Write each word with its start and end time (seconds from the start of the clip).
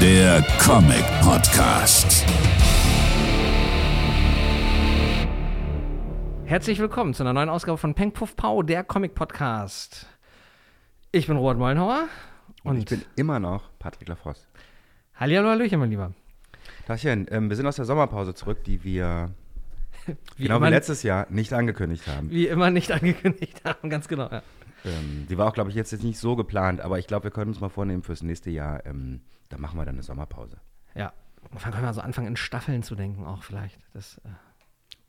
der 0.00 0.42
Comic 0.58 1.04
Podcast. 1.20 2.24
Herzlich 6.46 6.78
willkommen 6.78 7.12
zu 7.12 7.22
einer 7.22 7.34
neuen 7.34 7.50
Ausgabe 7.50 7.76
von 7.76 7.94
Peng 7.94 8.12
Puff 8.12 8.34
Pau, 8.34 8.62
der 8.62 8.82
Comic 8.82 9.14
Podcast. 9.14 10.06
Ich 11.12 11.26
bin 11.26 11.36
Robert 11.36 11.58
Mollenhauer 11.58 12.08
und, 12.64 12.78
ich 12.78 12.86
bin 12.86 13.02
immer 13.16 13.40
noch 13.40 13.68
Patrick 13.78 14.08
Lafrost. 14.08 14.48
Hallihallo, 15.16 15.50
Hallöchen, 15.50 15.78
mein 15.78 15.90
Lieber. 15.90 16.14
Tachchen, 16.86 17.26
ähm, 17.30 17.50
wir 17.50 17.56
sind 17.56 17.66
aus 17.66 17.76
der 17.76 17.84
Sommerpause 17.84 18.34
zurück, 18.34 18.64
die 18.64 18.82
wir 18.82 19.34
wie 20.36 20.44
genau 20.44 20.62
wie 20.62 20.70
letztes 20.70 21.02
Jahr 21.02 21.26
nicht 21.28 21.52
angekündigt 21.52 22.06
haben. 22.06 22.30
Wie 22.30 22.46
immer 22.46 22.70
nicht 22.70 22.90
angekündigt 22.92 23.60
haben, 23.64 23.90
ganz 23.90 24.08
genau. 24.08 24.30
Ja. 24.30 24.42
Ähm, 24.86 25.26
die 25.28 25.36
war 25.36 25.46
auch, 25.46 25.52
glaube 25.52 25.68
ich, 25.68 25.76
jetzt, 25.76 25.92
jetzt 25.92 26.04
nicht 26.04 26.18
so 26.18 26.36
geplant, 26.36 26.80
aber 26.80 26.98
ich 26.98 27.06
glaube, 27.06 27.24
wir 27.24 27.30
können 27.30 27.50
uns 27.50 27.60
mal 27.60 27.68
vornehmen 27.68 28.02
fürs 28.02 28.22
nächste 28.22 28.48
Jahr, 28.48 28.86
ähm, 28.86 29.20
da 29.50 29.58
machen 29.58 29.78
wir 29.78 29.84
dann 29.84 29.96
eine 29.96 30.02
Sommerpause. 30.02 30.56
Ja, 30.94 31.12
dann 31.62 31.72
können 31.72 31.84
wir 31.84 31.92
so 31.92 32.00
anfangen, 32.00 32.28
in 32.28 32.36
Staffeln 32.36 32.82
zu 32.82 32.94
denken 32.94 33.26
auch 33.26 33.42
vielleicht. 33.42 33.78
Das, 33.92 34.18
äh 34.24 34.30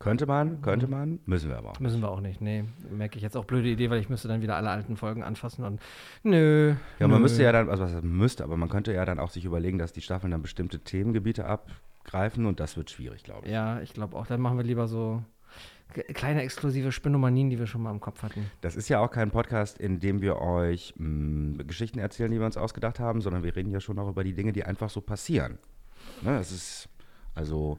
könnte 0.02 0.26
man, 0.26 0.64
könnte 0.64 0.88
man, 0.88 1.20
müssen 1.26 1.50
wir 1.50 1.60
aber 1.60 1.72
auch. 1.72 1.80
Müssen 1.80 2.02
wir 2.02 2.10
auch 2.10 2.22
nicht, 2.22 2.42
nee. 2.42 2.66
Merke 2.90 3.18
ich 3.18 3.22
jetzt 3.22 3.38
auch 3.38 3.46
blöde 3.46 3.70
Idee, 3.70 3.92
weil 3.92 4.00
ich 4.00 4.10
müsste 4.10 4.28
dann 4.28 4.42
wieder 4.42 4.56
alle 4.56 4.72
alten 4.72 4.98
Folgen 4.98 5.22
anfassen 5.22 5.64
und 5.64 5.80
nö. 6.24 6.74
Ja, 6.98 7.08
man 7.08 7.22
müsste 7.22 7.44
ja 7.44 7.52
dann, 7.52 7.70
also 7.70 7.84
was 7.84 8.02
müsste, 8.02 8.44
aber 8.44 8.58
man 8.58 8.68
könnte 8.68 8.94
ja 8.94 9.06
dann 9.06 9.20
auch 9.20 9.30
sich 9.30 9.46
überlegen, 9.46 9.78
dass 9.78 9.94
die 9.94 10.02
Staffeln 10.02 10.32
dann 10.32 10.42
bestimmte 10.42 10.80
Themengebiete 10.80 11.46
abgreifen 11.46 12.48
und 12.48 12.60
das 12.60 12.78
wird 12.78 12.90
schwierig, 12.90 13.24
glaube 13.24 13.46
ich. 13.46 13.52
Ja, 13.52 13.80
ich 13.82 13.94
glaube 13.94 14.18
auch. 14.18 14.26
Dann 14.26 14.42
machen 14.42 14.58
wir 14.58 14.64
lieber 14.64 14.88
so 14.88 15.24
kleine 15.92 16.42
exklusive 16.42 16.92
Spinnomanien, 16.92 17.50
die 17.50 17.60
wir 17.60 17.68
schon 17.68 17.82
mal 17.82 17.92
im 17.92 18.00
Kopf 18.00 18.24
hatten. 18.24 18.50
Das 18.62 18.76
ist 18.76 18.90
ja 18.90 19.00
auch 19.00 19.12
kein 19.12 19.32
Podcast, 19.32 19.78
in 19.78 20.00
dem 20.00 20.22
wir 20.22 20.38
euch 20.40 20.94
mh, 20.98 21.64
Geschichten 21.64 22.00
erzählen, 22.00 22.32
die 22.32 22.40
wir 22.40 22.46
uns 22.46 22.58
ausgedacht 22.58 23.00
haben, 23.00 23.22
sondern 23.22 23.44
wir 23.44 23.56
reden 23.56 23.72
ja 23.72 23.80
schon 23.80 24.00
auch 24.00 24.10
über 24.10 24.24
die 24.24 24.34
Dinge, 24.34 24.54
die 24.54 24.64
einfach 24.64 24.90
so 24.90 25.02
passieren. 25.02 25.58
Ne, 26.22 26.38
das 26.38 26.52
ist 26.52 26.90
also 27.36 27.78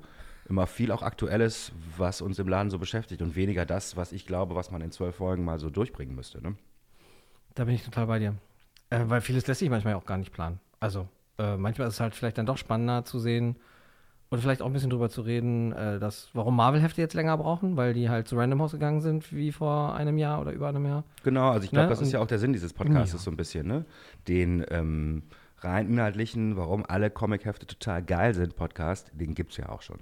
immer 0.48 0.67
viel 0.67 0.92
auch 0.92 1.03
Aktuelles, 1.03 1.73
was 1.97 2.20
uns 2.20 2.39
im 2.39 2.48
Laden 2.48 2.70
so 2.70 2.78
beschäftigt 2.78 3.23
und 3.23 3.36
weniger 3.36 3.64
das, 3.64 3.97
was 3.97 4.12
ich 4.12 4.27
glaube, 4.27 4.55
was 4.55 4.70
man 4.70 4.81
in 4.81 4.91
zwölf 4.91 5.17
Folgen 5.17 5.45
mal 5.45 5.58
so 5.58 5.70
durchbringen 5.70 6.14
müsste. 6.14 6.42
Ne? 6.42 6.56
Da 7.55 7.64
bin 7.64 7.75
ich 7.75 7.84
total 7.84 8.06
bei 8.06 8.19
dir. 8.19 8.34
Äh, 8.91 9.05
weil 9.06 9.20
vieles 9.20 9.47
lässt 9.47 9.61
sich 9.61 9.70
manchmal 9.70 9.95
auch 9.95 10.05
gar 10.05 10.19
nicht 10.19 10.33
planen. 10.33 10.61
Also 10.81 11.08
äh, 11.39 11.56
manchmal 11.56 11.89
ist 11.89 11.95
es 11.95 12.01
halt 12.01 12.14
vielleicht 12.14 12.39
dann 12.39 12.47
doch 12.47 12.58
spannender 12.58 13.05
zu 13.05 13.19
sehen, 13.19 13.56
oder 14.33 14.41
vielleicht 14.41 14.62
auch 14.62 14.66
ein 14.66 14.72
bisschen 14.72 14.88
drüber 14.88 15.11
zu 15.11 15.20
reden, 15.20 15.72
äh, 15.72 15.98
dass, 15.98 16.30
warum 16.33 16.56
Marvel-Hefte 16.56 17.02
jetzt 17.02 17.12
länger 17.12 17.36
brauchen, 17.36 17.77
weil 17.77 17.92
die 17.92 18.08
halt 18.08 18.27
zu 18.27 18.36
Random 18.36 18.62
House 18.62 18.72
gegangen 18.72 19.02
sind, 19.02 19.30
wie 19.30 19.52
vor 19.52 19.94
einem 19.94 20.16
Jahr 20.16 20.41
oder 20.41 20.52
über 20.52 20.69
einem 20.69 20.86
Jahr. 20.86 21.05
Genau, 21.22 21.50
also 21.50 21.64
ich 21.64 21.70
glaube, 21.70 21.84
ne? 21.84 21.91
das 21.91 22.00
ist 22.00 22.12
ja 22.12 22.20
auch 22.20 22.27
der 22.27 22.39
Sinn 22.39 22.55
dieses 22.55 22.72
Podcasts, 22.72 23.12
ja. 23.12 23.19
so 23.19 23.30
ein 23.30 23.36
bisschen, 23.36 23.66
ne? 23.66 23.84
Den 24.28 24.64
ähm, 24.70 25.24
rein 25.58 25.86
inhaltlichen, 25.91 26.56
warum 26.56 26.83
alle 26.89 27.11
Comic-Hefte 27.11 27.66
total 27.66 28.02
geil 28.02 28.33
sind, 28.33 28.56
Podcast, 28.56 29.12
den 29.12 29.34
gibt 29.34 29.50
es 29.50 29.58
ja 29.58 29.69
auch 29.69 29.83
schon. 29.83 29.98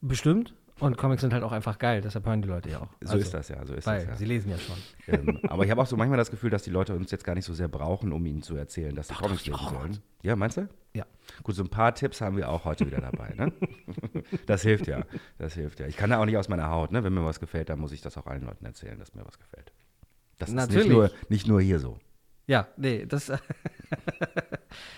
Bestimmt. 0.00 0.54
Und 0.78 0.98
Comics 0.98 1.22
sind 1.22 1.32
halt 1.32 1.42
auch 1.42 1.52
einfach 1.52 1.78
geil, 1.78 2.02
deshalb 2.02 2.26
hören 2.26 2.42
die 2.42 2.48
Leute 2.48 2.68
ja 2.68 2.80
auch. 2.80 2.88
So 3.00 3.12
also, 3.12 3.18
ist 3.18 3.32
das 3.32 3.48
ja, 3.48 3.64
so 3.64 3.72
ist 3.72 3.86
das 3.86 4.04
ja. 4.04 4.14
Sie 4.14 4.26
lesen 4.26 4.50
ja 4.50 4.58
schon. 4.58 4.76
Ähm, 5.08 5.40
aber 5.48 5.64
ich 5.64 5.70
habe 5.70 5.80
auch 5.80 5.86
so 5.86 5.96
manchmal 5.96 6.18
das 6.18 6.30
Gefühl, 6.30 6.50
dass 6.50 6.64
die 6.64 6.70
Leute 6.70 6.94
uns 6.94 7.10
jetzt 7.10 7.24
gar 7.24 7.34
nicht 7.34 7.46
so 7.46 7.54
sehr 7.54 7.68
brauchen, 7.68 8.12
um 8.12 8.26
ihnen 8.26 8.42
zu 8.42 8.56
erzählen, 8.56 8.94
dass 8.94 9.08
sie 9.08 9.14
doch, 9.14 9.22
Comics 9.22 9.46
lesen 9.46 9.68
sollen. 9.70 9.98
Ja, 10.22 10.36
meinst 10.36 10.58
du? 10.58 10.68
Ja. 10.92 11.06
Gut, 11.42 11.54
so 11.54 11.62
ein 11.62 11.70
paar 11.70 11.94
Tipps 11.94 12.20
haben 12.20 12.36
wir 12.36 12.50
auch 12.50 12.66
heute 12.66 12.86
wieder 12.86 13.00
dabei. 13.00 13.32
Ne? 13.36 13.52
Das 14.46 14.62
hilft 14.62 14.86
ja. 14.86 15.04
Das 15.38 15.54
hilft 15.54 15.80
ja. 15.80 15.86
Ich 15.86 15.96
kann 15.96 16.10
da 16.10 16.18
auch 16.20 16.24
nicht 16.24 16.36
aus 16.36 16.48
meiner 16.48 16.68
Haut. 16.68 16.92
Ne? 16.92 17.04
Wenn 17.04 17.14
mir 17.14 17.24
was 17.24 17.40
gefällt, 17.40 17.68
dann 17.68 17.78
muss 17.78 17.92
ich 17.92 18.00
das 18.00 18.16
auch 18.16 18.26
allen 18.26 18.44
Leuten 18.44 18.64
erzählen, 18.64 18.98
dass 18.98 19.14
mir 19.14 19.24
was 19.24 19.38
gefällt. 19.38 19.72
Das 20.38 20.50
Natürlich. 20.50 20.80
ist 20.80 20.88
nicht 20.88 20.96
nur, 20.96 21.10
nicht 21.28 21.46
nur 21.48 21.60
hier 21.60 21.78
so. 21.78 21.98
Ja, 22.48 22.68
nee, 22.76 23.04
das. 23.06 23.28
ja, 23.28 23.38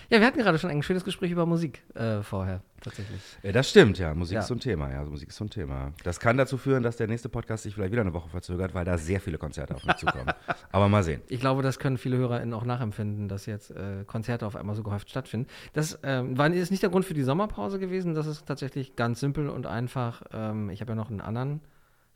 wir 0.09 0.25
hatten 0.25 0.37
gerade 0.37 0.59
schon 0.59 0.69
ein 0.69 0.83
schönes 0.83 1.03
Gespräch 1.03 1.31
über 1.31 1.47
Musik 1.47 1.83
äh, 1.95 2.21
vorher, 2.21 2.61
tatsächlich. 2.79 3.19
Ja, 3.41 3.51
das 3.51 3.71
stimmt, 3.71 3.97
ja. 3.97 4.13
Musik 4.13 4.35
ja. 4.35 4.41
ist 4.41 4.47
so 4.47 4.53
ein 4.53 4.59
Thema, 4.59 4.91
ja. 4.91 5.03
Musik 5.03 5.29
ist 5.29 5.35
so 5.35 5.45
ein 5.45 5.49
Thema. 5.49 5.91
Das 6.03 6.19
kann 6.19 6.37
dazu 6.37 6.57
führen, 6.57 6.83
dass 6.83 6.97
der 6.97 7.07
nächste 7.07 7.27
Podcast 7.27 7.63
sich 7.63 7.73
vielleicht 7.73 7.91
wieder 7.91 8.03
eine 8.03 8.13
Woche 8.13 8.29
verzögert, 8.29 8.75
weil 8.75 8.85
da 8.85 8.99
sehr 8.99 9.19
viele 9.19 9.39
Konzerte 9.39 9.73
auf 9.73 9.83
mich 9.83 9.95
zukommen. 9.95 10.31
Aber 10.71 10.89
mal 10.89 11.01
sehen. 11.03 11.21
Ich 11.27 11.39
glaube, 11.39 11.63
das 11.63 11.79
können 11.79 11.97
viele 11.97 12.17
HörerInnen 12.17 12.53
auch 12.53 12.65
nachempfinden, 12.65 13.27
dass 13.27 13.47
jetzt 13.47 13.71
äh, 13.71 14.03
Konzerte 14.05 14.45
auf 14.45 14.55
einmal 14.55 14.75
so 14.75 14.83
gehäuft 14.83 15.09
stattfinden. 15.09 15.47
Das 15.73 15.97
ähm, 16.03 16.37
war, 16.37 16.51
ist 16.51 16.69
nicht 16.69 16.83
der 16.83 16.91
Grund 16.91 17.05
für 17.05 17.15
die 17.15 17.23
Sommerpause 17.23 17.79
gewesen. 17.79 18.13
Das 18.13 18.27
ist 18.27 18.45
tatsächlich 18.45 18.95
ganz 18.95 19.19
simpel 19.19 19.49
und 19.49 19.65
einfach. 19.65 20.21
Ähm, 20.31 20.69
ich 20.69 20.81
habe 20.81 20.91
ja 20.91 20.95
noch 20.95 21.09
einen 21.09 21.21
anderen, 21.21 21.61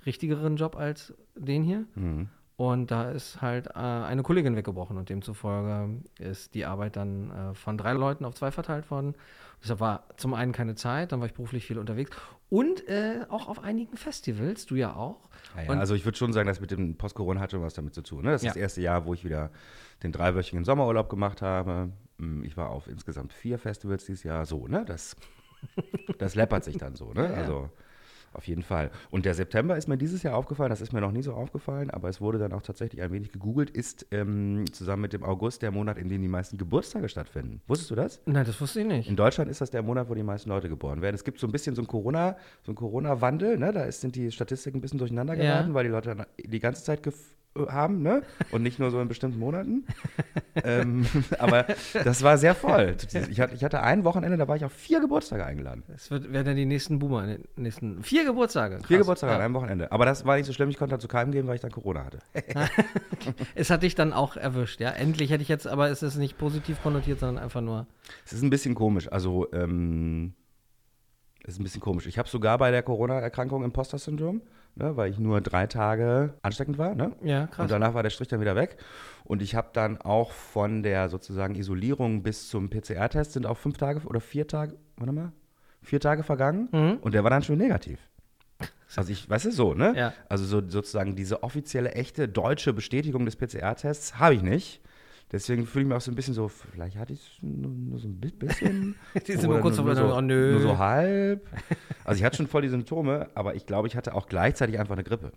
richtigeren 0.05 0.57
Job 0.57 0.75
als 0.75 1.15
den 1.35 1.63
hier. 1.63 1.85
Mhm. 1.95 2.29
Und 2.55 2.91
da 2.91 3.09
ist 3.09 3.41
halt 3.41 3.67
äh, 3.67 3.79
eine 3.79 4.21
Kollegin 4.21 4.55
weggebrochen 4.55 4.97
und 4.97 5.09
demzufolge 5.09 6.01
ist 6.19 6.53
die 6.53 6.65
Arbeit 6.65 6.95
dann 6.95 7.31
äh, 7.31 7.53
von 7.55 7.77
drei 7.77 7.93
Leuten 7.93 8.25
auf 8.25 8.35
zwei 8.35 8.51
verteilt 8.51 8.91
worden. 8.91 9.15
Deshalb 9.61 9.79
war 9.79 10.03
zum 10.17 10.33
einen 10.33 10.51
keine 10.51 10.75
Zeit, 10.75 11.11
dann 11.11 11.19
war 11.19 11.27
ich 11.27 11.33
beruflich 11.33 11.65
viel 11.65 11.79
unterwegs 11.79 12.11
und 12.53 12.87
äh, 12.87 13.25
auch 13.29 13.47
auf 13.47 13.63
einigen 13.63 13.97
Festivals, 13.97 14.67
du 14.67 14.75
ja 14.75 14.95
auch. 14.95 15.27
Ja, 15.55 15.63
ja, 15.63 15.79
also 15.79 15.95
ich 15.95 16.05
würde 16.05 16.17
schon 16.17 16.33
sagen, 16.33 16.47
dass 16.47 16.61
mit 16.61 16.69
dem 16.69 16.95
Post-Corona 16.97 17.39
hat 17.39 17.49
schon 17.49 17.63
was 17.63 17.73
damit 17.73 17.95
zu 17.95 18.03
tun. 18.03 18.25
Ne? 18.25 18.31
Das 18.31 18.41
ist 18.41 18.45
ja. 18.45 18.51
das 18.51 18.57
erste 18.57 18.81
Jahr, 18.81 19.05
wo 19.05 19.15
ich 19.15 19.25
wieder 19.25 19.49
den 20.03 20.11
dreiwöchigen 20.11 20.63
Sommerurlaub 20.63 21.09
gemacht 21.09 21.41
habe. 21.41 21.91
Hm, 22.19 22.43
ich 22.43 22.55
war 22.55 22.69
auf 22.69 22.87
insgesamt 22.87 23.33
vier 23.33 23.57
Festivals 23.57 24.05
dieses 24.05 24.21
Jahr. 24.21 24.45
So, 24.45 24.67
ne? 24.67 24.85
Das, 24.85 25.15
das 26.19 26.35
läppert 26.35 26.63
sich 26.63 26.77
dann 26.77 26.95
so, 26.95 27.11
ne? 27.13 27.27
Also 27.35 27.71
auf 28.35 28.47
jeden 28.47 28.63
Fall. 28.63 28.91
Und 29.11 29.25
der 29.25 29.33
September 29.33 29.77
ist 29.77 29.87
mir 29.87 29.97
dieses 29.97 30.23
Jahr 30.23 30.35
aufgefallen, 30.35 30.69
das 30.69 30.81
ist 30.81 30.93
mir 30.93 31.01
noch 31.01 31.11
nie 31.11 31.23
so 31.23 31.33
aufgefallen, 31.33 31.89
aber 31.89 32.09
es 32.09 32.21
wurde 32.21 32.37
dann 32.37 32.53
auch 32.53 32.61
tatsächlich 32.61 33.01
ein 33.01 33.11
wenig 33.11 33.31
gegoogelt, 33.31 33.69
ist 33.69 34.07
ähm, 34.11 34.65
zusammen 34.71 35.03
mit 35.03 35.13
dem 35.13 35.23
August 35.23 35.61
der 35.61 35.71
Monat, 35.71 35.97
in 35.97 36.09
dem 36.09 36.21
die 36.21 36.27
meisten 36.27 36.57
Geburtstage 36.57 37.09
stattfinden. 37.09 37.61
Wusstest 37.67 37.91
du 37.91 37.95
das? 37.95 38.21
Nein, 38.25 38.45
das 38.45 38.59
wusste 38.59 38.81
ich 38.81 38.87
nicht. 38.87 39.09
In 39.09 39.15
Deutschland 39.15 39.49
ist 39.49 39.61
das 39.61 39.71
der 39.71 39.81
Monat, 39.81 40.09
wo 40.09 40.15
die 40.15 40.23
meisten 40.23 40.49
Leute 40.49 40.69
geboren 40.69 41.01
werden. 41.01 41.15
Es 41.15 41.23
gibt 41.23 41.39
so 41.39 41.47
ein 41.47 41.51
bisschen 41.51 41.75
so 41.75 41.81
einen 41.81 41.87
Corona, 41.87 42.37
so 42.63 42.73
Corona-Wandel, 42.73 43.57
ne? 43.57 43.71
Da 43.71 43.83
ist, 43.83 44.01
sind 44.01 44.15
die 44.15 44.31
Statistiken 44.31 44.77
ein 44.77 44.81
bisschen 44.81 44.99
durcheinander 44.99 45.35
geraten, 45.35 45.69
ja. 45.69 45.73
weil 45.73 45.83
die 45.85 45.89
Leute 45.89 46.27
die 46.37 46.59
ganze 46.59 46.83
Zeit 46.83 47.03
haben, 47.55 48.01
ne? 48.01 48.23
Und 48.51 48.63
nicht 48.63 48.79
nur 48.79 48.89
so 48.91 48.99
in 48.99 49.07
bestimmten 49.07 49.39
Monaten. 49.39 49.85
ähm, 50.63 51.05
aber 51.37 51.65
das 52.03 52.23
war 52.23 52.37
sehr 52.37 52.55
voll. 52.55 52.95
Ich 53.29 53.39
hatte, 53.39 53.81
ein 53.81 54.03
Wochenende, 54.03 54.37
da 54.37 54.47
war 54.47 54.55
ich 54.55 54.65
auf 54.65 54.73
vier 54.73 54.99
Geburtstage 54.99 55.45
eingeladen. 55.45 55.83
Es 55.93 56.09
werden 56.09 56.45
dann 56.45 56.55
die 56.55 56.65
nächsten 56.65 56.99
Boomer 56.99 57.23
in 57.23 57.29
den 57.29 57.43
nächsten 57.55 58.03
vier 58.03 58.25
Geburtstage. 58.25 58.77
Krass. 58.77 58.87
Vier 58.87 58.97
Geburtstage 58.99 59.31
ja. 59.31 59.37
an 59.37 59.45
einem 59.45 59.53
Wochenende. 59.53 59.91
Aber 59.91 60.05
das 60.05 60.25
war 60.25 60.37
nicht 60.37 60.45
so 60.45 60.53
schlimm, 60.53 60.69
ich 60.69 60.77
konnte 60.77 60.95
dazu 60.95 61.07
keinem 61.07 61.31
gehen, 61.31 61.47
weil 61.47 61.55
ich 61.55 61.61
dann 61.61 61.71
Corona 61.71 62.05
hatte. 62.05 62.19
es 63.55 63.69
hat 63.69 63.83
dich 63.83 63.95
dann 63.95 64.13
auch 64.13 64.35
erwischt, 64.35 64.79
ja? 64.79 64.89
Endlich 64.89 65.29
hätte 65.31 65.43
ich 65.43 65.49
jetzt, 65.49 65.67
aber 65.67 65.89
es 65.89 66.01
ist 66.01 66.15
nicht 66.15 66.37
positiv 66.37 66.81
konnotiert, 66.81 67.19
sondern 67.19 67.43
einfach 67.43 67.61
nur. 67.61 67.85
Es 68.25 68.33
ist 68.33 68.41
ein 68.41 68.49
bisschen 68.49 68.75
komisch. 68.75 69.11
Also, 69.11 69.51
ähm, 69.53 70.33
es 71.43 71.55
ist 71.55 71.59
ein 71.59 71.63
bisschen 71.63 71.81
komisch. 71.81 72.07
Ich 72.07 72.17
habe 72.17 72.29
sogar 72.29 72.57
bei 72.57 72.71
der 72.71 72.83
Corona-Erkrankung 72.83 73.63
Imposter-Syndrom 73.63 74.41
ne, 74.75 74.95
weil 74.97 75.11
ich 75.11 75.19
nur 75.19 75.41
drei 75.41 75.67
Tage 75.67 76.33
ansteckend 76.41 76.77
war. 76.77 76.95
Ne? 76.95 77.15
Ja, 77.23 77.47
krass. 77.47 77.63
Und 77.63 77.71
danach 77.71 77.93
war 77.93 78.03
der 78.03 78.09
Strich 78.09 78.27
dann 78.27 78.41
wieder 78.41 78.55
weg. 78.55 78.77
Und 79.23 79.41
ich 79.41 79.55
habe 79.55 79.69
dann 79.73 79.99
auch 80.01 80.31
von 80.31 80.83
der 80.83 81.09
sozusagen 81.09 81.55
Isolierung 81.55 82.23
bis 82.23 82.49
zum 82.49 82.69
PCR-Test 82.69 83.33
sind 83.33 83.45
auch 83.45 83.57
fünf 83.57 83.77
Tage 83.77 84.01
oder 84.05 84.19
vier 84.19 84.47
Tage, 84.47 84.75
warte 84.97 85.13
mal, 85.13 85.31
vier 85.81 85.99
Tage 85.99 86.23
vergangen 86.23 86.69
mhm. 86.71 86.97
und 87.01 87.13
der 87.13 87.23
war 87.23 87.29
dann 87.29 87.43
schon 87.43 87.57
negativ. 87.57 87.99
Also 88.95 89.11
ich, 89.11 89.27
weißt 89.29 89.45
du, 89.45 89.51
so, 89.51 89.73
ne? 89.73 89.93
Ja. 89.95 90.13
Also 90.29 90.45
so 90.45 90.61
sozusagen 90.67 91.15
diese 91.15 91.43
offizielle, 91.43 91.93
echte 91.93 92.27
deutsche 92.27 92.73
Bestätigung 92.73 93.25
des 93.25 93.35
PCR-Tests 93.35 94.19
habe 94.19 94.35
ich 94.35 94.43
nicht. 94.43 94.81
Deswegen 95.33 95.65
fühle 95.65 95.81
ich 95.81 95.89
mich 95.89 95.97
auch 95.97 96.01
so 96.01 96.11
ein 96.11 96.15
bisschen 96.15 96.35
so, 96.35 96.47
vielleicht 96.47 96.95
hatte 96.95 97.11
ich 97.11 97.19
es 97.19 97.41
nur, 97.41 97.71
nur, 97.71 97.97
so 97.97 98.07
ein 98.07 98.19
bisschen. 98.19 98.95
die 99.27 99.31
sind 99.31 99.49
nur 99.49 99.61
kurz 99.61 99.77
vor 99.77 99.95
so, 99.95 100.15
oh, 100.15 100.21
nö. 100.21 100.51
Nur 100.51 100.61
so 100.61 100.77
halb. 100.77 101.47
Also 102.05 102.19
ich 102.19 102.23
hatte 102.23 102.37
schon 102.37 102.45
voll 102.45 102.61
die 102.61 102.69
Symptome, 102.69 103.27
aber 103.33 103.55
ich 103.55 103.65
glaube, 103.65 103.87
ich 103.87 103.95
hatte 103.95 104.13
auch 104.13 104.27
gleichzeitig 104.27 104.77
einfach 104.77 104.93
eine 104.93 105.03
Grippe. 105.03 105.31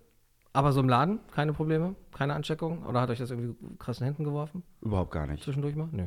Aber 0.53 0.71
so 0.71 0.81
im 0.81 0.87
Laden 0.87 1.19
keine 1.31 1.51
Probleme? 1.51 1.95
Keine 2.15 2.35
Ansteckung? 2.35 2.85
Oder 2.85 3.01
hat 3.01 3.09
euch 3.09 3.17
das 3.17 3.31
irgendwie 3.31 3.55
krass 3.79 3.99
in 3.99 4.05
Händen 4.05 4.23
geworfen? 4.23 4.61
Überhaupt 4.81 5.09
gar 5.09 5.25
nicht. 5.25 5.43
Zwischendurch 5.43 5.75
mal? 5.75 5.89
Nö. 5.91 6.05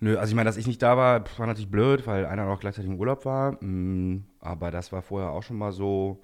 Nö, 0.00 0.18
also 0.18 0.30
ich 0.30 0.34
meine, 0.34 0.48
dass 0.48 0.56
ich 0.56 0.66
nicht 0.66 0.82
da 0.82 0.96
war, 0.96 1.24
war 1.38 1.46
natürlich 1.46 1.70
blöd, 1.70 2.08
weil 2.08 2.26
einer 2.26 2.48
auch 2.48 2.58
gleichzeitig 2.58 2.90
im 2.90 2.98
Urlaub 2.98 3.24
war. 3.24 3.52
Mm, 3.62 4.24
aber 4.40 4.72
das 4.72 4.90
war 4.90 5.02
vorher 5.02 5.30
auch 5.30 5.44
schon 5.44 5.58
mal 5.58 5.70
so 5.70 6.22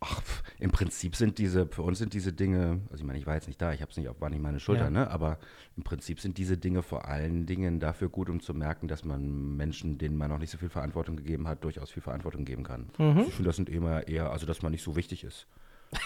Ach, 0.00 0.20
im 0.58 0.70
Prinzip 0.70 1.16
sind 1.16 1.38
diese, 1.38 1.66
für 1.66 1.82
uns 1.82 1.98
sind 1.98 2.12
diese 2.12 2.32
Dinge, 2.32 2.80
also 2.90 3.02
ich 3.02 3.04
meine, 3.04 3.18
ich 3.18 3.26
war 3.26 3.34
jetzt 3.34 3.46
nicht 3.46 3.60
da, 3.60 3.72
ich 3.72 3.80
habe 3.80 3.90
es 3.90 3.96
nicht, 3.96 4.08
war 4.20 4.28
nicht 4.28 4.42
meine 4.42 4.60
Schulter, 4.60 4.84
ja. 4.84 4.90
ne? 4.90 5.10
aber 5.10 5.38
im 5.76 5.82
Prinzip 5.82 6.20
sind 6.20 6.36
diese 6.36 6.58
Dinge 6.58 6.82
vor 6.82 7.06
allen 7.08 7.46
Dingen 7.46 7.80
dafür 7.80 8.08
gut, 8.08 8.28
um 8.28 8.40
zu 8.40 8.52
merken, 8.52 8.86
dass 8.86 9.04
man 9.04 9.56
Menschen, 9.56 9.96
denen 9.96 10.16
man 10.16 10.30
noch 10.30 10.38
nicht 10.38 10.50
so 10.50 10.58
viel 10.58 10.68
Verantwortung 10.68 11.16
gegeben 11.16 11.48
hat, 11.48 11.64
durchaus 11.64 11.90
viel 11.90 12.02
Verantwortung 12.02 12.44
geben 12.44 12.64
kann. 12.64 12.90
Mhm. 12.98 13.20
Ich 13.28 13.34
finde, 13.34 13.48
das 13.48 13.56
sind 13.56 13.68
immer 13.68 14.06
eher, 14.06 14.30
also 14.30 14.46
dass 14.46 14.62
man 14.62 14.72
nicht 14.72 14.82
so 14.82 14.96
wichtig 14.96 15.24
ist. 15.24 15.46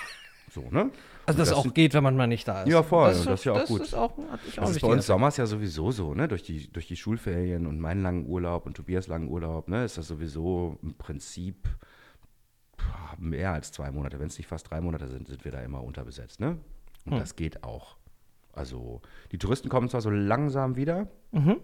So, 0.51 0.63
ne? 0.71 0.91
Also, 1.27 1.39
dass 1.39 1.51
das 1.51 1.53
auch 1.53 1.63
sind, 1.63 1.75
geht, 1.75 1.95
wenn 1.95 2.03
man 2.03 2.17
mal 2.17 2.27
nicht 2.27 2.49
da 2.49 2.63
ist. 2.63 2.71
Ja, 2.71 2.83
voll. 2.83 3.11
Das, 3.11 3.25
das 3.25 3.41
ist 3.41 3.45
ja 3.45 3.53
auch 3.53 3.61
das 3.61 3.69
gut. 3.69 3.83
Ist 3.83 3.95
auch, 3.95 4.17
ich 4.47 4.59
auch 4.59 4.65
das 4.65 4.77
ist 4.77 4.81
bei 4.81 4.89
uns 4.89 5.07
Sommers 5.07 5.37
ja 5.37 5.47
sowieso 5.47 5.91
so, 5.93 6.15
ne? 6.15 6.27
Durch 6.29 6.43
die, 6.43 6.71
durch 6.73 6.87
die 6.87 6.97
Schulferien 6.97 7.67
und 7.67 7.79
meinen 7.81 8.03
langen 8.03 8.27
Urlaub 8.27 8.67
und 8.67 8.75
Tobias 8.75 9.09
langen 9.09 9.29
Urlaub, 9.29 9.69
ne? 9.69 9.85
Ist 9.85 9.99
das 9.99 10.09
sowieso 10.09 10.79
im 10.83 10.95
Prinzip 10.95 11.69
mehr 13.19 13.53
als 13.53 13.73
zwei 13.73 13.91
Monate, 13.91 14.19
wenn 14.21 14.29
es 14.29 14.39
nicht 14.39 14.47
fast 14.47 14.71
drei 14.71 14.81
Monate 14.81 15.09
sind, 15.09 15.29
sind 15.29 15.45
wir 15.45 15.53
da 15.53 15.61
immer 15.63 15.83
unterbesetzt. 15.83 16.41
Ne? 16.41 16.59
Und 17.05 17.13
hm. 17.13 17.19
das 17.19 17.37
geht 17.37 17.65
auch. 17.65 17.97
Also 18.53 19.03
die 19.33 19.39
Touristen 19.39 19.69
kommen 19.69 19.89
zwar 19.89 20.01
so 20.01 20.11
langsam 20.11 20.77
wieder, 20.77 21.09
mhm. 21.33 21.61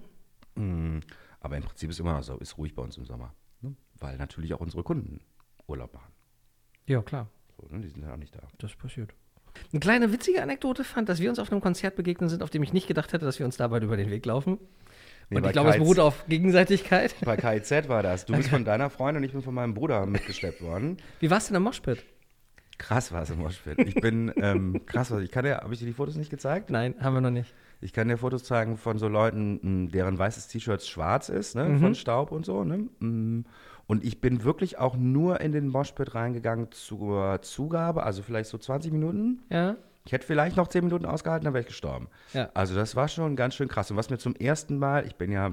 Mm, 0.56 1.00
Aber 1.40 1.56
im 1.56 1.62
Prinzip 1.62 1.90
ist 1.90 2.00
immer 2.00 2.22
so, 2.22 2.36
ist 2.38 2.58
ruhig 2.58 2.74
bei 2.74 2.82
uns 2.82 2.96
im 2.96 3.04
Sommer. 3.04 3.34
Ne? 3.60 3.74
Weil 3.98 4.16
natürlich 4.16 4.54
auch 4.54 4.60
unsere 4.60 4.82
Kunden 4.82 5.20
Urlaub 5.66 5.92
machen. 5.92 6.12
Ja, 6.86 7.02
klar. 7.02 7.28
So, 7.56 7.66
ne? 7.68 7.80
Die 7.80 7.88
sind 7.88 8.02
ja 8.02 8.12
auch 8.12 8.16
nicht 8.16 8.34
da. 8.34 8.40
Das 8.58 8.74
passiert. 8.74 9.14
Eine 9.72 9.80
kleine 9.80 10.12
witzige 10.12 10.42
Anekdote 10.42 10.84
fand, 10.84 11.08
dass 11.08 11.20
wir 11.20 11.30
uns 11.30 11.38
auf 11.38 11.52
einem 11.52 11.60
Konzert 11.60 11.96
begegnet 11.96 12.30
sind, 12.30 12.42
auf 12.42 12.50
dem 12.50 12.62
ich 12.62 12.72
nicht 12.72 12.88
gedacht 12.88 13.12
hätte, 13.12 13.24
dass 13.24 13.38
wir 13.38 13.46
uns 13.46 13.56
da 13.56 13.68
bald 13.68 13.84
über 13.84 13.96
den 13.96 14.10
Weg 14.10 14.26
laufen. 14.26 14.58
Nee, 15.30 15.38
und 15.38 15.46
ich 15.46 15.52
glaube, 15.52 15.70
es 15.70 15.78
beruht 15.78 15.98
auf 15.98 16.26
Gegenseitigkeit. 16.28 17.14
Bei 17.24 17.36
KIZ 17.36 17.88
war 17.88 18.02
das. 18.02 18.26
Du 18.26 18.34
bist 18.34 18.48
von 18.48 18.64
deiner 18.64 18.90
Freundin 18.90 19.22
und 19.22 19.26
ich 19.26 19.32
bin 19.32 19.42
von 19.42 19.54
meinem 19.54 19.74
Bruder 19.74 20.06
mitgeschleppt 20.06 20.62
worden. 20.62 20.98
Wie 21.20 21.30
warst 21.30 21.48
du 21.48 21.52
denn 21.52 21.58
im 21.58 21.64
Moshpit? 21.64 22.04
Krass 22.78 23.12
war 23.12 23.22
es 23.22 23.30
im 23.30 23.38
Moshpit. 23.38 23.78
Ich 23.78 23.94
bin, 23.94 24.32
ähm, 24.36 24.80
krass, 24.86 25.10
was 25.10 25.22
ich 25.22 25.30
kann 25.30 25.44
dir, 25.44 25.58
habe 25.58 25.72
ich 25.72 25.80
dir 25.80 25.86
die 25.86 25.92
Fotos 25.92 26.16
nicht 26.16 26.30
gezeigt? 26.30 26.70
Nein, 26.70 26.94
haben 27.00 27.14
wir 27.14 27.20
noch 27.20 27.30
nicht. 27.30 27.54
Ich 27.80 27.92
kann 27.92 28.08
dir 28.08 28.16
Fotos 28.16 28.44
zeigen 28.44 28.76
von 28.76 28.98
so 28.98 29.08
Leuten, 29.08 29.90
deren 29.90 30.18
weißes 30.18 30.48
T-Shirt 30.48 30.82
schwarz 30.82 31.28
ist, 31.28 31.54
ne, 31.54 31.78
von 31.78 31.94
Staub 31.94 32.32
und 32.32 32.46
so. 32.46 32.64
Ne? 32.64 32.88
Und 33.86 34.04
ich 34.04 34.20
bin 34.20 34.42
wirklich 34.44 34.78
auch 34.78 34.96
nur 34.96 35.40
in 35.40 35.52
den 35.52 35.68
Moshpit 35.68 36.14
reingegangen 36.14 36.72
zur 36.72 37.42
Zugabe, 37.42 38.02
also 38.02 38.22
vielleicht 38.22 38.48
so 38.48 38.58
20 38.58 38.92
Minuten. 38.92 39.42
Ja? 39.50 39.76
Ich 40.06 40.12
hätte 40.12 40.26
vielleicht 40.26 40.56
noch 40.56 40.68
10 40.68 40.84
Minuten 40.84 41.06
ausgehalten, 41.06 41.44
dann 41.46 41.54
wäre 41.54 41.62
ich 41.62 41.68
gestorben. 41.68 42.08
Ja. 42.34 42.50
Also 42.52 42.74
das 42.74 42.94
war 42.94 43.08
schon 43.08 43.36
ganz 43.36 43.54
schön 43.54 43.68
krass. 43.68 43.90
Und 43.90 43.96
was 43.96 44.10
mir 44.10 44.18
zum 44.18 44.34
ersten 44.36 44.76
Mal, 44.78 45.06
ich 45.06 45.16
bin 45.16 45.32
ja, 45.32 45.52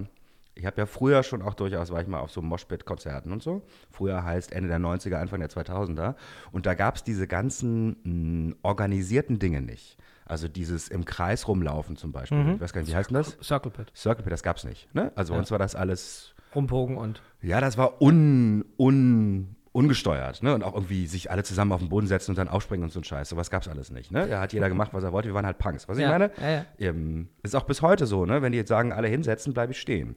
ich 0.55 0.65
habe 0.65 0.75
ja 0.81 0.85
früher 0.85 1.23
schon 1.23 1.41
auch 1.41 1.53
durchaus, 1.53 1.89
war 1.89 2.01
ich 2.01 2.07
mal 2.07 2.19
auf 2.19 2.31
so 2.31 2.41
Moshpit-Konzerten 2.41 3.31
und 3.31 3.41
so. 3.41 3.61
Früher 3.91 4.25
heißt 4.25 4.51
Ende 4.51 4.67
der 4.67 4.79
90er, 4.79 5.15
Anfang 5.15 5.39
der 5.39 5.49
2000er. 5.49 6.15
Und 6.51 6.65
da 6.65 6.73
gab 6.73 6.97
es 6.97 7.03
diese 7.05 7.27
ganzen 7.27 8.49
mh, 8.49 8.55
organisierten 8.61 9.39
Dinge 9.39 9.61
nicht. 9.61 9.97
Also 10.25 10.49
dieses 10.49 10.89
im 10.89 11.05
Kreis 11.05 11.47
rumlaufen 11.47 11.95
zum 11.95 12.11
Beispiel. 12.11 12.53
Ich 12.55 12.61
weiß 12.61 12.73
gar 12.73 12.81
nicht, 12.81 12.91
wie 12.91 12.95
heißt 12.95 13.11
das? 13.13 13.37
Circle 13.41 13.71
Pit. 13.71 13.91
Circle 13.95 14.23
Pit, 14.23 14.33
das 14.33 14.43
gab 14.43 14.57
es 14.57 14.65
nicht. 14.65 14.93
Ne? 14.93 15.11
Also 15.15 15.33
bei 15.33 15.39
uns 15.39 15.51
war 15.51 15.59
das 15.59 15.75
alles 15.75 16.35
Rumpogen 16.53 16.97
und. 16.97 17.21
ja, 17.41 17.59
das 17.61 17.77
war 17.77 18.01
un, 18.01 18.65
un, 18.77 19.55
ungesteuert, 19.73 20.43
ne? 20.43 20.53
Und 20.53 20.63
auch 20.63 20.73
irgendwie 20.73 21.07
sich 21.07 21.31
alle 21.31 21.43
zusammen 21.43 21.71
auf 21.71 21.79
den 21.79 21.89
Boden 21.89 22.07
setzen 22.07 22.31
und 22.31 22.37
dann 22.37 22.47
aufspringen 22.49 22.83
und 22.83 22.91
so 22.91 22.99
ein 22.99 23.03
Scheiß. 23.03 23.29
Sowas 23.29 23.49
gab's 23.49 23.67
alles 23.67 23.89
nicht, 23.91 24.11
ne? 24.11 24.27
Da 24.27 24.41
hat 24.41 24.53
jeder 24.53 24.67
gemacht, 24.69 24.93
was 24.93 25.03
er 25.03 25.11
wollte. 25.13 25.29
Wir 25.29 25.33
waren 25.33 25.45
halt 25.45 25.57
Punks. 25.59 25.87
Was 25.87 25.97
ich 25.97 26.03
Ja, 26.03 26.09
meine? 26.09 26.31
ja, 26.41 26.49
ja. 26.49 26.65
Ähm, 26.89 27.29
ist 27.43 27.55
auch 27.55 27.63
bis 27.63 27.81
heute 27.81 28.05
so, 28.05 28.25
ne? 28.25 28.41
Wenn 28.41 28.51
die 28.51 28.57
jetzt 28.57 28.69
sagen, 28.69 28.91
alle 28.91 29.07
hinsetzen, 29.07 29.53
bleibe 29.53 29.71
ich 29.71 29.79
stehen. 29.79 30.15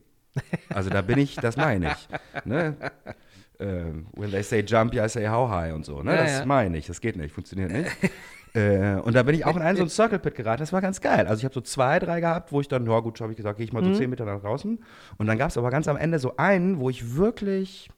Also 0.70 0.90
da 0.90 1.00
bin 1.02 1.18
ich, 1.18 1.36
das 1.36 1.56
meine 1.56 1.92
ich. 1.92 2.08
Ne? 2.44 2.76
Ähm, 3.60 4.08
when 4.14 4.32
they 4.32 4.42
say 4.42 4.64
jump, 4.66 4.92
I 4.94 5.08
say 5.08 5.28
how 5.28 5.48
high 5.48 5.72
und 5.72 5.84
so, 5.84 6.02
ne? 6.02 6.16
Das 6.16 6.44
meine 6.44 6.76
ich. 6.76 6.88
Das 6.88 7.00
geht 7.00 7.14
nicht, 7.16 7.32
funktioniert 7.32 7.70
nicht. 7.70 7.88
Äh, 8.52 8.96
und 8.96 9.14
da 9.14 9.22
bin 9.22 9.34
ich 9.36 9.44
auch 9.46 9.54
in 9.54 9.62
einen 9.62 9.76
so 9.76 9.84
einen 9.84 9.90
Circle 9.90 10.18
Pit 10.18 10.34
geraten. 10.34 10.58
Das 10.58 10.72
war 10.72 10.80
ganz 10.80 11.00
geil. 11.00 11.28
Also 11.28 11.38
ich 11.38 11.44
habe 11.44 11.54
so 11.54 11.60
zwei, 11.60 12.00
drei 12.00 12.18
gehabt, 12.20 12.50
wo 12.50 12.60
ich 12.60 12.66
dann, 12.66 12.84
ja 12.84 12.98
gut, 12.98 13.20
habe 13.20 13.30
ich 13.30 13.36
gesagt, 13.36 13.58
gehe 13.58 13.64
ich 13.64 13.72
mal 13.72 13.84
so 13.84 13.90
Mhm. 13.90 13.94
zehn 13.94 14.10
Meter 14.10 14.24
nach 14.24 14.40
draußen. 14.40 14.82
Und 15.18 15.26
dann 15.28 15.38
gab 15.38 15.50
es 15.50 15.56
aber 15.56 15.70
ganz 15.70 15.86
am 15.86 15.96
Ende 15.96 16.18
so 16.18 16.36
einen, 16.36 16.80
wo 16.80 16.90
ich 16.90 17.14
wirklich, 17.14 17.88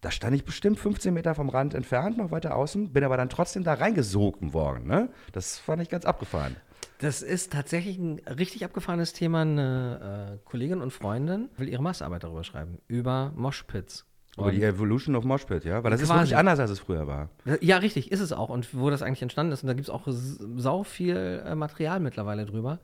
da 0.00 0.10
stand 0.10 0.34
ich 0.36 0.44
bestimmt 0.44 0.78
15 0.78 1.12
Meter 1.12 1.34
vom 1.34 1.48
Rand 1.48 1.74
entfernt, 1.74 2.16
noch 2.16 2.30
weiter 2.30 2.54
außen, 2.54 2.92
bin 2.92 3.04
aber 3.04 3.16
dann 3.16 3.28
trotzdem 3.28 3.64
da 3.64 3.74
reingesogen 3.74 4.52
worden. 4.52 4.86
Ne? 4.86 5.10
Das 5.32 5.58
fand 5.58 5.82
ich 5.82 5.88
ganz 5.88 6.04
abgefahren. 6.04 6.56
Das 6.98 7.22
ist 7.22 7.52
tatsächlich 7.52 7.98
ein 7.98 8.18
richtig 8.26 8.64
abgefahrenes 8.64 9.12
Thema. 9.12 9.42
Eine 9.42 10.38
äh, 10.42 10.48
Kollegin 10.48 10.80
und 10.80 10.92
Freundin 10.92 11.48
will 11.56 11.68
ihre 11.68 11.82
Masterarbeit 11.82 12.24
darüber 12.24 12.44
schreiben. 12.44 12.78
Über 12.88 13.32
Moshpits. 13.36 14.04
Über 14.36 14.52
die 14.52 14.62
Evolution 14.62 15.16
of 15.16 15.24
Moshpit, 15.24 15.64
ja? 15.64 15.82
Weil 15.82 15.90
das 15.90 16.00
ist 16.00 16.08
Quasi. 16.08 16.20
wirklich 16.20 16.36
anders, 16.36 16.60
als 16.60 16.70
es 16.70 16.78
früher 16.78 17.08
war. 17.08 17.28
Ja, 17.60 17.78
richtig, 17.78 18.12
ist 18.12 18.20
es 18.20 18.32
auch. 18.32 18.50
Und 18.50 18.72
wo 18.72 18.88
das 18.88 19.02
eigentlich 19.02 19.22
entstanden 19.22 19.52
ist, 19.52 19.62
und 19.62 19.66
da 19.66 19.74
gibt 19.74 19.88
es 19.88 19.90
auch 19.90 20.02
sau 20.06 20.84
viel 20.84 21.16
äh, 21.16 21.54
Material 21.56 21.98
mittlerweile 21.98 22.46
drüber. 22.46 22.78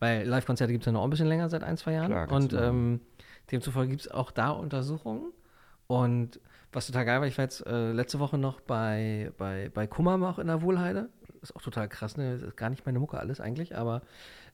Weil 0.00 0.26
Live-Konzerte 0.26 0.72
gibt 0.72 0.82
es 0.82 0.86
ja 0.86 0.92
noch 0.92 1.04
ein 1.04 1.10
bisschen 1.10 1.26
länger, 1.26 1.48
seit 1.48 1.64
ein, 1.64 1.76
zwei 1.76 1.92
Jahren. 1.92 2.10
Klar, 2.10 2.30
und 2.30 2.52
du 2.52 2.56
ähm, 2.56 3.00
demzufolge 3.50 3.90
gibt 3.90 4.02
es 4.02 4.10
auch 4.10 4.30
da 4.30 4.50
Untersuchungen. 4.50 5.32
Und 5.86 6.40
was 6.72 6.86
total 6.86 7.04
geil 7.04 7.20
war, 7.20 7.26
ich 7.26 7.38
war 7.38 7.44
jetzt 7.44 7.66
äh, 7.66 7.92
letzte 7.92 8.18
Woche 8.18 8.38
noch 8.38 8.60
bei, 8.60 9.32
bei, 9.38 9.70
bei 9.72 9.86
Kummer 9.86 10.20
auch 10.28 10.38
in 10.38 10.46
der 10.46 10.62
Wohlheide. 10.62 11.08
Ist 11.40 11.54
auch 11.56 11.62
total 11.62 11.88
krass, 11.88 12.16
ne? 12.16 12.34
Ist 12.34 12.56
gar 12.56 12.70
nicht 12.70 12.84
meine 12.84 12.98
Mucke 12.98 13.18
alles 13.18 13.40
eigentlich, 13.40 13.76
aber 13.76 14.02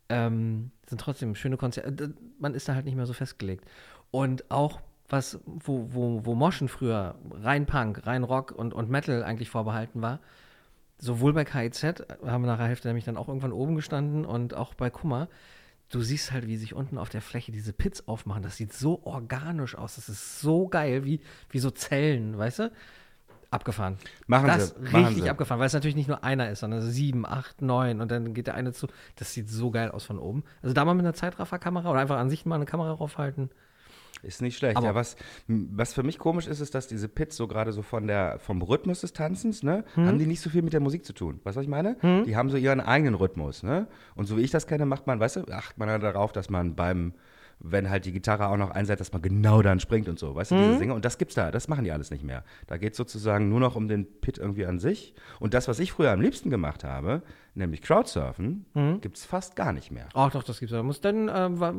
ähm, 0.08 0.70
sind 0.86 1.00
trotzdem 1.00 1.34
schöne 1.34 1.56
Konzerte. 1.56 2.04
Äh, 2.04 2.08
Man 2.38 2.54
ist 2.54 2.68
da 2.68 2.74
halt 2.74 2.84
nicht 2.84 2.96
mehr 2.96 3.06
so 3.06 3.12
festgelegt. 3.12 3.64
Und 4.10 4.50
auch 4.50 4.80
was, 5.08 5.40
wo, 5.44 5.88
wo, 5.90 6.24
wo 6.24 6.34
Moschen 6.34 6.68
früher 6.68 7.16
rein 7.30 7.66
Punk, 7.66 8.06
rein 8.06 8.24
Rock 8.24 8.52
und, 8.52 8.74
und 8.74 8.90
Metal 8.90 9.22
eigentlich 9.22 9.50
vorbehalten 9.50 10.02
war, 10.02 10.20
sowohl 10.98 11.32
bei 11.32 11.44
KIZ, 11.44 11.84
äh, 11.84 11.94
haben 12.26 12.42
wir 12.42 12.48
nach 12.48 12.58
der 12.58 12.68
Hälfte 12.68 12.88
nämlich 12.88 13.04
dann 13.04 13.16
auch 13.16 13.28
irgendwann 13.28 13.52
oben 13.52 13.74
gestanden 13.74 14.24
und 14.24 14.54
auch 14.54 14.74
bei 14.74 14.90
Kummer, 14.90 15.28
du 15.90 16.00
siehst 16.00 16.32
halt, 16.32 16.46
wie 16.46 16.56
sich 16.56 16.74
unten 16.74 16.98
auf 16.98 17.08
der 17.08 17.22
Fläche 17.22 17.52
diese 17.52 17.72
Pits 17.72 18.08
aufmachen. 18.08 18.42
Das 18.42 18.56
sieht 18.56 18.72
so 18.72 19.02
organisch 19.04 19.76
aus. 19.76 19.96
Das 19.96 20.08
ist 20.08 20.40
so 20.40 20.68
geil, 20.68 21.04
wie, 21.04 21.20
wie 21.50 21.58
so 21.58 21.70
Zellen, 21.70 22.36
weißt 22.36 22.58
du? 22.60 22.72
Abgefahren. 23.50 23.98
Machen 24.26 24.48
das 24.48 24.70
sie, 24.70 24.82
machen 24.82 25.04
richtig 25.04 25.24
sie. 25.24 25.30
abgefahren, 25.30 25.60
weil 25.60 25.68
es 25.68 25.72
natürlich 25.72 25.94
nicht 25.94 26.08
nur 26.08 26.24
einer 26.24 26.50
ist, 26.50 26.60
sondern 26.60 26.82
sieben, 26.82 27.24
acht, 27.24 27.62
neun 27.62 28.00
und 28.00 28.10
dann 28.10 28.34
geht 28.34 28.48
der 28.48 28.54
eine 28.54 28.72
zu. 28.72 28.88
Das 29.14 29.32
sieht 29.32 29.48
so 29.48 29.70
geil 29.70 29.92
aus 29.92 30.04
von 30.04 30.18
oben. 30.18 30.42
Also 30.62 30.74
da 30.74 30.84
mal 30.84 30.94
mit 30.94 31.04
einer 31.04 31.14
Zeitrafferkamera 31.14 31.88
oder 31.88 32.00
einfach 32.00 32.18
an 32.18 32.30
sich 32.30 32.46
mal 32.46 32.56
eine 32.56 32.64
Kamera 32.64 32.90
raufhalten. 32.92 33.50
Ist 34.24 34.42
nicht 34.42 34.56
schlecht. 34.56 34.76
Aber- 34.76 34.86
ja, 34.86 34.94
was, 34.94 35.16
was 35.48 35.92
für 35.94 36.02
mich 36.02 36.18
komisch 36.18 36.46
ist, 36.46 36.60
ist, 36.60 36.74
dass 36.74 36.86
diese 36.88 37.08
Pits 37.08 37.36
so 37.36 37.46
gerade 37.46 37.72
so 37.72 37.82
von 37.82 38.06
der, 38.06 38.38
vom 38.38 38.62
Rhythmus 38.62 39.02
des 39.02 39.12
Tanzens, 39.12 39.62
ne, 39.62 39.84
Hm? 39.94 40.06
haben 40.06 40.18
die 40.18 40.26
nicht 40.26 40.40
so 40.40 40.50
viel 40.50 40.62
mit 40.62 40.72
der 40.72 40.80
Musik 40.80 41.04
zu 41.04 41.12
tun. 41.12 41.40
Weißt 41.44 41.56
du, 41.56 41.58
was 41.60 41.64
ich 41.64 41.70
meine? 41.70 41.96
Die 42.26 42.36
haben 42.36 42.50
so 42.50 42.56
ihren 42.56 42.80
eigenen 42.80 43.14
Rhythmus, 43.14 43.62
ne? 43.62 43.86
Und 44.14 44.26
so 44.26 44.36
wie 44.36 44.40
ich 44.42 44.50
das 44.50 44.66
kenne, 44.66 44.86
macht 44.86 45.06
man, 45.06 45.20
weißt 45.20 45.36
du, 45.36 45.40
achtet 45.52 45.78
man 45.78 45.88
ja 45.88 45.98
darauf, 45.98 46.32
dass 46.32 46.48
man 46.50 46.74
beim, 46.74 47.12
wenn 47.60 47.88
halt 47.88 48.04
die 48.04 48.12
Gitarre 48.12 48.48
auch 48.48 48.56
noch 48.56 48.70
einsetzt, 48.70 49.00
dass 49.00 49.12
man 49.12 49.22
genau 49.22 49.62
dann 49.62 49.78
springt 49.80 50.08
und 50.08 50.18
so, 50.18 50.34
weißt 50.34 50.50
du, 50.50 50.56
Hm? 50.56 50.64
diese 50.68 50.78
Dinge. 50.80 50.94
Und 50.94 51.04
das 51.04 51.18
gibt's 51.18 51.34
da, 51.34 51.50
das 51.50 51.68
machen 51.68 51.84
die 51.84 51.92
alles 51.92 52.10
nicht 52.10 52.24
mehr. 52.24 52.44
Da 52.66 52.76
geht 52.78 52.94
sozusagen 52.94 53.48
nur 53.48 53.60
noch 53.60 53.76
um 53.76 53.88
den 53.88 54.06
Pit 54.20 54.38
irgendwie 54.38 54.66
an 54.66 54.78
sich. 54.78 55.14
Und 55.40 55.54
das, 55.54 55.68
was 55.68 55.78
ich 55.78 55.92
früher 55.92 56.10
am 56.10 56.20
liebsten 56.20 56.50
gemacht 56.50 56.82
habe, 56.84 57.22
nämlich 57.54 57.82
Crowdsurfen, 57.82 58.66
Hm? 58.74 59.00
gibt's 59.00 59.24
fast 59.24 59.56
gar 59.56 59.72
nicht 59.72 59.90
mehr. 59.90 60.06
Ach 60.14 60.30
doch, 60.30 60.42
das 60.42 60.58
gibt's. 60.60 60.72
Da 60.72 60.82
muss 60.82 61.00
dann, 61.00 61.28
äh, 61.28 61.60
wa- 61.60 61.74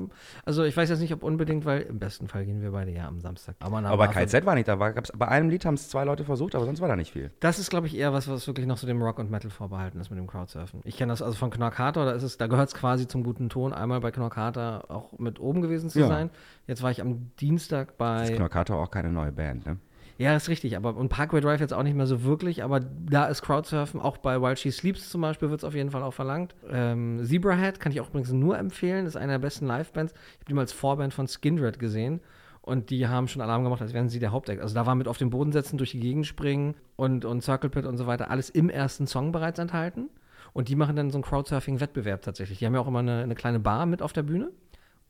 also 0.45 0.63
ich 0.63 0.75
weiß 0.75 0.89
jetzt 0.89 0.99
nicht, 0.99 1.13
ob 1.13 1.23
unbedingt, 1.23 1.65
weil 1.65 1.81
im 1.83 1.99
besten 1.99 2.27
Fall 2.27 2.45
gehen 2.45 2.61
wir 2.61 2.71
beide 2.71 2.91
ja 2.91 3.07
am 3.07 3.19
Samstag. 3.19 3.55
Aber, 3.59 3.77
Aber 3.79 3.97
war- 3.97 4.07
KZ 4.07 4.45
war 4.45 4.55
nicht 4.55 4.67
da. 4.67 4.79
War, 4.79 4.93
gab's, 4.93 5.11
bei 5.15 5.27
einem 5.27 5.49
Lied 5.49 5.65
haben 5.65 5.73
es 5.75 5.89
zwei 5.89 6.03
Leute 6.05 6.23
versucht, 6.23 6.55
aber 6.55 6.65
sonst 6.65 6.81
war 6.81 6.87
da 6.87 6.95
nicht 6.95 7.11
viel. 7.11 7.31
Das 7.39 7.59
ist, 7.59 7.69
glaube 7.69 7.87
ich, 7.87 7.95
eher 7.97 8.13
was, 8.13 8.27
was 8.27 8.47
wirklich 8.47 8.65
noch 8.67 8.77
so 8.77 8.87
dem 8.87 9.01
Rock 9.01 9.19
und 9.19 9.29
Metal 9.31 9.51
vorbehalten 9.51 9.99
ist 9.99 10.09
mit 10.09 10.17
dem 10.19 10.27
Crowdsurfen. 10.27 10.81
Ich 10.83 10.97
kenne 10.97 11.11
das 11.11 11.21
also 11.21 11.35
von 11.37 11.49
Knorkater, 11.51 12.05
da 12.05 12.11
ist 12.11 12.23
es, 12.23 12.37
da 12.37 12.47
gehört 12.47 12.69
es 12.69 12.73
quasi 12.75 13.07
zum 13.07 13.23
guten 13.23 13.49
Ton, 13.49 13.73
einmal 13.73 13.99
bei 13.99 14.11
Knorkater 14.11 14.85
auch 14.89 15.17
mit 15.19 15.39
oben 15.39 15.61
gewesen 15.61 15.89
zu 15.89 15.99
Ja. 15.99 16.07
sein. 16.07 16.29
Jetzt 16.67 16.81
war 16.83 16.91
ich 16.91 17.01
am 17.01 17.31
Dienstag 17.39 17.89
Ist 17.89 17.97
bei. 17.97 18.29
Knorkator 18.35 18.79
auch 18.81 18.91
keine 18.91 19.11
neue 19.11 19.31
Band, 19.31 19.65
ne? 19.65 19.77
Ja, 20.17 20.35
ist 20.35 20.47
richtig, 20.47 20.77
aber 20.77 20.95
und 20.95 21.09
Parkway 21.09 21.41
Drive 21.41 21.59
jetzt 21.59 21.73
auch 21.73 21.83
nicht 21.83 21.95
mehr 21.95 22.07
so 22.07 22.23
wirklich, 22.23 22.63
aber 22.63 22.79
da 22.79 23.25
ist 23.25 23.41
Crowdsurfen, 23.41 23.99
auch 23.99 24.17
bei 24.17 24.41
While 24.41 24.55
She 24.55 24.71
Sleeps 24.71 25.09
zum 25.09 25.21
Beispiel 25.21 25.49
wird 25.49 25.59
es 25.59 25.65
auf 25.65 25.75
jeden 25.75 25.91
Fall 25.91 26.03
auch 26.03 26.13
verlangt. 26.13 26.55
Ähm, 26.69 27.19
Zebrahead 27.21 27.81
kann 27.81 27.91
ich 27.91 27.99
auch 27.99 28.09
übrigens 28.09 28.31
nur 28.31 28.57
empfehlen, 28.57 29.05
ist 29.05 29.17
eine 29.17 29.33
der 29.33 29.39
besten 29.39 29.67
Livebands. 29.67 30.13
Ich 30.13 30.35
habe 30.37 30.45
die 30.47 30.53
mal 30.53 30.61
als 30.61 30.71
Vorband 30.71 31.13
von 31.13 31.27
Skindred 31.27 31.79
gesehen 31.79 32.21
und 32.61 32.91
die 32.91 33.07
haben 33.07 33.27
schon 33.27 33.41
Alarm 33.41 33.65
gemacht, 33.65 33.81
als 33.81 33.93
wären 33.93 34.07
sie 34.07 34.19
der 34.19 34.31
Hauptact. 34.31 34.61
Also 34.61 34.73
da 34.73 34.85
war 34.85 34.95
mit 34.95 35.09
auf 35.09 35.17
den 35.17 35.29
Boden 35.29 35.51
setzen, 35.51 35.77
durch 35.77 35.91
die 35.91 35.99
Gegend 35.99 36.25
springen 36.25 36.75
und, 36.95 37.25
und 37.25 37.41
Circle 37.43 37.69
Pit 37.69 37.85
und 37.85 37.97
so 37.97 38.07
weiter, 38.07 38.31
alles 38.31 38.49
im 38.49 38.69
ersten 38.69 39.07
Song 39.07 39.33
bereits 39.33 39.59
enthalten. 39.59 40.09
Und 40.53 40.69
die 40.69 40.77
machen 40.77 40.95
dann 40.95 41.11
so 41.11 41.17
einen 41.17 41.23
Crowdsurfing-Wettbewerb 41.23 42.21
tatsächlich. 42.21 42.59
Die 42.59 42.65
haben 42.65 42.73
ja 42.73 42.79
auch 42.79 42.87
immer 42.87 42.99
eine, 42.99 43.21
eine 43.21 43.35
kleine 43.35 43.59
Bar 43.59 43.85
mit 43.85 44.01
auf 44.01 44.13
der 44.13 44.23
Bühne. 44.23 44.51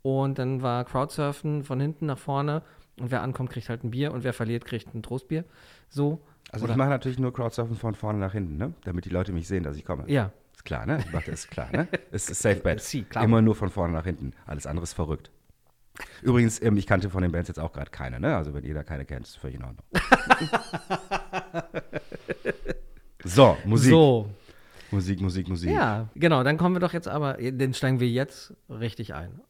Und 0.02 0.40
dann 0.40 0.64
war 0.64 0.84
Crowdsurfen 0.86 1.64
von 1.64 1.80
hinten 1.80 2.08
nach 2.08 2.18
vorne. 2.18 2.64
Und 3.00 3.12
wer 3.12 3.22
ankommt, 3.22 3.50
kriegt 3.50 3.70
halt 3.70 3.84
ein 3.84 3.92
Bier. 3.92 4.14
Und 4.14 4.24
wer 4.24 4.34
verliert, 4.34 4.66
kriegt 4.66 4.94
ein 4.94 5.04
Trostbier. 5.04 5.44
So. 5.90 6.22
Also 6.52 6.66
Oder- 6.66 6.74
ich 6.74 6.78
mache 6.78 6.90
natürlich 6.90 7.20
nur 7.20 7.34
Crowdsurfen 7.34 7.76
von 7.76 7.96
vorne 7.96 8.20
nach 8.20 8.32
hinten, 8.32 8.58
ne? 8.58 8.74
Damit 8.84 9.06
die 9.06 9.10
Leute 9.10 9.32
mich 9.34 9.48
sehen, 9.48 9.64
dass 9.64 9.76
ich 9.76 9.84
komme. 9.86 10.04
Ja. 10.08 10.32
Ist 10.56 10.64
klar, 10.64 10.86
ne? 10.86 11.00
Ich 11.00 11.12
mach 11.12 11.24
das, 11.24 11.34
ist 11.46 11.52
klar, 11.52 11.70
ne? 11.72 11.88
Es 12.12 12.30
ist 12.30 12.42
Safe 12.42 12.62
Bet. 12.62 12.82
Sie, 12.82 13.04
klar. 13.04 13.24
Immer 13.24 13.42
nur 13.42 13.56
von 13.56 13.70
vorne 13.70 13.94
nach 13.94 14.06
hinten. 14.06 14.34
Alles 14.46 14.66
andere 14.66 14.84
ist 14.84 14.94
verrückt. 14.94 15.32
Übrigens, 16.22 16.62
ähm, 16.62 16.78
ich 16.78 16.88
kannte 16.88 17.10
von 17.10 17.22
den 17.22 17.32
Bands 17.32 17.48
jetzt 17.48 17.60
auch 17.60 17.72
gerade 17.74 17.90
keine, 17.92 18.20
ne? 18.20 18.36
Also 18.36 18.54
wenn 18.54 18.64
jeder 18.64 18.84
keine 18.84 19.06
kennt, 19.06 19.26
ist 19.28 19.38
völlig 19.38 19.58
in 19.58 19.64
Ordnung. 19.64 19.84
so, 23.24 23.58
Musik. 23.66 23.92
So. 23.92 24.30
Musik, 24.92 25.20
Musik, 25.22 25.48
Musik. 25.48 25.72
Ja, 25.72 26.10
genau. 26.16 26.44
Dann 26.44 26.58
kommen 26.58 26.76
wir 26.76 26.80
doch 26.80 26.94
jetzt 26.94 27.08
aber, 27.08 27.34
den 27.34 27.74
steigen 27.74 28.00
wir 28.00 28.08
jetzt 28.10 28.54
richtig 28.70 29.14
ein. 29.14 29.42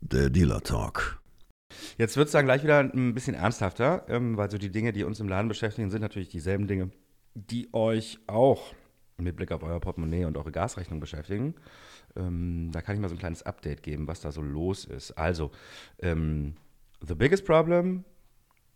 Der 0.00 0.30
Dealer 0.30 0.62
Talk. 0.62 1.19
Jetzt 1.98 2.16
wird 2.16 2.26
es 2.26 2.32
dann 2.32 2.44
gleich 2.44 2.62
wieder 2.62 2.80
ein 2.80 3.14
bisschen 3.14 3.34
ernsthafter, 3.34 4.04
ähm, 4.08 4.36
weil 4.36 4.50
so 4.50 4.58
die 4.58 4.70
Dinge, 4.70 4.92
die 4.92 5.04
uns 5.04 5.20
im 5.20 5.28
Laden 5.28 5.48
beschäftigen, 5.48 5.90
sind 5.90 6.02
natürlich 6.02 6.28
dieselben 6.28 6.66
Dinge, 6.66 6.90
die 7.34 7.72
euch 7.72 8.18
auch 8.26 8.74
mit 9.18 9.36
Blick 9.36 9.52
auf 9.52 9.62
euer 9.62 9.80
Portemonnaie 9.80 10.24
und 10.24 10.36
eure 10.36 10.50
Gasrechnung 10.50 11.00
beschäftigen. 11.00 11.54
Ähm, 12.16 12.70
da 12.72 12.80
kann 12.82 12.94
ich 12.94 13.00
mal 13.00 13.08
so 13.08 13.14
ein 13.14 13.18
kleines 13.18 13.42
Update 13.42 13.82
geben, 13.82 14.08
was 14.08 14.20
da 14.20 14.32
so 14.32 14.42
los 14.42 14.84
ist. 14.84 15.12
Also, 15.12 15.50
ähm, 16.00 16.54
the 17.06 17.14
biggest 17.14 17.44
problem, 17.44 18.04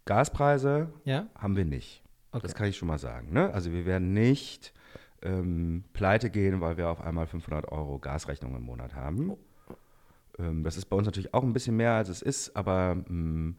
Gaspreise 0.05 0.93
Ja? 1.05 1.27
haben 1.37 1.57
wir 1.57 1.65
nicht. 1.65 2.03
Okay. 2.33 2.43
Das 2.43 2.55
kann 2.55 2.67
ich 2.69 2.77
schon 2.77 2.89
mal 2.89 2.99
sagen. 2.99 3.33
Ne? 3.33 3.53
Also 3.53 3.73
wir 3.73 3.87
werden 3.87 4.13
nicht 4.13 4.75
ähm, 5.23 5.85
pleite 5.93 6.31
gehen, 6.31 6.61
weil 6.61 6.77
wir 6.77 6.89
auf 6.91 7.01
einmal 7.01 7.27
500 7.27 7.71
Euro 7.71 7.99
Gasrechnung 7.99 8.55
im 8.57 8.63
Monat 8.63 8.95
haben. 8.95 9.37
Ähm, 10.39 10.65
das 10.65 10.77
ist 10.77 10.87
bei 10.87 10.97
uns 10.97 11.07
natürlich 11.07 11.33
auch 11.35 11.43
ein 11.43 11.53
bisschen 11.53 11.77
mehr, 11.77 11.93
als 11.93 12.09
es 12.09 12.23
ist, 12.23 12.57
aber 12.57 12.97
mh, 13.09 13.55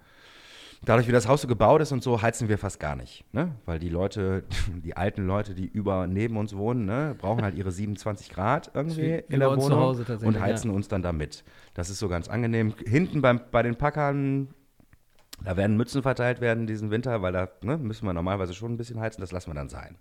dadurch, 0.83 1.07
wie 1.07 1.11
das 1.11 1.27
Haus 1.27 1.41
so 1.41 1.47
gebaut 1.47 1.81
ist 1.81 1.91
und 1.91 2.03
so, 2.03 2.21
heizen 2.21 2.47
wir 2.49 2.57
fast 2.57 2.79
gar 2.79 2.95
nicht. 2.95 3.23
Ne? 3.33 3.51
Weil 3.65 3.79
die 3.79 3.89
Leute, 3.89 4.43
die 4.83 4.95
alten 4.95 5.25
Leute, 5.25 5.55
die 5.55 5.65
über 5.65 6.05
neben 6.07 6.37
uns 6.37 6.55
wohnen, 6.55 6.85
ne, 6.85 7.15
brauchen 7.17 7.43
halt 7.43 7.55
ihre 7.55 7.71
27 7.71 8.29
Grad 8.29 8.71
irgendwie 8.73 9.01
wie- 9.01 9.01
wie 9.29 9.33
in 9.33 9.39
der 9.39 9.49
Wohnung 9.63 9.79
und 10.27 10.33
heizen 10.41 10.69
uns 10.71 10.87
dann 10.87 11.01
damit. 11.01 11.43
Das 11.73 11.89
ist 11.89 11.99
so 11.99 12.07
ganz 12.07 12.27
angenehm. 12.27 12.73
Hinten 12.85 13.21
beim, 13.21 13.41
bei 13.51 13.63
den 13.63 13.75
Packern, 13.77 14.49
da 15.43 15.57
werden 15.57 15.75
Mützen 15.77 16.01
verteilt 16.01 16.39
werden 16.39 16.65
diesen 16.67 16.91
Winter, 16.91 17.21
weil 17.21 17.33
da 17.33 17.49
ne, 17.61 17.77
müssen 17.77 18.05
wir 18.05 18.13
normalerweise 18.13 18.53
schon 18.53 18.73
ein 18.73 18.77
bisschen 18.77 18.99
heizen, 18.99 19.21
das 19.21 19.31
lassen 19.31 19.49
wir 19.49 19.55
dann 19.55 19.69
sein. 19.69 19.97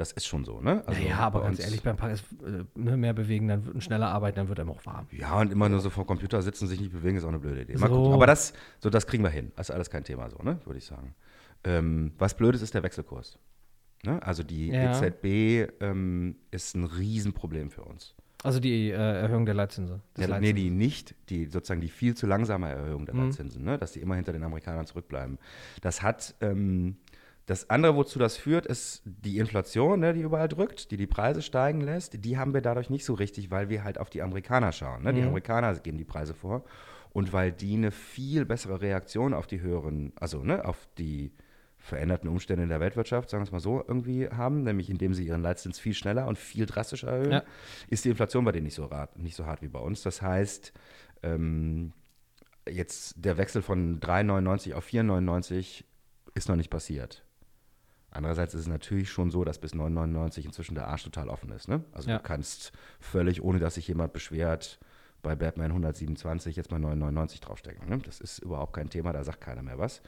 Das 0.00 0.12
ist 0.12 0.26
schon 0.26 0.44
so, 0.46 0.60
ne? 0.62 0.82
Also 0.86 1.02
ja, 1.02 1.18
aber 1.18 1.42
ganz 1.42 1.60
ehrlich, 1.60 1.82
beim 1.82 1.96
Park 1.96 2.12
ist 2.14 2.24
äh, 2.42 2.64
ne, 2.74 2.96
mehr 2.96 3.12
bewegen, 3.12 3.48
dann 3.48 3.80
schneller 3.82 4.08
arbeiten, 4.08 4.36
dann 4.36 4.48
wird 4.48 4.58
einem 4.58 4.70
auch 4.70 4.84
warm. 4.86 5.06
Ja, 5.10 5.38
und 5.38 5.52
immer 5.52 5.68
nur 5.68 5.80
so 5.80 5.90
vor 5.90 6.06
Computer 6.06 6.40
sitzen, 6.40 6.66
sich 6.68 6.80
nicht 6.80 6.90
bewegen, 6.92 7.18
ist 7.18 7.24
auch 7.24 7.28
eine 7.28 7.38
blöde 7.38 7.60
Idee. 7.62 7.76
Mal 7.76 7.88
So. 7.90 7.96
gucken. 7.96 8.12
Aber 8.14 8.26
das, 8.26 8.54
so, 8.78 8.88
das 8.88 9.06
kriegen 9.06 9.22
wir 9.22 9.30
hin. 9.30 9.52
Das 9.56 9.68
ist 9.68 9.74
alles 9.74 9.90
kein 9.90 10.02
Thema, 10.02 10.30
so, 10.30 10.38
ne? 10.42 10.58
Würde 10.64 10.78
ich 10.78 10.86
sagen. 10.86 11.14
Ähm, 11.64 12.12
was 12.18 12.34
blöd 12.34 12.54
ist, 12.54 12.62
ist 12.62 12.72
der 12.72 12.82
Wechselkurs. 12.82 13.38
Ne? 14.02 14.22
Also 14.22 14.42
die 14.42 14.68
Ja. 14.68 14.98
EZB 15.02 15.70
ähm, 15.82 16.36
ist 16.50 16.74
ein 16.74 16.84
Riesenproblem 16.84 17.70
für 17.70 17.82
uns. 17.82 18.14
Also 18.42 18.58
die 18.58 18.88
äh, 18.90 18.94
Erhöhung 18.94 19.44
der 19.44 19.54
Leitzinse. 19.54 20.00
des 20.16 20.26
Ja, 20.26 20.40
nee, 20.40 20.54
die 20.54 20.70
nicht, 20.70 21.14
die 21.28 21.44
sozusagen 21.44 21.82
die 21.82 21.90
viel 21.90 22.14
zu 22.16 22.26
langsame 22.26 22.70
Erhöhung 22.70 23.04
der 23.04 23.14
Mhm. 23.14 23.24
Leitzinsen, 23.26 23.62
ne? 23.62 23.76
dass 23.76 23.92
die 23.92 24.00
immer 24.00 24.14
hinter 24.14 24.32
den 24.32 24.42
Amerikanern 24.44 24.86
zurückbleiben. 24.86 25.38
Das 25.82 26.00
hat, 26.00 26.34
ähm, 26.40 26.96
das 27.50 27.68
andere, 27.68 27.96
wozu 27.96 28.18
das 28.20 28.36
führt, 28.36 28.64
ist 28.64 29.02
die 29.04 29.38
Inflation, 29.38 29.98
ne, 30.00 30.14
die 30.14 30.20
überall 30.20 30.46
drückt, 30.48 30.92
die 30.92 30.96
die 30.96 31.08
Preise 31.08 31.42
steigen 31.42 31.80
lässt. 31.80 32.24
Die 32.24 32.38
haben 32.38 32.54
wir 32.54 32.60
dadurch 32.60 32.90
nicht 32.90 33.04
so 33.04 33.14
richtig, 33.14 33.50
weil 33.50 33.68
wir 33.68 33.82
halt 33.82 33.98
auf 33.98 34.08
die 34.08 34.22
Amerikaner 34.22 34.70
schauen. 34.70 35.02
Ne? 35.02 35.12
Die 35.12 35.20
Mhm. 35.22 35.26
Amerikaner 35.28 35.74
geben 35.74 35.98
die 35.98 36.04
Preise 36.04 36.32
vor 36.32 36.64
und 37.12 37.32
weil 37.32 37.50
die 37.50 37.74
eine 37.74 37.90
viel 37.90 38.44
bessere 38.44 38.80
Reaktion 38.80 39.34
auf 39.34 39.48
die 39.48 39.60
höheren, 39.60 40.12
also 40.14 40.44
ne, 40.44 40.64
auf 40.64 40.86
die 40.96 41.32
veränderten 41.76 42.28
Umstände 42.28 42.62
in 42.62 42.68
der 42.68 42.78
Weltwirtschaft, 42.78 43.30
sagen 43.30 43.40
wir 43.42 43.46
es 43.46 43.52
mal 43.52 43.58
so, 43.58 43.82
irgendwie 43.88 44.28
haben, 44.28 44.62
nämlich 44.62 44.88
indem 44.88 45.12
sie 45.14 45.26
ihren 45.26 45.42
Leitzins 45.42 45.80
viel 45.80 45.94
schneller 45.94 46.28
und 46.28 46.38
viel 46.38 46.66
drastischer 46.66 47.08
erhöhen, 47.08 47.32
Ja. 47.32 47.42
ist 47.88 48.04
die 48.04 48.10
Inflation 48.10 48.44
bei 48.44 48.52
denen 48.52 48.64
nicht 48.66 48.74
so, 48.76 48.84
rat, 48.84 49.18
nicht 49.18 49.34
so 49.34 49.46
hart 49.46 49.60
wie 49.62 49.68
bei 49.68 49.80
uns. 49.80 50.02
Das 50.02 50.22
heißt, 50.22 50.72
ähm, 51.24 51.92
jetzt 52.68 53.14
der 53.16 53.38
Wechsel 53.38 53.62
von 53.62 53.98
3,99 53.98 54.74
auf 54.74 54.84
4,99 54.86 55.84
ist 56.34 56.48
noch 56.48 56.56
nicht 56.56 56.70
passiert. 56.70 57.24
Andererseits 58.12 58.54
ist 58.54 58.62
es 58.62 58.66
natürlich 58.66 59.10
schon 59.10 59.30
so, 59.30 59.44
dass 59.44 59.58
bis 59.58 59.72
9,99 59.74 60.44
inzwischen 60.44 60.74
der 60.74 60.88
Arsch 60.88 61.04
total 61.04 61.28
offen 61.28 61.50
ist. 61.52 61.68
Ne? 61.68 61.84
Also 61.92 62.10
Ja. 62.10 62.16
du 62.18 62.22
kannst 62.22 62.72
völlig, 62.98 63.42
ohne 63.42 63.58
dass 63.60 63.74
sich 63.74 63.86
jemand 63.88 64.12
beschwert, 64.12 64.78
bei 65.22 65.36
Batman 65.36 65.70
127 65.72 66.56
jetzt 66.56 66.70
mal 66.70 66.80
9,99 66.80 67.40
draufstecken. 67.40 67.88
Ne? 67.88 67.98
Das 67.98 68.20
ist 68.20 68.38
überhaupt 68.38 68.72
kein 68.72 68.88
Thema, 68.88 69.12
da 69.12 69.22
sagt 69.22 69.40
keiner 69.42 69.62
mehr 69.62 69.78
was. 69.78 70.00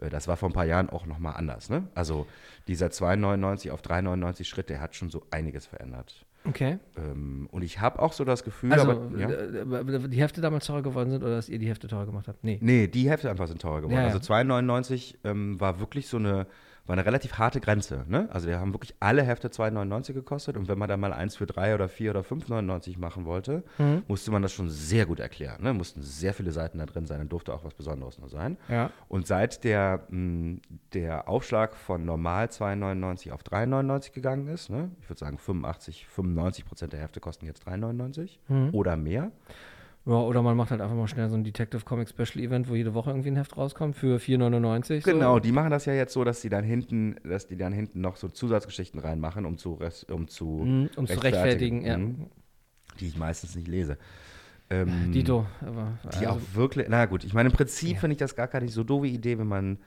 Äh, 0.00 0.10
Das 0.10 0.26
war 0.28 0.36
vor 0.36 0.48
ein 0.50 0.52
paar 0.52 0.64
Jahren 0.66 0.90
auch 0.90 1.06
nochmal 1.06 1.34
anders. 1.36 1.70
Ne? 1.70 1.88
Also 1.94 2.26
dieser 2.66 2.88
2,99 2.88 3.70
auf 3.70 3.80
3,99 3.80 4.44
Schritt, 4.44 4.68
der 4.68 4.80
hat 4.80 4.94
schon 4.96 5.08
so 5.08 5.22
einiges 5.30 5.66
verändert. 5.66 6.26
Okay. 6.44 6.78
Ähm, 6.96 7.48
und 7.50 7.62
ich 7.62 7.80
habe 7.80 8.00
auch 8.00 8.12
so 8.12 8.24
das 8.24 8.44
Gefühl, 8.44 8.72
Also 8.72 8.90
aber, 8.90 9.18
ja. 9.18 9.30
äh, 9.30 10.08
die 10.08 10.20
Hefte 10.20 10.40
damals 10.40 10.66
teurer 10.66 10.82
geworden 10.82 11.10
sind 11.10 11.22
oder 11.22 11.36
dass 11.36 11.48
ihr 11.48 11.58
die 11.58 11.68
Hefte 11.68 11.88
teurer 11.88 12.06
gemacht 12.06 12.28
habt? 12.28 12.44
Nee. 12.44 12.58
Nee, 12.60 12.86
die 12.88 13.08
Hefte 13.10 13.30
einfach 13.30 13.46
sind 13.48 13.62
teurer 13.62 13.78
geworden. 13.80 13.94
Ja, 13.94 14.00
ja. 14.08 14.14
Also 14.14 14.18
2,99 14.18 15.16
ähm, 15.24 15.58
war 15.60 15.80
wirklich 15.80 16.06
so 16.08 16.18
eine, 16.18 16.46
war 16.86 16.92
eine 16.94 17.04
relativ 17.04 17.34
harte 17.38 17.60
Grenze. 17.60 18.04
Ne? 18.08 18.28
Also 18.32 18.48
wir 18.48 18.60
haben 18.60 18.72
wirklich 18.72 18.94
alle 19.00 19.22
Hefte 19.22 19.48
2,99 19.48 20.12
gekostet 20.12 20.56
und 20.56 20.68
wenn 20.68 20.78
man 20.78 20.88
da 20.88 20.96
mal 20.96 21.12
eins 21.12 21.36
für 21.36 21.46
3 21.46 21.74
oder 21.74 21.88
4 21.88 22.10
oder 22.10 22.20
5,99 22.22 22.98
machen 22.98 23.24
wollte, 23.24 23.64
Mhm. 23.78 24.02
musste 24.08 24.30
man 24.30 24.42
das 24.42 24.52
schon 24.52 24.68
sehr 24.68 25.06
gut 25.06 25.20
erklären. 25.20 25.62
Ne? 25.62 25.72
Mussten 25.72 26.02
sehr 26.02 26.32
viele 26.34 26.52
Seiten 26.52 26.78
da 26.78 26.86
drin 26.86 27.06
sein 27.06 27.20
und 27.20 27.32
durfte 27.32 27.52
auch 27.52 27.64
was 27.64 27.74
Besonderes 27.74 28.18
nur 28.18 28.28
sein. 28.28 28.56
Ja. 28.68 28.90
Und 29.08 29.26
seit 29.26 29.64
der, 29.64 30.04
mh, 30.10 30.60
der 30.94 31.28
Aufschlag 31.28 31.74
von 31.74 32.04
normal 32.04 32.46
2,99 32.46 33.32
auf 33.32 33.42
3,99 33.42 34.12
gegangen 34.12 34.46
ist, 34.48 34.70
ne? 34.70 34.90
ich 35.00 35.08
würde 35.08 35.18
sagen 35.18 35.38
85, 35.38 36.06
95 36.06 36.64
Prozent 36.64 36.92
der 36.92 37.00
Hefte 37.00 37.20
kosten 37.20 37.46
jetzt 37.46 37.66
3,99 37.66 38.38
Mhm. 38.48 38.70
oder 38.72 38.96
mehr. 38.96 39.30
Ja, 40.06 40.12
oder 40.12 40.40
man 40.40 40.56
macht 40.56 40.70
halt 40.70 40.80
einfach 40.80 40.94
mal 40.94 41.08
schnell 41.08 41.28
so 41.28 41.34
ein 41.36 41.42
Detective 41.42 41.84
Comic 41.84 42.08
Special 42.08 42.38
Event, 42.44 42.68
wo 42.68 42.76
jede 42.76 42.94
Woche 42.94 43.10
irgendwie 43.10 43.30
ein 43.30 43.36
Heft 43.36 43.56
rauskommt 43.56 43.96
für 43.96 44.18
4,99. 44.20 45.02
so. 45.04 45.10
Genau, 45.10 45.40
die 45.40 45.50
machen 45.50 45.70
das 45.70 45.84
ja 45.84 45.94
jetzt 45.94 46.12
so, 46.12 46.22
dass 46.22 46.40
die 46.40 46.48
dann 46.48 46.62
hinten, 46.64 47.16
dass 47.24 47.48
die 47.48 47.56
dann 47.56 47.72
hinten 47.72 48.00
noch 48.00 48.16
so 48.16 48.28
Zusatzgeschichten 48.28 49.00
reinmachen, 49.00 49.44
um 49.44 49.58
zu, 49.58 49.78
um 50.08 50.28
zu, 50.28 50.46
Mhm, 50.64 50.90
um 50.96 51.06
zu 51.08 51.18
rechtfertigen, 51.18 51.84
ja. 51.84 51.98
Mhm. 51.98 52.26
die 53.00 53.08
ich 53.08 53.16
meistens 53.18 53.56
nicht 53.56 53.66
lese. 53.66 53.98
Ähm, 54.70 55.10
Dito. 55.12 55.46
Aber, 55.60 55.98
Die 56.04 56.26
also, 56.26 56.28
auch 56.28 56.40
wirklich, 56.54 56.86
na 56.88 57.06
gut, 57.06 57.24
ich 57.24 57.34
meine, 57.34 57.48
im 57.48 57.54
Prinzip 57.54 57.94
Ja. 57.94 57.98
finde 58.00 58.12
ich 58.12 58.18
das 58.18 58.36
gar 58.36 58.46
keine 58.48 58.68
so 58.68 58.84
doofe 58.84 59.06
Idee, 59.08 59.38
wenn 59.38 59.46
man, 59.48 59.78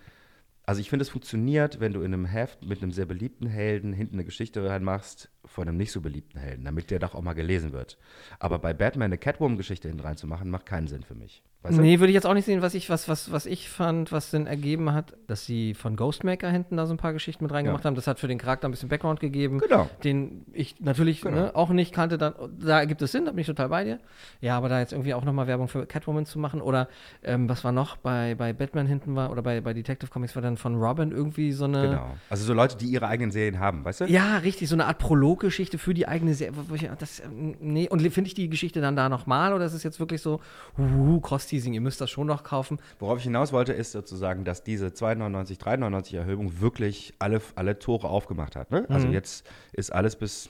also 0.70 0.82
ich 0.82 0.90
finde, 0.92 1.02
es 1.02 1.10
funktioniert, 1.10 1.80
wenn 1.80 1.94
du 1.94 2.02
in 2.02 2.14
einem 2.14 2.26
Heft 2.26 2.64
mit 2.64 2.84
einem 2.84 2.92
sehr 2.92 3.08
beliebten 3.08 3.48
Helden 3.48 3.92
hinten 3.92 4.18
eine 4.18 4.24
Geschichte 4.24 4.70
reinmachst 4.70 5.32
von 5.44 5.68
einem 5.68 5.78
nicht 5.78 5.92
so 5.92 6.00
beliebten 6.00 6.38
Helden, 6.38 6.64
damit 6.64 6.92
der 6.92 7.00
doch 7.00 7.16
auch 7.16 7.24
mal 7.24 7.34
gelesen 7.34 7.72
wird. 7.72 7.98
Aber 8.38 8.60
bei 8.60 8.76
Batman 8.76 9.06
eine 9.06 9.18
Catwoman-Geschichte 9.18 9.88
hinten 9.88 10.04
reinzumachen, 10.04 10.52
macht 10.52 10.68
keinen 10.68 10.86
Sinn 10.86 11.02
für 11.02 11.16
mich. 11.16 11.42
Weißt 11.62 11.78
du? 11.78 11.82
Nee, 11.82 12.00
würde 12.00 12.10
ich 12.12 12.14
jetzt 12.14 12.26
auch 12.26 12.34
nicht 12.34 12.46
sehen, 12.46 12.62
was 12.62 12.74
ich, 12.74 12.90
was, 12.90 13.10
was, 13.10 13.34
was 13.34 13.46
ich 13.46 13.68
fand, 13.70 14.14
was 14.14 14.32
denn 14.32 14.48
ergeben 14.48 14.94
hat, 14.94 15.18
dass 15.28 15.46
sie 15.46 15.74
von 15.74 15.98
Ghostmaker 15.98 16.50
hinten 16.50 16.78
da 16.78 16.86
so 16.86 16.94
ein 16.94 16.98
paar 16.98 17.12
Geschichten 17.12 17.44
mit 17.44 17.52
reingemacht 17.52 17.84
Ja. 17.84 17.88
haben. 17.90 17.96
Das 17.96 18.08
hat 18.08 18.18
für 18.18 18.30
den 18.30 18.38
Charakter 18.38 18.70
ein 18.70 18.72
bisschen 18.72 18.88
Background 18.88 19.20
gegeben, 19.20 19.60
Genau. 19.60 19.90
den 20.06 20.46
ich 20.54 20.80
natürlich 20.80 21.20
Genau. 21.22 21.36
ne, 21.36 21.56
auch 21.56 21.70
nicht 21.72 21.94
kannte. 21.94 22.18
Dann, 22.18 22.34
da 22.62 22.80
ergibt 22.80 23.02
es 23.02 23.12
Sinn, 23.12 23.26
da 23.26 23.32
bin 23.32 23.40
ich 23.42 23.48
total 23.48 23.68
bei 23.68 23.84
dir. 23.84 24.00
Ja, 24.40 24.56
aber 24.56 24.70
da 24.70 24.80
jetzt 24.80 24.94
irgendwie 24.94 25.14
auch 25.14 25.26
nochmal 25.26 25.48
Werbung 25.48 25.68
für 25.68 25.86
Catwoman 25.86 26.26
zu 26.26 26.40
machen 26.40 26.62
oder 26.62 26.88
ähm, 27.24 27.50
was 27.50 27.66
war 27.66 27.74
noch 27.74 27.98
bei, 27.98 28.36
bei 28.36 28.54
Batman 28.54 28.88
hinten 28.88 29.16
war 29.18 29.30
oder 29.30 29.42
bei, 29.42 29.60
bei 29.60 29.74
Detective 29.74 30.10
Comics 30.10 30.36
war 30.36 30.42
dann 30.42 30.56
von 30.56 30.76
Robin 30.76 31.12
irgendwie 31.12 31.52
so 31.52 31.66
eine. 31.66 31.82
Genau. 31.90 32.08
Also 32.30 32.46
so 32.46 32.54
Leute, 32.54 32.78
die 32.78 32.86
ihre 32.86 33.08
eigenen 33.08 33.32
Serien 33.32 33.60
haben, 33.60 33.84
weißt 33.84 34.00
du? 34.02 34.06
Ja, 34.06 34.38
richtig, 34.38 34.70
so 34.70 34.76
eine 34.78 34.86
Art 34.86 35.00
Prologgeschichte 35.00 35.78
für 35.78 35.94
die 35.94 36.08
eigene 36.08 36.36
Serie. 36.36 36.54
Das, 37.00 37.20
ähm, 37.20 37.58
nee, 37.60 37.90
und 37.90 38.00
finde 38.14 38.30
ich 38.30 38.34
die 38.34 38.50
Geschichte 38.50 38.80
dann 38.80 38.96
da 38.96 39.10
nochmal 39.10 39.54
oder 39.54 39.66
ist 39.66 39.74
es 39.74 39.84
jetzt 39.84 40.00
wirklich 40.00 40.22
so, 40.22 40.40
uh, 40.78 41.20
Cross-Teasing, 41.50 41.74
ihr 41.74 41.82
müsst 41.82 42.00
das 42.00 42.10
schon 42.12 42.28
noch 42.28 42.44
kaufen? 42.44 42.80
Worauf 43.00 43.18
ich 43.18 43.24
hinaus 43.24 43.52
wollte, 43.52 43.74
ist 43.74 43.92
sozusagen, 43.92 44.46
dass 44.46 44.64
diese 44.64 44.88
2,99, 44.88 45.60
3,99 45.60 46.16
Erhöhung 46.18 46.62
wirklich 46.62 47.14
alle, 47.20 47.42
alle 47.56 47.80
Tore 47.80 48.08
aufgemacht 48.08 48.56
hat. 48.56 48.72
Ne? 48.72 48.86
Also 48.90 49.08
Mhm. 49.08 49.14
jetzt 49.14 49.48
ist 49.74 49.92
alles 49.92 50.16
bis 50.16 50.50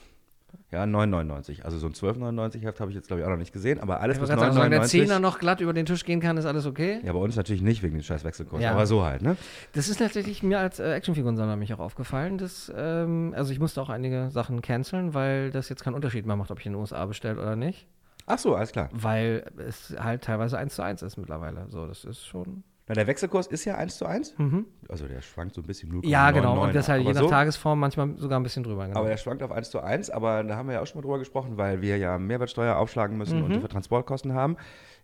ja, 0.72 0.82
9,99. 0.84 1.62
Also 1.62 1.78
so 1.78 1.86
ein 1.86 1.94
12,99 1.94 2.60
Heft 2.62 2.80
habe 2.80 2.90
ich 2.90 2.96
jetzt, 2.96 3.06
glaube 3.06 3.20
ich, 3.20 3.26
auch 3.26 3.30
noch 3.30 3.36
nicht 3.38 3.52
gesehen, 3.52 3.80
aber 3.80 4.00
alles 4.00 4.16
Ich 4.16 4.20
bis 4.20 4.28
wollte 4.28 4.40
gerade 4.42 4.52
sagen, 4.54 4.70
solange 4.70 4.70
der 4.70 4.80
9,99. 4.88 4.88
Zehner 5.06 5.18
noch 5.20 5.38
glatt 5.38 5.60
über 5.60 5.72
den 5.72 5.86
Tisch 5.86 6.04
gehen 6.04 6.20
kann, 6.20 6.36
ist 6.36 6.44
alles 6.44 6.66
okay. 6.66 7.00
Ja, 7.04 7.12
bei 7.12 7.18
uns 7.20 7.36
natürlich 7.36 7.62
nicht 7.62 7.82
wegen 7.82 7.94
den 7.94 8.02
scheiß 8.02 8.24
Wechselkursen, 8.24 8.62
Ja. 8.64 8.72
aber 8.72 8.86
so 8.86 9.04
halt, 9.04 9.22
ne? 9.22 9.36
Das 9.72 9.88
ist 9.88 9.98
tatsächlich 9.98 10.42
mir 10.42 10.58
als 10.58 10.78
äh, 10.80 10.92
Actionfigurensammler 10.92 11.56
mich 11.56 11.72
auch 11.72 11.78
aufgefallen. 11.80 12.36
Dass, 12.38 12.70
ähm, 12.76 13.32
also 13.36 13.52
ich 13.52 13.58
musste 13.60 13.80
auch 13.80 13.88
einige 13.90 14.30
Sachen 14.30 14.60
canceln, 14.60 15.14
weil 15.14 15.50
das 15.50 15.68
jetzt 15.68 15.82
keinen 15.84 15.94
Unterschied 15.94 16.26
mehr 16.26 16.36
macht, 16.36 16.50
ob 16.50 16.58
ich 16.60 16.66
in 16.66 16.72
den 16.72 16.80
USA 16.80 17.04
bestelle 17.06 17.40
oder 17.40 17.56
nicht. 17.56 17.86
Ach 18.30 18.38
so, 18.38 18.54
alles 18.54 18.72
klar. 18.72 18.88
Weil 18.92 19.44
es 19.58 19.94
halt 19.98 20.22
teilweise 20.24 20.56
eins 20.58 20.74
zu 20.74 20.82
eins 20.82 21.02
ist 21.02 21.16
mittlerweile. 21.16 21.66
So, 21.68 21.86
das 21.86 22.04
ist 22.04 22.24
schon. 22.26 22.62
Na, 22.88 22.94
der 22.94 23.06
Wechselkurs 23.06 23.46
ist 23.46 23.64
ja 23.66 23.76
1 23.76 23.98
zu 23.98 24.04
1. 24.06 24.36
Mhm. 24.38 24.66
Also 24.88 25.06
der 25.06 25.20
schwankt 25.22 25.54
so 25.54 25.60
ein 25.60 25.66
bisschen 25.66 25.92
0,99. 25.92 26.08
Ja, 26.08 26.32
genau. 26.32 26.60
Und 26.64 26.74
das 26.74 26.88
halt 26.88 27.04
je 27.04 27.12
nach 27.12 27.20
so. 27.20 27.28
Tagesform 27.28 27.78
manchmal 27.78 28.16
sogar 28.16 28.40
ein 28.40 28.42
bisschen 28.42 28.64
drüber. 28.64 28.86
Genau. 28.88 28.98
Aber 28.98 29.08
er 29.10 29.16
schwankt 29.16 29.44
auf 29.44 29.52
1 29.52 29.70
zu 29.70 29.78
1, 29.80 30.10
aber 30.10 30.42
da 30.42 30.56
haben 30.56 30.66
wir 30.66 30.74
ja 30.74 30.80
auch 30.82 30.86
schon 30.88 30.98
mal 30.98 31.02
drüber 31.02 31.20
gesprochen, 31.20 31.56
weil 31.56 31.82
wir 31.82 31.98
ja 31.98 32.18
Mehrwertsteuer 32.18 32.74
aufschlagen 32.76 33.16
müssen 33.16 33.38
Mhm. 33.38 33.44
und 33.44 33.60
für 33.60 33.68
Transportkosten 33.68 34.34
haben. 34.34 34.56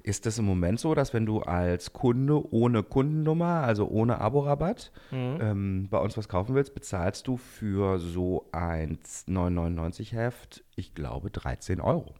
Ist 0.02 0.26
das 0.26 0.36
im 0.38 0.44
Moment 0.46 0.80
so, 0.80 0.96
dass 0.96 1.14
wenn 1.14 1.26
du 1.26 1.42
als 1.42 1.92
Kunde 1.92 2.52
ohne 2.52 2.82
Kundennummer, 2.82 3.62
also 3.62 3.86
ohne 3.86 4.20
Aborabatt, 4.20 4.90
Mhm. 5.12 5.38
ähm, 5.40 5.86
bei 5.88 5.98
uns 5.98 6.16
was 6.16 6.28
kaufen 6.28 6.56
willst, 6.56 6.74
bezahlst 6.74 7.28
du 7.28 7.36
für 7.36 8.00
so 8.00 8.48
ein 8.50 8.98
9,99 9.28 10.10
Heft, 10.12 10.64
ich 10.74 10.92
glaube, 10.94 11.30
13 11.30 11.80
Euro. 11.80 12.14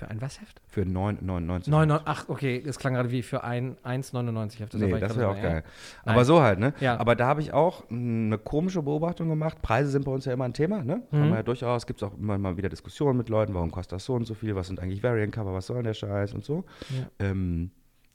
Für 0.00 0.08
ein 0.10 0.20
was 0.20 0.40
Heft? 0.40 0.60
Für 0.66 0.82
9,99 0.82 1.68
9, 1.70 1.88
9, 1.88 2.00
ach, 2.06 2.28
okay, 2.28 2.62
das 2.64 2.78
klang 2.78 2.94
gerade 2.94 3.10
wie 3.10 3.22
für 3.22 3.44
ein 3.44 3.76
1,99 3.84 4.58
Heft. 4.58 4.74
Nee, 4.74 4.90
war 4.90 4.98
ich 4.98 5.04
das 5.04 5.16
wäre 5.16 5.28
auch 5.28 5.36
so, 5.36 5.42
geil. 5.42 5.62
Nein. 6.04 6.14
Aber 6.14 6.24
so 6.24 6.40
halt, 6.40 6.58
ne? 6.58 6.72
Ja. 6.80 6.98
Aber 6.98 7.14
da 7.14 7.26
habe 7.26 7.42
ich 7.42 7.52
auch 7.52 7.84
mh, 7.90 8.26
eine 8.26 8.38
komische 8.38 8.82
Beobachtung 8.82 9.28
gemacht. 9.28 9.60
Preise 9.62 9.90
sind 9.90 10.04
bei 10.06 10.10
uns 10.12 10.24
ja 10.24 10.32
immer 10.32 10.46
ein 10.46 10.54
Thema, 10.54 10.82
ne? 10.82 11.02
Mhm. 11.10 11.16
Haben 11.18 11.28
wir 11.28 11.36
ja 11.36 11.42
durchaus, 11.42 11.86
gibt 11.86 12.02
es 12.02 12.08
auch 12.08 12.16
immer 12.16 12.38
mal 12.38 12.56
wieder 12.56 12.68
Diskussionen 12.70 13.18
mit 13.18 13.28
Leuten, 13.28 13.54
warum 13.54 13.70
kostet 13.70 13.92
das 13.92 14.04
so 14.06 14.14
und 14.14 14.24
so 14.24 14.34
viel, 14.34 14.56
was 14.56 14.66
sind 14.68 14.80
eigentlich 14.80 15.02
Variant 15.02 15.32
Cover, 15.34 15.52
was 15.52 15.66
soll 15.66 15.76
denn 15.76 15.84
der 15.84 15.94
Scheiß 15.94 16.32
und 16.34 16.44
so. 16.44 16.64
Ja. 16.88 17.28
Ähm, 17.30 17.70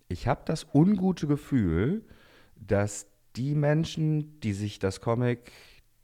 ich 0.07 0.27
habe 0.27 0.41
das 0.45 0.65
ungute 0.73 1.27
Gefühl, 1.27 2.03
dass 2.55 3.07
die 3.35 3.53
Menschen, 3.55 4.39
die 4.39 4.53
sich 4.53 4.79
das 4.79 5.01
Comic 5.01 5.51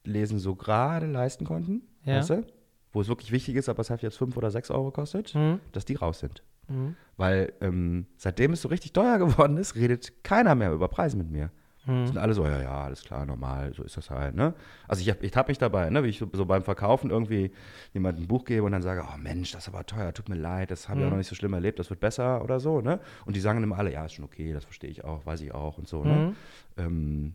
lesen 0.03 0.38
so 0.39 0.55
gerade 0.55 1.07
leisten 1.07 1.45
konnten, 1.45 1.81
Ja. 2.03 2.17
weißt 2.17 2.29
du? 2.31 2.45
Wo 2.93 3.01
es 3.01 3.07
wirklich 3.07 3.31
wichtig 3.31 3.55
ist, 3.55 3.69
aber 3.69 3.79
es 3.81 3.89
halt 3.89 4.01
jetzt 4.01 4.17
5 4.17 4.36
oder 4.38 4.51
6 4.51 4.69
Euro 4.71 4.91
kostet, 4.91 5.33
Mhm. 5.36 5.60
dass 5.71 5.86
die 5.86 5.95
raus 5.95 6.19
sind. 6.19 6.43
Mhm. 6.67 6.95
Weil 7.17 7.53
ähm, 7.62 8.05
seitdem 8.17 8.51
es 8.53 8.62
so 8.62 8.67
richtig 8.69 8.93
teuer 8.93 9.17
geworden 9.17 9.57
ist, 9.57 9.75
redet 9.75 10.24
keiner 10.24 10.55
mehr 10.55 10.71
über 10.74 10.88
Preise 10.88 11.17
mit 11.17 11.29
mir. 11.31 11.51
Mhm. 11.88 12.05
Sind 12.05 12.17
alle 12.19 12.33
so, 12.36 12.45
ja, 12.45 12.62
ja, 12.62 12.83
alles 12.83 13.01
klar, 13.03 13.25
normal, 13.25 13.74
so 13.74 13.81
ist 13.81 13.98
das 13.98 14.12
halt, 14.12 14.36
ne? 14.36 14.53
Also 14.88 15.01
ich, 15.01 15.10
hab, 15.10 15.24
ich 15.24 15.36
hab 15.36 15.48
mich 15.48 15.57
dabei, 15.57 15.89
ne, 15.89 16.03
wie 16.03 16.10
ich 16.10 16.19
so, 16.19 16.29
so 16.31 16.45
beim 16.45 16.62
Verkaufen 16.63 17.10
irgendwie 17.10 17.51
jemandem 17.93 18.25
ein 18.25 18.27
Buch 18.27 18.45
gebe 18.45 18.63
und 18.63 18.71
dann 18.71 18.83
sage, 18.83 19.03
oh 19.03 19.17
Mensch, 19.17 19.51
das 19.53 19.63
ist 19.63 19.74
aber 19.74 19.83
teuer, 19.88 20.13
tut 20.13 20.29
mir 20.29 20.36
leid, 20.36 20.69
das 20.69 20.89
habe 20.89 21.00
ich 21.00 21.05
auch 21.07 21.10
noch 21.10 21.17
nicht 21.17 21.27
so 21.29 21.33
schlimm 21.33 21.53
erlebt, 21.53 21.79
das 21.79 21.89
wird 21.89 22.00
besser 22.00 22.43
oder 22.43 22.60
so, 22.60 22.81
ne? 22.81 23.00
Und 23.25 23.36
die 23.36 23.39
sagen 23.39 23.57
dann 23.57 23.63
immer 23.63 23.79
alle, 23.79 23.91
ja, 23.91 24.05
ist 24.05 24.13
schon 24.13 24.25
okay, 24.25 24.53
das 24.53 24.63
verstehe 24.65 24.91
ich 24.91 25.03
auch, 25.03 25.25
weiß 25.25 25.41
ich 25.41 25.53
auch 25.55 25.79
und 25.79 25.88
so, 25.88 26.03
ne? 26.03 26.36
Ähm, 26.77 27.33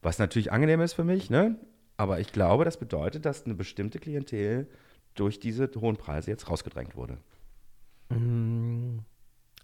was 0.00 0.18
natürlich 0.18 0.50
angenehm 0.50 0.80
ist 0.80 0.94
für 0.94 1.04
mich, 1.04 1.28
ne? 1.28 1.56
Aber 1.98 2.20
ich 2.20 2.32
glaube, 2.32 2.64
das 2.64 2.78
bedeutet, 2.78 3.26
dass 3.26 3.44
eine 3.44 3.54
bestimmte 3.54 3.98
Klientel 3.98 4.68
durch 5.14 5.40
diese 5.40 5.70
hohen 5.80 5.96
Preise 5.96 6.30
jetzt 6.30 6.48
rausgedrängt 6.48 6.96
wurde. 6.96 7.18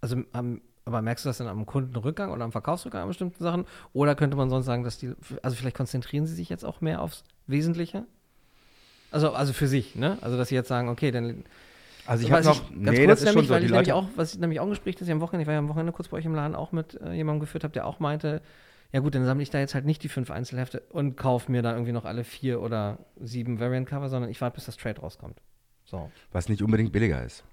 Also 0.01 0.17
am, 0.33 0.61
aber 0.83 1.01
merkst 1.01 1.25
du 1.25 1.29
das 1.29 1.39
dann 1.39 1.47
am 1.47 1.65
Kundenrückgang 1.65 2.31
oder 2.31 2.43
am 2.43 2.51
Verkaufsrückgang 2.51 3.01
an 3.03 3.07
bestimmten 3.07 3.43
Sachen? 3.43 3.65
Oder 3.93 4.13
könnte 4.15 4.37
man 4.37 4.49
sonst 4.51 4.67
sagen, 4.67 4.83
dass 4.83 4.99
die, 4.99 5.13
also 5.41 5.55
vielleicht 5.55 5.77
konzentrieren 5.77 6.27
sie 6.27 6.35
sich 6.35 6.49
jetzt 6.49 6.63
auch 6.63 6.81
mehr 6.81 7.01
aufs 7.01 7.23
Wesentliche? 7.47 8.05
Also, 9.11 9.31
also 9.31 9.53
für 9.53 9.67
sich, 9.67 9.95
ne? 9.95 10.17
Also 10.21 10.37
dass 10.37 10.49
sie 10.49 10.55
jetzt 10.55 10.67
sagen, 10.67 10.89
okay, 10.89 11.09
dann 11.11 11.45
Also 12.05 12.25
ich 12.25 12.31
habe 12.31 12.43
noch, 12.43 12.69
ich, 12.69 12.83
ganz 12.83 12.97
nee, 12.97 13.05
kurz 13.05 13.21
das 13.21 13.21
ist 13.21 13.25
nämlich, 13.25 13.33
schon 13.33 13.47
so, 13.47 13.53
weil 13.53 13.61
die 13.61 13.65
ich 13.67 13.71
nämlich 13.71 13.87
Leute, 13.87 13.95
auch, 13.95 14.07
was 14.15 14.33
ich 14.33 14.39
nämlich 14.39 14.59
auch 14.59 14.65
ein 14.65 14.69
Gespräch, 14.71 14.95
das 14.95 15.07
ich 15.07 15.11
am 15.13 15.21
Wochenende, 15.21 15.43
ich 15.43 15.47
war 15.47 15.53
ja 15.53 15.59
am 15.59 15.69
Wochenende 15.69 15.93
kurz 15.93 16.09
bei 16.09 16.17
euch 16.17 16.25
im 16.25 16.35
Laden 16.35 16.55
auch 16.55 16.71
mit 16.71 16.99
äh, 17.01 17.13
jemandem 17.13 17.39
geführt 17.39 17.63
habe, 17.63 17.73
der 17.73 17.87
auch 17.87 17.99
meinte, 17.99 18.41
ja 18.91 18.99
gut, 19.01 19.13
dann 19.15 19.25
sammle 19.25 19.43
ich 19.43 19.49
da 19.49 19.59
jetzt 19.59 19.75
halt 19.75 19.85
nicht 19.85 20.03
die 20.03 20.09
fünf 20.09 20.31
Einzelhefte 20.31 20.81
und 20.89 21.15
kaufe 21.17 21.51
mir 21.51 21.61
da 21.61 21.73
irgendwie 21.73 21.91
noch 21.91 22.05
alle 22.05 22.23
vier 22.23 22.61
oder 22.61 22.99
sieben 23.19 23.59
Variant-Cover, 23.59 24.09
sondern 24.09 24.29
ich 24.31 24.39
warte, 24.41 24.55
bis 24.55 24.65
das 24.65 24.77
Trade 24.77 25.01
rauskommt. 25.01 25.41
So. 25.87 26.11
was 26.31 26.49
nicht 26.49 26.63
unbedingt 26.63 26.91
billiger 26.91 27.23
ist. 27.23 27.43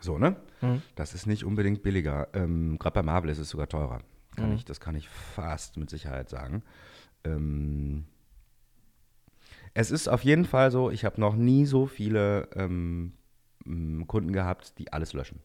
So, 0.00 0.18
ne? 0.18 0.36
Mhm. 0.60 0.82
Das 0.94 1.14
ist 1.14 1.26
nicht 1.26 1.42
unbedingt 1.44 1.82
billiger. 1.82 2.28
Ähm, 2.32 2.78
Gerade 2.78 2.94
bei 2.94 3.02
Marvel 3.02 3.30
ist 3.30 3.38
es 3.38 3.48
sogar 3.48 3.68
teurer. 3.68 4.02
Kann 4.36 4.50
Mhm. 4.50 4.54
ich, 4.56 4.64
das 4.64 4.78
kann 4.78 4.94
ich 4.94 5.08
fast 5.08 5.76
mit 5.78 5.90
Sicherheit 5.90 6.28
sagen. 6.28 6.62
Ähm, 7.24 8.04
es 9.74 9.90
ist 9.90 10.06
auf 10.08 10.22
jeden 10.22 10.44
Fall 10.44 10.70
so, 10.70 10.90
ich 10.90 11.04
habe 11.04 11.20
noch 11.20 11.34
nie 11.34 11.66
so 11.66 11.86
viele 11.86 12.48
ähm, 12.54 13.14
Kunden 14.06 14.32
gehabt, 14.32 14.78
die 14.78 14.92
alles 14.92 15.12
löschen. 15.12 15.40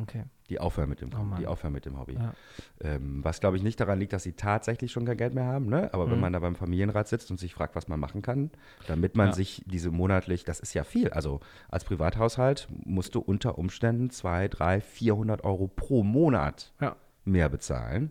Okay. 0.00 0.24
Die 0.50 0.60
aufhören 0.60 0.88
mit 0.88 1.00
dem, 1.00 1.10
Oh 1.14 1.34
die 1.38 1.46
aufhören 1.46 1.72
mit 1.72 1.86
dem 1.86 1.98
Hobby. 1.98 2.14
Ja. 2.14 2.34
Ähm, 2.80 3.24
was, 3.24 3.40
glaube 3.40 3.56
ich, 3.56 3.62
nicht 3.62 3.80
daran 3.80 3.98
liegt, 3.98 4.12
dass 4.12 4.22
sie 4.22 4.34
tatsächlich 4.34 4.92
schon 4.92 5.04
kein 5.06 5.16
Geld 5.16 5.34
mehr 5.34 5.46
haben. 5.46 5.66
Ne? 5.66 5.92
Aber 5.94 6.06
wenn 6.08 6.16
Mhm. 6.16 6.20
man 6.20 6.32
da 6.34 6.38
beim 6.40 6.54
Familienrat 6.54 7.08
sitzt 7.08 7.30
und 7.30 7.38
sich 7.40 7.54
fragt, 7.54 7.74
was 7.74 7.88
man 7.88 7.98
machen 7.98 8.22
kann, 8.22 8.50
damit 8.86 9.16
man 9.16 9.28
Ja. 9.28 9.32
sich 9.32 9.62
diese 9.66 9.90
monatlich, 9.90 10.44
das 10.44 10.60
ist 10.60 10.74
ja 10.74 10.84
viel. 10.84 11.08
Also 11.10 11.40
als 11.68 11.84
Privathaushalt 11.84 12.68
musst 12.84 13.14
du 13.14 13.20
unter 13.20 13.58
Umständen 13.58 14.10
2, 14.10 14.48
3, 14.48 14.80
400 14.80 15.42
Euro 15.44 15.66
pro 15.66 16.02
Monat 16.02 16.72
Ja. 16.80 16.96
mehr 17.24 17.48
bezahlen. 17.48 18.10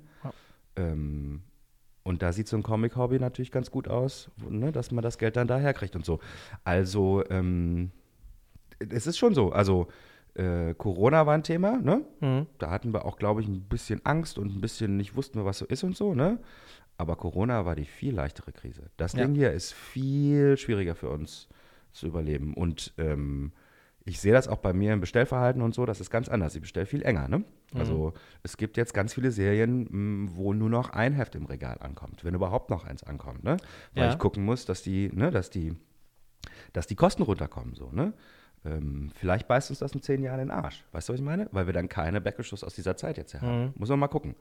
Ähm, 0.75 1.41
und 2.03 2.21
da 2.21 2.33
sieht 2.33 2.47
so 2.47 2.57
ein 2.57 2.63
Comic-Hobby 2.63 3.17
natürlich 3.19 3.51
ganz 3.51 3.71
gut 3.71 3.87
aus, 3.87 4.29
ne, 4.49 4.71
dass 4.71 4.91
man 4.91 5.01
das 5.03 5.17
Geld 5.17 5.37
dann 5.37 5.47
daher 5.47 5.73
kriegt 5.73 5.95
und 5.95 6.05
so. 6.05 6.19
Also, 6.63 7.23
ähm, 7.29 7.91
es 8.79 9.07
ist 9.07 9.17
schon 9.17 9.33
so. 9.33 9.51
Also, 9.51 9.87
äh, 10.35 10.73
Corona 10.75 11.25
war 11.25 11.33
ein 11.33 11.43
Thema, 11.43 11.77
ne? 11.77 12.03
Mhm. 12.21 12.45
Da 12.57 12.69
hatten 12.69 12.93
wir 12.93 13.05
auch, 13.05 13.17
glaube 13.17 13.41
ich, 13.41 13.47
ein 13.47 13.61
bisschen 13.61 14.05
Angst 14.05 14.37
und 14.37 14.55
ein 14.55 14.61
bisschen 14.61 14.97
nicht 14.97 15.15
wussten 15.15 15.39
wir, 15.39 15.45
was 15.45 15.57
so 15.59 15.65
ist 15.65 15.83
und 15.83 15.95
so, 15.95 16.13
ne? 16.13 16.39
Aber 16.97 17.15
Corona 17.17 17.65
war 17.65 17.75
die 17.75 17.85
viel 17.85 18.13
leichtere 18.15 18.51
Krise. 18.53 18.83
Das 18.97 19.13
Ja. 19.13 19.25
Ding 19.25 19.35
hier 19.35 19.51
ist 19.51 19.73
viel 19.73 20.57
schwieriger 20.57 20.95
für 20.95 21.09
uns 21.09 21.47
zu 21.91 22.07
überleben. 22.07 22.53
Und 22.53 22.93
ähm, 22.97 23.51
ich 24.05 24.19
sehe 24.21 24.31
das 24.33 24.47
auch 24.47 24.59
bei 24.59 24.71
mir 24.71 24.93
im 24.93 25.01
Bestellverhalten 25.01 25.61
und 25.61 25.73
so, 25.73 25.85
das 25.85 25.99
ist 25.99 26.09
ganz 26.09 26.29
anders. 26.29 26.55
Ich 26.55 26.61
bestelle 26.61 26.85
viel 26.85 27.01
enger, 27.01 27.27
ne? 27.27 27.43
Also 27.73 28.13
es 28.43 28.55
gibt 28.55 28.77
jetzt 28.77 28.93
ganz 28.93 29.13
viele 29.13 29.31
Serien, 29.31 29.87
mh, 30.25 30.31
wo 30.35 30.53
nur 30.53 30.69
noch 30.69 30.91
ein 30.91 31.11
Heft 31.11 31.35
im 31.35 31.45
Regal 31.45 31.77
ankommt, 31.81 32.23
wenn 32.23 32.33
überhaupt 32.33 32.69
noch 32.69 32.85
eins 32.85 33.03
ankommt, 33.03 33.43
ne? 33.43 33.57
Weil 33.93 34.05
Ja. 34.05 34.09
ich 34.11 34.17
gucken 34.17 34.45
muss, 34.45 34.65
dass 34.65 34.81
die, 34.81 35.09
ne, 35.13 35.31
dass 35.31 35.49
die, 35.49 35.75
dass 36.71 36.87
die 36.87 36.95
Kosten 36.95 37.23
runterkommen, 37.23 37.73
so, 37.75 37.91
ne? 37.91 38.13
Ähm, 38.65 39.11
vielleicht 39.15 39.47
beißt 39.47 39.69
uns 39.69 39.79
das 39.79 39.91
in 39.91 40.01
zehn 40.01 40.23
Jahren 40.23 40.39
in 40.39 40.47
den 40.47 40.51
Arsch. 40.51 40.83
Weißt 40.91 41.07
du, 41.07 41.13
was 41.13 41.19
ich 41.19 41.25
meine? 41.25 41.47
Weil 41.51 41.67
wir 41.67 41.73
dann 41.73 41.87
keine 41.87 42.19
Backelschluss 42.19 42.63
aus 42.63 42.73
dieser 42.73 42.97
Zeit 42.97 43.17
jetzt 43.17 43.33
haben. 43.35 43.73
Muss 43.75 43.89
man 43.89 43.99
mal 43.99 44.07
gucken, 44.07 44.35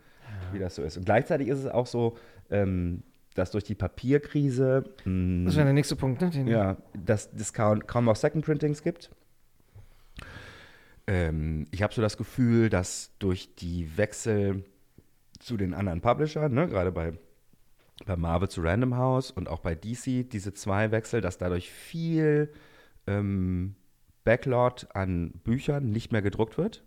wie 0.52 0.58
das 0.58 0.74
so 0.76 0.82
ist. 0.82 0.96
Und 0.96 1.04
gleichzeitig 1.04 1.48
ist 1.48 1.58
es 1.58 1.66
auch 1.66 1.86
so, 1.86 2.16
ähm, 2.50 3.02
dass 3.34 3.50
durch 3.50 3.64
die 3.64 3.74
Papierkrise 3.74 4.84
mh, 5.04 5.44
Das 5.46 5.56
wäre 5.56 5.66
der 5.66 5.74
nächste 5.74 5.96
Punkt, 5.96 6.20
ne? 6.22 6.30
Den, 6.30 6.46
ja, 6.46 6.76
dass 6.94 7.28
es 7.36 7.52
kaum, 7.52 7.86
kaum 7.86 8.06
noch 8.06 8.16
Second 8.16 8.44
Printings 8.44 8.82
gibt. 8.82 9.10
Ähm, 11.06 11.66
ich 11.70 11.82
habe 11.82 11.92
so 11.92 12.00
das 12.00 12.16
Gefühl, 12.16 12.70
dass 12.70 13.10
durch 13.18 13.54
die 13.56 13.96
Wechsel 13.98 14.64
zu 15.38 15.56
den 15.56 15.74
anderen 15.74 16.00
Publishern, 16.00 16.54
ne, 16.54 16.66
gerade 16.68 16.92
bei, 16.92 17.12
bei 18.06 18.16
Marvel 18.16 18.48
zu 18.48 18.62
Random 18.62 18.96
House 18.96 19.30
und 19.30 19.48
auch 19.48 19.60
bei 19.60 19.74
DC, 19.74 20.30
diese 20.30 20.54
zwei 20.54 20.90
Wechsel, 20.92 21.20
dass 21.20 21.36
dadurch 21.36 21.70
viel 21.70 22.50
ähm, 23.06 23.74
Backlot 24.24 24.86
an 24.94 25.30
Büchern 25.44 25.90
nicht 25.90 26.12
mehr 26.12 26.22
gedruckt 26.22 26.58
wird. 26.58 26.82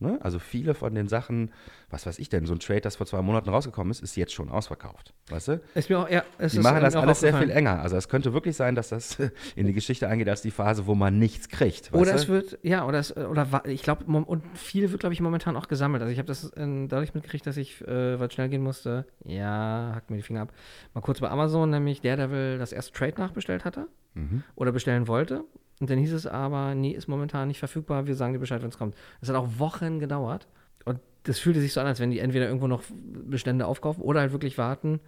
Ne? 0.00 0.16
Also 0.22 0.38
viele 0.38 0.74
von 0.74 0.94
den 0.94 1.08
Sachen, 1.08 1.50
was 1.90 2.06
weiß 2.06 2.20
ich 2.20 2.28
denn, 2.28 2.46
so 2.46 2.52
ein 2.52 2.60
Trade, 2.60 2.82
das 2.82 2.94
vor 2.94 3.06
zwei 3.06 3.20
Monaten 3.20 3.48
rausgekommen 3.50 3.90
ist, 3.90 4.00
ist 4.00 4.14
jetzt 4.14 4.32
schon 4.32 4.48
ausverkauft. 4.48 5.12
Weißt 5.28 5.48
du? 5.48 5.60
Ist 5.74 5.90
mir 5.90 5.98
auch, 5.98 6.08
ja, 6.08 6.22
es 6.38 6.52
Die 6.52 6.60
machen 6.60 6.82
das 6.82 6.94
alles 6.94 7.18
sehr 7.18 7.34
viel 7.36 7.50
enger. 7.50 7.82
Also 7.82 7.96
es 7.96 8.08
könnte 8.08 8.32
wirklich 8.32 8.54
sein, 8.54 8.76
dass 8.76 8.90
das 8.90 9.18
in 9.56 9.66
die 9.66 9.72
Geschichte 9.72 10.06
eingeht 10.06 10.28
als 10.28 10.40
die 10.40 10.52
Phase, 10.52 10.86
wo 10.86 10.94
man 10.94 11.18
nichts 11.18 11.48
kriegt. 11.48 11.92
Oder 11.92 12.02
weißt 12.12 12.14
es 12.14 12.26
du? 12.26 12.32
wird, 12.32 12.58
ja, 12.62 12.86
oder 12.86 13.00
es, 13.00 13.16
oder 13.16 13.48
ich 13.64 13.82
glaube, 13.82 14.04
und 14.04 14.44
viel 14.56 14.88
wird, 14.92 15.00
glaube 15.00 15.14
ich, 15.14 15.20
momentan 15.20 15.56
auch 15.56 15.66
gesammelt. 15.66 16.00
Also 16.00 16.12
ich 16.12 16.18
habe 16.18 16.28
das 16.28 16.52
ähm, 16.56 16.86
dadurch 16.88 17.14
mitgekriegt, 17.14 17.44
dass 17.48 17.56
ich, 17.56 17.80
äh, 17.82 18.20
weil 18.20 18.28
es 18.28 18.34
schnell 18.34 18.50
gehen 18.50 18.62
musste, 18.62 19.04
ja, 19.24 19.94
hack 19.96 20.10
mir 20.10 20.16
die 20.16 20.22
Finger 20.22 20.42
ab, 20.42 20.52
mal 20.94 21.00
kurz 21.00 21.18
bei 21.18 21.28
Amazon, 21.28 21.70
nämlich 21.70 22.02
Daredevil 22.02 22.58
das 22.58 22.70
erste 22.72 22.92
Trade 22.92 23.14
nachbestellt 23.18 23.64
hatte 23.64 23.88
Mhm. 24.14 24.44
oder 24.54 24.70
bestellen 24.70 25.08
wollte. 25.08 25.44
Und 25.80 25.90
dann 25.90 25.98
hieß 25.98 26.12
es 26.12 26.26
aber, 26.26 26.74
nee, 26.74 26.90
ist 26.90 27.08
momentan 27.08 27.48
nicht 27.48 27.58
verfügbar, 27.58 28.06
wir 28.06 28.14
sagen 28.16 28.32
dir 28.32 28.38
Bescheid, 28.40 28.62
wenn 28.62 28.68
es 28.70 28.78
kommt. 28.78 28.94
Es 29.20 29.28
hat 29.28 29.36
auch 29.36 29.48
Wochen 29.58 29.98
gedauert. 30.00 30.46
Und 30.84 30.98
das 31.24 31.38
fühlte 31.38 31.60
sich 31.60 31.72
so 31.72 31.80
an, 31.80 31.86
als 31.86 32.00
wenn 32.00 32.10
die 32.10 32.18
entweder 32.18 32.46
irgendwo 32.46 32.66
noch 32.66 32.82
Bestände 33.26 33.66
aufkaufen 33.66 34.02
oder 34.02 34.20
halt 34.20 34.32
wirklich 34.32 34.58
warten. 34.58 35.00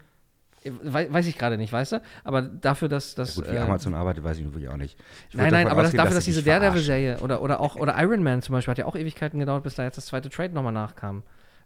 Wei- 0.82 1.10
Weiß 1.10 1.26
ich 1.26 1.38
gerade 1.38 1.56
nicht, 1.56 1.72
weißt 1.72 1.92
du? 1.92 2.02
Aber 2.22 2.42
dafür, 2.42 2.88
dass 2.88 3.14
das. 3.14 3.36
Gut, 3.36 3.50
wie 3.50 3.56
äh, 3.56 3.60
Amazon 3.60 3.94
arbeitet, 3.94 4.22
weiß 4.22 4.38
ich 4.38 4.44
wirklich 4.44 4.68
auch 4.68 4.76
nicht. 4.76 4.98
Ich 5.30 5.34
Nein, 5.36 5.50
nein, 5.52 5.68
aber 5.68 5.82
das, 5.82 5.92
dafür, 5.92 6.10
dass 6.10 6.16
dass 6.16 6.24
diese. 6.26 6.42
Daredevil-Serie 6.42 7.18
oder, 7.20 7.40
oder 7.40 7.60
auch 7.60 7.76
oder 7.76 7.94
Iron 8.02 8.22
Man 8.22 8.42
zum 8.42 8.52
Beispiel 8.52 8.72
hat 8.72 8.78
ja 8.78 8.84
auch 8.84 8.94
Ewigkeiten 8.94 9.38
gedauert, 9.40 9.62
bis 9.62 9.76
da 9.76 9.84
jetzt 9.84 9.96
das 9.96 10.04
zweite 10.06 10.28
Trade 10.28 10.52
nochmal 10.52 10.72
nachkam. 10.74 11.22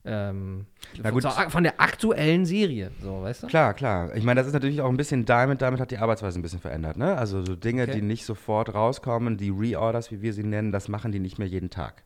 Ähm, 0.07 0.67
Na 1.03 1.11
gut. 1.11 1.23
so, 1.23 1.31
von 1.31 1.63
der 1.63 1.81
aktuellen 1.81 2.45
Serie, 2.45 2.91
so, 3.01 3.23
weißt 3.23 3.45
du? 3.45 3.47
Klar, 3.47 3.73
klar. 3.73 4.15
Ich 4.15 4.23
meine, 4.25 4.39
das 4.39 4.47
ist 4.47 4.53
natürlich 4.53 4.83
auch 4.83 4.89
ein 4.91 4.99
bisschen 4.99 5.25
Diamond. 5.25 5.61
Diamond 5.63 5.81
hat 5.81 5.91
die 5.91 5.99
Arbeitsweise 5.99 6.39
ein 6.39 6.43
bisschen 6.43 6.61
verändert. 6.61 6.99
Ne? 6.99 7.17
Also 7.17 7.43
so 7.45 7.57
Dinge, 7.57 7.85
Okay. 7.85 7.93
die 7.95 8.03
nicht 8.03 8.25
sofort 8.27 8.75
rauskommen, 8.75 9.39
die 9.39 9.49
Reorders, 9.51 10.11
wie 10.13 10.21
wir 10.21 10.35
sie 10.35 10.45
nennen, 10.45 10.73
das 10.73 10.89
machen 10.89 11.11
die 11.11 11.21
nicht 11.21 11.39
mehr 11.39 11.49
jeden 11.49 11.71
Tag. 11.71 12.03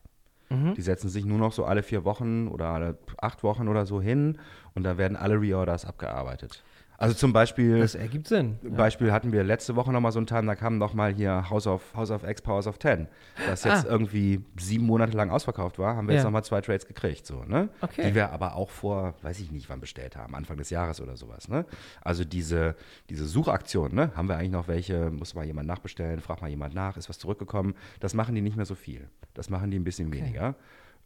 Mhm. 0.48 0.74
Die 0.74 0.80
setzen 0.82 1.08
sich 1.08 1.24
nur 1.24 1.38
noch 1.38 1.52
so 1.52 1.64
alle 1.64 1.82
vier 1.82 2.04
Wochen 2.04 2.46
oder 2.48 2.68
alle 2.68 2.98
acht 3.20 3.42
Wochen 3.42 3.66
oder 3.68 3.84
so 3.84 4.00
hin 4.00 4.38
und 4.74 4.84
da 4.84 4.96
werden 4.96 5.16
alle 5.16 5.40
Reorders 5.40 5.84
abgearbeitet. 5.84 6.62
Also 7.00 7.14
zum 7.14 7.32
Beispiel, 7.32 7.78
Das 7.78 7.94
ergibt 7.94 8.26
Sinn. 8.26 8.58
Ja. 8.60 8.70
Beispiel 8.70 9.12
hatten 9.12 9.30
wir 9.30 9.44
letzte 9.44 9.76
Woche 9.76 9.92
nochmal 9.92 10.10
so 10.10 10.18
einen 10.18 10.26
Time, 10.26 10.46
da 10.46 10.56
kam 10.56 10.78
nochmal 10.78 11.14
hier 11.14 11.48
House 11.48 11.68
of, 11.68 11.94
House 11.94 12.10
of 12.10 12.24
X, 12.24 12.42
Powers 12.42 12.66
of 12.66 12.78
Ten. 12.78 13.06
Das 13.46 13.62
jetzt 13.62 13.86
Ah. 13.86 13.88
irgendwie 13.90 14.44
sieben 14.58 14.84
Monate 14.84 15.16
lang 15.16 15.30
ausverkauft 15.30 15.78
war, 15.78 15.94
haben 15.94 16.08
wir 16.08 16.14
Ja. 16.14 16.18
jetzt 16.18 16.24
nochmal 16.24 16.42
zwei 16.42 16.60
Trades 16.60 16.88
gekriegt. 16.88 17.24
So, 17.24 17.44
ne? 17.44 17.68
Okay. 17.82 18.08
Die 18.08 18.14
wir 18.16 18.32
aber 18.32 18.56
auch 18.56 18.68
vor, 18.70 19.14
weiß 19.22 19.38
ich 19.38 19.52
nicht 19.52 19.70
wann 19.70 19.78
bestellt 19.78 20.16
haben, 20.16 20.34
Anfang 20.34 20.56
des 20.56 20.70
Jahres 20.70 21.00
oder 21.00 21.16
sowas. 21.16 21.48
Ne? 21.48 21.64
Also 22.02 22.24
diese, 22.24 22.74
diese 23.10 23.26
Suchaktion, 23.26 23.94
ne? 23.94 24.10
haben 24.16 24.28
wir 24.28 24.36
eigentlich 24.36 24.50
noch 24.50 24.66
welche, 24.66 25.10
muss 25.10 25.36
mal 25.36 25.44
jemand 25.44 25.68
nachbestellen, 25.68 26.18
fragt 26.18 26.42
mal 26.42 26.48
jemand 26.50 26.74
nach, 26.74 26.96
ist 26.96 27.08
was 27.08 27.18
zurückgekommen. 27.20 27.74
Das 28.00 28.12
machen 28.12 28.34
die 28.34 28.40
nicht 28.40 28.56
mehr 28.56 28.66
so 28.66 28.74
viel. 28.74 29.08
Das 29.34 29.50
machen 29.50 29.70
die 29.70 29.78
ein 29.78 29.84
bisschen 29.84 30.12
weniger. 30.12 30.56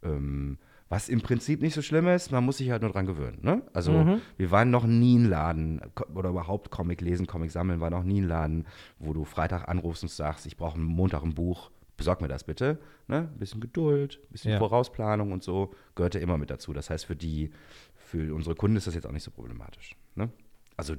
Ähm, 0.01 0.57
was 0.93 1.09
im 1.09 1.21
Prinzip 1.21 1.61
nicht 1.63 1.73
so 1.73 1.81
schlimm 1.81 2.07
ist, 2.07 2.31
man 2.31 2.43
muss 2.45 2.57
sich 2.57 2.69
halt 2.69 2.83
nur 2.83 2.91
dran 2.91 3.07
gewöhnen. 3.07 3.39
Ne? 3.41 3.63
Also 3.73 3.91
Mhm. 3.91 4.21
wir 4.37 4.51
waren 4.51 4.69
noch 4.69 4.85
nie 4.85 5.17
ein 5.17 5.25
Laden 5.25 5.81
oder 6.13 6.29
überhaupt 6.29 6.69
Comic 6.69 7.01
lesen, 7.01 7.25
Comic 7.25 7.49
sammeln, 7.49 7.79
war 7.81 7.89
noch 7.89 8.03
nie 8.03 8.21
ein 8.21 8.27
Laden, 8.27 8.67
wo 8.99 9.11
du 9.13 9.25
Freitag 9.25 9.67
anrufst 9.67 10.03
und 10.03 10.09
sagst, 10.09 10.45
ich 10.45 10.55
brauche 10.55 10.77
Montag 10.77 11.23
ein 11.23 11.33
Buch, 11.33 11.71
besorg 11.97 12.21
mir 12.21 12.27
das 12.27 12.43
bitte. 12.43 12.77
Ne? 13.07 13.29
Ein 13.33 13.39
bisschen 13.39 13.59
Geduld, 13.59 14.19
ein 14.23 14.31
bisschen 14.31 14.51
Ja. 14.51 14.59
Vorausplanung 14.59 15.31
und 15.31 15.41
so 15.41 15.73
gehörte 15.95 16.19
immer 16.19 16.37
mit 16.37 16.51
dazu. 16.51 16.73
Das 16.73 16.91
heißt, 16.91 17.05
für 17.05 17.15
die, 17.15 17.49
für 17.95 18.35
unsere 18.35 18.53
Kunden 18.55 18.77
ist 18.77 18.85
das 18.85 18.93
jetzt 18.93 19.07
auch 19.07 19.11
nicht 19.11 19.23
so 19.23 19.31
problematisch. 19.31 19.95
Ne? 20.13 20.29
Also, 20.77 20.93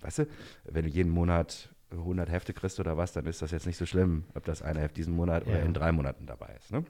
weißt 0.00 0.20
du, 0.20 0.26
wenn 0.64 0.84
du 0.86 0.90
jeden 0.90 1.10
Monat 1.10 1.68
100 1.90 2.30
Hefte 2.30 2.52
kriegst 2.54 2.80
oder 2.80 2.96
was, 2.96 3.12
dann 3.12 3.26
ist 3.26 3.42
das 3.42 3.50
jetzt 3.50 3.66
nicht 3.66 3.76
so 3.76 3.84
schlimm, 3.84 4.24
ob 4.34 4.44
das 4.44 4.62
eine 4.62 4.80
Heft 4.80 4.96
diesen 4.96 5.14
Monat 5.14 5.46
oder 5.46 5.58
Ja. 5.58 5.64
in 5.66 5.74
drei 5.74 5.92
Monaten 5.92 6.24
dabei 6.26 6.54
ist. 6.58 6.70
Ne? 6.72 6.84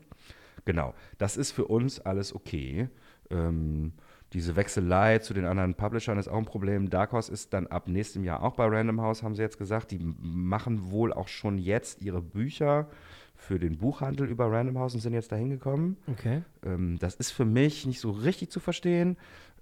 Genau, 0.65 0.95
das 1.19 1.37
ist 1.37 1.53
für 1.53 1.67
uns 1.67 2.01
alles 2.01 2.35
okay. 2.35 2.89
Ähm, 3.31 3.93
diese 4.33 4.55
Wechselei 4.55 5.19
zu 5.19 5.35
den 5.35 5.45
anderen 5.45 5.75
Publishern 5.75 6.19
ist 6.19 6.29
auch 6.29 6.39
ein 6.39 6.45
Problem. 6.45 6.89
Dark 6.89 7.13
Horse 7.13 7.33
ist 7.33 7.53
dann 7.53 7.67
ab 7.67 7.89
nächstem 7.89 8.23
Jahr 8.23 8.43
auch 8.43 8.55
bei 8.55 8.67
Random 8.67 9.01
House, 9.01 9.23
haben 9.23 9.35
sie 9.35 9.43
jetzt 9.43 9.59
gesagt. 9.59 9.91
Die 9.91 9.99
machen 9.99 10.91
wohl 10.91 11.13
auch 11.13 11.29
schon 11.29 11.59
jetzt 11.59 12.03
ihre 12.03 12.23
Bücher 12.23 12.89
für 13.35 13.59
den 13.59 13.79
Buchhandel 13.79 14.29
über 14.29 14.51
Random 14.53 14.79
House 14.79 14.95
und 14.95 15.01
sind 15.01 15.15
jetzt 15.15 15.33
dahin 15.33 15.51
gekommen. 15.51 15.97
Okay. 16.07 16.43
Ähm, 16.65 16.99
das 17.01 17.15
ist 17.17 17.33
für 17.33 17.45
mich 17.45 17.87
nicht 17.87 17.99
so 17.99 18.11
richtig 18.11 18.51
zu 18.51 18.61
verstehen. 18.61 19.17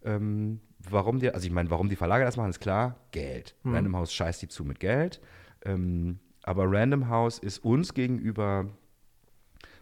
Ähm, 0.04 0.60
warum 0.78 1.18
die, 1.18 1.30
also 1.30 1.46
ich 1.46 1.52
meine, 1.52 1.70
warum 1.70 1.88
die 1.88 1.96
Verlage 1.96 2.24
das 2.24 2.36
machen, 2.36 2.50
ist 2.50 2.60
klar, 2.60 2.96
Geld. 3.12 3.54
Random 3.64 3.96
House 3.96 4.12
scheißt 4.12 4.42
die 4.42 4.48
zu 4.48 4.64
mit 4.64 4.80
Geld. 4.80 5.20
Ähm, 5.64 6.18
aber 6.42 6.64
Random 6.70 7.08
House 7.08 7.38
ist 7.38 7.64
uns 7.64 7.94
gegenüber, 7.94 8.66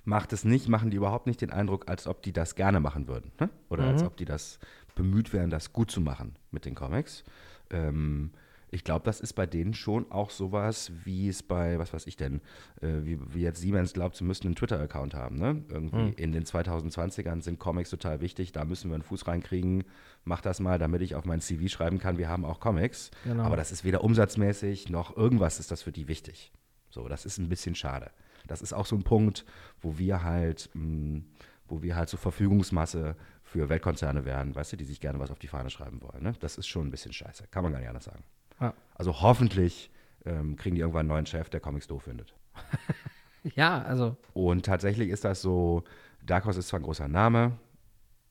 macht 0.07 0.33
es 0.33 0.45
nicht, 0.45 0.69
machen 0.69 0.90
die 0.90 0.97
überhaupt 0.97 1.27
nicht 1.27 1.40
den 1.40 1.51
Eindruck, 1.51 1.90
als 1.90 2.07
ob 2.07 2.23
die 2.23 2.33
das 2.33 2.55
gerne 2.55 2.81
machen 2.81 3.09
würden. 3.09 3.33
Ne? 3.38 3.51
Oder 3.69 3.85
als 3.85 4.03
ob 4.03 4.16
die 4.16 4.25
das 4.25 4.59
bemüht 4.95 5.33
wären, 5.33 5.51
das 5.51 5.73
gut 5.73 5.90
zu 5.90 6.01
machen 6.01 6.37
mit 6.51 6.64
den 6.64 6.75
Comics. 6.75 7.25
Ähm, 7.71 8.31
ich 8.71 8.85
glaube, 8.85 9.05
das 9.05 9.21
ist 9.21 9.33
bei 9.35 9.47
denen 9.47 9.75
schon 9.75 10.11
auch 10.11 10.31
sowas, 10.31 10.92
wie 11.05 11.29
es 11.29 11.42
bei, 11.42 11.79
was 11.79 11.92
weiß 11.92 12.07
ich 12.07 12.16
denn, 12.16 12.40
äh, 12.81 12.88
wie, 13.03 13.19
wie 13.35 13.42
jetzt 13.42 13.61
Siemens 13.61 13.92
glaubt, 13.92 14.16
sie 14.16 14.25
müssten 14.25 14.47
einen 14.49 14.55
Twitter-Account 14.55 15.14
haben. 15.14 15.38
Ne? 15.38 15.64
Irgendwie 15.69 16.11
in 16.21 16.33
den 16.33 16.45
2020ern 16.45 17.42
sind 17.42 17.59
Comics 17.59 17.90
total 17.90 18.21
wichtig, 18.21 18.53
da 18.53 18.64
müssen 18.64 18.90
wir 18.90 18.95
einen 18.95 19.03
Fuß 19.03 19.27
reinkriegen. 19.27 19.85
Mach 20.25 20.40
das 20.40 20.61
mal, 20.61 20.79
damit 20.79 21.03
ich 21.03 21.14
auf 21.14 21.25
mein 21.25 21.40
CV 21.40 21.69
schreiben 21.69 21.99
kann, 21.99 22.19
wir 22.19 22.29
haben 22.29 22.45
auch 22.45 22.61
Comics. 22.61 23.11
Genau. 23.25 23.42
Aber 23.42 23.57
das 23.57 23.73
ist 23.73 23.85
weder 23.85 24.05
umsatzmäßig 24.05 24.88
noch 24.88 25.16
irgendwas 25.16 25.59
ist 25.59 25.71
das 25.71 25.83
für 25.83 25.92
die 25.92 26.07
wichtig. 26.07 26.53
So, 26.90 27.09
das 27.09 27.25
ist 27.25 27.38
ein 27.38 27.49
bisschen 27.49 27.75
schade. 27.75 28.11
Das 28.46 28.62
ist 28.62 28.72
auch 28.72 28.87
so 28.87 28.96
ein 28.96 29.02
Punkt, 29.02 29.44
wo 29.80 29.98
wir 29.98 30.22
halt, 30.22 30.70
mh, 30.74 31.22
wo 31.68 31.82
wir 31.82 31.96
halt 31.96 32.09
so 32.09 32.16
Verfügungsmasse 32.16 33.16
für 33.42 33.68
Weltkonzerne 33.68 34.24
werden, 34.24 34.54
weißt 34.54 34.72
du, 34.72 34.76
die 34.76 34.85
sich 34.85 35.00
gerne 35.00 35.18
was 35.18 35.30
auf 35.30 35.38
die 35.38 35.48
Fahne 35.48 35.70
schreiben 35.70 36.02
wollen. 36.02 36.22
Ne? 36.22 36.35
Das 36.40 36.59
ist 36.59 36.66
schon 36.66 36.87
ein 36.88 36.90
bisschen 36.90 37.12
scheiße, 37.12 37.46
kann 37.50 37.62
man 37.62 37.72
gar 37.72 37.78
nicht 37.78 37.88
anders 37.88 38.04
sagen. 38.04 38.24
Ja. 38.61 38.74
Also 38.94 39.20
hoffentlich 39.20 39.90
ähm, 40.24 40.56
kriegen 40.56 40.74
die 40.74 40.80
irgendwann 40.80 41.00
einen 41.00 41.09
neuen 41.11 41.26
Chef, 41.26 41.48
der 41.48 41.61
Comics 41.61 41.87
doof 41.87 42.04
findet. 42.04 42.35
Ja, 43.54 43.82
also, 43.82 44.16
Und 44.32 44.66
tatsächlich 44.66 45.11
ist 45.11 45.24
das 45.24 45.40
so, 45.40 45.85
Dark 46.24 46.46
Horse 46.46 46.59
ist 46.59 46.66
zwar 46.66 46.80
ein 46.80 46.82
großer 46.82 47.06
Name, 47.06 47.56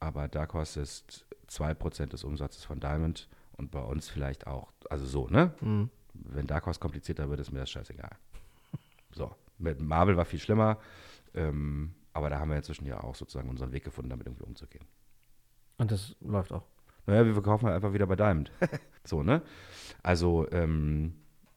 aber 0.01 0.28
Dark 0.28 0.54
Horse 0.54 0.82
ist 0.82 1.25
2% 1.49 2.08
des 2.08 2.23
Umsatzes 2.25 2.65
von 2.65 2.82
Diamond 2.82 3.30
und 3.54 3.71
bei 3.71 3.80
uns 3.80 4.10
vielleicht 4.10 4.45
auch, 4.47 4.73
also 4.89 5.06
so, 5.06 5.28
ne? 5.30 5.54
Mhm. 5.62 5.89
Wenn 6.13 6.47
Dark 6.47 6.65
Horse 6.65 6.80
komplizierter 6.80 7.30
wird, 7.30 7.39
ist 7.39 7.51
mir 7.51 7.60
das 7.60 7.69
scheißegal. 7.69 8.12
So, 9.13 9.34
mit 9.58 9.82
Marvel 9.82 10.18
war 10.18 10.26
viel 10.26 10.39
schlimmer, 10.39 10.80
ähm, 11.34 11.94
aber 12.13 12.30
da 12.30 12.39
haben 12.39 12.50
wir 12.50 12.58
inzwischen 12.58 12.86
ja 12.86 13.04
auch 13.04 13.15
sozusagen 13.15 13.50
unseren 13.50 13.72
Weg 13.72 13.84
gefunden, 13.84 14.10
damit 14.10 14.28
irgendwie 14.28 14.44
umzugehen. 14.44 14.86
und 15.78 15.91
das 15.91 16.15
läuft 16.22 16.52
auch. 16.52 16.63
Naja, 17.08 17.26
wir 17.26 17.34
verkaufen 17.34 17.65
halt 17.65 17.76
einfach 17.76 17.94
wieder 17.94 18.08
bei 18.08 18.15
Diamond. 18.15 18.52
so, 19.04 19.22
ne? 19.22 19.41
Also, 20.02 20.48
ähm, 20.52 21.13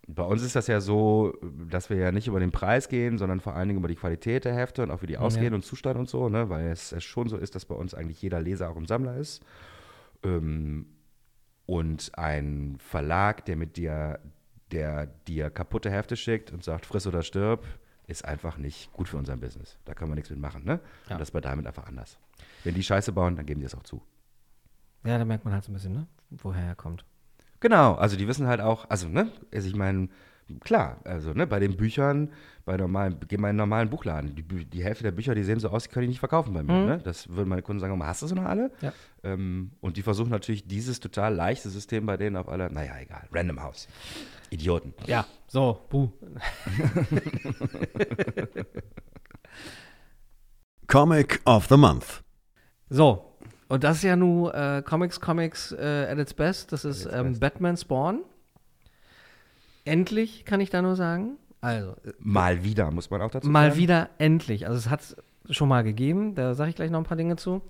bei 0.07 0.23
uns 0.23 0.43
ist 0.43 0.57
das 0.57 0.67
ja 0.67 0.81
so, 0.81 1.35
dass 1.69 1.91
wir 1.91 1.99
ja 1.99 2.13
nicht 2.13 2.29
über 2.29 2.41
den 2.41 2.51
Preis 2.51 2.89
gehen, 2.89 3.19
sondern 3.19 3.41
vor 3.41 3.55
allen 3.55 3.69
Dingen 3.69 3.79
über 3.79 3.89
die 3.89 3.95
Qualität 3.95 4.47
der 4.47 4.55
Hefte 4.55 4.83
und 4.83 4.91
auch 4.91 5.03
wie 5.03 5.07
die 5.07 5.19
ausgehen 5.19 5.53
und 5.53 5.65
Zustand 5.65 5.99
und 5.99 6.09
so, 6.09 6.31
ne? 6.31 6.49
Weil 6.49 6.69
es, 6.69 6.93
es 6.93 7.05
schon 7.05 7.29
so 7.29 7.37
ist, 7.37 7.55
dass 7.55 7.67
bei 7.67 7.75
uns 7.75 7.95
eigentlich 7.95 8.23
jeder 8.23 8.41
Leser 8.41 8.71
auch 8.71 8.77
ein 8.77 8.87
Sammler 8.87 9.17
ist. 9.17 9.45
Ähm, 10.23 10.87
und 11.67 12.11
ein 12.15 12.77
Verlag, 12.79 13.45
der 13.45 13.57
mit 13.57 13.77
dir, 13.77 14.21
der 14.71 15.07
dir 15.07 15.51
kaputte 15.51 15.91
Hefte 15.91 16.17
schickt 16.17 16.51
und 16.51 16.65
sagt, 16.65 16.87
friss 16.87 17.07
oder 17.07 17.23
stirb, 17.23 17.67
ist 18.09 18.25
einfach 18.25 18.59
nicht 18.59 18.93
gut 18.93 19.09
für 19.09 19.17
unser 19.17 19.37
Business. 19.37 19.79
Da 19.85 19.95
können 19.95 20.11
wir 20.11 20.17
nichts 20.17 20.31
mit 20.31 20.41
machen, 20.41 20.65
ne? 20.65 20.81
Ja. 21.07 21.15
Und 21.15 21.21
das 21.21 21.29
ist 21.29 21.33
bei 21.33 21.41
Diamond 21.41 21.67
einfach 21.67 21.87
anders. 21.87 22.19
Wenn 22.65 22.75
die 22.75 22.83
Scheiße 22.83 23.13
bauen, 23.13 23.37
dann 23.37 23.47
geben 23.47 23.61
die 23.61 23.67
es 23.67 23.75
auch 23.75 23.85
zu. 23.85 24.03
Ja, 25.05 25.19
da 25.19 25.25
merkt 25.25 25.45
man 25.45 25.55
halt 25.55 25.63
so 25.65 25.71
ein 25.71 25.75
bisschen, 25.75 25.93
ne? 25.93 26.07
woher 26.31 26.65
er 26.65 26.75
kommt. 26.75 27.05
Genau, 27.61 27.95
also 27.95 28.17
die 28.17 28.29
wissen 28.29 28.47
halt 28.47 28.61
auch, 28.61 28.89
also, 28.89 29.09
ne, 29.09 29.33
also 29.53 29.69
ich 29.69 29.75
meine, 29.75 30.09
klar, 30.61 30.99
also, 31.05 31.33
ne, 31.33 31.47
bei 31.47 31.59
den 31.59 31.77
Büchern, 31.77 32.31
bei 32.65 32.77
normalen, 32.77 33.17
geh 33.27 33.37
mal 33.37 33.49
in 33.49 33.51
einen 33.51 33.59
normalen 33.59 33.91
Buchladen, 33.91 34.35
die, 34.35 34.43
die 34.43 34.85
Hälfte 34.85 35.05
der 35.05 35.11
Bücher, 35.11 35.35
die 35.35 35.43
sehen 35.43 35.59
so 35.59 35.69
aus, 35.71 35.85
die 35.85 35.89
können 35.89 36.03
die 36.03 36.09
nicht 36.09 36.21
verkaufen 36.21 36.53
bei 36.53 36.63
mir, 36.63 36.85
ne? 36.85 37.01
Das 37.03 37.29
würden 37.29 37.49
meine 37.49 37.63
Kunden 37.63 37.81
sagen, 37.81 38.01
hast 38.05 38.23
du 38.23 38.27
so 38.27 38.35
noch 38.35 38.45
alle? 38.45 38.71
Ja. 38.81 38.93
Ähm, 39.25 39.73
und 39.81 39.97
die 39.97 40.03
versuchen 40.03 40.31
natürlich 40.31 40.67
dieses 40.69 41.01
total 41.01 41.35
leichte 41.35 41.69
System 41.69 42.07
bei 42.07 42.17
denen 42.17 42.37
auf 42.37 42.49
alle, 42.49 42.71
naja, 42.71 42.93
egal, 43.01 43.27
Random 43.33 43.61
House. 43.63 43.89
Idioten. 44.51 44.95
Ja, 45.07 45.27
so, 45.47 45.81
buh. 45.89 46.11
Comic 50.87 51.41
of 51.45 51.67
the 51.67 51.77
Month. 51.77 52.23
So, 52.89 53.29
und 53.69 53.85
das 53.85 53.99
ist 53.99 54.03
ja 54.03 54.17
nun 54.17 54.51
äh, 54.51 54.83
Comics, 54.85 55.21
Comics 55.21 55.73
äh, 55.73 56.07
at 56.11 56.19
its 56.19 56.35
best. 56.35 56.73
Das 56.73 56.85
ist 56.85 57.07
ähm, 57.13 57.31
best. 57.31 57.41
Batman 57.41 57.77
Spawn. 57.77 58.21
Endlich, 59.85 60.45
kann 60.45 60.61
ich 60.61 60.71
da 60.71 60.83
nur 60.83 60.97
sagen. 60.97 61.37
Also, 61.61 61.91
äh, 61.91 62.13
Mal 62.19 62.65
wieder, 62.65 62.91
muss 62.91 63.11
man 63.11 63.21
auch 63.21 63.31
dazu 63.31 63.49
mal 63.49 63.71
sagen. 63.71 63.81
wieder 63.81 64.11
endlich. 64.19 64.67
Also, 64.67 64.79
es 64.79 64.89
hat 64.89 65.01
es 65.01 65.17
schon 65.51 65.69
mal 65.69 65.85
gegeben. 65.85 66.35
Da 66.35 66.55
sage 66.55 66.71
ich 66.71 66.77
gleich 66.77 66.91
noch 66.91 66.99
ein 67.01 67.05
paar 67.05 67.17
Dinge 67.17 67.37
zu. 67.37 67.61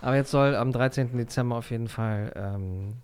Aber 0.00 0.14
jetzt 0.14 0.30
soll 0.30 0.54
am 0.54 0.70
13. 0.70 1.16
Dezember 1.16 1.56
auf 1.56 1.70
jeden 1.72 1.88
Fall 1.88 2.32
ähm, 2.36 2.94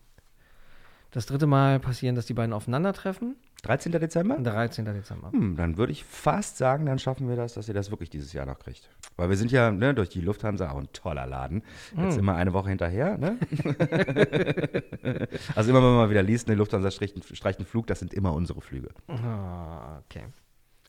das 1.15 1.27
dritte 1.27 1.47
Mal 1.47 1.79
passieren, 1.79 2.17
dass 2.17 2.27
die 2.27 2.35
beiden 2.35 2.53
aufeinandertreffen. 2.53 3.37
13. 3.63 3.93
Dezember? 3.93 4.37
13. 4.39 4.85
Dezember. 4.85 5.31
Hm, 5.33 5.57
dann 5.57 5.77
würde 5.79 5.93
ich 5.93 6.05
fast 6.05 6.59
sagen, 6.59 6.85
dann 6.87 6.99
schaffen 6.99 7.29
wir 7.29 7.37
das, 7.37 7.55
dass 7.55 7.67
ihr 7.69 7.73
das 7.73 7.91
wirklich 7.91 8.11
dieses 8.11 8.33
Jahr 8.33 8.45
noch 8.47 8.59
kriegt. 8.59 8.91
Weil 9.17 9.31
wir 9.31 9.37
sind 9.37 9.51
ja 9.53 9.71
ne, 9.71 9.95
durch 9.95 10.09
die 10.11 10.21
Lufthansa 10.21 10.71
auch 10.71 10.79
ein 10.79 10.89
toller 10.93 11.27
Laden. 11.27 11.63
Jetzt 11.97 12.19
immer 12.19 12.35
eine 12.35 12.53
Woche 12.53 12.69
hinterher. 12.69 13.17
Ne? 13.17 13.39
also 15.55 15.71
immer, 15.71 15.79
wenn 15.79 15.89
man 15.89 15.97
mal 15.97 16.11
wieder 16.11 16.23
liest, 16.23 16.49
eine 16.49 16.57
Lufthansa 16.57 16.91
streicht, 16.91 17.15
einen- 17.15 17.37
streicht 17.37 17.59
einen 17.59 17.67
Flug, 17.67 17.87
das 17.87 18.01
sind 18.01 18.13
immer 18.13 18.35
unsere 18.35 18.61
Flüge. 18.61 18.89
Ah, 19.09 19.99
okay. 20.05 20.25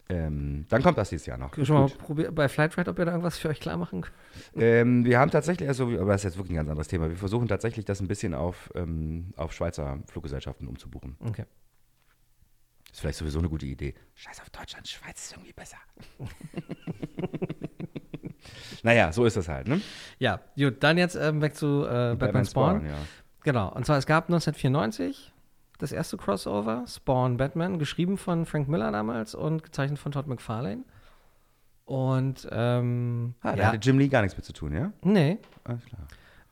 Ähm, 0.08 0.66
dann 0.70 0.84
kommt 0.84 0.98
das 0.98 1.10
dieses 1.10 1.26
Jahr 1.26 1.38
noch. 1.38 1.56
Schon 1.56 1.76
mal 1.76 1.88
Gut. 1.88 1.98
probiert 1.98 2.36
bei 2.36 2.48
Flightride, 2.48 2.92
ob 2.92 3.00
ihr 3.00 3.06
da 3.06 3.12
irgendwas 3.12 3.40
für 3.40 3.50
euch 3.50 3.60
klar 3.60 3.78
machen 3.78 4.02
könnt? 4.02 4.14
Ähm, 4.56 5.04
wir 5.04 5.20
haben 5.20 5.32
tatsächlich, 5.32 5.68
also, 5.68 5.86
aber 5.86 6.12
das 6.12 6.22
ist 6.22 6.26
jetzt 6.26 6.38
wirklich 6.38 6.54
ein 6.54 6.58
ganz 6.58 6.70
anderes 6.70 6.88
Thema. 6.88 7.10
Wir 7.10 7.18
versuchen 7.18 7.48
tatsächlich, 7.48 7.86
das 7.86 8.02
ein 8.02 8.08
bisschen 8.08 8.36
auf, 8.36 8.72
ähm, 8.76 9.34
auf 9.36 9.54
Schweizer 9.54 10.00
Fluggesellschaften 10.08 10.68
umzubuchen. 10.68 11.16
Okay. 11.20 11.46
Ist 12.92 13.02
vielleicht 13.02 13.18
sowieso 13.18 13.40
eine 13.40 13.50
gute 13.50 13.66
Idee. 13.66 13.96
Scheiß 14.14 14.42
auf 14.42 14.50
Deutschland, 14.52 14.88
Schweiz 14.88 15.26
ist 15.26 15.32
irgendwie 15.34 15.54
besser. 15.54 15.78
naja, 18.84 19.12
so 19.12 19.26
ist 19.26 19.38
das 19.38 19.50
halt, 19.50 19.68
ne? 19.68 19.82
Ja, 20.20 20.40
gut, 20.56 20.84
dann 20.84 21.00
jetzt 21.00 21.16
ähm, 21.16 21.42
weg 21.42 21.56
zu 21.56 21.84
äh, 21.84 22.16
Batman, 22.16 22.46
Spawn. 22.46 22.86
ja. 22.86 22.94
Genau, 23.44 23.72
und 23.74 23.86
zwar 23.86 23.98
es 23.98 24.06
gab 24.06 24.26
1994 24.26 25.34
das 25.78 25.92
erste 25.92 26.18
Crossover, 26.18 26.86
Spawn 26.88 27.38
Batman, 27.38 27.80
geschrieben 27.80 28.18
von 28.18 28.46
Frank 28.46 28.68
Miller 28.68 28.92
damals 28.92 29.36
und 29.36 29.64
gezeichnet 29.64 30.00
von 30.00 30.12
Todd 30.12 30.28
McFarlane. 30.28 30.84
Und, 31.86 32.48
ähm, 32.52 33.36
Ah, 33.42 33.56
da 33.56 33.62
ja, 33.64 33.68
hatte 33.68 33.78
Jim 33.78 34.00
Lee 34.00 34.08
gar 34.08 34.22
nichts 34.22 34.36
mit 34.36 34.46
zu 34.46 34.54
tun, 34.54 34.74
ja? 34.74 34.92
nee, 35.04 35.38
Alles 35.64 35.86
klar. 35.86 36.02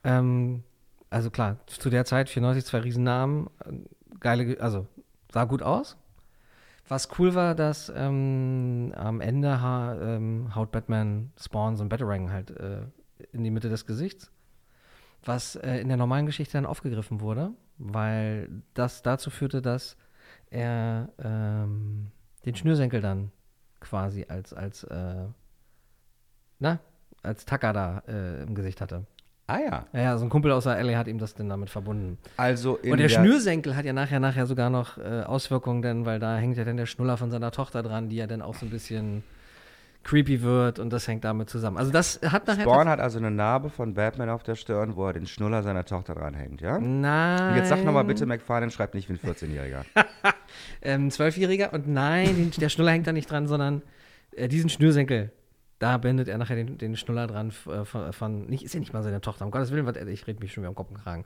ähm, 0.04 0.64
also 1.10 1.32
klar, 1.32 1.58
zu 1.68 1.90
der 1.90 2.06
Zeit 2.06 2.30
94 2.30 2.66
zwei 2.66 2.80
Riesennamen, 2.80 3.50
geile, 4.20 4.46
Ge- 4.46 4.60
also 4.60 4.86
sah 5.32 5.46
gut 5.46 5.64
aus. 5.64 5.98
Was 6.88 7.08
cool 7.18 7.34
war, 7.34 7.56
dass 7.56 7.92
ähm, 7.96 8.94
am 8.96 9.22
Ende 9.22 9.62
ha, 9.62 9.96
ähm, 9.96 10.54
haut 10.54 10.72
Batman 10.72 11.32
Spawn 11.40 11.78
so 11.78 11.84
ein 11.84 11.90
Batarang 11.90 12.32
halt 12.32 12.52
äh, 12.52 12.82
in 13.32 13.44
die 13.44 13.52
Mitte 13.52 13.70
des 13.70 13.86
Gesichts. 13.88 14.32
Was 15.24 15.56
äh, 15.56 15.78
in 15.80 15.88
der 15.88 15.98
normalen 15.98 16.26
Geschichte 16.26 16.54
dann 16.54 16.66
aufgegriffen 16.66 17.22
wurde, 17.22 17.52
weil 17.78 18.50
das 18.74 19.02
dazu 19.02 19.30
führte, 19.30 19.62
dass 19.62 19.98
er 20.50 21.10
ähm, 21.24 22.12
den 22.46 22.56
Schnürsenkel 22.56 23.02
dann 23.02 23.32
quasi 23.80 24.26
als, 24.28 24.54
als, 24.54 24.84
äh, 24.86 25.26
na, 26.60 26.80
als 27.22 27.46
Tacker 27.46 27.74
da 27.74 28.04
äh, 28.08 28.44
im 28.44 28.56
Gesicht 28.56 28.82
hatte. 28.82 29.06
Ah 29.48 29.60
ja. 29.60 29.86
Ja, 29.94 30.18
so 30.18 30.26
ein 30.26 30.30
Kumpel 30.30 30.52
aus 30.52 30.64
der 30.64 30.82
LA 30.82 30.98
hat 30.98 31.08
ihm 31.08 31.18
das 31.18 31.34
denn 31.34 31.50
damit 31.50 31.70
verbunden. 31.70 32.18
Also 32.38 32.80
Und 32.82 32.98
der, 32.98 33.10
Schnürsenkel 33.10 33.76
hat 33.76 33.84
ja 33.84 33.92
nachher, 33.92 34.22
nachher 34.22 34.46
sogar 34.46 34.70
noch 34.70 34.98
äh, 34.98 35.24
Auswirkungen, 35.24 35.82
denn, 35.82 36.06
weil 36.06 36.20
da 36.20 36.38
hängt 36.38 36.58
ja 36.58 36.64
dann 36.64 36.78
der 36.78 36.86
Schnuller 36.86 37.18
von 37.18 37.30
seiner 37.30 37.52
Tochter 37.52 37.84
dran, 37.84 38.08
die 38.08 38.16
ja 38.16 38.28
dann 38.28 38.42
auch 38.42 38.56
so 38.56 38.66
ein 38.66 38.70
bisschen 38.70 39.24
creepy 40.04 40.42
wird 40.42 40.80
und 40.80 40.92
das 40.92 41.08
hängt 41.08 41.24
damit 41.24 41.50
zusammen. 41.50 41.78
Also 41.78 41.92
das 41.92 42.20
hat 42.24 42.48
nachher. 42.48 42.64
Spawn 42.64 42.88
hat 42.88 43.00
also 43.00 43.18
eine 43.20 43.32
Narbe 43.32 43.70
von 43.70 43.94
Batman 43.94 44.30
auf 44.30 44.44
der 44.44 44.56
Stirn, 44.56 44.96
wo 44.96 45.08
er 45.08 45.14
den 45.14 45.28
Schnuller 45.28 45.64
seiner 45.64 45.86
Tochter 45.86 46.16
dranhängt, 46.16 46.62
ja? 46.62 46.80
Nein. 46.80 47.50
Und 47.50 47.58
jetzt 47.58 47.70
sag 47.70 47.84
nochmal 47.84 48.04
bitte, 48.04 48.26
McFarlane 48.26 48.72
schreibt 48.72 48.94
nicht 48.96 49.10
wie 49.10 49.14
ein 49.14 49.20
14-Jähriger. 49.20 49.86
Ähm, 50.84 51.10
Zwölfjähriger 51.10 51.74
und 51.74 51.88
nein, 51.88 52.52
der 52.58 52.70
Schnuller 52.70 52.92
hängt 52.92 53.08
da 53.08 53.12
nicht 53.12 53.32
dran, 53.32 53.48
sondern 53.48 53.82
äh, 54.36 54.48
diesen 54.48 54.70
Schnürsenkel. 54.70 55.32
Da 55.80 55.98
bindet 55.98 56.28
er 56.28 56.38
nachher 56.38 56.56
den, 56.56 56.78
den 56.78 56.96
Schnuller 56.96 57.26
dran 57.26 57.52
äh, 57.68 57.86
von, 57.86 58.14
von, 58.14 58.46
nicht, 58.46 58.64
ist 58.64 58.74
ja 58.74 58.80
nicht 58.80 58.94
mal 58.94 59.02
seine 59.02 59.20
Tochter, 59.20 59.46
um 59.46 59.52
Gottes 59.52 59.72
Willen, 59.72 59.86
was, 59.86 59.96
ich 59.96 60.28
rede 60.28 60.40
mich 60.40 60.54
schon 60.54 60.64
wieder 60.64 60.70
am 60.70 60.76
Kopf 60.76 60.92
und 60.92 61.02
Kragen. 61.02 61.26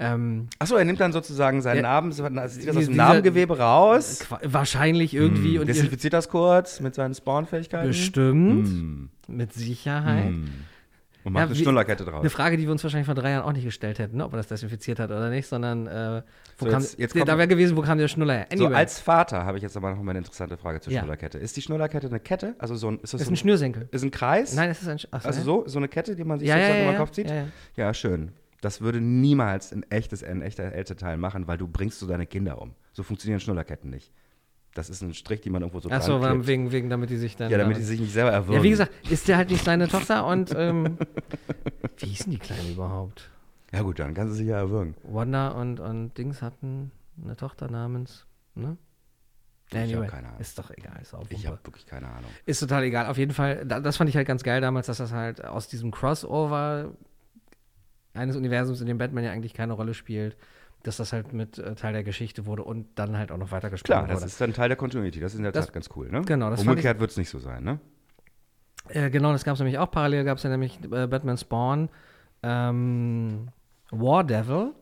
Ähm, 0.00 0.46
Achso, 0.60 0.76
er 0.76 0.84
nimmt 0.84 1.00
dann 1.00 1.12
sozusagen 1.12 1.60
seinen 1.60 1.76
Ja. 1.78 1.82
Narben, 1.82 2.12
sieht 2.12 2.24
das 2.24 2.36
aus 2.46 2.54
Dieser- 2.54 2.80
dem 2.82 2.96
Narbengewebe 2.96 3.58
raus, 3.58 4.20
wahrscheinlich 4.44 5.12
irgendwie 5.12 5.54
hm, 5.54 5.62
und 5.62 5.68
ihr, 5.68 5.74
desinfiziert 5.74 6.12
das 6.12 6.28
kurz 6.28 6.78
mit 6.80 6.94
seinen 6.94 7.14
Spawn-Fähigkeiten. 7.14 7.88
bestimmt, 7.88 8.68
Hm, 8.68 9.08
mit 9.26 9.52
Sicherheit. 9.52 10.26
hm. 10.28 10.48
Und 11.24 11.32
macht 11.32 11.40
Ja, 11.42 11.46
eine 11.48 11.54
wie- 11.58 11.62
Schnullerkette 11.62 12.04
draus. 12.04 12.20
Eine 12.20 12.30
Frage, 12.30 12.56
die 12.56 12.62
wir 12.64 12.70
uns 12.70 12.82
wahrscheinlich 12.84 13.06
vor 13.06 13.16
drei 13.16 13.32
Jahren 13.32 13.42
auch 13.44 13.52
nicht 13.52 13.64
gestellt 13.64 13.98
hätten, 13.98 14.18
ne, 14.18 14.24
ob 14.24 14.32
er 14.32 14.36
das 14.36 14.46
desinfiziert 14.46 15.00
hat 15.00 15.10
oder 15.10 15.28
nicht, 15.30 15.48
sondern 15.48 15.86
äh, 15.88 16.22
wo 16.58 16.64
So, 16.66 16.70
kam, 16.70 16.80
jetzt- 16.80 16.98
jetzt 16.98 17.16
da 17.16 17.36
wäre 17.36 17.48
gewesen, 17.48 17.76
wo 17.76 17.82
kam 17.82 17.98
der 17.98 18.06
Schnuller 18.08 18.34
her? 18.34 18.46
So, 18.56 18.64
Anyway, 18.66 18.76
als 18.78 19.00
Vater 19.00 19.44
habe 19.44 19.58
ich 19.58 19.62
jetzt 19.64 19.76
aber 19.76 19.90
noch 19.90 20.00
mal 20.02 20.12
eine 20.12 20.20
interessante 20.20 20.56
Frage 20.56 20.80
zur 20.80 20.92
Ja. 20.92 21.00
Schnullerkette. 21.00 21.38
Ist 21.38 21.56
die 21.56 21.62
Schnullerkette 21.62 22.06
eine 22.06 22.20
Kette? 22.20 22.54
Also 22.58 22.76
so 22.76 22.88
ein, 22.92 23.00
ist 23.00 23.12
das 23.12 23.20
ist 23.22 23.26
so 23.26 23.32
ein 23.32 23.36
Schnürsenkel. 23.36 23.88
ist 23.90 24.02
ein 24.04 24.10
Kreis? 24.12 24.54
Nein, 24.54 24.68
das 24.68 24.80
ist 24.80 24.88
ein 24.88 24.94
achso, 25.10 25.26
also 25.28 25.38
ja? 25.40 25.44
so, 25.44 25.64
so 25.66 25.78
eine 25.78 25.88
Kette, 25.88 26.14
die 26.14 26.22
man 26.24 26.38
sich 26.38 26.48
ja, 26.48 26.54
sozusagen 26.54 26.78
ja, 26.78 26.82
über 26.84 26.92
den 26.92 26.98
Kopf 26.98 27.10
zieht? 27.10 27.28
ja, 27.28 27.34
ja. 27.34 27.44
Ja, 27.76 27.92
schön. 27.94 28.30
Das 28.60 28.80
würde 28.80 29.00
niemals 29.00 29.72
ein 29.72 29.84
echtes, 29.90 30.24
ein 30.24 30.42
echter 30.42 30.64
Elternteil 30.64 31.16
machen, 31.16 31.46
weil 31.46 31.58
du 31.58 31.68
bringst 31.68 32.00
so 32.00 32.06
deine 32.06 32.26
Kinder 32.26 32.60
um. 32.60 32.74
So 32.92 33.02
funktionieren 33.02 33.40
Schnullerketten 33.40 33.90
nicht. 33.90 34.12
Das 34.74 34.90
ist 34.90 35.02
ein 35.02 35.14
Strich, 35.14 35.40
den 35.40 35.52
man 35.52 35.62
irgendwo 35.62 35.80
so 35.80 35.90
Achso, 35.90 36.20
wegen, 36.46 36.70
wegen, 36.72 36.90
damit 36.90 37.10
die 37.10 37.16
sich 37.16 37.36
dann. 37.36 37.50
Ja, 37.50 37.58
damit 37.58 37.78
die 37.78 37.82
sich 37.82 38.00
nicht 38.00 38.12
selber 38.12 38.30
erwürgen. 38.30 38.58
Ja, 38.58 38.62
wie 38.62 38.70
gesagt, 38.70 38.92
ist 39.10 39.26
der 39.26 39.36
halt 39.36 39.50
nicht 39.50 39.64
seine 39.64 39.88
Tochter 39.88 40.26
und 40.26 40.54
ähm, 40.56 40.98
wie 41.96 42.06
hießen 42.06 42.30
die 42.30 42.38
Kleinen 42.38 42.72
überhaupt? 42.72 43.28
Ja 43.72 43.82
gut, 43.82 43.98
dann 43.98 44.14
kann 44.14 44.28
sie 44.28 44.36
sich 44.36 44.46
ja 44.46 44.56
erwürgen. 44.56 44.94
Wanda 45.02 45.48
und, 45.48 45.80
und 45.80 46.16
Dings 46.16 46.42
hatten 46.42 46.90
eine 47.22 47.36
Tochter 47.36 47.70
namens, 47.70 48.26
ne? 48.54 48.76
Ich 49.70 49.94
hab 49.94 50.08
keine 50.08 50.28
Ahnung. 50.28 50.40
Ist 50.40 50.58
doch 50.58 50.70
egal, 50.70 50.98
ist 51.02 51.14
auch 51.14 51.26
Ich 51.28 51.46
habe 51.46 51.58
wirklich 51.62 51.84
keine 51.84 52.08
Ahnung. 52.08 52.30
Ist 52.46 52.60
total 52.60 52.84
egal. 52.84 53.06
Auf 53.06 53.18
jeden 53.18 53.34
Fall, 53.34 53.66
da, 53.66 53.80
das 53.80 53.98
fand 53.98 54.08
ich 54.08 54.16
halt 54.16 54.26
ganz 54.26 54.42
geil 54.42 54.62
damals, 54.62 54.86
dass 54.86 54.96
das 54.96 55.12
halt 55.12 55.44
aus 55.44 55.68
diesem 55.68 55.90
Crossover 55.90 56.92
eines 58.18 58.36
Universums, 58.36 58.80
in 58.80 58.86
dem 58.86 58.98
Batman 58.98 59.24
ja 59.24 59.30
eigentlich 59.32 59.54
keine 59.54 59.72
Rolle 59.72 59.94
spielt, 59.94 60.36
dass 60.82 60.96
das 60.98 61.12
halt 61.12 61.32
mit 61.32 61.58
äh, 61.58 61.74
Teil 61.74 61.92
der 61.92 62.04
Geschichte 62.04 62.46
wurde 62.46 62.62
und 62.64 62.86
dann 62.96 63.16
halt 63.16 63.32
auch 63.32 63.36
noch 63.38 63.50
weitergesprochen 63.50 63.86
Klar, 63.86 64.06
das 64.08 64.20
wurde. 64.20 64.26
ist 64.26 64.40
dann 64.40 64.52
Teil 64.52 64.68
der 64.68 64.76
Continuity. 64.76 65.18
Das 65.20 65.32
ist 65.32 65.38
in 65.38 65.42
der 65.44 65.52
Das- 65.52 65.66
Tat 65.66 65.74
ganz 65.74 65.88
cool, 65.96 66.10
ne? 66.10 66.22
Genau, 66.22 66.50
das 66.50 66.60
Umgekehrt 66.60 67.00
wird 67.00 67.10
es 67.10 67.16
nicht 67.16 67.30
so 67.30 67.38
sein, 67.38 67.64
ne? 67.64 67.80
Äh, 68.88 69.10
genau, 69.10 69.32
das 69.32 69.44
gab 69.44 69.54
es 69.54 69.60
nämlich 69.60 69.78
auch. 69.78 69.90
Parallel 69.90 70.24
gab 70.24 70.38
es 70.38 70.44
ja 70.44 70.50
nämlich 70.50 70.78
äh, 70.84 71.06
Batman 71.06 71.36
Spawn, 71.36 71.88
ähm, 72.42 73.48
War 73.90 74.24
Devil. 74.24 74.72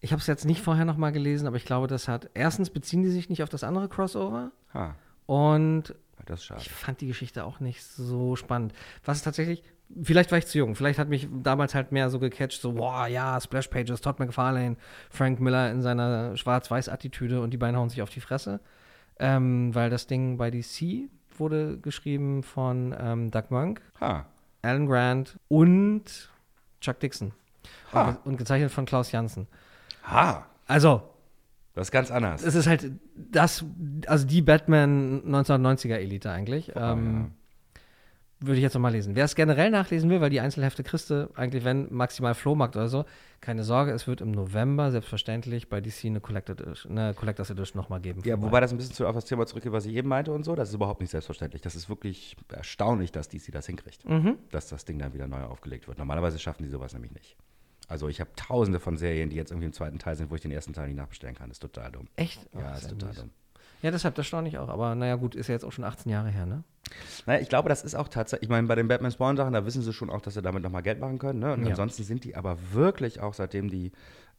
Ich 0.00 0.12
habe 0.12 0.20
es 0.20 0.26
jetzt 0.26 0.46
nicht 0.46 0.62
vorher 0.62 0.84
nochmal 0.86 1.12
gelesen, 1.12 1.46
aber 1.46 1.56
ich 1.56 1.64
glaube, 1.66 1.86
das 1.86 2.08
hat. 2.08 2.30
Erstens 2.34 2.70
beziehen 2.70 3.02
die 3.02 3.10
sich 3.10 3.28
nicht 3.28 3.42
auf 3.42 3.48
das 3.50 3.64
andere 3.64 3.88
Crossover 3.88 4.50
Ha, 4.72 4.94
und 5.26 5.94
das 6.24 6.40
ist 6.40 6.46
schade. 6.46 6.60
ich 6.62 6.70
fand 6.70 7.00
die 7.02 7.06
Geschichte 7.08 7.44
auch 7.44 7.60
nicht 7.60 7.82
so 7.84 8.36
spannend. 8.36 8.72
Was 9.04 9.20
tatsächlich, 9.22 9.62
vielleicht 10.02 10.30
war 10.30 10.38
ich 10.38 10.46
zu 10.46 10.58
jung, 10.58 10.74
vielleicht 10.74 10.98
hat 10.98 11.08
mich 11.08 11.28
damals 11.42 11.74
halt 11.74 11.92
mehr 11.92 12.10
so 12.10 12.18
gecatcht, 12.18 12.60
so, 12.60 12.72
boah, 12.72 13.06
ja, 13.06 13.40
Splash 13.40 13.68
Pages, 13.68 14.00
Todd 14.00 14.18
McFarlane, 14.18 14.76
Frank 15.10 15.40
Miller 15.40 15.70
in 15.70 15.82
seiner 15.82 16.36
Schwarz-Weiß-Attitüde 16.36 17.40
und 17.40 17.50
die 17.50 17.56
beiden 17.56 17.76
hauen 17.76 17.88
sich 17.90 18.02
auf 18.02 18.10
die 18.10 18.20
Fresse. 18.20 18.60
Ähm, 19.18 19.74
weil 19.74 19.90
das 19.90 20.06
Ding 20.06 20.38
bei 20.38 20.50
DC 20.50 21.08
wurde 21.36 21.78
geschrieben 21.78 22.42
von 22.42 22.94
ähm, 22.98 23.30
Doug 23.30 23.44
Monk, 23.50 23.82
Ha, 24.00 24.26
Alan 24.62 24.86
Grant 24.86 25.38
und 25.48 26.30
Chuck 26.80 27.00
Dixon. 27.00 27.32
Und, 27.92 28.18
und 28.24 28.36
gezeichnet 28.36 28.70
von 28.70 28.84
Klaus 28.86 29.12
Janssen. 29.12 29.46
ha, 30.04 30.46
Also, 30.66 31.02
das 31.74 31.88
ist 31.88 31.90
ganz 31.92 32.10
anders. 32.10 32.42
es 32.42 32.54
ist 32.54 32.66
halt 32.66 32.90
das, 33.14 33.64
also 34.06 34.26
die 34.26 34.42
Batman 34.42 35.22
1990er 35.26 35.96
Elite 35.96 36.30
eigentlich. 36.30 36.74
Ah, 36.76 36.92
ähm, 36.92 37.32
Würde 38.42 38.56
ich 38.56 38.62
jetzt 38.62 38.72
nochmal 38.72 38.92
lesen. 38.92 39.14
Wer 39.16 39.26
es 39.26 39.34
generell 39.34 39.70
nachlesen 39.70 40.08
will, 40.08 40.22
weil 40.22 40.30
die 40.30 40.40
Einzelhefte 40.40 40.82
du 40.82 41.30
eigentlich, 41.34 41.62
wenn 41.64 41.92
maximal 41.92 42.34
Flohmarkt 42.34 42.74
oder 42.74 42.88
so, 42.88 43.04
keine 43.42 43.64
Sorge, 43.64 43.92
es 43.92 44.06
wird 44.06 44.22
im 44.22 44.30
November 44.30 44.90
selbstverständlich 44.90 45.68
bei 45.68 45.82
DC 45.82 46.06
eine, 46.06 46.20
Collected 46.20 46.62
eine 46.88 47.12
Collectors 47.12 47.50
Edition 47.50 47.80
nochmal 47.82 48.00
geben. 48.00 48.22
Ja, 48.24 48.36
Vorbei. 48.36 48.46
wobei 48.46 48.60
das 48.60 48.70
ein 48.72 48.78
bisschen 48.78 48.94
zu, 48.94 49.06
auf 49.06 49.14
das 49.14 49.26
Thema 49.26 49.46
zurückgeht, 49.46 49.72
was 49.72 49.84
ich 49.84 49.94
eben 49.94 50.08
meinte 50.08 50.32
und 50.32 50.44
so. 50.44 50.54
Das 50.54 50.70
ist 50.70 50.74
überhaupt 50.74 51.00
nicht 51.02 51.10
selbstverständlich. 51.10 51.60
Das 51.60 51.74
ist 51.74 51.90
wirklich 51.90 52.34
erstaunlich, 52.50 53.12
dass 53.12 53.28
DC 53.28 53.52
das 53.52 53.66
hinkriegt, 53.66 54.08
Mhm. 54.08 54.38
dass 54.50 54.68
das 54.68 54.86
Ding 54.86 54.98
dann 54.98 55.12
wieder 55.12 55.26
neu 55.26 55.42
aufgelegt 55.42 55.86
wird. 55.86 55.98
Normalerweise 55.98 56.38
schaffen 56.38 56.62
die 56.62 56.70
sowas 56.70 56.94
nämlich 56.94 57.12
nicht. 57.12 57.36
Also 57.88 58.08
ich 58.08 58.20
habe 58.20 58.30
tausende 58.36 58.80
von 58.80 58.96
Serien, 58.96 59.28
die 59.30 59.36
jetzt 59.36 59.50
irgendwie 59.50 59.66
im 59.66 59.72
zweiten 59.74 59.98
Teil 59.98 60.16
sind, 60.16 60.30
wo 60.30 60.34
ich 60.34 60.40
den 60.40 60.52
ersten 60.52 60.72
Teil 60.72 60.86
nicht 60.88 60.96
nachbestellen 60.96 61.34
kann. 61.34 61.48
Das 61.50 61.56
ist 61.56 61.60
total 61.60 61.90
dumm. 61.92 62.06
Echt? 62.16 62.40
Ja, 62.54 62.72
Ach, 62.72 62.78
ist 62.78 62.88
total 62.88 63.08
mies. 63.10 63.18
dumm. 63.18 63.30
Ja, 63.82 63.90
deshalb, 63.90 64.14
das 64.14 64.26
staune 64.26 64.48
ich 64.48 64.58
auch. 64.58 64.68
Aber 64.68 64.94
naja, 64.94 65.16
gut, 65.16 65.34
ist 65.34 65.46
ja 65.48 65.54
jetzt 65.54 65.64
auch 65.64 65.72
schon 65.72 65.84
18 65.84 66.10
Jahre 66.10 66.28
her, 66.30 66.46
ne? 66.46 66.64
Naja, 67.26 67.40
ich 67.40 67.48
glaube, 67.48 67.68
das 67.68 67.82
ist 67.84 67.94
auch 67.94 68.08
tatsächlich, 68.08 68.44
ich 68.44 68.50
meine, 68.50 68.66
bei 68.66 68.74
den 68.74 68.88
Batman 68.88 69.12
Spawn-Sachen, 69.12 69.52
da 69.52 69.64
wissen 69.64 69.80
sie 69.82 69.92
schon 69.92 70.10
auch, 70.10 70.20
dass 70.20 70.34
sie 70.34 70.42
damit 70.42 70.62
nochmal 70.64 70.82
Geld 70.82 70.98
machen 70.98 71.18
können. 71.18 71.38
Ne? 71.38 71.52
Und 71.52 71.62
Ja. 71.62 71.68
ansonsten 71.70 72.02
sind 72.02 72.24
die 72.24 72.34
aber 72.34 72.58
wirklich 72.72 73.20
auch, 73.20 73.32
seitdem 73.32 73.70
die 73.70 73.92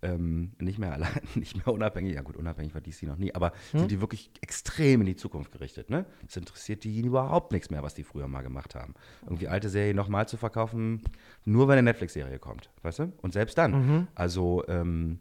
ähm, 0.03 0.51
nicht 0.59 0.77
mehr 0.79 0.91
allein, 0.93 1.21
nicht 1.35 1.55
mehr 1.55 1.73
unabhängig, 1.73 2.13
ja 2.15 2.21
gut, 2.23 2.35
unabhängig 2.35 2.73
war 2.73 2.81
DC 2.81 3.03
noch 3.03 3.17
nie, 3.17 3.33
aber 3.33 3.51
Hm? 3.71 3.79
sind 3.81 3.91
die 3.91 4.01
wirklich 4.01 4.31
extrem 4.41 4.99
in 5.01 5.05
die 5.07 5.15
Zukunft 5.15 5.51
gerichtet. 5.53 5.89
Ne? 5.89 6.05
Es 6.27 6.35
interessiert 6.35 6.83
die 6.83 6.99
überhaupt 7.01 7.51
nichts 7.53 7.69
mehr, 7.69 7.83
was 7.83 7.93
die 7.93 8.03
früher 8.03 8.27
mal 8.27 8.41
gemacht 8.41 8.75
haben. 8.75 8.95
Irgendwie 9.23 9.47
alte 9.47 9.69
Serien 9.69 9.95
nochmal 9.95 10.27
zu 10.27 10.35
verkaufen, 10.37 11.03
nur 11.45 11.67
wenn 11.67 11.73
eine 11.77 11.83
Netflix-Serie 11.83 12.39
kommt, 12.39 12.69
weißt 12.81 12.99
du? 12.99 13.13
Und 13.21 13.31
selbst 13.33 13.57
dann. 13.57 13.71
Mhm. 13.71 14.07
Also, 14.15 14.63
ähm, 14.67 15.19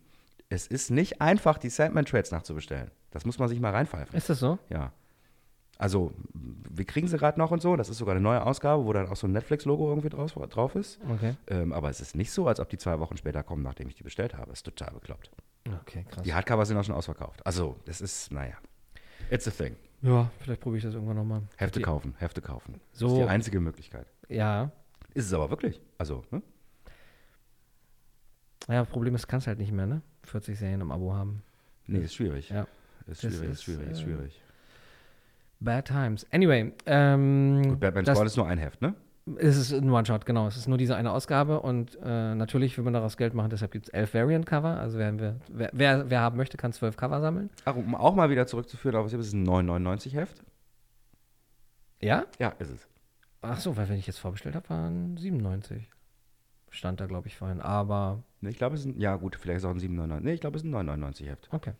es 0.48 0.66
ist 0.66 0.90
nicht 0.90 1.20
einfach, 1.20 1.58
die 1.58 1.68
Sandman-Trades 1.70 2.32
nachzubestellen. 2.32 2.90
Das 3.10 3.24
muss 3.24 3.38
man 3.38 3.48
sich 3.48 3.60
mal 3.60 3.72
reinpfeifen. 3.72 4.16
Ist 4.16 4.30
das 4.30 4.38
so? 4.38 4.58
Ja. 4.68 4.92
Also, 5.78 6.12
wir 6.34 6.84
kriegen 6.84 7.08
sie 7.08 7.16
gerade 7.16 7.38
noch 7.38 7.50
und 7.50 7.62
so. 7.62 7.74
Das 7.74 7.88
ist 7.88 7.96
sogar 7.96 8.14
eine 8.14 8.20
neue 8.20 8.44
Ausgabe, 8.44 8.84
wo 8.84 8.92
dann 8.92 9.08
auch 9.08 9.16
so 9.16 9.26
ein 9.26 9.32
Netflix-Logo 9.32 9.88
irgendwie 9.88 10.10
drauf, 10.10 10.34
drauf 10.34 10.74
ist. 10.74 11.00
Okay. 11.10 11.36
Ähm, 11.46 11.72
aber 11.72 11.88
es 11.88 12.00
ist 12.02 12.14
nicht 12.14 12.30
so, 12.32 12.46
als 12.46 12.60
ob 12.60 12.68
die 12.68 12.76
zwei 12.76 12.98
Wochen 13.00 13.16
später 13.16 13.42
kommen, 13.42 13.62
nachdem 13.62 13.88
ich 13.88 13.94
die 13.94 14.02
bestellt 14.02 14.36
habe. 14.36 14.52
Ist 14.52 14.64
total 14.64 14.92
bekloppt. 14.92 15.30
Okay, 15.80 16.04
krass. 16.08 16.22
Die 16.22 16.34
Hardcover 16.34 16.66
sind 16.66 16.76
auch 16.76 16.84
schon 16.84 16.94
ausverkauft. 16.94 17.44
Also, 17.46 17.76
das 17.86 18.02
ist, 18.02 18.30
naja. 18.30 18.54
It's 19.30 19.48
a 19.48 19.50
thing. 19.50 19.74
Ja, 20.02 20.30
vielleicht 20.40 20.60
probiere 20.60 20.78
ich 20.78 20.84
das 20.84 20.94
irgendwann 20.94 21.16
nochmal. 21.16 21.42
Hefte 21.56 21.80
kaufen, 21.80 22.14
Hefte 22.18 22.42
kaufen. 22.42 22.80
So. 22.92 23.06
Das 23.06 23.12
ist 23.14 23.18
die 23.24 23.28
einzige 23.28 23.60
Möglichkeit. 23.60 24.06
Ja. 24.28 24.70
Ist 25.14 25.26
es 25.26 25.32
aber 25.32 25.48
wirklich. 25.48 25.80
Also, 25.96 26.24
ne? 26.30 26.42
Ja, 28.68 28.84
Problem 28.84 29.14
ist, 29.14 29.26
kannst 29.26 29.46
halt 29.46 29.58
nicht 29.58 29.72
mehr, 29.72 29.86
ne? 29.86 30.02
40 30.24 30.58
Serien 30.58 30.80
im 30.82 30.92
Abo 30.92 31.14
haben. 31.14 31.42
Nee, 31.86 32.00
ist 32.00 32.14
schwierig. 32.14 32.50
Ja. 32.50 32.66
Ist 33.10 33.20
schwierig, 33.20 33.42
ist, 33.42 33.50
ist 33.50 33.62
schwierig, 33.64 33.90
ist 33.90 34.00
äh, 34.00 34.02
schwierig. 34.02 34.42
Bad 35.60 35.86
Times. 35.86 36.26
Anyway, 36.32 36.72
ähm, 36.86 37.62
Gut, 37.68 37.80
Batman 37.80 38.04
das, 38.04 38.16
Spawn 38.16 38.26
ist 38.26 38.36
nur 38.36 38.46
ein 38.46 38.58
Heft, 38.58 38.80
ne? 38.80 38.94
es 39.38 39.56
ist 39.56 39.72
ein 39.72 39.90
One-Shot, 39.90 40.26
genau. 40.26 40.46
Es 40.46 40.56
ist 40.56 40.68
nur 40.68 40.78
diese 40.78 40.96
eine 40.96 41.12
Ausgabe 41.12 41.60
und 41.60 41.98
äh, 42.02 42.34
natürlich 42.34 42.76
will 42.76 42.84
man 42.84 42.94
daraus 42.94 43.16
Geld 43.16 43.34
machen, 43.34 43.50
deshalb 43.50 43.70
gibt 43.72 43.88
es 43.88 43.92
elf 43.92 44.14
Variant-Cover. 44.14 44.78
Also 44.78 44.98
wer, 44.98 45.18
wer, 45.18 45.70
wer, 45.72 46.10
wer, 46.10 46.20
haben 46.20 46.36
möchte, 46.36 46.56
kann 46.56 46.72
zwölf 46.72 46.96
Cover 46.96 47.20
sammeln. 47.20 47.50
Ach, 47.64 47.76
um 47.76 47.94
auch 47.94 48.14
mal 48.14 48.30
wieder 48.30 48.46
zurückzuführen, 48.46 48.96
aber 48.96 49.06
es 49.06 49.12
ist 49.12 49.32
ein 49.32 49.46
9,99 49.46 50.12
Heft. 50.12 50.42
Ja? 52.00 52.24
Ja, 52.38 52.48
ist 52.58 52.70
es. 52.70 52.88
Ach 53.42 53.60
so, 53.60 53.76
weil 53.76 53.88
wenn 53.88 53.98
ich 53.98 54.06
jetzt 54.06 54.18
vorbestellt 54.18 54.54
habe, 54.54 54.68
waren 54.70 55.16
97. 55.16 55.90
Stand 56.70 57.00
da, 57.00 57.06
glaube 57.06 57.28
ich, 57.28 57.36
vorhin. 57.36 57.60
Aber, 57.60 58.22
Nee, 58.40 58.50
ich 58.50 58.58
glaube, 58.58 58.74
es 58.74 58.82
ist 58.82 58.86
ein, 58.86 59.00
ja 59.00 59.16
gut, 59.16 59.36
vielleicht 59.36 59.58
ist 59.58 59.64
es 59.64 59.68
auch 59.68 59.74
ein 59.74 59.80
7,99. 59.80 60.20
Nee, 60.20 60.32
ich 60.32 60.40
glaube, 60.40 60.56
es 60.56 60.62
ist 60.62 60.72
ein 60.72 60.88
9,99 60.88 61.26
Heft. 61.26 61.48
okay. 61.52 61.72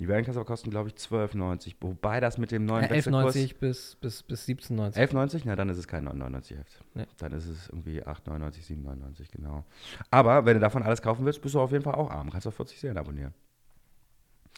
Die 0.00 0.08
Variant-Cover 0.08 0.44
kosten, 0.44 0.70
glaube 0.70 0.88
ich, 0.88 0.94
12,90. 0.96 1.74
Wobei 1.80 2.18
das 2.18 2.36
mit 2.36 2.50
dem 2.50 2.64
neuen 2.66 2.84
Äh, 2.84 2.90
Wechselkurs... 2.90 3.36
11,90 3.36 3.58
bis, 3.60 3.94
bis, 4.00 4.22
bis 4.24 4.48
17,90. 4.48 4.94
11,90? 4.96 5.42
Na, 5.44 5.54
dann 5.54 5.68
ist 5.68 5.78
es 5.78 5.86
kein 5.86 6.08
9,99 6.08 6.56
Heft. 6.58 6.80
Nee. 6.94 7.06
Dann 7.18 7.32
ist 7.32 7.46
es 7.46 7.68
irgendwie 7.68 8.02
8,99, 8.02 8.66
7,99, 8.70 9.30
genau. 9.30 9.64
Aber 10.10 10.44
wenn 10.46 10.54
du 10.54 10.60
davon 10.60 10.82
alles 10.82 11.00
kaufen 11.00 11.24
willst, 11.24 11.40
bist 11.42 11.54
du 11.54 11.60
auf 11.60 11.70
jeden 11.70 11.84
Fall 11.84 11.94
auch 11.94 12.10
arm. 12.10 12.30
Kannst 12.30 12.46
auf 12.48 12.54
40 12.56 12.80
Serien 12.80 12.98
abonnieren. 12.98 13.32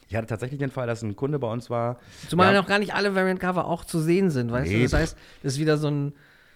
Ich 0.09 0.14
hatte 0.16 0.27
tatsächlich 0.29 0.59
den 0.61 0.70
Fall, 0.70 0.87
dass 0.87 1.03
ein 1.03 1.16
Kunde 1.16 1.38
bei 1.38 1.51
uns 1.53 1.68
war, 1.68 1.99
Zumal 2.29 2.55
Ja. 2.55 2.61
noch 2.61 2.68
gar 2.68 2.79
nicht 2.79 2.94
alle 2.94 3.14
Variant-Cover 3.14 3.66
auch 3.66 3.85
zu 3.85 3.99
sehen 4.01 4.31
sind, 4.31 4.51
weißt 4.53 4.70
Nee, 4.70 4.77
du? 4.79 4.83
Das 4.85 4.92
heißt, 4.94 5.18
das 5.42 5.53
ist 5.55 5.59
wieder 5.59 5.77
so 5.77 5.88
ein. 5.88 6.14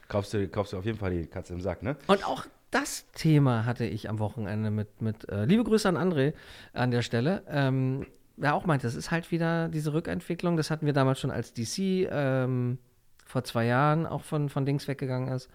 kaufst 0.09 0.33
du, 0.33 0.49
kaufst 0.49 0.73
du 0.73 0.79
auf 0.79 0.85
jeden 0.87 0.99
Fall 0.99 1.11
die 1.11 1.27
Katze 1.27 1.53
im 1.53 1.61
Sack, 1.61 1.83
ne? 1.83 1.97
Und 2.07 2.25
auch 2.27 2.47
das 2.71 3.05
Thema 3.13 3.67
hatte 3.67 3.85
ich 3.85 4.09
am 4.09 4.21
Wochenende 4.21 4.71
mit, 4.71 5.03
mit 5.03 5.29
äh, 5.29 5.45
liebe 5.45 5.65
Grüße 5.65 5.89
an 5.89 5.97
André 5.99 6.33
an 6.73 6.93
der 6.93 7.03
Stelle. 7.03 7.43
Ähm, 7.49 8.07
der 8.41 8.55
auch 8.55 8.67
meinte, 8.67 8.87
das 8.87 8.95
ist 8.95 9.11
halt 9.11 9.31
wieder 9.31 9.69
diese 9.69 9.93
Rückentwicklung. 9.93 10.57
Das 10.57 10.71
hatten 10.71 10.87
wir 10.87 10.93
damals 10.93 11.21
schon 11.21 11.31
als 11.31 11.53
DC 11.53 11.79
ähm, 12.11 12.79
vor 13.25 13.45
zwei 13.45 13.67
Jahren 13.67 14.07
auch 14.07 14.23
von, 14.23 14.49
von 14.49 14.65
Dings 14.67 14.89
weggegangen 14.89 15.29
ist. 15.33 15.49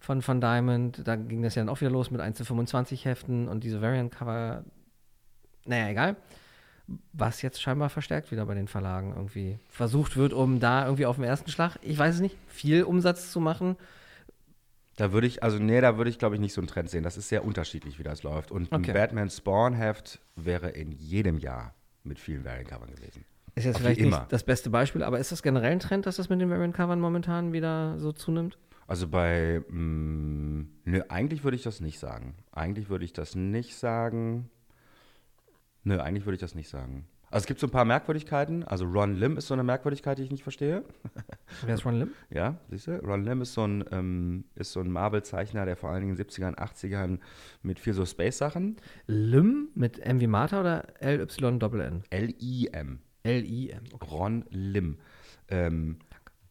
Von, 0.00 0.20
von 0.22 0.40
Diamond. 0.40 1.06
Da 1.06 1.16
ging 1.16 1.42
das 1.42 1.54
ja 1.54 1.62
dann 1.62 1.68
auch 1.70 1.80
wieder 1.80 1.90
los 1.90 2.10
mit 2.10 2.20
1 2.20 2.36
zu 2.36 2.44
25 2.44 3.04
Heften 3.04 3.48
und 3.48 3.64
diese 3.64 3.80
Variant-Cover. 3.80 4.64
Naja, 5.66 5.88
egal. 5.88 6.16
Was 7.14 7.40
jetzt 7.40 7.62
scheinbar 7.62 7.88
verstärkt 7.88 8.30
wieder 8.30 8.44
bei 8.44 8.54
den 8.54 8.68
Verlagen 8.68 9.14
irgendwie 9.16 9.58
versucht 9.70 10.18
wird, 10.18 10.34
um 10.34 10.60
da 10.60 10.84
irgendwie 10.84 11.06
auf 11.06 11.16
dem 11.16 11.24
ersten 11.24 11.50
Schlag, 11.50 11.76
ich 11.80 11.96
weiß 11.98 12.16
es 12.16 12.20
nicht, 12.20 12.36
viel 12.48 12.82
Umsatz 12.82 13.32
zu 13.32 13.40
machen. 13.40 13.76
Da 14.96 15.12
würde 15.12 15.26
ich, 15.26 15.42
also 15.42 15.58
nee, 15.58 15.80
da 15.80 15.96
würde 15.96 16.10
ich 16.10 16.18
glaube 16.18 16.34
ich 16.34 16.40
nicht 16.42 16.52
so 16.52 16.60
einen 16.60 16.68
Trend 16.68 16.90
sehen. 16.90 17.02
Das 17.02 17.16
ist 17.16 17.30
sehr 17.30 17.44
unterschiedlich, 17.44 17.98
wie 17.98 18.02
das 18.02 18.22
läuft. 18.22 18.50
Und 18.50 18.70
Okay. 18.70 18.90
ein 18.90 18.94
Batman 18.94 19.30
Spawn 19.30 19.72
Heft 19.72 20.20
wäre 20.36 20.68
in 20.68 20.92
jedem 20.92 21.38
Jahr 21.38 21.74
mit 22.04 22.18
vielen 22.18 22.44
Variant-Covern 22.44 22.90
gewesen. 22.94 23.24
Ist 23.54 23.64
jetzt 23.64 23.78
Wie 23.78 23.82
vielleicht 23.82 24.00
immer. 24.00 24.20
nicht 24.20 24.32
das 24.32 24.44
beste 24.44 24.70
Beispiel, 24.70 25.02
aber 25.02 25.18
ist 25.18 25.32
das 25.32 25.42
generell 25.42 25.72
ein 25.72 25.80
Trend, 25.80 26.06
dass 26.06 26.16
das 26.16 26.28
mit 26.28 26.40
den 26.40 26.50
Variant-Covern 26.50 27.00
momentan 27.00 27.52
wieder 27.52 27.98
so 27.98 28.12
zunimmt? 28.12 28.58
Also 28.86 29.08
bei, 29.08 29.62
mh, 29.68 30.66
nö, 30.84 31.02
eigentlich 31.08 31.44
würde 31.44 31.56
ich 31.56 31.62
das 31.62 31.80
nicht 31.80 31.98
sagen. 31.98 32.34
Eigentlich 32.52 32.88
würde 32.90 33.04
ich 33.04 33.12
das 33.12 33.34
nicht 33.34 33.76
sagen. 33.76 34.50
Nö, 35.84 35.98
eigentlich 36.00 36.26
würde 36.26 36.34
ich 36.34 36.40
das 36.40 36.54
nicht 36.54 36.68
sagen. 36.68 37.06
Also 37.34 37.42
es 37.42 37.46
gibt 37.48 37.58
so 37.58 37.66
ein 37.66 37.70
paar 37.70 37.84
Merkwürdigkeiten. 37.84 38.62
Also 38.62 38.84
Ron 38.84 39.16
Lim 39.16 39.36
ist 39.36 39.48
so 39.48 39.54
eine 39.54 39.64
Merkwürdigkeit, 39.64 40.18
die 40.18 40.22
ich 40.22 40.30
nicht 40.30 40.44
verstehe. 40.44 40.84
Wer 41.66 41.74
ist 41.74 41.84
Ron 41.84 41.98
Lim? 41.98 42.10
Ja, 42.30 42.60
siehst 42.70 42.86
du? 42.86 42.92
Ron 43.04 43.24
Lim 43.24 43.42
ist 43.42 43.54
so 43.54 43.66
ein, 43.66 43.84
ähm, 43.90 44.44
ist 44.54 44.70
so 44.70 44.78
ein 44.78 44.88
Marvel-Zeichner, 44.88 45.66
der 45.66 45.74
vor 45.74 45.90
allen 45.90 46.02
Dingen 46.02 46.12
in 46.12 46.16
den 46.16 46.26
70ern, 46.28 46.54
80ern 46.54 47.18
mit 47.64 47.80
viel 47.80 47.92
so 47.92 48.06
Space-Sachen. 48.06 48.76
Lim 49.08 49.70
mit 49.74 49.98
M 49.98 50.20
wie 50.20 50.28
Martha 50.28 50.60
oder 50.60 50.86
L-Y-N-N? 51.00 52.04
L-I-M. 52.08 52.98
L-I-M. 53.24 53.84
Ron 54.12 54.44
Lim. 54.50 54.98
Ähm, 55.48 55.96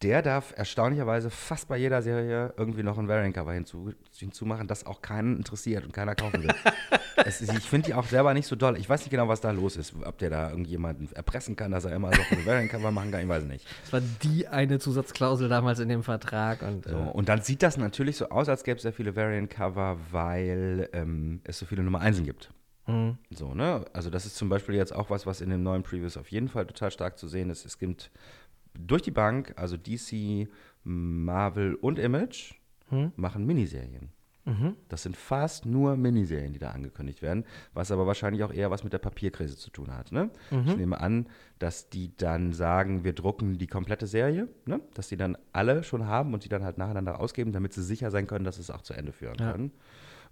der 0.04 0.20
darf 0.20 0.52
erstaunlicherweise 0.56 1.30
fast 1.30 1.66
bei 1.66 1.78
jeder 1.78 2.02
Serie 2.02 2.52
irgendwie 2.58 2.82
noch 2.82 2.98
ein 2.98 3.08
Variant-Cover 3.08 3.54
hinzu, 3.54 3.92
hinzumachen, 4.14 4.68
das 4.68 4.84
auch 4.84 5.00
keinen 5.00 5.38
interessiert 5.38 5.84
und 5.84 5.92
keiner 5.92 6.14
kaufen 6.14 6.42
will. 6.42 6.54
es, 7.24 7.40
ich 7.40 7.50
finde 7.70 7.86
die 7.86 7.94
auch 7.94 8.04
selber 8.04 8.34
nicht 8.34 8.46
so 8.46 8.54
doll. 8.54 8.76
Ich 8.76 8.86
weiß 8.88 9.00
nicht 9.00 9.10
genau, 9.10 9.28
was 9.28 9.40
da 9.40 9.50
los 9.50 9.76
ist. 9.76 9.94
Ob 10.04 10.18
der 10.18 10.28
da 10.28 10.50
irgendjemanden 10.50 11.10
erpressen 11.12 11.56
kann, 11.56 11.70
dass 11.70 11.86
er 11.86 11.96
immer 11.96 12.12
so 12.12 12.20
ein 12.30 12.44
Variant-Cover 12.44 12.90
machen 12.90 13.10
kann, 13.12 13.22
ich 13.22 13.28
weiß 13.28 13.44
nicht. 13.44 13.66
Das 13.84 13.92
war 13.94 14.02
die 14.22 14.46
eine 14.46 14.78
Zusatzklausel 14.78 15.48
damals 15.48 15.78
in 15.78 15.88
dem 15.88 16.02
Vertrag. 16.02 16.60
Und, 16.60 16.84
So, 16.84 16.96
äh, 16.96 17.00
und 17.00 17.30
dann 17.30 17.40
sieht 17.40 17.62
das 17.62 17.78
natürlich 17.78 18.18
so 18.18 18.28
aus, 18.28 18.50
als 18.50 18.62
gäbe 18.62 18.76
es 18.76 18.82
sehr 18.82 18.92
viele 18.92 19.16
Variant-Cover, 19.16 19.96
weil 20.10 20.90
ähm, 20.92 21.40
es 21.44 21.58
so 21.58 21.64
viele 21.64 21.82
Nummer 21.82 22.00
Einsen 22.00 22.26
gibt. 22.26 22.50
mhm. 22.86 23.16
So, 23.30 23.54
ne? 23.54 23.86
Also 23.94 24.10
das 24.10 24.26
ist 24.26 24.36
zum 24.36 24.50
Beispiel 24.50 24.74
jetzt 24.74 24.94
auch 24.94 25.08
was, 25.08 25.24
was 25.24 25.40
in 25.40 25.48
den 25.48 25.62
neuen 25.62 25.82
Previews 25.82 26.18
auf 26.18 26.28
jeden 26.30 26.48
Fall 26.48 26.66
total 26.66 26.90
stark 26.90 27.16
zu 27.18 27.26
sehen 27.26 27.48
ist. 27.48 27.64
Es 27.64 27.78
gibt 27.78 28.10
durch 28.78 29.02
die 29.02 29.10
Bank, 29.10 29.54
also 29.56 29.76
DC, 29.76 30.48
Marvel 30.84 31.74
und 31.74 31.98
Image, 31.98 32.54
Hm? 32.90 33.12
machen 33.16 33.46
Miniserien. 33.46 34.10
Mhm. 34.44 34.76
Das 34.90 35.02
sind 35.02 35.16
fast 35.16 35.64
nur 35.64 35.96
Miniserien, 35.96 36.52
die 36.52 36.58
da 36.58 36.68
angekündigt 36.72 37.22
werden, 37.22 37.46
was 37.72 37.90
aber 37.90 38.06
wahrscheinlich 38.06 38.44
auch 38.44 38.52
eher 38.52 38.70
was 38.70 38.84
mit 38.84 38.92
der 38.92 38.98
Papierkrise 38.98 39.56
zu 39.56 39.70
tun 39.70 39.90
hat. 39.96 40.12
Ne? 40.12 40.28
Mhm. 40.50 40.64
Ich 40.66 40.76
nehme 40.76 41.00
an, 41.00 41.26
dass 41.58 41.88
die 41.88 42.14
dann 42.18 42.52
sagen, 42.52 43.04
wir 43.04 43.14
drucken 43.14 43.56
die 43.56 43.66
komplette 43.66 44.06
Serie, 44.06 44.48
ne? 44.66 44.80
dass 44.92 45.08
die 45.08 45.16
dann 45.16 45.38
alle 45.54 45.82
schon 45.82 46.06
haben 46.06 46.34
und 46.34 46.44
die 46.44 46.50
dann 46.50 46.62
halt 46.62 46.76
nacheinander 46.76 47.20
ausgeben, 47.20 47.52
damit 47.52 47.72
sie 47.72 47.82
sicher 47.82 48.10
sein 48.10 48.26
können, 48.26 48.44
dass 48.44 48.56
sie 48.56 48.60
es 48.60 48.70
auch 48.70 48.82
zu 48.82 48.92
Ende 48.92 49.12
führen 49.12 49.36
Ja. 49.40 49.52
können. 49.52 49.72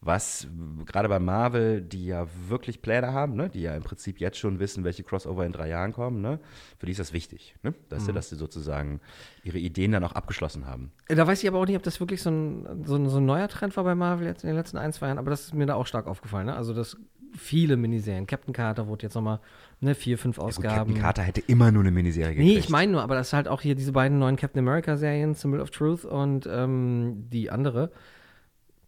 Was 0.05 0.49
gerade 0.85 1.09
bei 1.09 1.21
Marvel, 1.21 1.81
die 1.81 2.07
ja 2.07 2.27
wirklich 2.49 2.83
Pläne 2.83 3.13
haben, 3.13 3.37
ne? 3.37 3.49
die 3.51 3.63
ja 3.63 3.77
im 3.77 3.85
Prinzip 3.85 4.19
jetzt 4.19 4.37
schon 4.37 4.59
wissen, 4.59 4.83
welche 4.83 5.05
Crossover 5.05 5.47
in 5.47 5.53
drei 5.53 5.69
Jahren 5.69 5.93
kommen, 5.93 6.21
ne? 6.21 6.41
für 6.79 6.87
die 6.87 6.93
ist 6.93 6.99
das 6.99 7.13
wichtig, 7.13 7.55
ne? 7.63 7.73
dass, 7.89 8.03
Mhm. 8.03 8.07
sie, 8.07 8.13
dass 8.15 8.29
sie 8.31 8.37
sozusagen 8.37 9.01
ihre 9.45 9.59
Ideen 9.59 9.93
dann 9.93 10.03
auch 10.03 10.13
abgeschlossen 10.13 10.67
haben. 10.67 10.91
Da 11.07 11.25
weiß 11.25 11.41
ich 11.45 11.49
aber 11.49 11.59
auch 11.61 11.67
nicht, 11.67 11.77
ob 11.77 11.85
das 11.85 12.01
wirklich 12.01 12.21
so 12.21 12.31
ein, 12.31 12.85
so, 12.85 12.97
ein, 12.97 13.09
so 13.09 13.19
ein 13.19 13.27
neuer 13.27 13.47
Trend 13.47 13.77
war 13.77 13.85
bei 13.85 13.95
Marvel 13.95 14.27
jetzt 14.27 14.43
in 14.43 14.49
den 14.49 14.57
letzten 14.57 14.77
ein, 14.77 14.93
zwei 14.93 15.07
Jahren, 15.07 15.19
aber 15.19 15.31
das 15.31 15.43
ist 15.45 15.55
mir 15.55 15.67
da 15.67 15.75
auch 15.77 15.87
stark 15.87 16.09
aufgefallen. 16.09 16.47
Ne? 16.47 16.57
Also, 16.57 16.75
dass 16.75 16.97
viele 17.35 17.77
Miniserien, 17.77 18.27
Captain 18.27 18.53
Carter 18.53 18.89
wurde 18.89 19.05
jetzt 19.05 19.15
nochmal 19.15 19.39
ne, 19.81 19.95
vier, 19.95 20.19
fünf 20.19 20.37
Gut, 20.37 20.47
Ausgaben. 20.47 20.77
Captain 20.77 20.99
Carter 21.01 21.23
hätte 21.23 21.41
immer 21.47 21.71
nur 21.71 21.83
eine 21.83 21.91
Miniserie 21.93 22.35
gekriegt. 22.35 22.53
Nee, 22.55 22.59
ich 22.59 22.69
meine 22.69 22.91
nur, 22.93 23.03
aber 23.03 23.15
das 23.15 23.29
ist 23.29 23.33
halt 23.33 23.47
auch 23.49 23.61
hier 23.63 23.75
diese 23.77 23.93
beiden 23.93 24.19
neuen 24.19 24.37
Captain 24.37 24.59
America-Serien, 24.59 25.35
Symbol 25.35 25.61
of 25.61 25.71
Truth 25.71 26.05
und 26.05 26.47
ähm, 26.51 27.29
die 27.31 27.51
andere, 27.51 27.91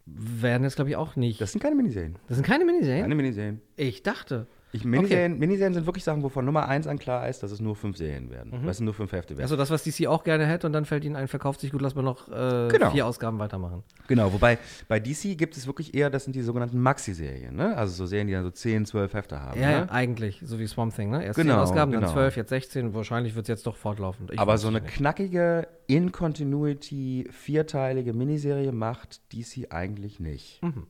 werden 0.06 0.64
jetzt, 0.64 0.76
glaube 0.76 0.90
ich, 0.90 0.96
auch 0.96 1.16
nicht. 1.16 1.40
Das 1.40 1.52
sind 1.52 1.60
keine 1.60 1.74
Miniserien. 1.74 2.16
das 2.28 2.36
sind 2.36 2.46
keine 2.46 2.64
Miniserien? 2.64 3.02
Keine 3.02 3.14
Miniserien. 3.14 3.60
Ich 3.76 4.02
dachte. 4.02 4.46
Ich, 4.74 4.84
Miniserien, 4.84 5.38
Miniserien 5.38 5.72
sind 5.72 5.86
wirklich 5.86 6.02
Sachen, 6.04 6.22
wovon 6.24 6.44
Nummer 6.44 6.68
eins 6.68 6.86
an 6.86 6.98
klar 6.98 7.28
ist, 7.28 7.42
dass 7.44 7.50
es 7.52 7.60
nur 7.60 7.76
fünf 7.76 7.96
Serien 7.96 8.28
werden. 8.30 8.50
Mhm. 8.50 8.64
Weil 8.64 8.70
es 8.70 8.80
nur 8.80 8.92
fünf 8.92 9.12
Hefte 9.12 9.34
werden. 9.34 9.42
Also 9.44 9.56
das, 9.56 9.70
was 9.70 9.84
DC 9.84 10.06
auch 10.08 10.24
gerne 10.24 10.46
hätte 10.46 10.66
und 10.66 10.72
dann 10.72 10.84
fällt 10.84 11.04
ihnen 11.04 11.14
ein, 11.16 11.28
verkauft 11.28 11.60
sich 11.60 11.70
gut, 11.70 11.80
lass 11.80 11.94
mal 11.94 12.02
noch 12.02 12.28
äh, 12.28 12.68
Genau. 12.68 12.90
vier 12.90 13.06
Ausgaben 13.06 13.38
weitermachen. 13.38 13.84
genau, 14.08 14.32
wobei 14.32 14.58
bei 14.88 14.98
DC 14.98 15.38
gibt 15.38 15.56
es 15.56 15.66
wirklich 15.66 15.94
eher, 15.94 16.10
das 16.10 16.24
sind 16.24 16.34
die 16.34 16.42
sogenannten 16.42 16.80
Maxi-Serien. 16.80 17.54
Ne? 17.54 17.76
Also 17.76 17.94
so 17.94 18.06
Serien, 18.06 18.26
die 18.26 18.32
dann 18.32 18.42
so 18.44 18.50
10, 18.50 18.84
12 18.86 19.14
Hefte 19.14 19.40
haben. 19.40 19.60
Ja, 19.60 19.82
ne? 19.82 19.90
eigentlich, 19.92 20.42
so 20.44 20.58
wie 20.58 20.66
Swamp 20.66 20.94
Thing, 20.94 21.10
ne? 21.10 21.24
Erst 21.24 21.38
Genau, 21.38 21.54
zehn 21.54 21.60
Ausgaben, 21.62 21.92
dann 21.92 22.00
genau. 22.02 22.12
zwölf, 22.12 22.36
jetzt 22.36 22.48
16, 22.50 22.94
wahrscheinlich 22.94 23.34
wird 23.36 23.44
es 23.44 23.48
jetzt 23.48 23.66
doch 23.66 23.76
fortlaufend. 23.76 24.32
Ich 24.32 24.38
Aber 24.40 24.58
so 24.58 24.68
eine 24.68 24.80
nicht. 24.80 24.94
knackige, 24.94 25.68
in 25.86 26.10
Continuity, 26.12 27.28
vierteilige 27.30 28.12
Miniserie 28.12 28.72
macht 28.72 29.20
DC 29.32 29.66
eigentlich 29.70 30.20
nicht. 30.20 30.62
Mhm. 30.62 30.86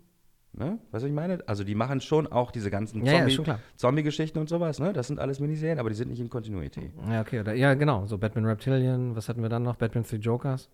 Ne? 0.56 0.64
Weißt 0.66 0.78
du, 0.78 0.92
was 0.92 1.02
ich 1.04 1.12
meine? 1.12 1.38
Also 1.46 1.64
die 1.64 1.74
machen 1.74 2.00
schon 2.00 2.26
auch 2.26 2.50
diese 2.50 2.70
ganzen 2.70 3.04
Ja, 3.04 3.12
ja, 3.12 3.18
Zombie- 3.28 3.42
klar. 3.42 3.58
Zombie-Geschichten 3.76 4.38
und 4.38 4.48
sowas. 4.48 4.78
Ne? 4.78 4.92
Das 4.92 5.08
sind 5.08 5.18
alles 5.18 5.40
Miniserien, 5.40 5.78
aber 5.78 5.88
die 5.90 5.96
sind 5.96 6.10
nicht 6.10 6.20
in 6.20 6.30
Continuity. 6.30 6.92
Ja, 7.08 7.20
okay, 7.22 7.40
oder, 7.40 7.54
ja, 7.54 7.74
genau, 7.74 8.06
so 8.06 8.18
Batman 8.18 8.44
Reptilian, 8.46 9.16
was 9.16 9.28
hatten 9.28 9.42
wir 9.42 9.48
dann 9.48 9.62
noch? 9.64 9.76
Batman 9.76 10.04
Three 10.04 10.18
Jokers. 10.18 10.68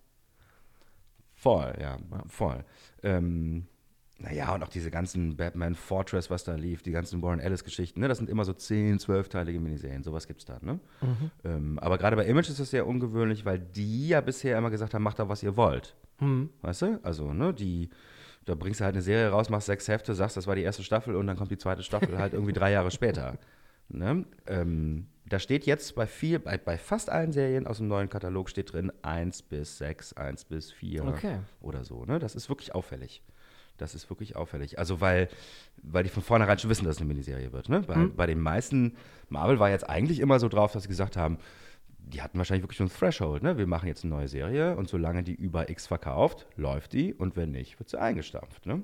Voll, 1.35 1.73
ja, 1.81 1.97
voll. 2.29 2.65
Ähm, 3.03 3.67
naja, 4.19 4.55
und 4.55 4.63
auch 4.63 4.69
diese 4.69 4.91
ganzen 4.91 5.37
Batman 5.39 5.75
Fortress, 5.75 6.29
was 6.29 6.45
da 6.45 6.55
lief, 6.55 6.83
die 6.83 6.91
ganzen 6.91 7.23
Warren 7.23 7.41
Ellis-Geschichten, 7.41 8.01
ne, 8.01 8.09
das 8.09 8.19
sind 8.19 8.29
immer 8.29 8.45
so 8.45 8.53
10, 8.53 8.99
12-teilige 8.99 9.59
Miniserien, 9.61 10.03
sowas 10.03 10.27
gibt's 10.27 10.45
da, 10.45 10.59
ne? 10.61 10.79
Ähm, 11.43 11.79
aber 11.79 11.97
gerade 11.97 12.17
bei 12.17 12.27
Image 12.27 12.51
ist 12.51 12.61
das 12.61 12.69
sehr 12.71 12.87
ungewöhnlich, 12.87 13.47
weil 13.47 13.59
die 13.59 14.09
ja 14.09 14.21
bisher 14.21 14.59
immer 14.59 14.69
gesagt 14.69 14.93
haben, 14.93 15.03
macht 15.03 15.19
da, 15.19 15.31
was 15.31 15.43
ihr 15.43 15.57
wollt. 15.57 15.97
Hm. 16.19 16.51
Weißt 16.61 16.83
du? 16.83 17.01
Also, 17.03 17.33
ne, 17.33 17.55
die, 17.55 17.89
da 18.45 18.55
bringst 18.55 18.81
du 18.81 18.85
halt 18.85 18.95
eine 18.95 19.03
Serie 19.03 19.29
raus, 19.31 19.49
machst 19.51 19.67
sechs 19.67 19.87
Hefte, 19.89 20.15
sagst, 20.15 20.37
das 20.37 20.47
war 20.47 20.55
die 20.57 20.63
erste 20.63 20.83
Staffel 20.83 21.15
und 21.17 21.27
dann 21.27 21.37
kommt 21.37 21.51
die 21.51 21.59
zweite 21.59 21.83
Staffel 21.83 22.19
halt 22.19 22.33
irgendwie 22.33 22.53
drei 22.53 22.73
Jahre 22.73 22.91
später. 22.91 23.39
Ne? 23.93 24.25
Ähm, 24.47 25.09
da 25.29 25.41
steht 25.41 25.67
jetzt 25.67 25.97
bei 25.97 26.07
viel, 26.07 26.39
bei, 26.39 26.57
bei 26.59 26.79
fast 26.79 27.11
allen 27.11 27.33
Serien 27.33 27.67
aus 27.67 27.79
dem 27.79 27.89
neuen 27.89 28.09
Katalog 28.09 28.49
steht 28.49 28.73
drin 28.73 28.93
1 29.03 29.43
bis 29.43 29.79
6, 29.79 30.13
1 30.13 30.45
bis 30.45 30.71
4 30.71 31.05
Okay. 31.07 31.39
oder 31.61 31.83
so. 31.83 32.05
Ne? 32.05 32.21
Das 32.21 32.37
ist 32.37 32.49
wirklich 32.49 32.73
auffällig. 32.73 33.21
Das 33.79 33.97
ist 33.97 34.09
wirklich 34.09 34.37
auffällig. 34.37 34.79
Also, 34.79 35.01
weil, 35.01 35.29
weil 35.83 36.05
die 36.05 36.09
von 36.09 36.23
vornherein 36.23 36.57
schon 36.61 36.71
wissen, 36.71 36.85
dass 36.85 36.95
es 36.97 37.01
eine 37.01 37.09
Miniserie 37.09 37.53
wird. 37.53 37.69
Ne? 37.69 37.81
Bei, 37.81 37.97
Mhm. 37.97 38.15
bei 38.15 38.27
den 38.29 38.39
meisten, 38.41 38.95
Marvel 39.29 39.59
war 39.59 39.71
jetzt 39.71 39.91
eigentlich 39.91 40.21
immer 40.21 40.39
so 40.39 40.49
drauf, 40.49 40.71
dass 40.71 40.85
sie 40.85 40.89
gesagt 40.89 41.17
haben, 41.17 41.39
die 42.11 42.23
hatten 42.23 42.39
wahrscheinlich 42.39 42.63
wirklich 42.65 42.79
so 42.79 42.85
ein 42.85 42.91
Threshold. 42.91 43.43
Ne? 43.43 43.57
Wir 43.59 43.67
machen 43.67 43.87
jetzt 43.87 44.05
eine 44.05 44.15
neue 44.15 44.29
Serie 44.29 44.77
und 44.77 44.89
solange 44.89 45.23
die 45.23 45.35
über 45.35 45.71
X 45.71 45.87
verkauft, 45.87 46.47
läuft 46.57 46.93
die 46.93 47.15
und 47.15 47.37
wenn 47.37 47.51
nicht, 47.53 47.79
wird 47.79 47.89
sie 47.89 48.01
eingestampft. 48.01 48.67
Ne? 48.67 48.83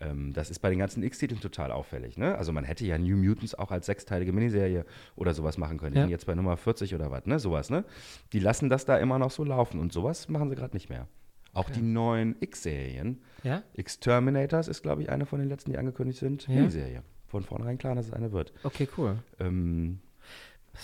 Ähm, 0.00 0.32
das 0.32 0.50
ist 0.50 0.60
bei 0.60 0.70
den 0.70 0.78
ganzen 0.78 1.02
X-Titeln 1.02 1.40
total 1.40 1.72
auffällig. 1.72 2.16
Ne? 2.18 2.36
Also 2.36 2.52
man 2.52 2.64
hätte 2.64 2.86
ja 2.86 2.98
New 2.98 3.16
Mutants 3.16 3.54
auch 3.56 3.70
als 3.70 3.86
sechsteilige 3.86 4.32
Miniserie 4.32 4.84
oder 5.16 5.34
sowas 5.34 5.58
machen 5.58 5.78
können. 5.78 5.92
Die 5.94 5.98
Ja. 5.98 6.04
sind 6.04 6.10
jetzt 6.10 6.26
bei 6.26 6.34
Nummer 6.34 6.56
40 6.56 6.94
oder 6.94 7.10
was, 7.10 7.26
ne? 7.26 7.38
Sowas, 7.40 7.68
ne? 7.70 7.84
Die 8.32 8.38
lassen 8.38 8.68
das 8.68 8.84
da 8.84 8.96
immer 8.98 9.18
noch 9.18 9.30
so 9.32 9.42
laufen 9.44 9.80
und 9.80 9.92
sowas 9.92 10.28
machen 10.28 10.48
sie 10.50 10.54
gerade 10.56 10.76
nicht 10.76 10.88
mehr. 10.88 11.08
Auch 11.54 11.70
die 11.70 11.82
neuen 11.82 12.36
X-Serien. 12.40 13.20
Ja? 13.42 13.62
X-Terminators 13.74 14.68
ist, 14.68 14.82
glaube 14.82 15.02
ich, 15.02 15.10
eine 15.10 15.26
von 15.26 15.40
den 15.40 15.48
letzten, 15.48 15.72
die 15.72 15.78
angekündigt 15.78 16.20
sind. 16.20 16.46
Ja. 16.46 16.54
Miniserie. 16.54 17.02
Von 17.26 17.42
vornherein 17.42 17.78
klar, 17.78 17.94
dass 17.94 18.06
es 18.06 18.12
eine 18.12 18.30
wird. 18.32 18.52
Okay, 18.62 18.88
cool. 18.96 19.16
Ähm, 19.40 19.98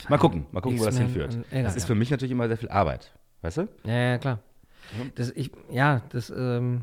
mal 0.08 0.18
gucken, 0.18 0.46
mal 0.52 0.60
gucken, 0.60 0.78
wo 0.80 0.84
das 0.84 0.98
hinführt. 0.98 1.38
das 1.50 1.76
ist 1.76 1.86
für 1.86 1.94
mich 1.94 2.10
natürlich 2.10 2.32
immer 2.32 2.48
sehr 2.48 2.58
viel 2.58 2.68
Arbeit. 2.68 3.12
Weißt 3.42 3.58
du? 3.58 3.68
Ja, 3.84 3.92
ja, 3.92 4.18
klar. 4.18 4.38
Das, 5.14 5.30
ich, 5.30 5.50
ja, 5.70 6.02
das, 6.10 6.30
ähm, 6.30 6.82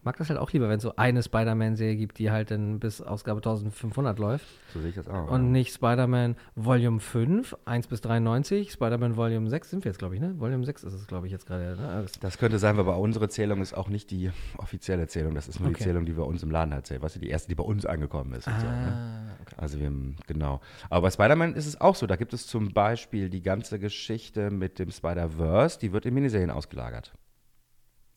ich 0.00 0.04
mag 0.06 0.16
das 0.16 0.30
halt 0.30 0.38
auch 0.38 0.50
lieber, 0.50 0.70
wenn 0.70 0.78
es 0.78 0.82
so 0.82 0.96
eine 0.96 1.22
Spider-Man-Serie 1.22 1.94
gibt, 1.96 2.18
die 2.18 2.30
halt 2.30 2.50
dann 2.50 2.80
bis 2.80 3.02
Ausgabe 3.02 3.40
1500 3.40 4.18
läuft. 4.18 4.46
So 4.72 4.80
sehe 4.80 4.88
ich 4.88 4.94
das 4.94 5.06
auch. 5.08 5.30
Und 5.30 5.52
nicht 5.52 5.74
Spider-Man 5.74 6.36
Volume 6.56 7.00
5, 7.00 7.54
1 7.66 7.86
bis 7.86 8.00
93, 8.00 8.72
Spider-Man 8.72 9.16
Volume 9.18 9.50
6 9.50 9.68
sind 9.68 9.84
wir 9.84 9.90
jetzt, 9.90 9.98
glaube 9.98 10.14
ich, 10.14 10.22
ne? 10.22 10.34
Volume 10.40 10.64
6 10.64 10.84
ist 10.84 10.94
es, 10.94 11.06
glaube 11.06 11.26
ich, 11.26 11.32
jetzt 11.32 11.44
gerade. 11.46 11.76
Ne? 11.76 11.86
Also, 11.86 12.18
Das 12.20 12.38
könnte 12.38 12.58
sein, 12.58 12.78
weil 12.78 12.84
bei 12.84 12.94
unsere 12.94 13.28
Zählung 13.28 13.60
ist 13.60 13.74
auch 13.74 13.90
nicht 13.90 14.10
die 14.10 14.30
offizielle 14.56 15.06
Zählung. 15.06 15.34
Das 15.34 15.48
ist 15.48 15.60
nur 15.60 15.68
die 15.68 15.74
Okay. 15.74 15.84
Zählung, 15.84 16.06
die 16.06 16.12
bei 16.12 16.22
uns 16.22 16.42
im 16.42 16.50
Laden 16.50 16.72
halt 16.72 16.86
zählt. 16.86 17.02
Weißt 17.02 17.16
du, 17.16 17.20
die 17.20 17.28
erste, 17.28 17.48
die 17.50 17.54
bei 17.54 17.64
uns 17.64 17.84
angekommen 17.84 18.32
ist. 18.32 18.46
Und 18.46 18.58
so, 18.58 18.66
ne? 18.66 18.72
ah, 18.72 19.36
okay. 19.42 19.54
Also 19.58 19.78
wir 19.78 19.92
genau. 20.26 20.62
Aber 20.88 21.02
bei 21.02 21.10
Spider-Man 21.10 21.52
ist 21.54 21.66
es 21.66 21.78
auch 21.78 21.94
so. 21.94 22.06
Da 22.06 22.16
gibt 22.16 22.32
es 22.32 22.46
zum 22.46 22.72
Beispiel 22.72 23.28
die 23.28 23.42
ganze 23.42 23.78
Geschichte 23.78 24.50
mit 24.50 24.78
dem 24.78 24.90
Spider-Verse, 24.90 25.78
die 25.78 25.92
wird 25.92 26.06
in 26.06 26.14
Miniserien 26.14 26.50
ausgelagert. 26.50 27.12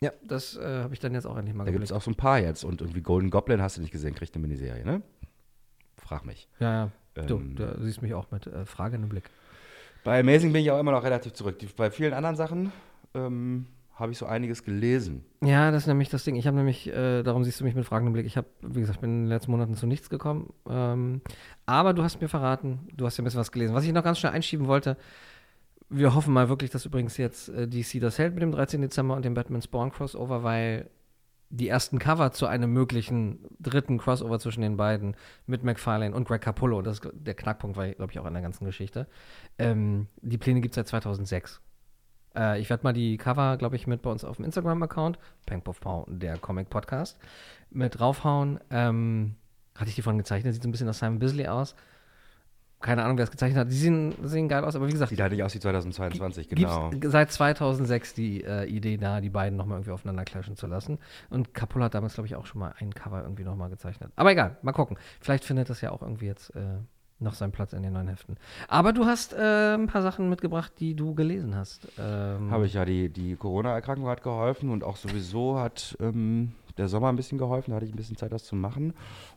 Ja, 0.03 0.11
das 0.23 0.57
äh, 0.57 0.81
habe 0.83 0.93
ich 0.93 0.99
dann 0.99 1.13
jetzt 1.13 1.25
auch 1.25 1.37
endlich 1.37 1.55
mal 1.55 1.63
Da 1.63 1.71
gibt 1.71 1.83
es 1.83 1.91
auch 1.91 2.01
so 2.01 2.11
ein 2.11 2.15
paar 2.15 2.39
jetzt. 2.39 2.63
Und 2.63 2.81
irgendwie 2.81 3.01
Golden 3.01 3.29
Goblin 3.29 3.61
hast 3.61 3.77
du 3.77 3.81
nicht 3.81 3.91
gesehen, 3.91 4.13
kriegt 4.15 4.35
eine 4.35 4.41
Miniserie, 4.41 4.85
ne? 4.85 5.01
Frag 5.97 6.25
mich. 6.25 6.47
Ja, 6.59 6.91
ja. 7.15 7.23
Du, 7.23 7.37
Ähm, 7.37 7.55
du 7.55 7.83
siehst 7.83 8.01
mich 8.01 8.13
auch 8.13 8.29
mit 8.31 8.47
äh, 8.47 8.65
Frage 8.65 8.97
im 8.97 9.07
Blick. 9.07 9.29
Bei 10.03 10.19
Amazing 10.19 10.51
bin 10.51 10.61
ich 10.61 10.71
auch 10.71 10.79
immer 10.79 10.91
noch 10.91 11.03
relativ 11.03 11.33
zurück. 11.33 11.59
Die, 11.59 11.67
bei 11.67 11.89
vielen 11.89 12.13
anderen 12.13 12.35
Sachen 12.35 12.73
ähm, 13.13 13.67
habe 13.95 14.11
ich 14.11 14.17
so 14.17 14.25
einiges 14.25 14.63
gelesen. 14.63 15.23
Ja, 15.41 15.71
das 15.71 15.83
ist 15.83 15.87
nämlich 15.87 16.09
das 16.09 16.23
Ding. 16.23 16.35
Ich 16.35 16.47
habe 16.47 16.57
nämlich, 16.57 16.87
äh, 16.87 17.23
darum 17.23 17.43
siehst 17.43 17.59
du 17.59 17.63
mich 17.63 17.75
mit 17.75 17.85
fragendem 17.85 18.11
Blick. 18.13 18.25
Ich 18.25 18.35
habe, 18.35 18.47
wie 18.61 18.81
gesagt, 18.81 18.99
bin 19.01 19.11
in 19.11 19.21
den 19.23 19.29
letzten 19.29 19.51
Monaten 19.51 19.75
zu 19.75 19.85
nichts 19.87 20.09
gekommen. 20.09 20.51
Ähm, 20.67 21.21
aber 21.65 21.93
du 21.93 22.03
hast 22.03 22.19
mir 22.19 22.27
verraten, 22.27 22.79
du 22.93 23.05
hast 23.05 23.17
ja 23.17 23.21
ein 23.21 23.25
bisschen 23.25 23.39
was 23.39 23.51
gelesen. 23.51 23.75
Was 23.75 23.85
ich 23.85 23.93
noch 23.93 24.03
ganz 24.03 24.19
schnell 24.19 24.33
einschieben 24.33 24.67
wollte, 24.67 24.97
wir 25.93 26.15
hoffen 26.15 26.33
mal 26.33 26.49
wirklich, 26.49 26.71
dass 26.71 26.85
übrigens 26.85 27.17
jetzt 27.17 27.49
äh, 27.49 27.67
DC 27.67 28.01
das 28.01 28.17
hält 28.17 28.33
mit 28.33 28.41
dem 28.41 28.51
13. 28.51 28.81
Dezember 28.81 29.15
und 29.15 29.23
dem 29.23 29.33
Batman 29.33 29.61
Spawn 29.61 29.91
Crossover, 29.91 30.43
weil 30.43 30.89
die 31.49 31.67
ersten 31.67 31.99
Cover 31.99 32.31
zu 32.31 32.47
einem 32.47 32.73
möglichen 32.73 33.45
dritten 33.59 33.99
Crossover 33.99 34.39
zwischen 34.39 34.61
den 34.61 34.75
beiden 34.75 35.15
mit 35.45 35.63
McFarlane 35.63 36.15
und 36.15 36.27
Greg 36.27 36.41
Capullo, 36.41 36.81
das 36.81 36.99
ist 36.99 37.09
der 37.13 37.35
Knackpunkt 37.35 37.77
war, 37.77 37.87
glaube 37.89 38.11
ich, 38.11 38.17
auch 38.17 38.25
in 38.25 38.33
der 38.33 38.41
ganzen 38.41 38.65
Geschichte. 38.65 39.07
Ähm, 39.59 40.07
die 40.21 40.39
Pläne 40.39 40.61
gibt 40.61 40.73
es 40.73 40.77
seit 40.77 40.87
2006. 40.87 41.61
Äh, 42.35 42.59
ich 42.59 42.71
werde 42.71 42.83
mal 42.83 42.93
die 42.93 43.17
Cover, 43.17 43.57
glaube 43.57 43.75
ich, 43.75 43.85
mit 43.85 44.01
bei 44.01 44.09
uns 44.09 44.23
auf 44.23 44.37
dem 44.37 44.45
Instagram-Account, 44.45 45.19
Pengpuff 45.45 45.79
der 46.07 46.39
Comic-Podcast, 46.39 47.19
mit 47.69 47.99
draufhauen. 47.99 48.59
Ähm, 48.71 49.35
hatte 49.75 49.89
ich 49.89 49.95
die 49.95 50.01
von 50.01 50.17
gezeichnet, 50.17 50.55
sieht 50.55 50.63
so 50.63 50.69
ein 50.69 50.71
bisschen 50.71 50.87
nach 50.87 50.95
Simon 50.95 51.19
Bisley 51.19 51.47
aus. 51.47 51.75
Keine 52.83 53.05
Ahnung, 53.05 53.17
wer 53.17 53.23
es 53.23 53.31
gezeichnet 53.31 53.61
hat. 53.61 53.71
Die 53.71 53.77
sehen, 53.77 54.13
sehen 54.23 54.49
geil 54.49 54.65
aus, 54.65 54.75
aber 54.75 54.87
wie 54.87 54.91
gesagt, 54.91 55.09
Sieht 55.09 55.21
halt 55.21 55.31
nicht 55.31 55.41
aus 55.41 55.55
wie 55.55 55.59
2022, 55.59 56.49
Gibt's 56.49 56.63
genau. 56.65 56.91
seit 57.09 57.31
2006 57.31 58.13
die 58.13 58.43
äh, 58.43 58.65
Idee 58.65 58.97
da, 58.97 59.21
die 59.21 59.29
beiden 59.29 59.57
nochmal 59.57 59.77
irgendwie 59.77 59.91
aufeinander 59.91 60.25
clashen 60.25 60.57
zu 60.57 60.67
lassen. 60.67 60.99
Und 61.29 61.53
Capullo 61.53 61.85
hat 61.85 61.93
damals, 61.93 62.15
glaube 62.15 62.27
ich, 62.27 62.35
auch 62.35 62.45
schon 62.45 62.59
mal 62.59 62.75
ein 62.79 62.93
Cover 62.93 63.21
irgendwie 63.23 63.45
nochmal 63.45 63.69
gezeichnet. 63.69 64.11
Aber 64.17 64.33
egal, 64.33 64.57
mal 64.63 64.73
gucken. 64.73 64.97
Vielleicht 65.21 65.45
findet 65.45 65.69
das 65.69 65.79
ja 65.79 65.91
auch 65.91 66.01
irgendwie 66.01 66.25
jetzt 66.25 66.53
äh, 66.57 66.59
noch 67.19 67.35
seinen 67.35 67.53
Platz 67.53 67.71
in 67.71 67.83
den 67.83 67.93
neuen 67.93 68.09
Heften. 68.09 68.35
Aber 68.67 68.91
du 68.91 69.05
hast 69.05 69.31
äh, 69.31 69.75
ein 69.75 69.87
paar 69.87 70.01
Sachen 70.01 70.29
mitgebracht, 70.29 70.73
die 70.79 70.93
du 70.93 71.15
gelesen 71.15 71.55
hast. 71.55 71.87
Ähm, 71.97 72.51
Habe 72.51 72.65
ich 72.65 72.73
ja, 72.73 72.83
die, 72.83 73.07
die 73.07 73.37
Corona-Erkrankung 73.37 74.07
hat 74.09 74.23
geholfen 74.23 74.69
und 74.69 74.83
auch 74.83 74.97
sowieso 74.97 75.57
hat 75.57 75.95
ähm, 76.01 76.51
der 76.77 76.87
Sommer 76.87 77.09
ein 77.09 77.15
bisschen 77.15 77.37
geholfen, 77.37 77.71
da 77.71 77.75
hatte 77.75 77.85
ich 77.85 77.93
ein 77.93 77.97
bisschen 77.97 78.17
Zeit, 78.17 78.31
das 78.31 78.43
zu 78.43 78.55
machen. 78.55 78.93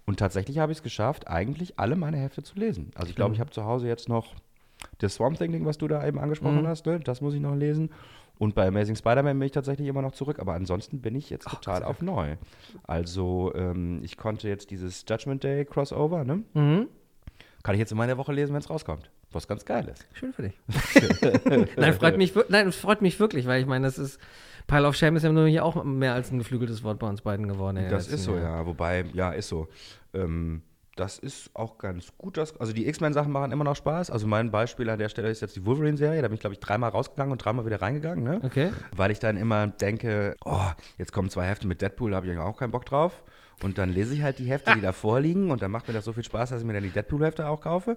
Und 0.07 0.19
tatsächlich 0.19 0.59
habe 0.59 0.73
ich 0.73 0.79
es 0.79 0.83
geschafft, 0.83 1.29
eigentlich 1.29 1.79
alle 1.79 1.97
meine 1.97 2.17
Hefte 2.17 2.43
zu 2.43 2.59
lesen. 2.59 2.91
Also 2.95 3.11
ich 3.11 3.17
glaube, 3.17 3.35
ich 3.35 3.41
habe 3.41 3.51
zu 3.51 3.65
Hause 3.65 3.87
jetzt 3.89 4.09
noch 4.09 4.35
das 4.99 5.15
Swamp 5.15 5.39
Thing-Ding, 5.39 5.65
was 5.67 5.79
du 5.79 5.89
da 5.89 6.07
eben 6.07 6.19
angesprochen 6.19 6.63
Mhm. 6.63 6.67
hast, 6.69 6.87
ne? 6.87 7.01
das 7.01 7.21
muss 7.21 7.35
ich 7.35 7.41
noch 7.41 7.55
lesen. 7.55 7.91
Und 8.39 8.55
bei 8.55 8.67
Amazing 8.69 8.97
Spider-Man 8.97 9.39
bin 9.39 9.47
ich 9.47 9.53
tatsächlich 9.53 9.89
immer 9.89 10.03
noch 10.03 10.13
zurück, 10.13 10.39
aber 10.41 10.53
ansonsten 10.53 11.01
bin 11.01 11.15
ich 11.15 11.31
jetzt 11.31 11.49
total 11.49 11.83
auf 11.83 12.03
neu. 12.03 12.37
Also 12.87 13.53
ähm, 13.55 14.01
ich 14.03 14.19
konnte 14.19 14.47
jetzt 14.49 14.71
dieses 14.71 15.05
Judgment 15.09 15.43
Day 15.43 15.65
Crossover, 15.65 16.23
ne? 16.25 16.43
Mhm. 16.53 16.89
Kann 17.63 17.75
ich 17.75 17.79
jetzt 17.79 17.93
in 17.93 17.99
meiner 17.99 18.19
Woche 18.19 18.33
lesen, 18.35 18.53
wenn 18.53 18.61
es 18.61 18.69
rauskommt. 18.69 19.11
Was 19.33 19.49
ganz 19.49 19.65
geil 19.65 19.89
ist. 19.89 20.07
Schön 20.13 20.33
für 20.35 20.43
dich. 20.43 20.55
Nein, 21.77 21.95
freut 21.95 22.17
mich, 22.17 22.33
nein, 22.49 22.71
freut 22.73 23.03
mich 23.03 23.19
wirklich, 23.19 23.47
weil 23.47 23.61
ich 23.61 23.67
meine, 23.67 23.87
das 23.87 23.99
ist, 23.99 24.21
Pile 24.67 24.89
of 24.89 24.97
Shame 24.97 25.17
ist 25.17 25.23
ja 25.23 25.33
nur 25.33 25.47
hier 25.47 25.65
auch 25.65 25.83
mehr 25.85 26.15
als 26.15 26.31
ein 26.31 26.39
geflügeltes 26.39 26.83
Wort 26.83 26.99
bei 26.99 27.09
uns 27.09 27.23
beiden 27.23 27.47
geworden. 27.49 27.87
Das 27.89 28.09
ist 28.09 28.25
so, 28.25 28.33
Jahren. 28.33 28.43
ja. 28.43 28.67
Wobei, 28.67 29.05
ja, 29.13 29.31
ist 29.31 29.49
so. 29.49 29.69
Ähm, 30.13 30.63
das 30.97 31.19
ist 31.19 31.51
auch 31.55 31.77
ganz 31.77 32.13
gut. 32.17 32.39
Das, 32.39 32.59
also 32.59 32.73
die 32.73 32.89
X-Men-Sachen 32.89 33.31
machen 33.31 33.53
immer 33.53 33.65
noch 33.65 33.77
Spaß. 33.77 34.11
Also 34.11 34.27
mein 34.27 34.51
Beispiel 34.51 34.89
an 34.89 34.99
der 34.99 35.11
Stelle 35.11 35.29
ist 35.29 35.43
jetzt 35.43 35.55
die 35.55 35.67
Wolverine-Serie. 35.67 36.23
Da 36.23 36.29
bin 36.29 36.35
ich, 36.35 36.41
glaube 36.41 36.55
ich, 36.55 36.61
dreimal 36.61 36.91
rausgegangen 36.91 37.33
und 37.33 37.45
dreimal 37.45 37.67
wieder 37.67 37.83
reingegangen. 37.83 38.25
Ne? 38.25 38.41
Okay. 38.43 38.73
Weil 38.97 39.11
ich 39.11 39.19
dann 39.19 39.37
immer 39.37 39.67
denke, 39.67 40.37
oh, 40.45 40.71
jetzt 40.97 41.13
kommen 41.13 41.29
zwei 41.29 41.47
Hefte 41.47 41.67
mit 41.67 41.83
Deadpool, 41.83 42.13
da 42.13 42.17
habe 42.17 42.27
ich 42.27 42.39
auch 42.39 42.57
keinen 42.57 42.71
Bock 42.71 42.87
drauf. 42.87 43.23
Und 43.63 43.79
dann 43.79 43.89
lese 43.89 44.13
ich 44.13 44.23
halt 44.23 44.39
die 44.39 44.45
Hefte, 44.45 44.75
die 44.75 44.83
da 44.83 44.93
vorliegen. 44.93 45.51
Und 45.51 45.63
dann 45.63 45.71
macht 45.71 45.89
mir 45.89 45.95
das 45.95 46.05
so 46.05 46.13
viel 46.13 46.23
Spaß, 46.25 46.51
dass 46.51 46.61
ich 46.61 46.67
mir 46.67 46.75
dann 46.75 46.83
die 46.83 46.91
Deadpool-Hefte 46.91 47.49
auch 47.49 47.61
kaufe. 47.63 47.97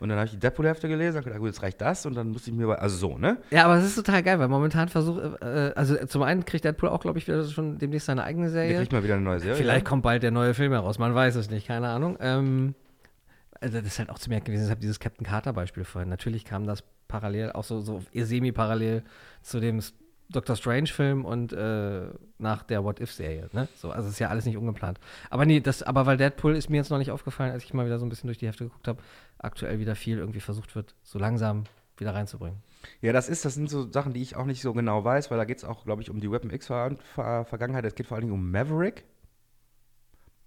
Und 0.00 0.08
dann 0.08 0.16
habe 0.16 0.26
ich 0.26 0.32
die 0.32 0.38
Deadpool-Hefte 0.38 0.88
gelesen 0.88 1.18
und 1.18 1.24
gedacht, 1.24 1.40
gut, 1.40 1.48
jetzt 1.48 1.62
reicht 1.62 1.80
das. 1.82 2.06
Und 2.06 2.14
dann 2.14 2.30
musste 2.30 2.50
ich 2.50 2.56
mir, 2.56 2.66
bei- 2.66 2.78
also 2.78 2.96
so, 2.96 3.18
ne? 3.18 3.36
Ja, 3.50 3.66
aber 3.66 3.76
es 3.76 3.84
ist 3.84 3.96
total 3.96 4.22
geil, 4.22 4.38
weil 4.38 4.48
momentan 4.48 4.88
versucht, 4.88 5.42
äh, 5.42 5.72
also 5.76 5.96
zum 6.06 6.22
einen 6.22 6.46
kriegt 6.46 6.64
Deadpool 6.64 6.88
auch, 6.88 7.00
glaube 7.00 7.18
ich, 7.18 7.26
wieder 7.26 7.44
schon 7.44 7.76
demnächst 7.78 8.06
seine 8.06 8.24
eigene 8.24 8.46
Der 8.46 8.52
Serie. 8.52 8.76
kriegt 8.78 8.92
mal 8.92 9.04
wieder 9.04 9.14
eine 9.16 9.24
neue 9.24 9.40
Serie. 9.40 9.56
Vielleicht 9.56 9.84
kommt 9.84 10.02
bald 10.04 10.22
der 10.22 10.30
neue 10.30 10.54
Film 10.54 10.72
heraus, 10.72 10.98
man 10.98 11.14
weiß 11.14 11.34
es 11.36 11.50
nicht, 11.50 11.66
keine 11.66 11.88
Ahnung. 11.88 12.16
Ähm, 12.20 12.74
also 13.60 13.78
das 13.78 13.86
ist 13.86 13.98
halt 13.98 14.08
auch 14.08 14.18
zu 14.18 14.30
merken 14.30 14.46
gewesen, 14.46 14.64
ich 14.64 14.70
habe 14.70 14.80
dieses 14.80 15.00
Captain 15.00 15.26
Carter-Beispiel 15.26 15.84
vorhin. 15.84 16.08
Natürlich 16.08 16.46
kam 16.46 16.66
das 16.66 16.82
parallel, 17.08 17.52
auch 17.52 17.64
so, 17.64 17.80
so 17.80 18.00
semi-parallel 18.14 19.02
zu 19.42 19.60
dem 19.60 19.80
Doctor 20.30 20.56
Strange-Film 20.56 21.24
und 21.24 21.52
äh, 21.52 22.08
nach 22.38 22.62
der 22.62 22.82
What-If-Serie. 22.82 23.48
Ne? 23.52 23.68
So, 23.76 23.90
also 23.90 24.08
ist 24.08 24.18
ja 24.18 24.28
alles 24.28 24.46
nicht 24.46 24.56
ungeplant. 24.56 24.98
Aber 25.30 25.44
nee, 25.44 25.60
das, 25.60 25.82
aber 25.82 26.06
weil 26.06 26.16
Deadpool 26.16 26.56
ist 26.56 26.70
mir 26.70 26.78
jetzt 26.78 26.90
noch 26.90 26.98
nicht 26.98 27.10
aufgefallen, 27.10 27.52
als 27.52 27.64
ich 27.64 27.74
mal 27.74 27.86
wieder 27.86 27.98
so 27.98 28.06
ein 28.06 28.08
bisschen 28.08 28.28
durch 28.28 28.38
die 28.38 28.46
Hefte 28.46 28.64
geguckt 28.64 28.88
habe, 28.88 29.02
aktuell 29.38 29.78
wieder 29.78 29.94
viel 29.94 30.18
irgendwie 30.18 30.40
versucht 30.40 30.74
wird, 30.74 30.94
so 31.02 31.18
langsam 31.18 31.64
wieder 31.96 32.14
reinzubringen. 32.14 32.58
Ja, 33.00 33.12
das 33.12 33.28
ist, 33.28 33.44
das 33.44 33.54
sind 33.54 33.70
so 33.70 33.90
Sachen, 33.90 34.12
die 34.12 34.22
ich 34.22 34.36
auch 34.36 34.46
nicht 34.46 34.62
so 34.62 34.72
genau 34.72 35.04
weiß, 35.04 35.30
weil 35.30 35.38
da 35.38 35.44
geht 35.44 35.58
es 35.58 35.64
auch, 35.64 35.84
glaube 35.84 36.02
ich, 36.02 36.10
um 36.10 36.20
die 36.20 36.30
Weapon 36.30 36.50
X-Vergangenheit. 36.50 37.84
Es 37.84 37.94
geht 37.94 38.06
vor 38.06 38.16
allen 38.16 38.26
Dingen 38.26 38.34
um 38.34 38.50
Maverick. 38.50 39.04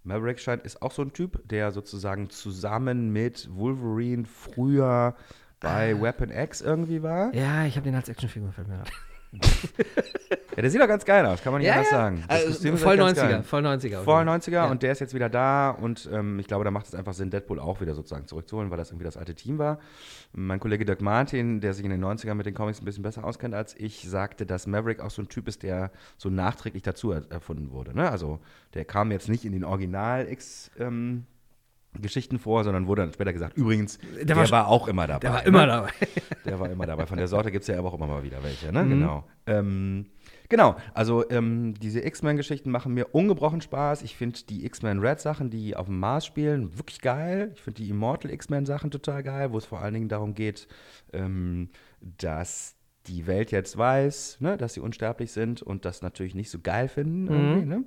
Maverick 0.04 0.38
scheint 0.38 0.62
ist 0.62 0.82
auch 0.82 0.92
so 0.92 1.02
ein 1.02 1.12
Typ, 1.12 1.46
der 1.48 1.72
sozusagen 1.72 2.30
zusammen 2.30 3.12
mit 3.12 3.48
Wolverine 3.52 4.24
früher 4.26 5.16
bei 5.60 6.00
Weapon 6.00 6.30
X 6.30 6.60
irgendwie 6.60 7.02
war. 7.02 7.34
Ja, 7.34 7.64
ich 7.64 7.76
habe 7.76 7.84
den 7.84 7.94
als 7.94 8.08
Actionfigur, 8.08 8.52
fällt 8.52 8.68
mir. 8.68 8.82
Ja, 10.56 10.62
der 10.62 10.70
sieht 10.72 10.80
doch 10.80 10.88
ganz 10.88 11.04
geil 11.04 11.24
aus, 11.24 11.40
kann 11.40 11.52
man 11.52 11.60
nicht 11.60 11.68
Ja, 11.68 11.74
anders 11.74 11.90
ja. 11.92 11.96
sagen. 11.98 12.24
Also, 12.26 12.76
voll 12.76 12.94
echt 12.98 12.98
ganz 13.06 13.18
90er, 13.20 13.28
geil. 13.28 13.42
voll 13.44 13.62
90er. 13.64 14.02
Voll 14.02 14.22
90er 14.24 14.50
Ja. 14.50 14.66
und 14.70 14.82
der 14.82 14.90
ist 14.90 14.98
jetzt 15.00 15.14
wieder 15.14 15.28
da 15.28 15.70
und 15.70 16.08
ähm, 16.12 16.40
ich 16.40 16.48
glaube, 16.48 16.64
da 16.64 16.72
macht 16.72 16.86
es 16.86 16.94
einfach 16.96 17.12
Sinn, 17.14 17.30
Deadpool 17.30 17.60
auch 17.60 17.80
wieder 17.80 17.94
sozusagen 17.94 18.26
zurückzuholen, 18.26 18.68
weil 18.70 18.76
das 18.76 18.90
irgendwie 18.90 19.04
das 19.04 19.16
alte 19.16 19.36
Team 19.36 19.58
war. 19.58 19.78
Mein 20.32 20.58
Kollege 20.58 20.84
Dirk 20.84 21.00
Martin, 21.00 21.60
der 21.60 21.74
sich 21.74 21.84
in 21.84 21.90
den 21.92 22.04
90ern 22.04 22.34
mit 22.34 22.44
den 22.46 22.54
Comics 22.54 22.80
ein 22.82 22.84
bisschen 22.84 23.04
besser 23.04 23.22
auskennt 23.22 23.54
als 23.54 23.76
ich, 23.78 24.02
sagte, 24.08 24.46
dass 24.46 24.66
Maverick 24.66 24.98
auch 25.00 25.10
so 25.10 25.22
ein 25.22 25.28
Typ 25.28 25.46
ist, 25.46 25.62
der 25.62 25.92
so 26.16 26.28
nachträglich 26.28 26.82
dazu 26.82 27.12
er 27.12 27.22
erfunden 27.30 27.70
wurde. 27.70 27.94
Ne? 27.94 28.10
Also 28.10 28.40
der 28.74 28.84
kam 28.84 29.12
jetzt 29.12 29.28
nicht 29.28 29.44
in 29.44 29.52
den 29.52 29.62
Original-X- 29.64 30.72
ähm, 30.80 31.24
Geschichten 32.00 32.38
vor, 32.38 32.64
sondern 32.64 32.86
wurde 32.86 33.02
dann 33.02 33.12
später 33.12 33.32
gesagt, 33.32 33.56
übrigens, 33.56 33.98
der, 34.22 34.36
war 34.36 34.50
war, 34.50 34.64
sch- 34.64 34.68
auch 34.68 34.88
immer 34.88 35.06
dabei. 35.06 35.20
Der 35.20 35.32
war 35.32 35.40
ne? 35.42 35.48
immer 35.48 35.66
dabei. 35.66 35.90
Der 36.44 36.60
war 36.60 36.70
immer 36.70 36.86
dabei. 36.86 37.04
Von 37.06 37.18
der 37.18 37.28
Sorte 37.28 37.50
gibt 37.50 37.62
es 37.62 37.68
ja 37.68 37.78
aber 37.78 37.88
auch 37.88 37.94
immer 37.94 38.06
mal 38.06 38.22
wieder 38.22 38.42
welche, 38.42 38.72
ne? 38.72 38.82
Mhm. 38.84 38.88
Genau. 38.88 39.24
Ähm, 39.46 40.06
genau, 40.48 40.76
also 40.94 41.28
ähm, 41.28 41.74
diese 41.74 42.00
X-Men-Geschichten 42.00 42.70
machen 42.70 42.94
mir 42.94 43.14
ungebrochen 43.14 43.60
Spaß. 43.60 44.00
Ich 44.02 44.16
finde 44.16 44.38
die 44.48 44.64
X-Men 44.64 45.00
Red-Sachen, 45.00 45.50
die 45.50 45.76
auf 45.76 45.86
dem 45.86 45.98
Mars 45.98 46.24
spielen, 46.24 46.78
wirklich 46.78 47.02
geil. 47.02 47.50
Ich 47.54 47.60
finde 47.60 47.82
die 47.82 47.90
Immortal 47.90 48.30
X-Men-Sachen 48.30 48.90
total 48.90 49.22
geil, 49.22 49.52
wo 49.52 49.58
es 49.58 49.66
vor 49.66 49.80
allen 49.80 49.92
Dingen 49.92 50.08
darum 50.08 50.32
geht, 50.34 50.68
ähm, 51.12 51.68
dass 52.00 52.76
die 53.08 53.26
Welt 53.26 53.50
jetzt 53.50 53.76
weiß, 53.76 54.38
ne, 54.40 54.56
dass 54.56 54.72
sie 54.74 54.80
unsterblich 54.80 55.32
sind 55.32 55.60
und 55.62 55.84
das 55.84 56.00
natürlich 56.00 56.34
nicht 56.34 56.50
so 56.50 56.60
geil 56.60 56.88
finden. 56.88 57.26
Irgendwie, 57.26 57.66
ne? 57.66 57.84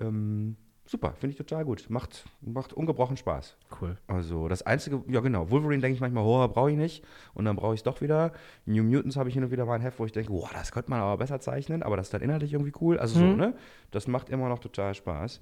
ähm, 0.00 0.56
super, 0.90 1.12
finde 1.12 1.32
ich 1.32 1.36
total 1.38 1.64
gut. 1.64 1.86
Macht, 1.88 2.24
macht 2.40 2.72
ungebrochen 2.72 3.16
Spaß. 3.16 3.56
Cool. 3.80 3.96
Also 4.08 4.48
das 4.48 4.62
einzige, 4.62 5.02
ja 5.08 5.20
genau, 5.20 5.48
Wolverine 5.50 5.80
denke 5.80 5.94
ich 5.94 6.00
manchmal, 6.00 6.24
oh, 6.24 6.48
brauche 6.48 6.72
ich 6.72 6.76
nicht. 6.76 7.04
Und 7.34 7.44
dann 7.44 7.54
brauche 7.56 7.74
ich 7.74 7.80
es 7.80 7.84
doch 7.84 8.00
wieder. 8.00 8.32
New 8.66 8.82
Mutants 8.82 9.16
habe 9.16 9.28
ich 9.28 9.34
hin 9.34 9.44
und 9.44 9.52
wieder 9.52 9.64
mal 9.66 9.74
ein 9.74 9.80
Heft, 9.82 10.00
wo 10.00 10.04
ich 10.06 10.12
denke, 10.12 10.32
boah, 10.32 10.50
das 10.52 10.72
könnte 10.72 10.90
man 10.90 11.00
aber 11.00 11.16
besser 11.16 11.38
zeichnen, 11.40 11.82
aber 11.84 11.96
das 11.96 12.06
ist 12.08 12.14
dann 12.14 12.22
inhaltlich 12.22 12.52
irgendwie 12.52 12.72
cool. 12.80 12.98
Also 12.98 13.18
so, 13.20 13.24
Mhm. 13.24 13.36
ne? 13.36 13.54
Das 13.92 14.08
macht 14.08 14.28
immer 14.30 14.48
noch 14.48 14.58
total 14.58 14.94
Spaß. 14.94 15.40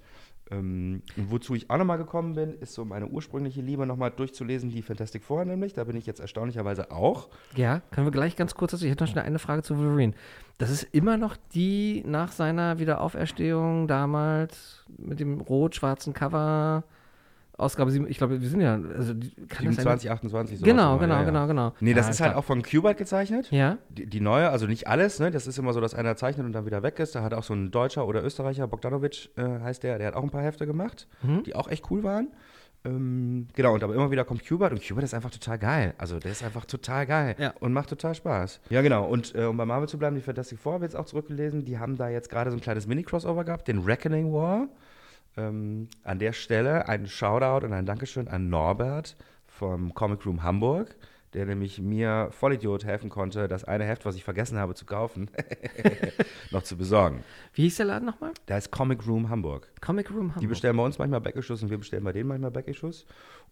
Ähm, 0.50 1.02
wozu 1.16 1.54
ich 1.54 1.68
auch 1.70 1.76
nochmal 1.76 1.98
gekommen 1.98 2.34
bin, 2.34 2.54
ist 2.54 2.74
so 2.74 2.84
meine 2.84 3.06
ursprüngliche 3.06 3.60
Liebe 3.60 3.86
nochmal 3.86 4.10
durchzulesen, 4.10 4.70
die 4.70 4.82
Fantastic 4.82 5.24
Four 5.24 5.44
nämlich. 5.44 5.74
Da 5.74 5.84
bin 5.84 5.96
ich 5.96 6.06
jetzt 6.06 6.20
erstaunlicherweise 6.20 6.90
auch. 6.90 7.28
Ja, 7.56 7.80
können 7.90 8.06
wir 8.06 8.12
gleich 8.12 8.36
ganz 8.36 8.54
kurz 8.54 8.72
dazu. 8.72 8.84
Ich 8.84 8.90
hätte 8.90 9.04
noch 9.04 9.10
schnell 9.10 9.24
eine 9.24 9.38
Frage 9.38 9.62
zu 9.62 9.76
Wolverine. 9.76 10.14
Das 10.58 10.70
ist 10.70 10.82
immer 10.92 11.16
noch 11.16 11.36
die 11.54 12.02
nach 12.06 12.32
seiner 12.32 12.78
Wiederauferstehung 12.78 13.86
damals 13.86 14.84
mit 14.96 15.20
dem 15.20 15.40
rot-schwarzen 15.40 16.14
Cover. 16.14 16.84
Ausgabe 17.58 17.90
7, 17.90 18.08
ich 18.08 18.16
glaube, 18.18 18.40
wir 18.40 18.48
sind 18.48 18.60
ja. 18.60 18.74
Also, 18.96 19.12
die- 19.14 19.30
kann 19.48 19.66
das 19.66 19.74
27, 19.76 20.10
28, 20.10 20.58
sein? 20.58 20.64
sowas 20.64 20.68
Genau, 20.76 20.96
genau, 20.98 21.14
ja, 21.14 21.20
ja. 21.20 21.26
genau, 21.26 21.46
genau. 21.46 21.72
Nee, 21.80 21.92
das 21.92 22.06
Ja, 22.06 22.10
ist 22.12 22.20
halt 22.20 22.30
klar. 22.30 22.38
auch 22.40 22.44
von 22.44 22.62
Kubert 22.62 22.96
gezeichnet. 22.96 23.50
Ja, 23.50 23.78
Die, 23.90 24.06
die 24.06 24.20
neue, 24.20 24.48
also 24.50 24.66
nicht 24.66 24.86
alles, 24.86 25.18
ne? 25.18 25.30
Das 25.30 25.46
ist 25.46 25.58
immer 25.58 25.72
so, 25.72 25.80
dass 25.80 25.92
einer 25.94 26.16
zeichnet 26.16 26.46
und 26.46 26.52
dann 26.52 26.66
wieder 26.66 26.82
weg 26.82 26.98
ist. 27.00 27.14
Da 27.16 27.22
hat 27.22 27.34
auch 27.34 27.42
so 27.42 27.54
ein 27.54 27.70
Deutscher 27.70 28.06
oder 28.06 28.24
Österreicher, 28.24 28.66
Bogdanovic 28.68 29.30
äh, 29.36 29.42
heißt 29.60 29.82
der, 29.82 29.98
der 29.98 30.06
hat 30.06 30.14
auch 30.14 30.22
ein 30.22 30.30
paar 30.30 30.42
Hefte 30.42 30.66
gemacht, 30.66 31.08
Mhm. 31.22 31.42
die 31.42 31.54
auch 31.56 31.68
echt 31.68 31.90
cool 31.90 32.04
waren. 32.04 32.28
Ähm, 32.84 33.48
genau, 33.56 33.74
und 33.74 33.82
aber 33.82 33.92
immer 33.94 34.10
wieder 34.12 34.24
kommt 34.24 34.46
Kubert 34.46 34.70
und 34.72 34.80
Kubert 34.86 35.02
ist 35.02 35.12
einfach 35.12 35.30
total 35.30 35.58
geil. 35.58 35.94
Also 35.98 36.20
der 36.20 36.30
ist 36.30 36.44
einfach 36.44 36.64
total 36.64 37.06
geil 37.06 37.34
Ja. 37.38 37.52
und 37.58 37.72
macht 37.72 37.88
total 37.88 38.14
Spaß. 38.14 38.60
Ja, 38.70 38.82
genau. 38.82 39.04
Und 39.04 39.34
äh, 39.34 39.44
um 39.46 39.56
bei 39.56 39.64
Marvel 39.66 39.88
zu 39.88 39.98
bleiben, 39.98 40.14
die 40.14 40.22
Fantastic 40.22 40.60
Four 40.60 40.74
habe 40.74 40.84
ich 40.84 40.92
jetzt 40.92 41.00
auch 41.00 41.06
zurückgelesen. 41.06 41.64
Die 41.64 41.78
haben 41.80 41.96
da 41.96 42.08
jetzt 42.08 42.30
gerade 42.30 42.50
so 42.52 42.56
ein 42.56 42.60
kleines 42.60 42.86
Mini-Crossover 42.86 43.42
gehabt, 43.44 43.66
den 43.66 43.80
Reckoning 43.80 44.32
War. 44.32 44.68
Ähm, 45.38 45.88
an 46.04 46.18
der 46.18 46.32
Stelle 46.32 46.88
ein 46.88 47.06
Shoutout 47.06 47.64
und 47.66 47.72
ein 47.72 47.86
Dankeschön 47.86 48.28
an 48.28 48.48
Norbert 48.48 49.16
vom 49.46 49.94
Comic 49.94 50.24
Room 50.26 50.42
Hamburg, 50.42 50.96
der 51.34 51.46
nämlich 51.46 51.80
mir 51.80 52.28
Vollidiot 52.30 52.84
helfen 52.84 53.10
konnte, 53.10 53.48
das 53.48 53.64
eine 53.64 53.84
Heft, 53.84 54.04
was 54.06 54.16
ich 54.16 54.24
vergessen 54.24 54.58
habe 54.58 54.74
zu 54.74 54.84
kaufen, 54.86 55.30
noch 56.50 56.62
zu 56.62 56.76
besorgen. 56.76 57.22
wie 57.54 57.62
hieß 57.62 57.76
der 57.76 57.86
Laden 57.86 58.06
nochmal? 58.06 58.32
Da 58.46 58.56
ist 58.56 58.70
Comic 58.70 59.06
Room 59.06 59.28
Hamburg. 59.28 59.70
Comic 59.80 60.10
Room 60.10 60.28
Die 60.28 60.34
Hamburg. 60.34 60.48
bestellen 60.48 60.76
bei 60.76 60.84
uns 60.84 60.98
manchmal 60.98 61.20
Backissues 61.20 61.62
und 61.62 61.70
wir 61.70 61.78
bestellen 61.78 62.04
bei 62.04 62.12
denen 62.12 62.28
manchmal 62.28 62.50
Backissues. 62.50 63.04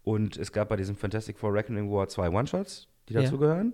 Und 0.03 0.37
es 0.37 0.51
gab 0.51 0.69
bei 0.69 0.75
diesem 0.75 0.95
Fantastic 0.95 1.37
Four 1.37 1.53
Reckoning 1.53 1.91
War 1.91 2.07
zwei 2.07 2.29
One-Shots, 2.29 2.87
die 3.09 3.13
Ja. 3.13 3.21
dazu 3.21 3.37
gehören, 3.37 3.73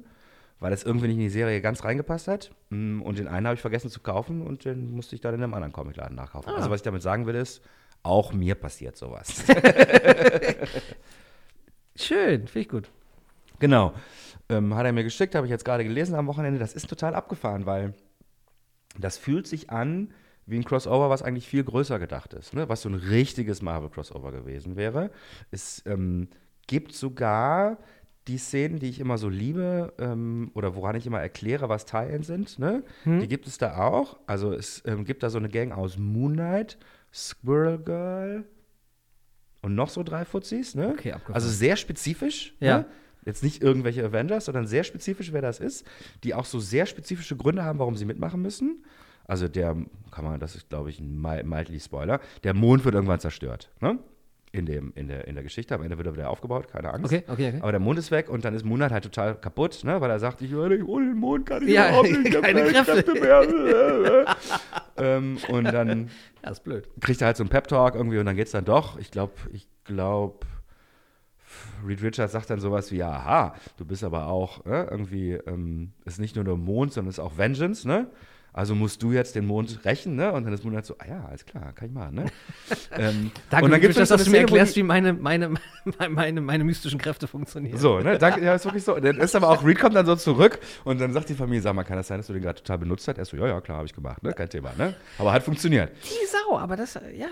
weil 0.59 0.71
das 0.71 0.83
irgendwie 0.83 1.07
nicht 1.07 1.15
in 1.17 1.21
die 1.23 1.29
Serie 1.29 1.61
ganz 1.61 1.83
reingepasst 1.83 2.27
hat. 2.27 2.51
Mm, 2.69 3.01
Und 3.01 3.19
den 3.19 3.27
einen 3.27 3.45
habe 3.47 3.55
ich 3.55 3.61
vergessen 3.61 3.89
zu 3.89 4.01
kaufen 4.01 4.41
und 4.41 4.65
den 4.65 4.91
musste 4.91 5.15
ich 5.15 5.21
dann 5.21 5.33
in 5.35 5.43
einem 5.43 5.53
anderen 5.53 5.73
Comicladen 5.73 6.15
nachkaufen. 6.15 6.51
Ah. 6.51 6.57
Also 6.57 6.69
was 6.69 6.77
ich 6.79 6.83
damit 6.83 7.01
sagen 7.01 7.25
will 7.25 7.35
ist, 7.35 7.61
auch 8.03 8.33
mir 8.33 8.55
passiert 8.55 8.97
sowas. 8.97 9.43
Schön, 11.95 12.47
finde 12.47 12.59
ich 12.59 12.69
gut. 12.69 12.89
Genau. 13.59 13.93
Ähm, 14.49 14.75
hat 14.75 14.85
er 14.85 14.93
mir 14.93 15.03
geschickt, 15.03 15.35
habe 15.35 15.47
ich 15.47 15.51
jetzt 15.51 15.65
gerade 15.65 15.83
gelesen 15.83 16.15
am 16.15 16.27
Wochenende. 16.27 16.59
Das 16.59 16.73
ist 16.73 16.89
total 16.89 17.15
abgefahren, 17.15 17.65
weil 17.65 17.93
das 18.99 19.17
fühlt 19.17 19.47
sich 19.47 19.69
an 19.69 20.13
wie 20.45 20.57
ein 20.57 20.65
Crossover, 20.65 21.09
was 21.09 21.21
eigentlich 21.21 21.47
viel 21.47 21.63
größer 21.63 21.99
gedacht 21.99 22.33
ist, 22.33 22.53
ne? 22.53 22.67
was 22.67 22.81
so 22.81 22.89
ein 22.89 22.95
richtiges 22.95 23.61
Marvel-Crossover 23.61 24.31
gewesen 24.31 24.75
wäre. 24.75 25.09
Es 25.51 25.81
ähm, 25.85 26.27
gibt 26.67 26.93
sogar 26.93 27.77
die 28.27 28.37
Szenen, 28.37 28.79
die 28.79 28.89
ich 28.89 28.99
immer 28.99 29.17
so 29.17 29.29
liebe 29.29 29.93
ähm, 29.99 30.51
oder 30.53 30.75
woran 30.75 30.95
ich 30.95 31.07
immer 31.07 31.21
erkläre, 31.21 31.69
was 31.69 31.85
Teilen 31.85 32.23
sind, 32.23 32.59
ne? 32.59 32.83
die 33.05 33.27
gibt 33.27 33.47
es 33.47 33.57
da 33.57 33.77
auch. 33.77 34.17
Also 34.27 34.53
es 34.53 34.81
ähm, 34.85 35.05
gibt 35.05 35.23
da 35.23 35.29
so 35.29 35.37
eine 35.37 35.49
Gang 35.49 35.71
aus 35.71 35.97
Moon 35.97 36.33
Knight, 36.33 36.77
Squirrel 37.13 37.77
Girl 37.79 38.43
und 39.61 39.75
noch 39.75 39.89
so 39.89 40.03
drei 40.03 40.25
Fuzis. 40.25 40.75
Ne? 40.75 40.89
Okay, 40.89 41.11
abgefahren. 41.11 41.35
also 41.35 41.47
sehr 41.49 41.75
spezifisch. 41.75 42.55
Ja. 42.59 42.79
Ne? 42.79 42.85
Jetzt 43.25 43.41
nicht 43.43 43.61
irgendwelche 43.63 44.03
Avengers, 44.03 44.45
sondern 44.45 44.67
sehr 44.67 44.83
spezifisch, 44.83 45.31
wer 45.31 45.41
das 45.41 45.59
ist, 45.61 45.85
die 46.25 46.33
auch 46.33 46.43
so 46.45 46.59
sehr 46.59 46.85
spezifische 46.85 47.37
Gründe 47.37 47.63
haben, 47.63 47.79
warum 47.79 47.95
sie 47.95 48.03
mitmachen 48.05 48.41
müssen. 48.41 48.83
Also 49.25 49.47
der, 49.47 49.77
kann 50.11 50.25
man, 50.25 50.39
das 50.41 50.55
ist 50.55 50.67
glaube 50.67 50.89
ich 50.89 50.99
ein 50.99 51.21
mil- 51.21 51.43
mildly 51.45 51.79
Spoiler, 51.79 52.19
der 52.43 52.53
Mond 52.53 52.83
wird 52.83 52.95
irgendwann 52.95 53.21
zerstört. 53.21 53.71
Ne? 53.79 53.99
in, 54.55 54.67
dem, 54.67 54.93
in, 54.95 55.07
der, 55.07 55.27
in 55.27 55.33
der 55.33 55.43
Geschichte. 55.43 55.73
Am 55.73 55.81
Ende 55.81 55.97
wird 55.97 56.05
er 56.05 56.13
wieder 56.13 56.29
aufgebaut, 56.29 56.67
keine 56.67 56.93
Angst. 56.93 57.05
Okay, 57.11 57.23
okay, 57.27 57.47
okay. 57.49 57.59
Aber 57.61 57.71
der 57.71 57.79
Mond 57.79 57.97
ist 57.97 58.11
weg 58.11 58.29
und 58.29 58.45
dann 58.45 58.53
ist 58.53 58.63
Moonlight 58.63 58.91
halt 58.91 59.03
total 59.03 59.33
kaputt, 59.35 59.81
ne? 59.83 59.99
weil 59.99 60.11
er 60.11 60.19
sagt, 60.19 60.43
ich 60.43 60.53
ohne 60.55 60.77
den 60.77 61.17
Mond 61.17 61.47
kann 61.47 61.63
ich 61.67 61.73
Ja, 61.73 61.87
überhaupt 61.89 62.11
nicht, 62.11 62.41
keine 62.41 62.63
Kräfte. 62.65 63.13
mehr. 63.13 64.35
ähm, 64.97 65.37
und 65.49 65.65
dann 65.65 66.09
Ja, 66.43 66.51
ist 66.51 66.63
blöd. 66.63 66.87
kriegt 66.99 67.21
er 67.21 67.27
halt 67.27 67.37
so 67.37 67.43
einen 67.43 67.49
Pep-Talk 67.49 67.95
irgendwie 67.95 68.17
und 68.19 68.25
dann 68.25 68.35
geht's 68.35 68.51
dann 68.51 68.65
doch. 68.65 68.97
Ich 68.97 69.11
glaube, 69.11 69.33
ich 69.53 69.67
glaube, 69.85 70.45
Reed 71.85 72.01
Richards 72.01 72.33
sagt 72.33 72.49
dann 72.49 72.59
sowas 72.59 72.91
wie, 72.91 73.03
aha, 73.03 73.55
du 73.77 73.85
bist 73.85 74.03
aber 74.03 74.27
auch 74.27 74.65
äh, 74.65 74.83
irgendwie, 74.89 75.33
ähm, 75.33 75.93
ist 76.05 76.19
nicht 76.19 76.35
nur 76.35 76.45
der 76.45 76.55
Mond, 76.55 76.93
sondern 76.93 77.09
ist 77.09 77.19
auch 77.19 77.37
Vengeance, 77.37 77.87
ne? 77.87 78.07
Also 78.55 78.75
musst 78.75 79.01
du 79.01 79.11
jetzt 79.11 79.33
den 79.33 79.47
Mond 79.47 79.79
rächen, 79.83 80.15
ne? 80.15 80.31
Und 80.31 80.45
dann 80.45 80.53
ist 80.53 80.63
Moonlight 80.63 80.85
so, 80.85 80.95
ah 80.99 81.05
ja, 81.09 81.25
alles 81.27 81.43
klar, 81.43 81.73
kann 81.73 81.87
ich 81.87 81.93
machen, 81.93 82.13
ne? 82.13 82.25
ähm, 82.97 83.31
Danke, 83.49 83.65
und 83.65 83.71
dann 83.71 83.81
gibt's 83.81 83.97
dass 83.97 84.09
so 84.09 84.13
eine 84.13 84.23
du 84.23 84.29
mir 84.29 84.37
erklärst, 84.41 84.75
wie 84.75 84.83
meine, 84.83 85.13
meine, 85.13 85.49
meine, 86.09 86.39
meine 86.39 86.63
mystischen 86.63 86.99
Kräfte 86.99 87.25
funktionieren. 87.25 87.77
So, 87.79 87.99
ne? 87.99 88.19
Danke, 88.19 88.43
ja, 88.45 88.53
ist 88.53 88.65
wirklich 88.65 88.83
so. 88.83 88.93
Dann 88.99 89.17
ist 89.17 89.35
aber 89.35 89.49
auch, 89.49 89.63
Reed 89.65 89.79
kommt 89.79 89.95
dann 89.95 90.05
so 90.05 90.15
zurück 90.15 90.59
und 90.83 91.01
dann 91.01 91.11
sagt 91.13 91.29
die 91.29 91.33
Familie, 91.33 91.61
sag 91.63 91.73
mal, 91.73 91.83
kann 91.83 91.97
das 91.97 92.07
sein, 92.07 92.19
dass 92.19 92.27
du 92.27 92.33
den 92.33 92.43
gerade 92.43 92.59
total 92.61 92.77
benutzt 92.77 93.07
hast? 93.07 93.17
Er 93.17 93.25
so, 93.25 93.35
ja, 93.37 93.47
ja, 93.47 93.59
klar, 93.59 93.77
habe 93.77 93.87
ich 93.87 93.93
gemacht, 93.93 94.21
ne? 94.21 94.33
Kein 94.33 94.49
Thema, 94.49 94.71
ne? 94.77 94.93
Aber 95.17 95.33
hat 95.33 95.41
funktioniert. 95.41 95.91
Die 96.03 96.27
Sau, 96.27 96.57
aber 96.59 96.75
das, 96.75 96.93
ja, 97.17 97.27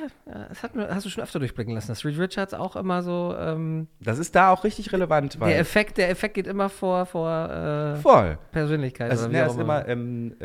das 0.50 0.64
hat, 0.64 0.76
mir- 0.76 0.88
hast 0.90 1.06
du 1.06 1.10
schon 1.12 1.24
öfter 1.24 1.38
durchblicken 1.38 1.76
lassen, 1.76 1.90
dass 1.90 2.04
Reed 2.04 2.18
Richards 2.18 2.56
auch 2.56 2.76
immer 2.76 3.04
so, 3.04 3.36
ähm, 3.38 3.88
Das 4.00 4.18
ist 4.18 4.34
da 4.36 4.50
auch 4.52 4.64
richtig 4.64 4.92
relevant, 4.92 5.40
weil. 5.40 5.52
der 5.52 5.60
Effekt, 5.60 5.98
der 6.00 6.10
Effekt 6.10 6.34
geht 6.34 6.48
immer 6.48 6.70
vor, 6.70 7.06
vor 7.06 7.50
äh, 7.50 7.96
voll. 7.98 8.40
Persönlichkeit. 8.52 9.12
Also, 9.12 9.26
oder 9.28 9.34
ne, 9.34 9.46
ist 9.46 9.60
immer, 9.60 9.88
ähm, 9.88 10.36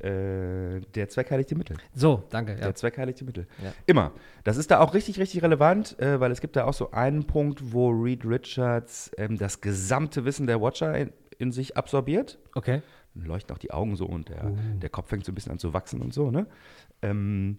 ähm, 0.00 0.78
äh, 0.78 0.80
der 0.94 1.08
Zweck 1.08 1.30
heiligt 1.30 1.50
die 1.50 1.54
Mittel. 1.54 1.76
So, 1.94 2.24
danke, 2.30 2.52
ja. 2.52 2.58
Der 2.58 2.74
Zweck 2.74 2.98
heiligt 2.98 3.20
die 3.20 3.24
Mittel. 3.24 3.46
Ja. 3.62 3.72
Immer. 3.86 4.12
Das 4.44 4.56
ist 4.56 4.70
da 4.70 4.80
auch 4.80 4.94
richtig, 4.94 5.18
richtig 5.18 5.42
relevant, 5.42 5.98
äh, 5.98 6.20
weil 6.20 6.30
es 6.30 6.40
gibt 6.40 6.56
da 6.56 6.64
auch 6.64 6.74
so 6.74 6.90
einen 6.90 7.26
Punkt, 7.26 7.72
wo 7.72 7.90
Reed 7.90 8.24
Richards 8.24 9.10
ähm, 9.16 9.38
das 9.38 9.60
gesamte 9.60 10.24
Wissen 10.24 10.46
der 10.46 10.60
Watcher 10.60 10.96
in, 10.96 11.12
in 11.38 11.52
sich 11.52 11.76
absorbiert. 11.76 12.38
Okay. 12.54 12.82
Dann 13.14 13.26
leuchten 13.26 13.54
auch 13.54 13.58
die 13.58 13.70
Augen 13.70 13.96
so 13.96 14.06
und 14.06 14.28
der, 14.28 14.44
Uh. 14.44 14.56
der 14.80 14.90
Kopf 14.90 15.08
fängt 15.08 15.24
so 15.24 15.32
ein 15.32 15.34
bisschen 15.34 15.52
an 15.52 15.58
zu 15.58 15.72
wachsen 15.72 16.00
und 16.00 16.12
so, 16.12 16.30
ne? 16.30 16.46
Ähm, 17.02 17.58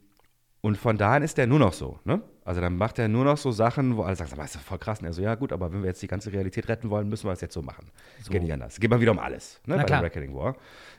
und 0.61 0.78
von 0.78 0.97
da 0.97 1.13
an 1.13 1.22
ist 1.22 1.38
der 1.38 1.45
nur 1.45 1.59
noch 1.59 1.74
so, 1.74 1.99
ne? 2.05 2.22
Also 2.43 2.59
dann 2.59 2.76
macht 2.76 2.97
er 2.97 3.07
nur 3.07 3.24
noch 3.24 3.38
so 3.38 3.51
Sachen, 3.51 3.97
wo 3.97 4.01
alle 4.01 4.16
sagen, 4.16 4.32
das 4.36 4.47
ist 4.47 4.55
doch 4.55 4.61
voll 4.61 4.80
krass. 4.80 4.99
Und 4.99 5.05
er 5.05 5.13
so, 5.13 5.22
ja 5.22 5.36
gut, 5.36 5.53
aber 5.53 5.72
wenn 5.72 5.82
wir 5.84 5.89
jetzt 5.89 6.01
die 6.01 6.07
ganze 6.07 6.34
Realität 6.34 6.68
retten 6.68 6.89
wollen, 6.89 7.07
müssen 7.07 7.28
wir 7.28 7.34
es 7.34 7.41
jetzt 7.41 7.53
so 7.53 7.61
machen. 7.61 7.91
Es 8.20 8.30
geht 8.30 8.41
nicht 8.41 8.51
anders. 8.51 8.74
Es 8.74 8.80
geht 8.80 8.89
mal 8.89 8.99
wieder 8.99 9.11
um 9.11 9.20
alles, 9.20 9.61
ne? 9.68 9.76
Na 9.76 9.78
Bei 9.78 9.84
klar. 9.84 10.01
der 10.01 10.09
Reckoning 10.09 10.36
War. 10.36 10.55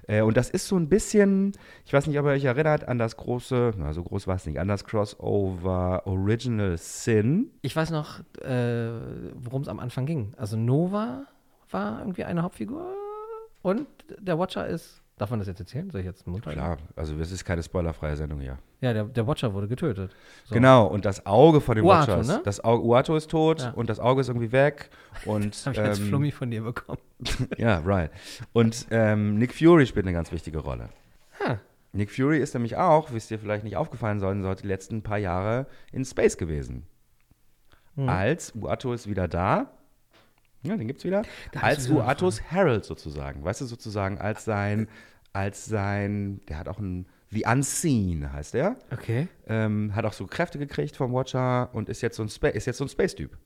Äh, 0.06 0.22
und 0.22 0.36
das 0.36 0.50
ist 0.50 0.68
so 0.68 0.76
ein 0.76 0.88
bisschen, 0.88 1.52
ich 1.84 1.92
weiß 1.92 2.06
nicht, 2.06 2.18
ob 2.18 2.26
ihr 2.26 2.32
euch 2.32 2.44
erinnert 2.44 2.88
an 2.88 2.98
das 2.98 3.16
große, 3.16 3.72
na 3.76 3.92
so 3.92 4.02
groß 4.02 4.26
war 4.26 4.36
es 4.36 4.46
nicht, 4.46 4.58
an 4.58 4.68
das 4.68 4.84
Crossover 4.84 6.06
Original 6.06 6.76
Sin. 6.78 7.50
Ich 7.62 7.74
weiß 7.74 7.90
noch, 7.90 8.20
äh, 8.42 8.90
worum 9.34 9.62
es 9.62 9.68
am 9.68 9.80
Anfang 9.80 10.06
ging. 10.06 10.32
Also 10.36 10.56
Nova 10.56 11.26
war 11.70 12.00
irgendwie 12.00 12.24
eine 12.24 12.42
Hauptfigur 12.42 12.94
und 13.62 13.86
der 14.18 14.38
Watcher 14.38 14.66
ist, 14.66 15.02
darf 15.18 15.30
man 15.30 15.38
das 15.38 15.48
jetzt 15.48 15.60
erzählen? 15.60 15.90
Soll 15.90 16.00
ich 16.00 16.06
jetzt 16.06 16.26
Mund? 16.26 16.44
Klar, 16.44 16.78
also 16.94 17.16
das 17.18 17.30
ist 17.32 17.44
keine 17.44 17.62
spoilerfreie 17.62 18.16
Sendung 18.16 18.40
hier. 18.40 18.58
Ja, 18.80 18.92
der, 18.92 19.04
der 19.04 19.26
Watcher 19.26 19.54
wurde 19.54 19.68
getötet. 19.68 20.14
So. 20.44 20.54
Genau, 20.54 20.86
und 20.86 21.04
das 21.04 21.24
Auge 21.26 21.60
von 21.60 21.76
den 21.76 21.84
Uatu, 21.84 22.12
Watchers. 22.12 22.28
ne? 22.28 22.40
Das 22.44 22.62
Auge, 22.62 22.84
Uatu 22.84 23.16
ist 23.16 23.30
tot 23.30 23.60
Ja. 23.62 23.70
und 23.70 23.88
das 23.88 23.98
Auge 23.98 24.20
ist 24.20 24.28
irgendwie 24.28 24.52
weg. 24.52 24.90
Und, 25.24 25.46
Das 25.54 25.66
habe 25.66 25.74
ich 25.76 25.82
als 25.82 25.98
ähm, 25.98 26.06
Flummi 26.08 26.30
von 26.30 26.50
dir 26.50 26.62
bekommen. 26.62 26.98
Ja, 27.56 27.78
right. 27.84 28.10
Und 28.52 28.86
ähm, 28.90 29.38
Nick 29.38 29.54
Fury 29.54 29.86
spielt 29.86 30.06
eine 30.06 30.12
ganz 30.14 30.30
wichtige 30.32 30.58
Rolle. 30.58 30.90
Ha. 31.44 31.58
Nick 31.92 32.10
Fury 32.10 32.38
ist 32.38 32.52
nämlich 32.52 32.76
auch, 32.76 33.10
wie 33.12 33.16
es 33.16 33.26
dir 33.28 33.38
vielleicht 33.38 33.64
nicht 33.64 33.76
aufgefallen 33.78 34.20
sein 34.20 34.42
sollte, 34.42 34.62
die 34.62 34.68
letzten 34.68 35.02
paar 35.02 35.16
Jahre 35.18 35.66
in 35.92 36.04
Space 36.04 36.36
gewesen. 36.36 36.86
Hm. 37.94 38.10
Als 38.10 38.54
Uatu 38.54 38.92
ist 38.92 39.08
wieder 39.08 39.28
da. 39.28 39.70
Ja, 40.62 40.76
den 40.76 40.86
gibt's 40.86 41.04
wieder. 41.04 41.22
Da 41.52 41.60
als 41.60 41.84
sowieso 41.84 42.00
eine 42.00 42.08
Uatus 42.08 42.42
Herald 42.42 42.84
sozusagen. 42.84 43.44
Weißt 43.44 43.60
du, 43.60 43.66
sozusagen 43.66 44.18
als 44.18 44.44
sein, 44.44 44.88
als 45.32 45.66
sein, 45.66 46.40
der 46.48 46.58
hat 46.58 46.68
auch 46.68 46.78
ein, 46.78 47.06
The 47.30 47.44
Unseen 47.46 48.32
heißt 48.32 48.54
er. 48.54 48.76
Okay. 48.92 49.28
Ähm, 49.46 49.94
hat 49.94 50.04
auch 50.04 50.12
so 50.12 50.26
Kräfte 50.26 50.58
gekriegt 50.58 50.96
vom 50.96 51.12
Watcher 51.12 51.70
und 51.72 51.88
ist 51.88 52.00
jetzt 52.00 52.16
so 52.16 52.22
ein, 52.22 52.28
Spa 52.28 52.48
ist 52.48 52.66
jetzt 52.66 52.78
so 52.78 52.84
ein 52.84 52.88
Space-Typ. 52.88 53.36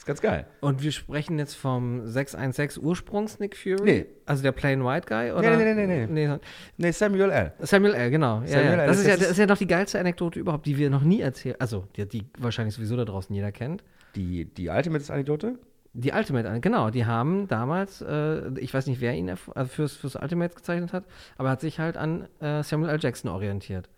Ist 0.00 0.06
ganz 0.06 0.22
geil. 0.22 0.46
Und 0.60 0.82
wir 0.82 0.92
sprechen 0.92 1.38
jetzt 1.38 1.52
vom 1.52 2.06
616 2.06 2.82
Ursprungs 2.82 3.38
Nick 3.38 3.54
Fury? 3.54 3.82
Nee. 3.84 4.06
Also 4.24 4.42
der 4.42 4.52
Plain 4.52 4.82
White 4.82 5.06
Guy? 5.06 5.30
Oder? 5.30 5.58
nee, 5.58 5.74
nee, 5.74 5.86
nee, 5.86 6.06
nee. 6.06 6.26
nee. 6.26 6.38
Nee, 6.78 6.90
Samuel 6.90 7.30
L. 7.30 7.52
Samuel 7.58 7.92
L., 7.92 8.10
genau. 8.10 8.40
Ja, 8.40 8.46
Samuel 8.46 8.78
ja. 8.78 8.82
L. 8.84 8.86
Das, 8.86 8.98
ist 8.98 9.06
ja, 9.06 9.16
das 9.18 9.30
ist 9.32 9.36
ja 9.36 9.44
noch 9.44 9.58
die 9.58 9.66
geilste 9.66 10.00
Anekdote 10.00 10.40
überhaupt, 10.40 10.64
die 10.64 10.78
wir 10.78 10.88
noch 10.88 11.02
nie 11.02 11.20
erzählen. 11.20 11.56
Also, 11.58 11.86
die, 11.96 12.08
die 12.08 12.24
wahrscheinlich 12.38 12.74
sowieso 12.74 12.96
da 12.96 13.04
draußen 13.04 13.34
jeder 13.34 13.52
kennt. 13.52 13.84
Die, 14.14 14.46
die 14.46 14.70
Ultimate-Anekdote? 14.70 15.58
Die 15.92 16.12
Ultimate, 16.12 16.60
genau, 16.60 16.90
die 16.90 17.04
haben 17.04 17.48
damals, 17.48 18.00
äh, 18.00 18.48
ich 18.60 18.72
weiß 18.72 18.86
nicht, 18.86 19.00
wer 19.00 19.12
ihn 19.14 19.28
also 19.28 19.64
fürs, 19.68 19.94
fürs 19.96 20.14
Ultimate 20.16 20.54
gezeichnet 20.54 20.92
hat, 20.92 21.04
aber 21.36 21.48
er 21.48 21.52
hat 21.52 21.60
sich 21.60 21.80
halt 21.80 21.96
an 21.96 22.28
äh, 22.40 22.62
Samuel 22.62 22.90
L. 22.90 22.98
Jackson 23.00 23.28
orientiert. 23.30 23.88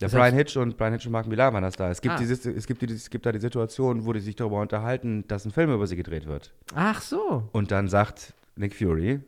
Der 0.00 0.08
Das 0.08 0.12
Brian 0.18 0.34
Hitch 0.34 0.56
und 0.56 0.76
Brian 0.78 0.92
Hitch 0.94 1.04
und 1.06 1.12
Mark 1.12 1.26
Millar 1.26 1.52
waren 1.52 1.62
das 1.62 1.76
da. 1.76 1.90
Es 1.90 2.00
gibt, 2.00 2.14
Ah. 2.14 2.18
dieses, 2.18 2.44
es, 2.46 2.66
gibt 2.66 2.80
die, 2.82 2.86
es 2.92 3.10
gibt 3.10 3.26
da 3.26 3.30
die 3.32 3.40
Situation, 3.40 4.06
wo 4.06 4.12
die 4.14 4.20
sich 4.20 4.34
darüber 4.36 4.60
unterhalten, 4.60 5.24
dass 5.28 5.44
ein 5.44 5.50
Film 5.52 5.70
über 5.72 5.86
sie 5.86 5.96
gedreht 5.96 6.26
wird. 6.26 6.52
Ach 6.74 7.00
so. 7.02 7.48
Und 7.52 7.70
dann 7.70 7.88
sagt 7.88 8.32
Nick 8.56 8.74
Fury, 8.74 9.20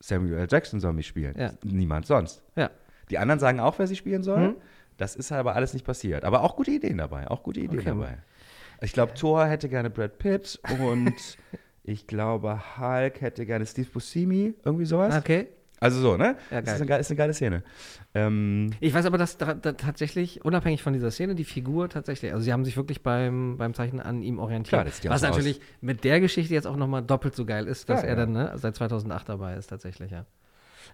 Samuel 0.00 0.38
L. 0.38 0.46
Jackson 0.50 0.80
soll 0.80 0.92
mich 0.94 1.06
spielen. 1.06 1.34
Ja. 1.38 1.52
Niemand 1.62 2.06
sonst. 2.06 2.42
Ja. 2.56 2.70
Die 3.10 3.18
anderen 3.18 3.38
sagen 3.38 3.60
auch, 3.60 3.78
wer 3.78 3.86
sie 3.86 3.94
spielen 3.96 4.22
soll. 4.22 4.40
Hm. 4.40 4.56
Das 4.96 5.16
ist 5.16 5.30
aber 5.32 5.54
alles 5.54 5.72
nicht 5.74 5.84
passiert. 5.86 6.24
Aber 6.24 6.42
auch 6.42 6.56
gute 6.56 6.70
Ideen 6.72 6.98
dabei. 6.98 7.28
Auch 7.30 7.42
gute 7.42 7.60
Ideen 7.60 7.78
Okay. 7.80 7.88
dabei. 7.90 8.18
Ich 8.82 8.92
glaube, 8.92 9.14
Thor 9.14 9.46
hätte 9.46 9.68
gerne 9.68 9.90
Brad 9.90 10.18
Pitt 10.18 10.60
und 10.86 11.14
ich 11.84 12.06
glaube, 12.06 12.60
Hulk 12.78 13.20
hätte 13.20 13.46
gerne 13.46 13.64
Steve 13.66 13.88
Buscemi. 13.92 14.54
Irgendwie 14.64 14.84
sowas. 14.84 15.16
Okay. 15.16 15.48
Also 15.80 16.00
so, 16.00 16.16
ne? 16.16 16.36
Ja, 16.52 16.60
das 16.60 16.64
geil. 16.66 16.74
ist 16.74 16.80
eine, 16.80 16.86
geile- 16.86 17.00
ist 17.00 17.10
eine 17.10 17.16
geile 17.16 17.34
Szene. 17.34 17.62
Ähm, 18.14 18.70
Ich 18.78 18.94
weiß 18.94 19.04
aber, 19.04 19.18
dass 19.18 19.36
da, 19.36 19.52
da 19.54 19.72
tatsächlich, 19.72 20.44
unabhängig 20.44 20.80
von 20.80 20.92
dieser 20.92 21.10
Szene, 21.10 21.34
die 21.34 21.42
Figur 21.44 21.88
tatsächlich, 21.88 22.32
also 22.32 22.44
sie 22.44 22.52
haben 22.52 22.64
sich 22.64 22.76
wirklich 22.76 23.02
beim, 23.02 23.56
beim 23.58 23.74
Zeichnen 23.74 24.00
an 24.00 24.22
ihm 24.22 24.38
orientiert. 24.38 24.68
Klar, 24.68 24.84
das 24.84 24.96
sieht 24.96 25.06
ja 25.06 25.10
Was 25.10 25.22
natürlich 25.22 25.60
mit 25.80 26.04
der 26.04 26.20
Geschichte 26.20 26.54
jetzt 26.54 26.68
auch 26.68 26.76
nochmal 26.76 27.02
doppelt 27.02 27.34
so 27.34 27.44
geil 27.44 27.66
ist, 27.66 27.88
dass 27.88 28.02
Ja, 28.02 28.08
er 28.08 28.14
ja. 28.14 28.20
dann 28.20 28.32
ne, 28.32 28.52
seit 28.56 28.76
2008 28.76 29.28
dabei 29.28 29.56
ist, 29.56 29.66
tatsächlich, 29.68 30.12
ja. 30.12 30.24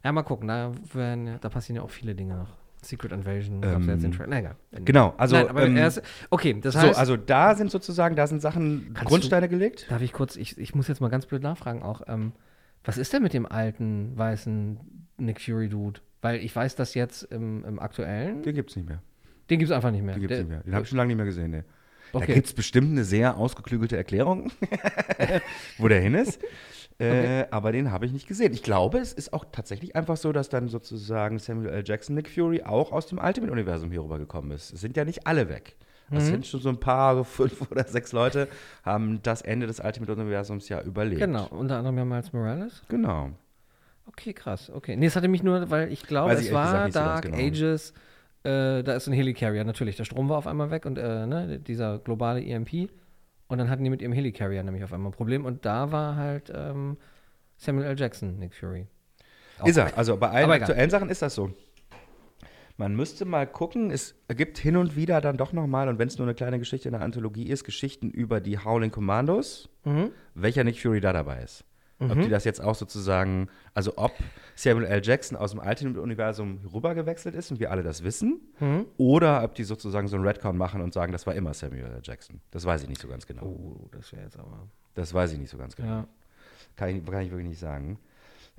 Ja, 0.02 0.12
mal 0.12 0.22
gucken, 0.22 0.48
da, 0.48 0.72
werden, 0.94 1.36
da 1.38 1.48
passieren 1.50 1.76
ja 1.76 1.82
auch 1.82 1.90
viele 1.90 2.14
Dinge 2.14 2.36
noch. 2.36 2.56
Secret 2.88 3.12
Invasion, 3.12 3.60
gab's 3.60 3.86
ja 3.86 3.92
jetzt 3.94 4.04
Ähm. 4.04 4.12
Na 4.28 4.38
egal. 4.38 4.56
genau, 4.84 5.14
also, 5.18 5.36
Nein, 5.36 5.48
aber 5.48 5.66
ähm, 5.66 5.76
er 5.76 5.86
ist, 5.88 6.02
okay, 6.30 6.56
das 6.60 6.74
so, 6.74 6.80
heißt, 6.80 6.98
also 6.98 7.16
da 7.16 7.54
sind 7.54 7.70
sozusagen, 7.70 8.16
da 8.16 8.26
sind 8.26 8.40
Sachen, 8.40 8.94
Grundsteine 8.94 9.48
gelegt. 9.48 9.86
darf 9.90 10.02
ich 10.02 10.12
kurz, 10.12 10.36
ich, 10.36 10.56
ich 10.58 10.74
muss 10.74 10.88
jetzt 10.88 11.00
mal 11.00 11.08
ganz 11.10 11.26
blöd 11.26 11.42
nachfragen 11.42 11.82
auch, 11.82 12.02
ähm, 12.08 12.32
was 12.84 12.96
ist 12.96 13.12
denn 13.12 13.22
mit 13.22 13.34
dem 13.34 13.44
alten, 13.46 14.16
weißen 14.16 14.78
Nick 15.18 15.40
Fury-Dude? 15.40 16.00
Weil 16.22 16.36
ich 16.40 16.54
weiß, 16.56 16.74
dass 16.76 16.94
jetzt 16.94 17.22
im, 17.24 17.64
im 17.64 17.78
aktuellen, 17.78 18.42
Den 18.42 18.54
gibt's 18.54 18.74
nicht 18.74 18.88
mehr. 18.88 19.02
den 19.50 19.58
gibt 19.58 19.70
es 19.70 19.76
einfach 19.76 19.90
nicht 19.90 20.02
mehr. 20.02 20.14
Den 20.14 20.22
gibt's 20.22 20.34
Der- 20.36 20.44
nicht 20.44 20.50
mehr. 20.50 20.60
Den 20.62 20.74
habe 20.74 20.82
ich 20.84 20.88
schon 20.88 20.96
lange 20.98 21.08
nicht 21.08 21.16
mehr 21.16 21.26
gesehen. 21.26 21.50
Ne. 21.50 21.64
Da 22.12 22.20
Okay. 22.20 22.34
gibt's 22.34 22.54
bestimmt 22.54 22.90
eine 22.92 23.04
sehr 23.04 23.36
ausgeklügelte 23.36 23.96
Erklärung, 23.96 24.50
wo 25.78 25.88
der 25.88 26.00
hin 26.00 26.14
ist. 26.14 26.40
Äh, 27.00 27.46
Aber 27.50 27.70
den 27.72 27.92
habe 27.92 28.06
ich 28.06 28.12
nicht 28.12 28.26
gesehen. 28.26 28.52
Ich 28.52 28.62
glaube, 28.62 28.98
es 28.98 29.12
ist 29.12 29.32
auch 29.32 29.44
tatsächlich 29.52 29.94
einfach 29.94 30.16
so, 30.16 30.32
dass 30.32 30.48
dann 30.48 30.68
sozusagen 30.68 31.38
Samuel 31.38 31.68
L. 31.68 31.84
Jackson, 31.86 32.16
Nick 32.16 32.28
Fury 32.28 32.62
auch 32.64 32.90
aus 32.92 33.06
dem 33.06 33.18
Ultimate-Universum 33.18 33.90
hier 33.92 34.02
rübergekommen 34.02 34.50
ist. 34.50 34.72
Es 34.72 34.80
sind 34.80 34.96
ja 34.96 35.04
nicht 35.04 35.26
alle 35.26 35.48
weg. 35.48 35.76
Das 36.10 36.24
Mhm. 36.24 36.28
sind 36.28 36.46
schon 36.46 36.60
so 36.60 36.70
ein 36.70 36.80
paar, 36.80 37.14
so 37.16 37.24
fünf 37.24 37.70
oder 37.70 37.84
sechs 37.84 38.12
Leute, 38.12 38.48
haben 38.82 39.20
das 39.22 39.42
Ende 39.42 39.66
des 39.66 39.78
Ultimate-Universums 39.78 40.68
ja 40.68 40.80
überlebt. 40.82 41.20
Genau, 41.20 41.46
unter 41.50 41.76
anderem 41.78 41.98
ja 41.98 42.04
Miles 42.04 42.32
Morales. 42.32 42.82
Genau. 42.88 43.30
Okay, 44.06 44.32
krass. 44.32 44.70
Okay. 44.74 44.96
Nee, 44.96 45.06
es 45.06 45.16
hatte 45.16 45.28
mich 45.28 45.42
nur, 45.42 45.70
weil 45.70 45.92
ich 45.92 46.02
glaube, 46.02 46.32
ich 46.32 46.38
es 46.40 46.44
gesagt 46.48 46.72
war 46.74 46.84
nicht 46.86 46.94
so 46.94 47.00
Dark 47.00 47.22
genau. 47.26 47.36
Ages, 47.36 47.92
äh, 48.42 48.82
da 48.82 48.94
ist 48.94 49.06
ein 49.06 49.12
Helicarrier, 49.12 49.64
natürlich. 49.64 49.96
Der 49.96 50.04
Strom 50.04 50.28
war 50.30 50.38
auf 50.38 50.46
einmal 50.46 50.70
weg 50.70 50.86
und 50.86 50.96
äh, 50.98 51.26
ne, 51.26 51.58
dieser 51.60 51.98
globale 51.98 52.42
EMP. 52.42 52.88
Und 53.48 53.58
dann 53.58 53.70
hatten 53.70 53.82
die 53.82 53.90
mit 53.90 54.02
ihrem 54.02 54.12
Helicarrier 54.12 54.62
nämlich 54.62 54.84
auf 54.84 54.92
einmal 54.92 55.10
ein 55.10 55.14
Problem. 55.14 55.44
Und 55.44 55.64
da 55.64 55.90
war 55.90 56.16
halt 56.16 56.52
ähm, 56.54 56.96
Samuel 57.56 57.86
L. 57.86 57.98
Jackson, 57.98 58.38
Nick 58.38 58.54
Fury. 58.54 58.86
Ist 59.64 59.76
er. 59.76 59.96
Also 59.98 60.16
bei 60.16 60.28
allen 60.28 60.50
aktuellen 60.50 60.90
Sachen 60.90 61.08
ist 61.08 61.22
das 61.22 61.34
so. 61.34 61.50
Man 62.76 62.94
müsste 62.94 63.24
mal 63.24 63.44
gucken, 63.46 63.90
es 63.90 64.14
gibt 64.28 64.56
hin 64.58 64.76
und 64.76 64.94
wieder 64.94 65.20
dann 65.20 65.36
doch 65.36 65.52
nochmal, 65.52 65.88
und 65.88 65.98
wenn 65.98 66.06
es 66.06 66.16
nur 66.16 66.28
eine 66.28 66.34
kleine 66.36 66.60
Geschichte 66.60 66.88
in 66.88 66.92
der 66.92 67.00
Anthologie 67.02 67.48
ist, 67.48 67.64
Geschichten 67.64 68.08
über 68.10 68.40
die 68.40 68.56
Howling 68.58 68.92
Commandos, 68.92 69.68
Mhm. 69.84 70.12
welcher 70.34 70.62
Nick 70.62 70.80
Fury 70.80 71.00
da 71.00 71.12
dabei 71.12 71.42
ist. 71.42 71.64
Ob 72.00 72.20
die 72.20 72.28
das 72.28 72.44
jetzt 72.44 72.60
auch 72.62 72.76
sozusagen, 72.76 73.48
also 73.74 73.94
ob 73.96 74.12
Samuel 74.54 74.86
L. 74.86 75.00
Jackson 75.02 75.36
aus 75.36 75.50
dem 75.50 75.58
Ultimate-Universum 75.60 76.60
rübergewechselt 76.72 77.34
ist 77.34 77.50
und 77.50 77.58
wir 77.58 77.70
alle 77.72 77.82
das 77.82 78.04
wissen, 78.04 78.40
Mhm. 78.60 78.86
oder 78.98 79.42
ob 79.42 79.54
die 79.56 79.64
sozusagen 79.64 80.06
so 80.06 80.14
einen 80.16 80.24
Redcon 80.24 80.56
machen 80.56 80.80
und 80.80 80.92
sagen, 80.94 81.10
das 81.10 81.26
war 81.26 81.34
immer 81.34 81.54
Samuel 81.54 81.86
L. 81.86 82.00
Jackson. 82.04 82.40
Das 82.52 82.64
weiß 82.64 82.82
ich 82.84 82.88
nicht 82.88 83.00
so 83.00 83.08
ganz 83.08 83.26
genau. 83.26 83.42
Oh, 83.46 83.88
das 83.90 84.12
wäre 84.12 84.22
jetzt 84.22 84.38
aber. 84.38 84.68
Das 84.94 85.12
weiß 85.12 85.32
ich 85.32 85.38
nicht 85.38 85.50
so 85.50 85.58
ganz 85.58 85.74
genau. 85.74 85.88
Ja. 85.88 86.08
Kann 86.76 86.88
ich, 86.90 87.04
kann 87.04 87.22
ich 87.22 87.30
wirklich 87.30 87.48
nicht 87.48 87.58
sagen. 87.60 87.98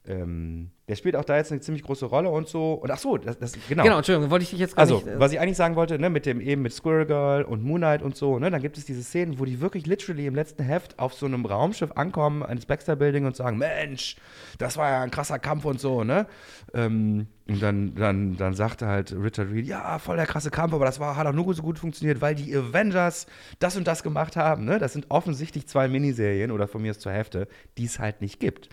Ähm, 0.07 0.71
der 0.87 0.95
spielt 0.95 1.15
auch 1.15 1.23
da 1.25 1.37
jetzt 1.37 1.51
eine 1.51 1.61
ziemlich 1.61 1.83
große 1.83 2.05
Rolle 2.07 2.29
und 2.29 2.47
so. 2.47 2.73
Und 2.73 2.89
ach 2.89 2.97
so, 2.97 3.17
das, 3.17 3.37
das 3.37 3.53
genau. 3.67 3.83
Genau, 3.83 3.97
Entschuldigung, 3.97 4.31
wollte 4.31 4.43
ich 4.43 4.49
dich 4.49 4.59
jetzt 4.59 4.75
gar 4.75 4.81
Also, 4.81 4.95
nicht. 4.95 5.07
äh, 5.07 5.19
was 5.19 5.31
ich 5.31 5.39
eigentlich 5.39 5.57
sagen 5.57 5.75
wollte, 5.75 5.99
ne, 5.99 6.09
mit 6.09 6.25
dem 6.25 6.41
eben 6.41 6.63
mit 6.63 6.73
Squirrel 6.73 7.05
Girl 7.05 7.43
und 7.43 7.63
Moonlight 7.63 8.01
und 8.01 8.15
so, 8.15 8.39
ne, 8.39 8.49
dann 8.49 8.61
gibt 8.61 8.77
es 8.77 8.85
diese 8.85 9.03
Szenen, 9.03 9.39
wo 9.39 9.45
die 9.45 9.61
wirklich 9.61 9.85
literally 9.85 10.25
im 10.25 10.33
letzten 10.33 10.63
Heft 10.63 10.97
auf 10.97 11.13
so 11.13 11.25
einem 11.27 11.45
Raumschiff 11.45 11.91
ankommen, 11.91 12.41
eines 12.41 12.65
Baxter 12.65 12.95
Building 12.95 13.25
und 13.25 13.35
sagen, 13.35 13.57
Mensch, 13.57 14.15
das 14.57 14.77
war 14.77 14.89
ja 14.89 15.01
ein 15.01 15.11
krasser 15.11 15.37
Kampf 15.37 15.65
und 15.65 15.79
so, 15.79 16.03
ne? 16.03 16.25
Ähm, 16.73 17.27
und 17.47 17.61
dann, 17.61 17.93
dann, 17.95 18.37
dann 18.37 18.53
sagte 18.53 18.87
halt 18.87 19.11
Richard 19.11 19.51
Reed, 19.51 19.65
ja, 19.65 19.99
voll 19.99 20.17
der 20.17 20.27
krasse 20.27 20.49
Kampf, 20.49 20.73
aber 20.73 20.85
das 20.85 20.99
war, 20.99 21.15
hat 21.17 21.27
auch 21.27 21.33
nur 21.33 21.53
so 21.53 21.61
gut 21.61 21.77
funktioniert, 21.77 22.21
weil 22.21 22.35
die 22.35 22.55
Avengers 22.55 23.27
das 23.59 23.75
und 23.75 23.87
das 23.87 24.01
gemacht 24.01 24.35
haben, 24.37 24.65
ne? 24.65 24.79
Das 24.79 24.93
sind 24.93 25.05
offensichtlich 25.09 25.67
zwei 25.67 25.87
Miniserien 25.87 26.51
oder 26.51 26.67
von 26.67 26.81
mir 26.81 26.91
aus 26.91 26.99
zwei 26.99 27.13
Hefte, 27.13 27.47
die 27.77 27.85
es 27.85 27.99
halt 27.99 28.21
nicht 28.21 28.39
gibt. 28.39 28.69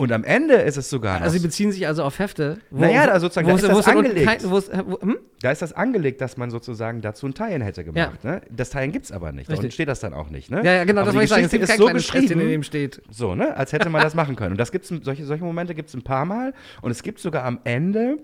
Und 0.00 0.12
am 0.12 0.24
Ende 0.24 0.54
ist 0.54 0.78
es 0.78 0.88
sogar 0.88 1.18
noch 1.18 1.24
also 1.26 1.36
sie 1.36 1.42
beziehen 1.46 1.72
sich 1.72 1.86
also 1.86 2.02
auf 2.04 2.18
Hefte. 2.18 2.56
Wo, 2.70 2.80
Naja, 2.80 3.06
da 3.06 3.20
sozusagen, 3.20 3.48
da 3.48 3.52
wo 3.52 3.56
ist 3.58 3.62
es- 3.64 3.68
das 3.68 3.86
wo 3.86 3.90
ja 3.90 3.94
nun 3.96 4.06
angelegt. 4.06 4.44
äh, 4.72 5.04
hm? 5.04 5.18
Da 5.42 5.50
ist 5.50 5.60
das 5.60 5.74
angelegt, 5.74 6.22
dass 6.22 6.38
man 6.38 6.50
sozusagen 6.50 7.02
dazu 7.02 7.26
ein 7.26 7.34
Teilen 7.34 7.60
hätte 7.60 7.84
gemacht. 7.84 8.24
Ne? 8.24 8.40
Das 8.50 8.70
Teilen 8.70 8.92
gibt 8.92 9.04
es 9.04 9.12
aber 9.12 9.32
nicht. 9.32 9.50
Richtig. 9.50 9.64
Und 9.66 9.74
steht 9.74 9.88
das 9.88 10.00
dann 10.00 10.14
auch 10.14 10.30
nicht. 10.30 10.50
Ne? 10.50 10.62
Ja, 10.64 10.72
ja, 10.72 10.84
genau, 10.84 11.02
aber 11.02 11.08
das 11.12 11.16
wollte 11.16 11.24
ich 11.24 11.30
sagen. 11.30 11.44
Es 11.44 11.50
gibt 11.50 11.64
ist 11.64 11.68
kein 11.68 11.78
so 11.78 11.86
Schriftchen, 11.88 12.22
in 12.22 12.28
geschrieben, 12.28 12.50
dem 12.50 12.62
steht. 12.62 13.02
so, 13.10 13.34
ne? 13.34 13.54
als 13.54 13.74
hätte 13.74 13.90
man 13.90 14.00
das 14.00 14.14
machen 14.14 14.36
können. 14.36 14.52
Und 14.52 14.58
das 14.58 14.72
gibt's, 14.72 14.88
solche, 14.88 15.26
solche 15.26 15.44
Momente 15.44 15.74
gibt 15.74 15.90
es 15.90 15.94
ein 15.94 16.02
paar 16.02 16.24
Mal. 16.24 16.54
Und 16.80 16.90
es 16.92 17.02
gibt 17.02 17.20
sogar 17.20 17.44
am 17.44 17.60
Ende 17.64 18.20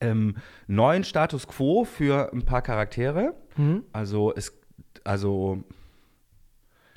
ähm, 0.00 0.36
neuen 0.68 1.04
Status 1.04 1.46
Quo 1.46 1.84
für 1.84 2.32
ein 2.32 2.46
paar 2.46 2.62
Charaktere. 2.62 3.34
Mhm. 3.58 3.82
Also 3.92 4.32
es, 4.34 4.58
also 5.04 5.62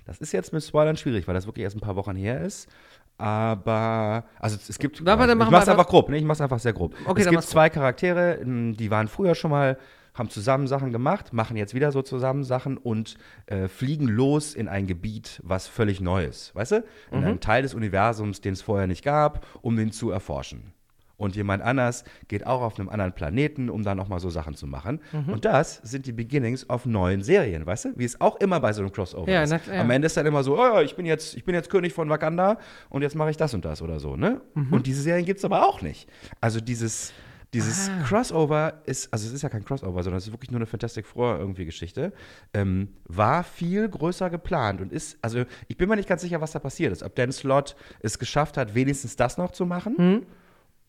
das 0.05 0.19
ist 0.19 0.31
jetzt 0.31 0.53
mit 0.53 0.63
Spoilern 0.63 0.95
schwierig, 0.97 1.27
weil 1.27 1.33
das 1.33 1.45
wirklich 1.45 1.63
erst 1.63 1.75
ein 1.75 1.81
paar 1.81 1.97
Wochen 1.97 2.15
her 2.15 2.39
ist. 2.41 2.69
Aber, 3.21 4.25
also 4.39 4.57
es, 4.67 4.79
gibt, 4.79 5.01
Na, 5.03 5.17
warte, 5.19 5.33
ich 5.33 5.37
machen 5.37 5.51
mach's 5.51 5.67
einfach 5.69 5.87
grob, 5.87 6.09
ne? 6.09 6.17
ich 6.17 6.23
mach's 6.23 6.41
einfach 6.41 6.57
sehr 6.59 6.73
grob. 6.73 6.95
Okay, 7.05 7.19
es 7.21 7.25
dann 7.25 7.35
gibt 7.35 7.43
zwei 7.43 7.69
Charaktere, 7.69 8.39
m, 8.39 8.75
die 8.75 8.89
waren 8.89 9.07
früher 9.07 9.35
schon 9.35 9.51
mal, 9.51 9.77
haben 10.15 10.29
zusammen 10.29 10.65
Sachen 10.67 10.91
gemacht, 10.91 11.31
machen 11.31 11.55
jetzt 11.55 11.73
wieder 11.75 11.91
so 11.91 12.01
zusammen 12.01 12.43
Sachen 12.43 12.77
und 12.77 13.17
äh, 13.45 13.67
fliegen 13.67 14.07
los 14.07 14.55
in 14.55 14.67
ein 14.67 14.87
Gebiet, 14.87 15.39
was 15.43 15.67
völlig 15.67 16.01
neu 16.01 16.25
ist, 16.25 16.55
weißt 16.55 16.71
du? 16.71 16.83
In 17.11 17.19
Mhm. 17.19 17.25
einen 17.25 17.39
Teil 17.39 17.61
des 17.61 17.75
Universums, 17.75 18.41
den 18.41 18.53
es 18.53 18.61
vorher 18.63 18.87
nicht 18.87 19.03
gab, 19.03 19.45
um 19.61 19.75
den 19.77 19.91
zu 19.91 20.09
erforschen. 20.09 20.73
Und 21.21 21.35
jemand 21.35 21.61
anders 21.63 22.03
geht 22.27 22.47
auch 22.47 22.61
auf 22.61 22.79
einem 22.79 22.89
anderen 22.89 23.13
Planeten, 23.13 23.69
um 23.69 23.83
da 23.83 23.93
nochmal 23.95 24.19
so 24.19 24.29
Sachen 24.29 24.55
zu 24.55 24.65
machen. 24.65 24.99
Mhm. 25.11 25.33
Und 25.33 25.45
das 25.45 25.75
sind 25.83 26.05
die 26.07 26.11
Beginnings 26.11 26.69
auf 26.69 26.85
neuen 26.85 27.21
Serien, 27.21 27.65
weißt 27.65 27.85
du? 27.85 27.89
Wie 27.95 28.05
es 28.05 28.19
auch 28.19 28.37
immer 28.37 28.59
bei 28.59 28.73
so 28.73 28.81
einem 28.81 28.91
Crossover 28.91 29.31
Ja, 29.31 29.43
ist. 29.43 29.51
na 29.51 29.59
ja. 29.73 29.81
Am 29.81 29.89
Ende 29.91 30.07
ist 30.07 30.17
dann 30.17 30.25
immer 30.25 30.43
so, 30.43 30.57
oh, 30.59 30.63
ja, 30.63 30.81
ich 30.81 30.95
bin 30.95 31.05
jetzt, 31.05 31.35
ich 31.35 31.43
bin 31.45 31.53
jetzt 31.53 31.69
König 31.69 31.93
von 31.93 32.09
Wakanda 32.09 32.57
und 32.89 33.03
jetzt 33.03 33.15
mache 33.15 33.29
ich 33.29 33.37
das 33.37 33.53
und 33.53 33.63
das 33.65 33.81
oder 33.81 33.99
so, 33.99 34.15
ne? 34.15 34.41
Mhm. 34.55 34.73
Und 34.73 34.87
diese 34.87 35.01
Serien 35.03 35.25
gibt 35.25 35.37
es 35.39 35.45
aber 35.45 35.67
auch 35.67 35.81
nicht. 35.83 36.09
Also 36.41 36.59
dieses, 36.59 37.13
dieses 37.53 37.89
Ah. 37.89 38.03
Crossover 38.07 38.81
ist, 38.85 39.11
also 39.13 39.27
es 39.27 39.33
ist 39.33 39.41
ja 39.41 39.49
kein 39.49 39.63
Crossover, 39.65 40.01
sondern 40.03 40.17
es 40.17 40.25
ist 40.25 40.31
wirklich 40.33 40.49
nur 40.51 40.59
eine 40.59 40.65
Fantastic 40.65 41.05
Four 41.05 41.37
irgendwie 41.37 41.65
Geschichte, 41.65 42.13
ähm, 42.53 42.87
war 43.05 43.43
viel 43.43 43.87
größer 43.89 44.29
geplant 44.29 44.81
und 44.81 44.91
ist, 44.91 45.17
also 45.21 45.43
ich 45.67 45.77
bin 45.77 45.87
mir 45.89 45.97
nicht 45.97 46.09
ganz 46.09 46.21
sicher, 46.21 46.41
was 46.41 46.51
da 46.53 46.59
passiert 46.59 46.91
ist. 46.93 47.03
Ob 47.03 47.13
Dan 47.15 47.31
Slott 47.31 47.75
es 47.99 48.17
geschafft 48.17 48.57
hat, 48.57 48.73
wenigstens 48.73 49.15
das 49.17 49.37
noch 49.37 49.51
zu 49.51 49.65
machen 49.65 49.95
Mhm. 49.97 50.25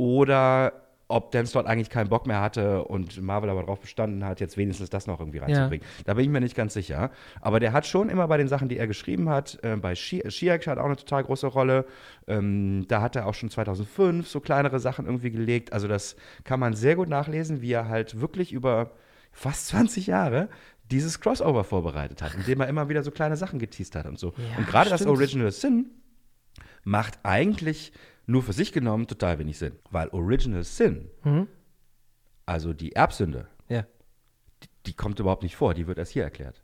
Oder 0.03 0.72
ob 1.07 1.30
Dan 1.30 1.46
Slott 1.46 1.66
eigentlich 1.66 1.90
keinen 1.90 2.09
Bock 2.09 2.26
mehr 2.26 2.40
hatte 2.40 2.84
und 2.84 3.20
Marvel 3.20 3.50
aber 3.50 3.61
darauf 3.61 3.80
bestanden 3.80 4.24
hat, 4.24 4.40
jetzt 4.40 4.57
wenigstens 4.57 4.88
das 4.88 5.07
noch 5.07 5.20
irgendwie 5.20 5.38
reinzubringen. 5.38 5.86
Da 6.07 6.14
bin 6.14 6.24
ich 6.24 6.30
mir 6.30 6.40
nicht 6.40 6.57
ganz 6.57 6.72
sicher. 6.72 7.11
Aber 7.40 7.61
der 7.61 7.72
hat 7.72 7.86
schon 7.86 8.09
immer 8.09 8.26
bei 8.28 8.38
den 8.38 8.48
Sachen, 8.48 8.68
die 8.68 8.78
er 8.78 8.86
geschrieben 8.86 9.28
hat, 9.28 9.59
äh, 9.62 9.76
bei 9.76 9.94
She-Hulk 9.94 10.66
hat 10.66 10.78
auch 10.78 10.86
eine 10.86 10.96
total 10.96 11.22
große 11.22 11.46
Rolle. 11.46 11.84
Ähm, 12.26 12.86
da 12.88 13.03
hat 13.03 13.14
er 13.14 13.26
auch 13.26 13.34
schon 13.34 13.50
2005 13.50 14.26
so 14.26 14.40
kleinere 14.40 14.80
Sachen 14.80 15.05
irgendwie 15.05 15.30
gelegt. 15.30 15.72
Also 15.72 15.86
das 15.86 16.16
kann 16.44 16.59
man 16.59 16.74
sehr 16.74 16.96
gut 16.96 17.09
nachlesen, 17.09 17.61
wie 17.61 17.72
er 17.72 17.88
halt 17.88 18.20
wirklich 18.20 18.53
über 18.53 18.92
fast 19.32 19.66
20 19.68 20.07
Jahre 20.07 20.48
dieses 20.90 21.20
Crossover 21.20 21.64
vorbereitet 21.64 22.22
hat, 22.22 22.34
indem 22.34 22.61
er 22.61 22.68
immer 22.68 22.88
wieder 22.88 23.03
so 23.03 23.11
kleine 23.11 23.36
Sachen 23.36 23.59
geteased 23.59 23.94
hat 23.94 24.07
und 24.07 24.18
so. 24.18 24.32
Ja, 24.36 24.59
und 24.59 24.66
gerade 24.66 24.90
das. 24.90 25.07
Original 25.07 25.53
Sin 25.53 25.90
macht 26.84 27.18
eigentlich 27.22 27.92
nur 28.33 28.43
für 28.43 28.53
sich 28.53 28.72
genommen 28.72 29.07
total 29.07 29.39
wenig 29.39 29.59
Sinn. 29.59 29.72
Weil 29.91 30.09
Original 30.09 30.64
Sin, 30.64 31.09
Mhm. 31.24 31.47
also 32.47 32.72
die 32.72 32.93
Erbsünde, 32.93 33.47
Ja. 33.68 33.83
die, 34.62 34.68
die 34.87 34.95
kommt 34.95 35.20
überhaupt 35.20 35.43
nicht 35.43 35.57
vor, 35.57 35.74
die 35.74 35.87
wird 35.87 35.99
erst 35.99 36.12
hier 36.12 36.24
erklärt. 36.24 36.62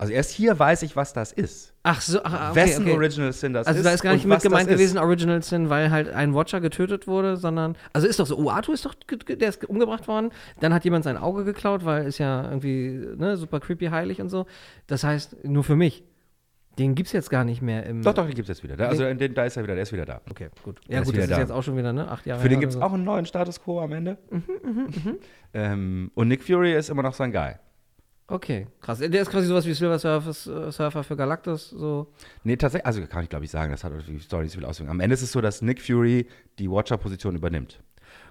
Also 0.00 0.12
erst 0.12 0.30
hier 0.30 0.56
weiß 0.56 0.82
ich, 0.82 0.94
was 0.94 1.12
das 1.12 1.32
ist. 1.32 1.74
Ach 1.82 2.00
so, 2.00 2.20
ach, 2.22 2.50
okay, 2.52 2.54
Wessen 2.60 2.84
okay. 2.84 2.94
Original 2.94 3.32
Sin 3.32 3.52
das 3.52 3.66
Also 3.66 3.80
ist. 3.80 3.84
da 3.84 3.90
ist 3.90 4.02
gar 4.02 4.12
nicht 4.12 4.26
mit 4.26 4.40
gemeint 4.42 4.68
gewesen, 4.68 4.96
Original 4.96 5.42
Sin, 5.42 5.70
weil 5.70 5.90
halt 5.90 6.08
ein 6.08 6.34
Watcher 6.34 6.60
getötet 6.60 7.08
wurde, 7.08 7.36
sondern. 7.36 7.76
Also 7.92 8.06
ist 8.06 8.20
doch 8.20 8.26
so, 8.28 8.38
Uatu 8.38 8.72
ist 8.72 8.86
doch, 8.86 8.94
der 8.94 9.48
ist 9.48 9.68
umgebracht 9.68 10.06
worden. 10.06 10.30
Dann 10.60 10.72
hat 10.72 10.84
jemand 10.84 11.02
sein 11.02 11.16
Auge 11.16 11.42
geklaut, 11.44 11.84
weil 11.84 12.06
ist 12.06 12.18
ja 12.18 12.44
irgendwie 12.44 13.08
ne, 13.16 13.36
super 13.36 13.58
creepy 13.58 13.86
heilig 13.86 14.20
und 14.20 14.28
so. 14.28 14.46
Das 14.86 15.02
heißt, 15.02 15.44
nur 15.44 15.64
für 15.64 15.74
mich. 15.74 16.04
Den 16.78 16.94
gibt's 16.94 17.12
jetzt 17.12 17.28
gar 17.30 17.44
nicht 17.44 17.60
mehr 17.60 17.84
im. 17.86 18.02
Doch, 18.02 18.14
doch, 18.14 18.24
den 18.26 18.34
gibt 18.34 18.48
es 18.48 18.56
jetzt 18.56 18.62
wieder. 18.64 18.76
Da, 18.76 18.86
also 18.88 19.02
den, 19.12 19.34
da 19.34 19.44
ist 19.44 19.56
er 19.56 19.64
wieder, 19.64 19.74
der 19.74 19.82
ist 19.82 19.92
wieder 19.92 20.06
da. 20.06 20.20
Okay, 20.30 20.48
gut. 20.62 20.80
Der 20.88 20.94
Ja, 20.96 21.00
ist 21.02 21.06
gut, 21.06 21.14
wieder 21.14 21.22
das 21.24 21.30
ist 21.30 21.36
da. 21.36 21.40
jetzt 21.42 21.50
auch 21.50 21.62
schon 21.62 21.76
wieder, 21.76 21.92
ne? 21.92 22.08
Acht 22.08 22.24
Jahre 22.26 22.40
Für 22.40 22.48
den 22.48 22.60
gibt 22.60 22.70
es 22.70 22.76
oder 22.76 22.86
auch 22.86 22.92
einen 22.92 23.04
neuen 23.04 23.26
Status 23.26 23.60
Quo 23.60 23.80
am 23.80 23.92
Ende. 23.92 24.16
Mhm, 24.30 25.18
ähm, 25.54 26.10
und 26.14 26.28
Nick 26.28 26.42
Fury 26.44 26.74
ist 26.74 26.90
immer 26.90 27.02
noch 27.02 27.14
sein 27.14 27.32
Guy. 27.32 27.52
so. 28.28 28.34
Okay, 28.34 28.66
krass. 28.80 28.98
Der 28.98 29.22
ist 29.22 29.30
quasi 29.30 29.46
sowas 29.46 29.64
wie 29.66 29.72
Silver 29.72 29.98
Surfers, 29.98 30.46
äh, 30.46 30.70
Surfer 30.70 31.02
für 31.02 31.16
Galactus, 31.16 31.70
so. 31.70 32.12
Nee, 32.44 32.56
tatsächlich, 32.56 32.86
also 32.86 33.00
kann 33.06 33.22
ich 33.24 33.30
glaube 33.30 33.44
ich 33.46 33.50
sagen, 33.50 33.70
das 33.72 33.84
hat 33.84 33.92
die 34.06 34.18
Story 34.18 34.44
nicht 34.44 34.52
so 34.52 34.58
viel 34.58 34.66
Auswirkungen. 34.66 34.96
Am 34.96 35.00
Ende 35.00 35.14
ist 35.14 35.22
es 35.22 35.32
so, 35.32 35.40
dass 35.40 35.62
Nick 35.62 35.80
Fury 35.80 36.26
die 36.58 36.70
Watcher-Position 36.70 37.36
übernimmt. 37.36 37.80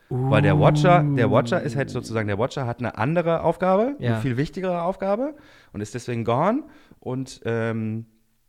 Weil 0.10 0.42
der 0.42 0.58
Watcher, 0.58 1.04
der 1.04 1.30
Watcher 1.32 1.62
ist 1.62 1.76
halt 1.76 1.90
sozusagen, 1.90 2.28
der 2.30 2.38
Watcher 2.40 2.66
hat 2.66 2.80
eine 2.80 2.98
andere 2.98 3.42
Aufgabe, 3.44 3.96
Ja. 4.00 4.14
eine 4.14 4.22
viel 4.22 4.38
wichtigere 4.38 4.84
Aufgabe 4.84 5.36
und 5.74 5.82
ist 5.82 5.96
deswegen 5.96 6.24
gone. 6.24 6.64
Und 7.02 7.42
ähm, 7.44 8.06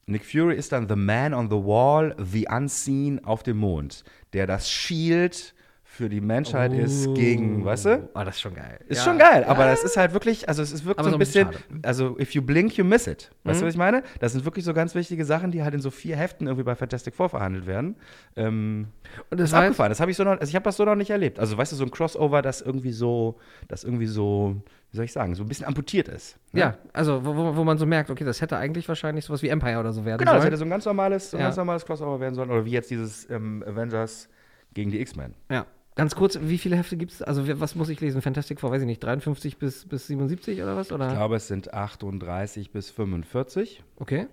Nick 0.08 0.24
Fury 0.24 0.56
ist 0.56 0.72
dann 0.72 0.88
the 0.88 0.96
man 0.96 1.34
on 1.34 1.50
the 1.50 1.56
wall, 1.56 2.16
the 2.18 2.46
unseen 2.50 3.22
auf 3.24 3.42
dem 3.42 3.58
Mond, 3.58 4.04
der 4.32 4.46
das 4.46 4.70
Shield 4.70 5.54
für 5.98 6.08
die 6.08 6.20
Menschheit 6.20 6.72
ist 6.72 7.12
gegen, 7.16 7.64
weißt 7.64 7.84
du? 7.86 8.08
Ah, 8.14 8.24
das 8.24 8.36
ist 8.36 8.40
schon 8.40 8.54
geil. 8.54 8.78
Ist 8.86 8.98
Ja. 8.98 9.04
schon 9.04 9.18
geil, 9.18 9.42
aber 9.42 9.64
das 9.66 9.82
ist 9.82 9.96
halt 9.96 10.12
wirklich, 10.12 10.48
also 10.48 10.62
es 10.62 10.70
ist 10.70 10.84
wirklich 10.84 11.02
so 11.02 11.08
ein 11.08 11.10
so 11.10 11.16
ein 11.16 11.18
bisschen, 11.18 11.48
bisschen 11.48 11.84
also 11.84 12.16
if 12.20 12.30
you 12.36 12.40
blink, 12.42 12.76
you 12.76 12.84
miss 12.84 13.08
it. 13.08 13.32
Weißt 13.42 13.56
Mhm. 13.56 13.60
du, 13.62 13.66
was 13.66 13.74
ich 13.74 13.78
meine? 13.78 14.04
Das 14.20 14.30
sind 14.32 14.44
wirklich 14.44 14.64
so 14.64 14.72
ganz 14.74 14.94
wichtige 14.94 15.24
Sachen, 15.24 15.50
die 15.50 15.64
halt 15.64 15.74
in 15.74 15.80
so 15.80 15.90
vier 15.90 16.14
Heften 16.16 16.46
irgendwie 16.46 16.62
bei 16.62 16.76
Fantastic 16.76 17.16
Four 17.16 17.30
verhandelt 17.30 17.66
werden. 17.66 17.96
Ähm, 18.36 18.86
Und 19.30 19.40
das 19.40 19.40
das 19.40 19.50
ist 19.50 19.54
heißt, 19.56 19.62
abgefahren. 19.64 19.90
Das 19.90 19.98
habe 20.00 20.10
ich 20.12 20.16
so 20.16 20.22
noch, 20.22 20.38
also 20.38 20.48
ich 20.48 20.54
habe 20.54 20.62
das 20.62 20.76
so 20.76 20.84
noch 20.84 20.94
nicht 20.94 21.10
erlebt. 21.10 21.40
Also 21.40 21.58
weißt 21.58 21.72
du, 21.72 21.76
so 21.76 21.82
ein 21.84 21.90
Crossover, 21.90 22.40
das 22.42 22.60
irgendwie 22.60 22.92
so, 22.92 23.36
das 23.66 23.82
irgendwie 23.82 24.06
so, 24.06 24.54
wie 24.92 24.96
soll 24.96 25.04
ich 25.04 25.12
sagen, 25.12 25.34
so 25.34 25.42
ein 25.42 25.48
bisschen 25.48 25.66
amputiert 25.66 26.06
ist. 26.06 26.36
ne? 26.52 26.60
ja, 26.60 26.78
also 26.92 27.24
wo, 27.24 27.56
wo, 27.56 27.64
man 27.64 27.76
so 27.76 27.86
merkt, 27.86 28.08
okay, 28.08 28.22
das 28.24 28.40
hätte 28.40 28.56
eigentlich 28.56 28.88
wahrscheinlich 28.88 29.24
sowas 29.24 29.42
wie 29.42 29.48
Empire 29.48 29.80
oder 29.80 29.92
so 29.92 30.04
werden 30.04 30.18
Genau, 30.20 30.30
das 30.34 30.42
sollen. 30.42 30.52
hätte 30.52 30.58
so 30.58 30.64
ein 30.64 30.70
ganz 30.70 30.84
normales, 30.84 31.32
so 31.32 31.36
ein 31.36 31.40
Ja. 31.40 31.46
ganz 31.46 31.56
normales 31.56 31.84
Crossover 31.84 32.20
werden 32.20 32.36
sollen. 32.36 32.50
Oder 32.52 32.64
wie 32.64 32.70
jetzt 32.70 32.88
dieses 32.90 33.28
ähm, 33.30 33.64
Avengers 33.66 34.28
gegen 34.74 34.90
die 34.92 35.00
X-Men. 35.00 35.34
Ja. 35.50 35.66
Ganz 35.98 36.14
kurz, 36.14 36.38
wie 36.40 36.58
viele 36.58 36.76
Hefte 36.76 36.96
gibt 36.96 37.10
es? 37.10 37.22
Also, 37.22 37.42
was 37.58 37.74
muss 37.74 37.88
ich 37.88 38.00
lesen? 38.00 38.22
Fantastic 38.22 38.60
Four, 38.60 38.70
weiß 38.70 38.82
ich 38.82 38.86
nicht, 38.86 39.02
53 39.02 39.58
bis, 39.58 39.84
bis 39.84 40.06
77 40.06 40.62
oder 40.62 40.76
was? 40.76 40.92
Oder? 40.92 41.08
Ich 41.08 41.14
glaube, 41.14 41.34
es 41.34 41.48
sind 41.48 41.74
38 41.74 42.70
bis 42.70 42.88
45. 42.90 43.82
Okay. 43.96 44.28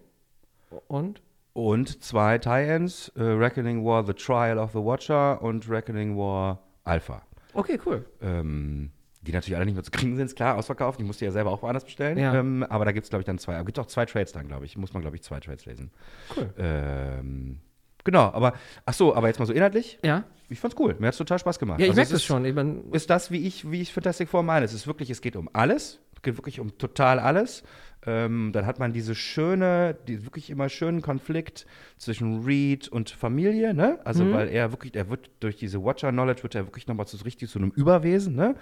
Und? 0.87 1.23
Und 1.53 2.03
zwei 2.03 2.37
Tie-Ins, 2.37 3.07
äh, 3.15 3.23
Reckoning 3.23 3.83
War 3.83 4.05
The 4.05 4.13
Trial 4.13 4.59
of 4.59 4.73
the 4.73 4.77
Watcher 4.77 5.41
und 5.41 5.67
Reckoning 5.67 6.15
War 6.15 6.61
Alpha. 6.83 7.23
Okay, 7.55 7.79
cool. 7.83 8.05
Ähm, 8.21 8.91
die 9.21 9.31
natürlich 9.31 9.55
alle 9.55 9.65
nicht 9.65 9.73
mehr 9.73 9.83
zu 9.83 9.89
kriegen 9.89 10.15
sind, 10.17 10.27
ist 10.27 10.35
klar, 10.35 10.57
ausverkauft. 10.57 10.99
Die 10.99 11.03
musst 11.03 11.19
du 11.21 11.25
ja 11.25 11.31
selber 11.31 11.49
auch 11.49 11.63
woanders 11.63 11.83
bestellen. 11.83 12.19
Ja. 12.19 12.35
Ähm, 12.35 12.63
aber 12.69 12.85
da 12.85 12.91
gibt 12.91 13.05
es, 13.05 13.09
glaube 13.09 13.21
ich, 13.21 13.25
dann 13.25 13.39
zwei. 13.39 13.55
Es 13.55 13.65
gibt 13.65 13.79
auch 13.79 13.87
zwei 13.87 14.05
Trades 14.05 14.33
dann, 14.33 14.47
glaube 14.47 14.65
ich. 14.65 14.77
Muss 14.77 14.93
man, 14.93 15.01
glaube 15.01 15.15
ich, 15.15 15.23
zwei 15.23 15.39
Trades 15.39 15.65
lesen. 15.65 15.89
Cool. 16.37 16.53
Ähm, 16.59 17.57
genau, 18.05 18.31
aber, 18.31 18.53
ach 18.85 18.93
so, 18.93 19.13
aber 19.13 19.27
jetzt 19.27 19.39
mal 19.39 19.45
so 19.45 19.51
inhaltlich. 19.53 19.99
Ja? 20.05 20.23
Ich 20.47 20.59
fand's 20.59 20.77
cool. 20.79 20.95
Mir 20.99 21.07
hat's 21.07 21.17
total 21.17 21.39
Spaß 21.39 21.59
gemacht. 21.59 21.79
Ja, 21.79 21.85
ich 21.87 21.89
Also 21.91 21.97
merke 21.99 22.13
es 22.13 22.21
ist- 22.21 22.25
schon. 22.25 22.45
Ich 22.45 22.53
mein, 22.55 22.85
ist 22.93 23.09
das, 23.09 23.31
wie 23.31 23.45
ich, 23.45 23.69
wie 23.69 23.81
ich 23.81 23.91
Fantastic 23.91 24.29
Four 24.29 24.43
meine. 24.43 24.63
Es 24.63 24.73
ist 24.73 24.87
wirklich, 24.87 25.09
es 25.09 25.19
geht 25.21 25.35
um 25.35 25.49
alles. 25.51 25.99
Es 26.15 26.21
geht 26.21 26.37
wirklich 26.37 26.59
um 26.61 26.77
total 26.77 27.19
alles. 27.19 27.63
Ähm, 28.07 28.51
dann 28.53 28.67
hat 28.67 28.77
man 28.77 28.93
diese 28.93 29.15
schöne, 29.15 29.97
die 30.07 30.23
wirklich 30.25 30.51
immer 30.51 30.69
schönen 30.69 31.01
Konflikt 31.01 31.65
zwischen 31.97 32.43
Reed 32.43 32.87
und 32.87 33.09
Familie, 33.09 33.73
ne? 33.73 33.97
Also, 34.05 34.31
weil 34.31 34.49
er 34.49 34.71
wirklich, 34.71 34.95
er 34.95 35.09
wird 35.09 35.31
durch 35.39 35.55
diese 35.57 35.83
Watcher-Knowledge, 35.83 36.43
wird 36.43 36.53
er 36.53 36.67
wirklich 36.67 36.85
nochmal 36.85 37.07
so 37.07 37.17
richtig 37.23 37.49
zu 37.49 37.57
einem 37.57 37.71
Überwesen, 37.71 38.35
ne? 38.35 38.55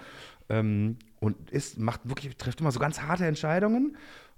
Ähm, 0.48 0.96
und 1.20 1.50
ist, 1.50 1.78
macht 1.78 2.00
wirklich, 2.08 2.34
trifft 2.38 2.60
immer 2.62 2.70
so 2.70 2.80
ganz 2.80 3.02
harte 3.02 3.26
Entscheidungen. 3.26 3.96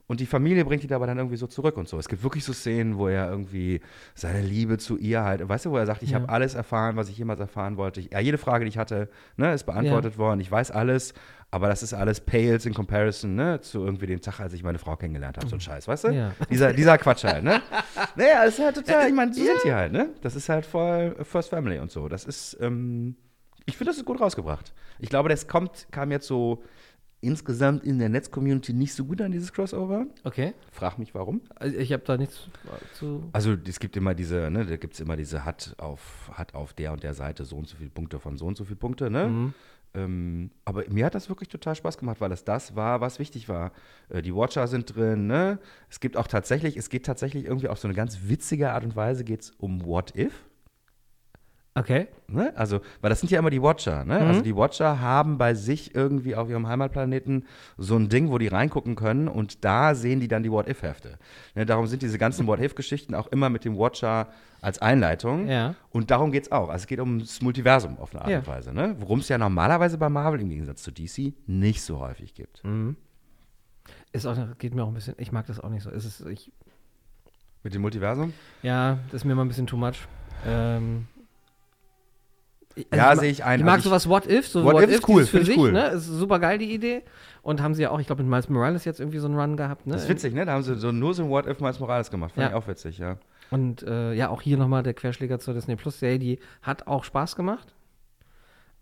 Und 0.09 0.21
die 0.21 0.27
Familie 0.27 0.65
bringt 0.65 0.85
ihn 0.85 0.93
aber 0.93 1.07
dann 1.09 1.19
irgendwie 1.19 1.37
so 1.37 1.49
zurück 1.49 1.77
und 1.77 1.89
so. 1.89 1.99
Es 1.99 2.09
gibt 2.09 2.23
wirklich 2.23 2.45
so 2.45 2.53
Szenen, 2.53 2.97
wo 2.97 3.09
er 3.09 3.29
irgendwie 3.29 3.81
seine 4.15 4.41
Liebe 4.41 4.79
zu 4.79 4.97
ihr 4.99 5.25
halt, 5.25 5.49
weißt 5.49 5.65
du, 5.67 5.73
wo 5.73 5.77
er 5.79 5.87
sagt, 5.87 6.03
ich 6.05 6.11
Ja. 6.11 6.21
habe 6.21 6.29
alles 6.29 6.55
erfahren, 6.55 6.95
was 6.97 7.09
ich 7.09 7.19
jemals 7.19 7.41
erfahren 7.41 7.77
wollte. 7.77 7.99
Ich, 8.01 8.13
ja, 8.13 8.21
jede 8.21 8.39
Frage, 8.39 8.65
die 8.65 8.69
ich 8.69 8.79
hatte, 8.79 9.09
ne, 9.37 9.53
ist 9.53 9.65
beantwortet 9.65 10.17
worden. 10.17 10.39
Ich 10.39 10.49
weiß 10.51 10.71
alles, 10.71 11.13
aber 11.51 11.67
das 11.69 11.83
ist 11.83 11.93
alles 11.93 12.21
pales 12.21 12.67
in 12.67 12.75
comparison, 12.75 13.35
ne, 13.35 13.61
zu 13.61 13.85
irgendwie 13.85 14.07
dem 14.07 14.21
Tag, 14.21 14.39
als 14.39 14.53
ich 14.53 14.63
meine 14.63 14.79
Frau 14.79 14.95
kennengelernt 14.97 15.39
habe. 15.39 15.49
So 15.49 15.57
ein 15.57 15.61
Scheiß, 15.61 15.89
weißt 15.89 16.05
du? 16.05 16.09
Ja. 16.11 16.33
Dieser, 16.51 16.73
dieser 16.73 16.99
Quatsch 16.99 17.25
halt, 17.25 17.43
ne? 17.43 17.61
Naja, 18.17 18.45
das 18.45 18.59
ist 18.59 18.65
halt 18.65 18.77
total, 18.77 19.09
ich 19.09 19.15
meine, 19.15 19.35
so 19.35 19.43
sind 19.43 19.57
die 19.65 19.73
halt, 19.73 19.93
ne? 19.93 20.11
Das 20.23 20.37
ist 20.37 20.49
halt 20.49 20.65
voll 20.67 21.17
First 21.25 21.51
Family 21.51 21.79
und 21.81 21.91
so. 21.91 22.09
Das 22.09 22.25
ist, 22.25 22.57
ähm, 22.61 23.17
ich 23.65 23.77
finde, 23.77 23.91
das 23.91 23.99
ist 23.99 24.05
gut 24.05 24.21
rausgebracht. 24.21 24.73
Ich 25.01 25.09
glaube, 25.11 25.29
das 25.29 25.49
kommt, 25.49 25.89
kam 25.91 26.13
jetzt 26.13 26.29
so 26.29 26.63
insgesamt 27.21 27.85
in 27.85 27.99
der 27.99 28.09
Netz-Community 28.09 28.73
nicht 28.73 28.95
so 28.95 29.05
gut 29.05 29.21
an, 29.21 29.33
dieses 29.33 29.53
Crossover. 29.53 30.07
Okay. 30.25 30.55
Frag 30.71 30.99
mich 30.99 31.15
warum. 31.15 31.41
Also 31.55 31.77
ich 31.77 31.93
habe 31.93 32.03
da 32.05 32.17
nichts 32.17 32.49
zu. 32.95 33.29
Also 33.33 33.57
es 33.67 33.81
gibt 33.81 33.97
immer 33.97 34.15
diese, 34.15 34.51
ne, 34.51 34.67
da 34.67 34.77
gibt 34.77 34.95
es 34.95 35.01
immer 35.01 35.17
diese 35.17 35.45
hat 35.45 35.75
auf, 35.79 36.31
hat 36.33 36.55
auf 36.55 36.73
der 36.75 36.93
und 36.93 37.03
der 37.03 37.15
Seite 37.15 37.45
so 37.45 37.57
und 37.57 37.69
so 37.69 37.77
viele 37.77 37.91
Punkte 37.91 38.19
von 38.21 38.37
so 38.37 38.47
und 38.47 38.57
so 38.57 38.65
viele 38.65 38.77
Punkte, 38.77 39.11
ne? 39.11 39.29
Mhm. 39.29 39.55
Ähm, 39.95 40.51
aber 40.67 40.85
mir 40.91 41.07
hat 41.07 41.15
das 41.15 41.29
wirklich 41.31 41.49
total 41.49 41.75
Spaß 41.75 41.97
gemacht, 41.97 42.21
weil 42.21 42.31
es 42.31 42.45
das 42.45 42.77
war, 42.77 43.01
was 43.01 43.19
wichtig 43.19 43.49
war. 43.49 43.73
Äh, 44.11 44.21
die 44.21 44.35
Watcher 44.35 44.67
sind 44.69 44.95
drin, 44.95 45.27
ne? 45.27 45.59
Es 45.89 46.01
gibt 46.01 46.17
auch 46.17 46.27
tatsächlich, 46.27 46.77
es 46.77 46.91
geht 46.91 47.07
tatsächlich 47.07 47.47
irgendwie 47.47 47.69
auf 47.69 47.79
so 47.79 47.89
eine 47.89 47.95
ganz 47.95 48.19
witzige 48.25 48.73
Art 48.73 48.85
und 48.85 48.95
Weise 48.95 49.25
geht's 49.25 49.53
um 49.59 49.85
What 49.85 50.15
If. 50.15 50.45
Okay. 51.79 52.09
Ne? 52.29 52.53
Also, 52.57 52.81
weil 53.03 53.11
das 53.11 53.21
sind 53.21 53.31
ja 53.31 53.39
immer 53.39 53.51
die 53.51 53.61
Watcher, 53.63 54.05
ne? 54.05 54.19
Mhm. 54.19 54.27
Also 54.27 54.41
die 54.41 54.57
Watcher 54.57 54.99
haben 55.01 55.37
bei 55.37 55.55
sich 55.55 55.95
irgendwie 55.95 56.35
auf 56.35 56.49
ihrem 56.49 56.67
Heimatplaneten 56.67 57.45
so 57.77 57.97
ein 57.97 58.09
Ding, 58.09 58.31
wo 58.31 58.39
die 58.39 58.49
reingucken 58.49 58.97
können 58.97 59.29
und 59.29 59.65
da 59.65 59.95
sehen 59.95 60.19
die 60.21 60.27
dann 60.29 60.43
die 60.43 60.51
What-If-Hefte. 60.51 61.19
Ne? 61.55 61.67
Darum 61.67 61.87
sind 61.87 62.01
diese 62.03 62.17
ganzen 62.19 62.47
What-If-Geschichten 62.47 63.15
auch 63.15 63.27
immer 63.29 63.51
mit 63.51 63.65
dem 63.67 63.77
Watcher 63.79 64.29
als 64.63 64.81
Einleitung. 64.81 65.49
Ja. 65.49 65.75
Und 65.91 66.11
darum 66.11 66.33
geht 66.33 66.45
es 66.45 66.53
auch. 66.53 66.71
Also 66.71 66.83
es 66.85 66.87
geht 66.87 66.99
ums 66.99 67.43
Multiversum 67.43 67.99
auf 67.99 68.13
eine 68.15 68.23
Art 68.23 68.31
Ja. 68.31 68.39
und 68.39 68.47
Weise, 68.47 68.73
ne? 68.73 68.97
Worum 68.99 69.19
es 69.21 69.29
ja 69.29 69.37
normalerweise 69.37 69.99
bei 69.99 70.09
Marvel 70.09 70.41
im 70.41 70.49
Gegensatz 70.49 70.83
zu 70.83 70.91
DC 70.91 71.35
nicht 71.47 71.83
so 71.83 72.01
häufig 72.01 72.33
gibt. 72.35 72.65
Mhm. 72.65 72.97
Ist 74.13 74.25
auch, 74.27 74.37
geht 74.59 74.75
mir 74.75 74.83
auch 74.83 74.89
ein 74.89 74.95
bisschen, 74.95 75.15
ich 75.19 75.31
mag 75.31 75.47
das 75.47 75.61
auch 75.61 75.69
nicht 75.69 75.83
so. 75.83 75.91
Es 75.91 76.07
ist, 76.07 76.25
ich, 76.27 76.51
Mit 77.63 77.75
dem 77.75 77.83
Multiversum? 77.83 78.33
ja, 78.63 78.99
das 79.13 79.21
ist 79.21 79.25
mir 79.27 79.33
immer 79.33 79.45
ein 79.45 79.49
bisschen 79.49 79.67
too 79.67 79.77
much. 79.77 80.09
Ähm, 80.47 81.07
ich- 82.77 82.87
Ja, 82.95 83.17
sehe 83.17 83.31
ich 83.31 83.43
ein. 83.45 83.59
Ich 83.59 83.65
mag 83.67 83.77
Also 83.77 83.89
sowas 83.89 84.09
What 84.09 84.27
If, 84.31 84.47
so 84.47 84.63
What 84.65 84.81
If 84.83 84.91
ist 84.91 85.09
cool, 85.09 85.27
für 85.27 85.45
sich, 85.45 85.57
cool. 85.59 85.73
ne? 85.73 85.89
Ist 85.89 86.07
super 86.07 86.39
geil, 86.39 86.59
die 86.59 86.73
Idee. 86.73 87.03
Und 87.43 87.61
haben 87.63 87.75
sie 87.75 87.83
ja 87.83 87.91
auch, 87.91 87.99
ich 88.01 88.07
glaube, 88.07 88.23
mit 88.23 88.31
Miles 88.31 88.49
Morales 88.49 88.85
jetzt 88.85 89.01
irgendwie 89.01 89.19
so 89.19 89.27
einen 89.27 89.39
Run 89.39 89.57
gehabt, 89.57 89.87
ne? 89.87 89.95
Das 89.95 90.03
ist 90.05 90.09
witzig, 90.09 90.35
ne? 90.35 90.45
Da 90.47 90.53
haben 90.53 90.63
sie 90.63 90.77
so 90.77 90.93
nur 90.93 91.15
so 91.15 91.25
ein 91.25 91.29
What 91.31 91.47
If 91.47 91.61
Miles 91.61 91.81
Morales 91.81 92.11
gemacht. 92.11 92.33
Fand 92.35 92.43
Ja. 92.45 92.49
ich 92.51 92.55
auch 92.63 92.69
witzig, 92.69 92.99
ja. 92.99 93.17
Und 93.51 93.83
äh, 93.85 94.13
ja, 94.15 94.29
auch 94.29 94.43
hier 94.43 94.57
nochmal 94.57 94.83
der 94.83 94.95
Querschläger 94.95 95.39
zur 95.39 95.55
Disney 95.55 95.77
Plus 95.77 95.99
Serie, 96.01 96.19
die 96.19 96.39
hat 96.63 96.87
auch 96.87 97.05
Spaß 97.05 97.37
gemacht. 97.37 97.73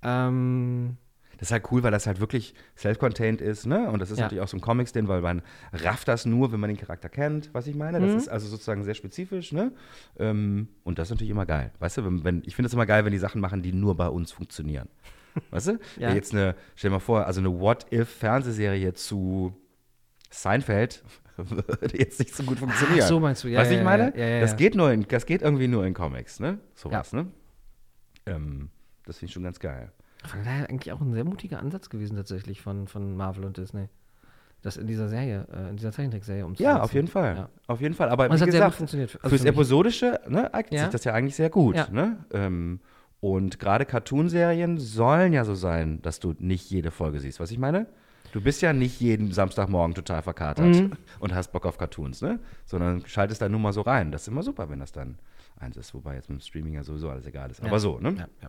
Ähm, 0.02 0.96
Das 1.44 1.50
ist 1.50 1.52
halt 1.52 1.70
cool, 1.72 1.82
weil 1.82 1.90
das 1.90 2.06
halt 2.06 2.20
wirklich 2.20 2.54
self-contained 2.74 3.42
ist, 3.42 3.66
ne? 3.66 3.90
Und 3.90 3.98
das 3.98 4.10
ist 4.10 4.16
Ja. 4.18 4.24
natürlich 4.24 4.42
auch 4.42 4.48
so 4.48 4.56
ein 4.56 4.62
Comics-Ding, 4.62 5.08
weil 5.08 5.20
man 5.20 5.42
rafft 5.74 6.08
das 6.08 6.24
nur, 6.24 6.52
wenn 6.52 6.58
man 6.60 6.68
den 6.68 6.78
Charakter 6.78 7.10
kennt, 7.10 7.50
was 7.52 7.66
ich 7.66 7.74
meine. 7.76 8.00
Das 8.00 8.12
Mhm. 8.12 8.16
ist 8.16 8.28
also 8.28 8.48
sozusagen 8.48 8.82
sehr 8.82 8.94
spezifisch, 8.94 9.52
ne? 9.52 9.70
Ähm, 10.18 10.68
und 10.84 10.98
das 10.98 11.08
ist 11.08 11.10
natürlich 11.10 11.30
immer 11.32 11.44
geil. 11.44 11.70
Weißt 11.80 11.98
du, 11.98 12.04
wenn, 12.06 12.24
wenn, 12.24 12.42
ich 12.46 12.56
finde 12.56 12.68
es 12.68 12.72
immer 12.72 12.86
geil, 12.86 13.04
wenn 13.04 13.12
die 13.12 13.18
Sachen 13.18 13.42
machen, 13.42 13.60
die 13.60 13.74
nur 13.74 13.94
bei 13.94 14.08
uns 14.08 14.32
funktionieren. 14.32 14.88
Weißt 15.50 15.66
du? 15.66 15.78
Ja. 15.98 16.14
Jetzt 16.14 16.32
eine, 16.32 16.54
stell 16.76 16.88
dir 16.88 16.94
mal 16.94 17.00
vor, 17.00 17.26
also 17.26 17.40
eine 17.40 17.60
What-If-Fernsehserie 17.60 18.94
zu 18.94 19.54
Seinfeld 20.30 21.04
würde 21.36 21.98
jetzt 21.98 22.20
nicht 22.20 22.34
so 22.34 22.42
gut 22.44 22.58
funktionieren. 22.58 23.00
Ach 23.02 23.08
so 23.08 23.20
meinst 23.20 23.44
du, 23.44 23.48
ja, 23.48 23.62
du, 23.62 23.68
ja, 23.74 23.78
ich 23.80 23.84
meine? 23.84 24.16
ja, 24.16 24.40
das 24.40 24.56
geht 24.56 24.76
nur 24.76 24.90
in, 24.92 25.06
das 25.08 25.26
geht 25.26 25.42
irgendwie 25.42 25.68
nur 25.68 25.84
in 25.84 25.92
Comics, 25.92 26.40
ne? 26.40 26.58
Sowas, 26.74 27.12
ne? 27.12 27.26
Ähm, 28.24 28.70
das 29.04 29.18
finde 29.18 29.28
ich 29.28 29.34
schon 29.34 29.42
ganz 29.42 29.58
geil. 29.60 29.92
Von 30.26 30.42
daher 30.44 30.68
eigentlich 30.70 30.92
auch 30.92 31.00
ein 31.00 31.12
sehr 31.12 31.24
mutiger 31.24 31.58
Ansatz 31.60 31.88
gewesen 31.90 32.16
tatsächlich 32.16 32.60
von, 32.62 32.86
von 32.88 33.16
Marvel 33.16 33.44
und 33.44 33.56
Disney. 33.56 33.88
Das 34.62 34.78
in 34.78 34.86
dieser 34.86 35.08
Serie, 35.08 35.46
äh, 35.52 35.68
in 35.70 35.76
dieser 35.76 35.92
Zeichentrickserie 35.92 36.44
umzusetzen. 36.46 36.76
Ja, 36.76 36.82
auf 36.82 36.94
jeden 36.94 37.08
Fall. 37.08 37.36
Ja. 37.36 37.48
Auf 37.66 37.80
jeden 37.82 37.94
Fall. 37.94 38.08
Aber 38.08 38.24
Und 38.24 38.30
wie 38.30 38.32
hat 38.34 38.38
sehr 38.38 38.46
gut 38.46 38.52
gesagt, 38.52 38.74
funktioniert. 38.76 39.14
Also 39.16 39.28
fürs 39.28 39.42
für. 39.42 39.48
Episodische 39.48 40.20
ne, 40.26 40.54
eignet 40.54 40.72
Ja. 40.72 40.80
sich 40.84 40.90
das 40.92 41.04
ja 41.04 41.12
eigentlich 41.12 41.36
sehr 41.36 41.50
gut. 41.50 41.76
Ja. 41.76 41.88
Ne? 41.90 42.24
Ähm, 42.32 42.80
und 43.20 43.58
gerade 43.58 43.84
Cartoonserien 43.84 44.78
sollen 44.78 45.32
ja 45.34 45.44
so 45.44 45.54
sein, 45.54 46.00
dass 46.02 46.18
du 46.20 46.34
nicht 46.38 46.70
jede 46.70 46.90
Folge 46.90 47.20
siehst. 47.20 47.40
Was 47.40 47.50
ich 47.50 47.58
meine? 47.58 47.86
Du 48.32 48.40
bist 48.40 48.62
ja 48.62 48.72
nicht 48.72 49.00
jeden 49.00 49.32
Samstagmorgen 49.32 49.94
total 49.94 50.22
verkatert 50.22 50.66
Mhm. 50.74 50.92
und 51.20 51.34
hast 51.34 51.52
Bock 51.52 51.66
auf 51.66 51.76
Cartoons, 51.78 52.20
ne? 52.22 52.40
Sondern 52.64 53.04
schaltest 53.06 53.40
da 53.42 53.48
nur 53.48 53.60
mal 53.60 53.72
so 53.72 53.82
rein. 53.82 54.10
Das 54.12 54.22
ist 54.22 54.28
immer 54.28 54.42
super, 54.42 54.68
wenn 54.70 54.80
das 54.80 54.92
dann 54.92 55.18
eins 55.56 55.76
ist, 55.76 55.94
wobei 55.94 56.14
jetzt 56.16 56.28
mit 56.30 56.40
dem 56.40 56.42
Streaming 56.42 56.74
ja 56.74 56.82
sowieso 56.82 57.10
alles 57.10 57.26
egal 57.26 57.50
ist. 57.50 57.62
Aber 57.62 57.78
so, 57.78 57.98
ne? 58.00 58.14
Ja, 58.18 58.26
ja. 58.42 58.48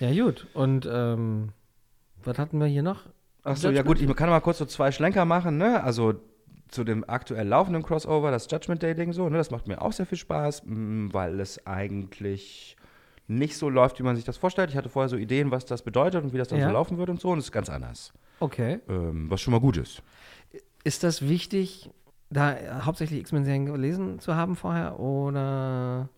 Ja, 0.00 0.24
gut. 0.24 0.46
Und 0.54 0.88
ähm, 0.90 1.50
was 2.24 2.38
hatten 2.38 2.58
wir 2.58 2.66
hier 2.66 2.82
noch? 2.82 3.04
Achso, 3.42 3.70
ja 3.70 3.82
gut, 3.82 4.00
ich 4.00 4.16
kann 4.16 4.28
mal 4.28 4.40
kurz 4.40 4.58
so 4.58 4.64
zwei 4.64 4.90
Schlenker 4.90 5.24
machen, 5.24 5.56
ne? 5.56 5.82
Also 5.82 6.14
zu 6.68 6.82
dem 6.82 7.08
aktuell 7.08 7.46
laufenden 7.46 7.82
Crossover, 7.84 8.30
das 8.32 8.48
Judgment 8.50 8.82
Day-Ding 8.82 9.12
so, 9.12 9.28
ne? 9.28 9.36
Das 9.38 9.50
macht 9.50 9.68
mir 9.68 9.80
auch 9.80 9.92
sehr 9.92 10.06
viel 10.06 10.18
Spaß, 10.18 10.62
weil 10.66 11.38
es 11.38 11.64
eigentlich 11.66 12.76
nicht 13.28 13.56
so 13.56 13.68
läuft, 13.68 13.98
wie 13.98 14.02
man 14.02 14.16
sich 14.16 14.24
das 14.24 14.36
vorstellt. 14.36 14.70
Ich 14.70 14.76
hatte 14.76 14.88
vorher 14.88 15.08
so 15.08 15.16
Ideen, 15.16 15.50
was 15.50 15.64
das 15.64 15.82
bedeutet 15.82 16.24
und 16.24 16.32
wie 16.32 16.38
das 16.38 16.48
dann 16.48 16.58
Ja. 16.58 16.66
so 16.68 16.72
laufen 16.72 16.98
wird 16.98 17.08
und 17.08 17.20
so, 17.20 17.30
und 17.30 17.38
es 17.38 17.46
ist 17.46 17.52
ganz 17.52 17.68
anders. 17.70 18.12
Okay. 18.40 18.80
Ähm, 18.88 19.30
was 19.30 19.40
schon 19.40 19.52
mal 19.52 19.60
gut 19.60 19.76
ist. 19.76 20.02
Ist 20.84 21.02
das 21.04 21.28
wichtig, 21.28 21.90
da 22.30 22.84
hauptsächlich 22.84 23.20
X-Men-Serien 23.20 23.66
gelesen 23.66 24.18
zu 24.18 24.34
haben 24.34 24.56
vorher? 24.56 24.98
Oder. 24.98 26.08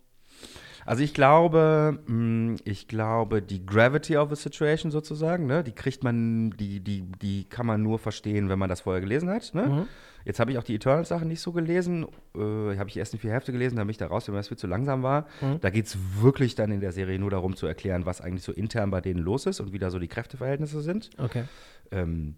Also 0.88 1.02
ich 1.02 1.12
glaube, 1.12 1.98
mh, 2.06 2.60
ich 2.64 2.88
glaube, 2.88 3.42
die 3.42 3.66
Gravity 3.66 4.16
of 4.16 4.30
the 4.30 4.36
Situation 4.36 4.90
sozusagen, 4.90 5.44
ne, 5.44 5.62
die 5.62 5.72
kriegt 5.72 6.02
man, 6.02 6.52
die, 6.52 6.80
die, 6.80 7.02
die 7.02 7.44
kann 7.44 7.66
man 7.66 7.82
nur 7.82 7.98
verstehen, 7.98 8.48
wenn 8.48 8.58
man 8.58 8.70
das 8.70 8.80
vorher 8.80 9.02
gelesen 9.02 9.28
hat. 9.28 9.54
Ne? 9.54 9.66
Mhm. 9.66 9.86
Jetzt 10.24 10.40
habe 10.40 10.50
ich 10.50 10.56
auch 10.56 10.62
die 10.62 10.74
Eternals-Sachen 10.74 11.28
nicht 11.28 11.42
so 11.42 11.52
gelesen. 11.52 12.06
Äh, 12.34 12.78
habe 12.78 12.86
ich 12.86 12.94
die 12.94 13.00
ersten 13.00 13.18
vier 13.18 13.32
Hefte 13.32 13.52
gelesen, 13.52 13.76
da 13.76 13.84
bin 13.84 13.90
ich 13.90 13.98
da 13.98 14.06
raus, 14.06 14.28
weil 14.28 14.36
das 14.36 14.48
viel 14.48 14.56
zu 14.56 14.66
langsam 14.66 15.02
war. 15.02 15.26
Mhm. 15.42 15.60
Da 15.60 15.68
geht 15.68 15.88
es 15.88 15.98
wirklich 16.22 16.54
dann 16.54 16.72
in 16.72 16.80
der 16.80 16.92
Serie 16.92 17.18
nur 17.18 17.28
darum 17.28 17.54
zu 17.54 17.66
erklären, 17.66 18.06
was 18.06 18.22
eigentlich 18.22 18.44
so 18.44 18.52
intern 18.52 18.90
bei 18.90 19.02
denen 19.02 19.20
los 19.20 19.44
ist 19.44 19.60
und 19.60 19.74
wie 19.74 19.78
da 19.78 19.90
so 19.90 19.98
die 19.98 20.08
Kräfteverhältnisse 20.08 20.80
sind. 20.80 21.10
Okay. 21.18 21.44
Ähm, 21.90 22.36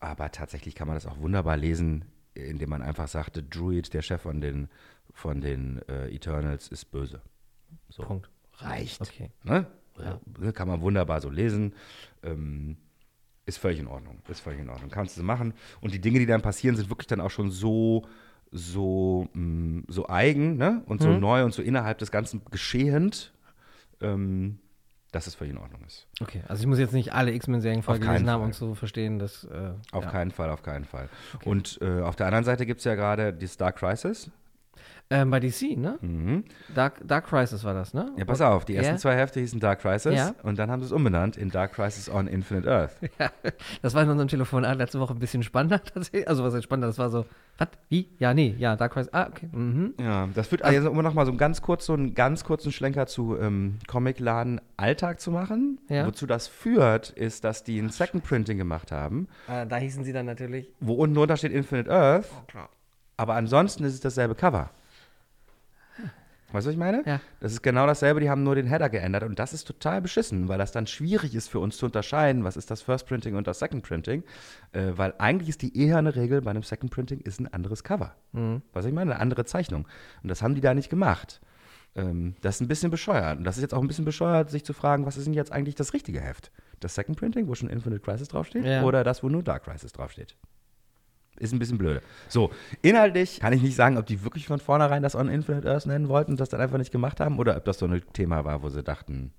aber 0.00 0.30
tatsächlich 0.32 0.74
kann 0.74 0.86
man 0.86 0.98
das 0.98 1.06
auch 1.06 1.18
wunderbar 1.18 1.56
lesen, 1.56 2.04
indem 2.34 2.68
man 2.68 2.82
einfach 2.82 3.08
sagt, 3.08 3.36
der 3.36 3.42
Druid, 3.44 3.94
der 3.94 4.02
Chef 4.02 4.20
von 4.20 4.42
den, 4.42 4.68
von 5.14 5.40
den 5.40 5.80
äh, 5.88 6.14
Eternals, 6.14 6.68
ist 6.68 6.90
böse. 6.90 7.22
So. 7.88 8.02
Punkt. 8.02 8.28
Reicht. 8.58 9.00
Okay. 9.00 9.30
Ne? 9.44 9.66
Ja. 9.98 10.20
Ja, 10.42 10.52
Kann 10.52 10.68
man 10.68 10.80
wunderbar 10.80 11.20
so 11.20 11.28
lesen. 11.30 11.74
Ähm, 12.22 12.76
ist 13.46 13.58
völlig 13.58 13.80
in 13.80 13.86
Ordnung. 13.86 14.18
Ist 14.28 14.40
völlig 14.40 14.60
in 14.60 14.68
Ordnung. 14.68 14.90
Kannst 14.90 15.16
du 15.18 15.22
machen. 15.22 15.54
Und 15.80 15.92
die 15.92 16.00
Dinge, 16.00 16.18
die 16.18 16.26
dann 16.26 16.42
passieren, 16.42 16.76
sind 16.76 16.88
wirklich 16.90 17.06
dann 17.08 17.20
auch 17.20 17.30
schon 17.30 17.50
so, 17.50 18.06
so, 18.52 19.28
mh, 19.32 19.82
so 19.88 20.08
eigen 20.08 20.56
ne? 20.56 20.82
und 20.86 21.02
so 21.02 21.08
Mhm. 21.08 21.20
neu 21.20 21.44
und 21.44 21.52
so 21.54 21.62
innerhalb 21.62 21.98
des 21.98 22.10
Ganzen 22.10 22.42
geschehend, 22.50 23.32
ähm, 24.00 24.58
dass 25.12 25.26
es 25.26 25.34
völlig 25.34 25.52
in 25.54 25.58
Ordnung 25.58 25.82
ist. 25.86 26.06
Okay. 26.20 26.42
Also 26.48 26.60
ich 26.62 26.66
muss 26.68 26.78
jetzt 26.78 26.92
nicht 26.92 27.12
alle 27.12 27.32
X-Men-Serien 27.32 27.82
gelesen 27.82 28.30
haben, 28.30 28.44
um 28.44 28.52
zu 28.52 28.74
verstehen, 28.74 29.18
dass. 29.18 29.44
Äh, 29.44 29.72
Auf 29.90 30.04
ja. 30.04 30.10
keinen 30.10 30.30
Fall, 30.30 30.50
auf 30.50 30.62
keinen 30.62 30.84
Fall. 30.84 31.08
Und 31.44 31.78
äh, 31.82 32.00
auf 32.02 32.14
der 32.16 32.26
anderen 32.26 32.44
Seite 32.44 32.64
gibt 32.66 32.78
es 32.78 32.84
ja 32.84 32.94
gerade 32.94 33.32
die 33.32 33.46
Star 33.48 33.72
Crisis. 33.72 34.30
Ähm, 35.12 35.28
bei 35.30 35.40
DC, 35.40 35.76
ne? 35.76 35.98
Mhm. 36.00 36.44
Dark, 36.72 37.00
Dark 37.04 37.26
Crisis 37.26 37.64
war 37.64 37.74
das, 37.74 37.92
ne? 37.94 38.12
Ja, 38.16 38.24
pass 38.24 38.40
auf, 38.40 38.64
die 38.64 38.76
ersten 38.76 38.92
Ja. 38.94 38.98
zwei 38.98 39.16
Hefte 39.16 39.40
hießen 39.40 39.58
Dark 39.58 39.80
Crisis 39.80 40.14
Ja. 40.14 40.34
und 40.44 40.56
dann 40.56 40.70
haben 40.70 40.78
sie 40.80 40.86
es 40.86 40.92
umbenannt 40.92 41.36
in 41.36 41.50
Dark 41.50 41.72
Crisis 41.72 42.08
on 42.08 42.28
Infinite 42.28 42.70
Earth. 42.70 42.92
Das 43.82 43.94
war 43.94 44.04
in 44.04 44.08
unserem 44.10 44.28
Telefonat 44.28 44.78
letzte 44.78 45.00
Woche 45.00 45.12
ein 45.14 45.18
bisschen 45.18 45.42
spannender 45.42 45.82
tatsächlich. 45.84 46.28
Also 46.28 46.44
was 46.44 46.54
heißt 46.54 46.62
spannender? 46.62 46.86
Das 46.86 46.98
war 46.98 47.10
so, 47.10 47.26
was? 47.58 47.66
Wie? 47.88 48.08
Ja, 48.20 48.34
nee, 48.34 48.54
ja, 48.56 48.76
Dark 48.76 48.92
Crisis. 48.92 49.12
Ah, 49.12 49.26
okay. 49.28 49.48
Mhm. 49.50 49.94
Ja, 50.00 50.28
das 50.32 50.48
wird 50.52 50.62
also 50.62 50.88
immer 50.90 51.02
noch 51.02 51.14
mal 51.14 51.24
so 51.26 51.32
einen 51.32 51.38
ganz 51.38 51.60
kurz, 51.60 51.86
so 51.86 51.94
einen 51.94 52.14
ganz 52.14 52.44
kurzen 52.44 52.70
Schlenker 52.70 53.06
zu 53.08 53.36
ähm, 53.36 53.78
Comicladen 53.88 54.60
Alltag 54.76 55.20
zu 55.20 55.32
machen. 55.32 55.80
Ja. 55.88 56.06
Wozu 56.06 56.26
das 56.26 56.46
führt, 56.46 57.10
ist, 57.10 57.42
dass 57.42 57.64
die 57.64 57.80
ein 57.80 57.88
Second 57.90 58.22
Printing 58.22 58.58
gemacht 58.58 58.92
haben, 58.92 59.26
Äh, 59.48 59.66
da 59.66 59.74
hießen 59.76 60.04
sie 60.04 60.12
dann 60.12 60.26
natürlich. 60.26 60.68
wo 60.78 60.92
unten 60.94 61.16
drunter 61.16 61.36
steht 61.36 61.50
Infinite 61.52 61.90
Earth, 61.90 62.28
klar. 62.46 62.68
aber 63.16 63.34
ansonsten 63.34 63.82
ist 63.82 63.94
es 63.94 64.00
dasselbe 64.00 64.36
Cover. 64.36 64.70
Weißt 66.52 66.66
du, 66.66 66.68
was 66.68 66.74
ich 66.74 66.78
meine? 66.78 67.02
Ja. 67.06 67.20
Das 67.40 67.52
ist 67.52 67.62
genau 67.62 67.86
dasselbe, 67.86 68.20
die 68.20 68.28
haben 68.28 68.42
nur 68.42 68.54
den 68.54 68.66
Header 68.66 68.88
geändert 68.88 69.22
und 69.22 69.38
das 69.38 69.52
ist 69.52 69.64
total 69.64 70.00
beschissen, 70.00 70.48
weil 70.48 70.58
das 70.58 70.72
dann 70.72 70.86
schwierig 70.86 71.34
ist 71.34 71.48
für 71.48 71.60
uns 71.60 71.76
zu 71.76 71.86
unterscheiden, 71.86 72.44
was 72.44 72.56
ist 72.56 72.70
das 72.70 72.82
First 72.82 73.06
Printing 73.06 73.36
und 73.36 73.46
das 73.46 73.58
Second 73.58 73.82
Printing, 73.82 74.24
äh, 74.72 74.92
weil 74.96 75.14
eigentlich 75.18 75.48
ist 75.48 75.62
die 75.62 75.76
eherne 75.76 76.16
Regel 76.16 76.42
bei 76.42 76.50
einem 76.50 76.62
Second 76.62 76.90
Printing 76.90 77.20
ist 77.20 77.40
ein 77.40 77.52
anderes 77.52 77.84
Cover. 77.84 78.14
Mhm. 78.32 78.62
Was 78.72 78.84
ich 78.84 78.92
meine, 78.92 79.12
eine 79.12 79.20
andere 79.20 79.44
Zeichnung. 79.44 79.86
Und 80.22 80.28
das 80.28 80.42
haben 80.42 80.54
die 80.54 80.60
da 80.60 80.74
nicht 80.74 80.90
gemacht. 80.90 81.40
Ähm, 81.94 82.34
das 82.40 82.56
ist 82.56 82.60
ein 82.60 82.68
bisschen 82.68 82.90
bescheuert. 82.90 83.38
Und 83.38 83.44
das 83.44 83.56
ist 83.56 83.62
jetzt 83.62 83.74
auch 83.74 83.82
ein 83.82 83.88
bisschen 83.88 84.04
bescheuert, 84.04 84.50
sich 84.50 84.64
zu 84.64 84.72
fragen, 84.72 85.06
was 85.06 85.16
ist 85.16 85.26
denn 85.26 85.34
jetzt 85.34 85.52
eigentlich 85.52 85.74
das 85.74 85.92
richtige 85.92 86.20
Heft? 86.20 86.50
Das 86.80 86.94
Second 86.94 87.18
Printing, 87.18 87.48
wo 87.48 87.54
schon 87.54 87.68
Infinite 87.68 88.02
Crisis 88.02 88.28
draufsteht? 88.28 88.64
Ja. 88.64 88.84
Oder 88.84 89.04
das, 89.04 89.22
wo 89.22 89.28
nur 89.28 89.42
Dark 89.42 89.64
Crisis 89.64 89.92
draufsteht? 89.92 90.36
Ist 91.40 91.52
ein 91.52 91.58
bisschen 91.58 91.78
blöde. 91.78 92.02
So, 92.28 92.50
inhaltlich 92.82 93.40
kann 93.40 93.52
ich 93.52 93.62
nicht 93.62 93.74
sagen, 93.74 93.96
ob 93.96 94.06
die 94.06 94.22
wirklich 94.22 94.46
von 94.46 94.60
vornherein 94.60 95.02
das 95.02 95.14
On 95.14 95.28
Infinite 95.28 95.70
Earth 95.70 95.86
nennen 95.86 96.08
wollten 96.08 96.32
und 96.32 96.40
das 96.40 96.48
dann 96.48 96.60
einfach 96.60 96.78
nicht 96.78 96.92
gemacht 96.92 97.20
haben 97.20 97.38
oder 97.38 97.56
ob 97.56 97.64
das 97.64 97.78
so 97.78 97.86
ein 97.86 98.02
Thema 98.12 98.44
war, 98.44 98.62
wo 98.62 98.68
sie 98.68 98.82
dachten, 98.82 99.32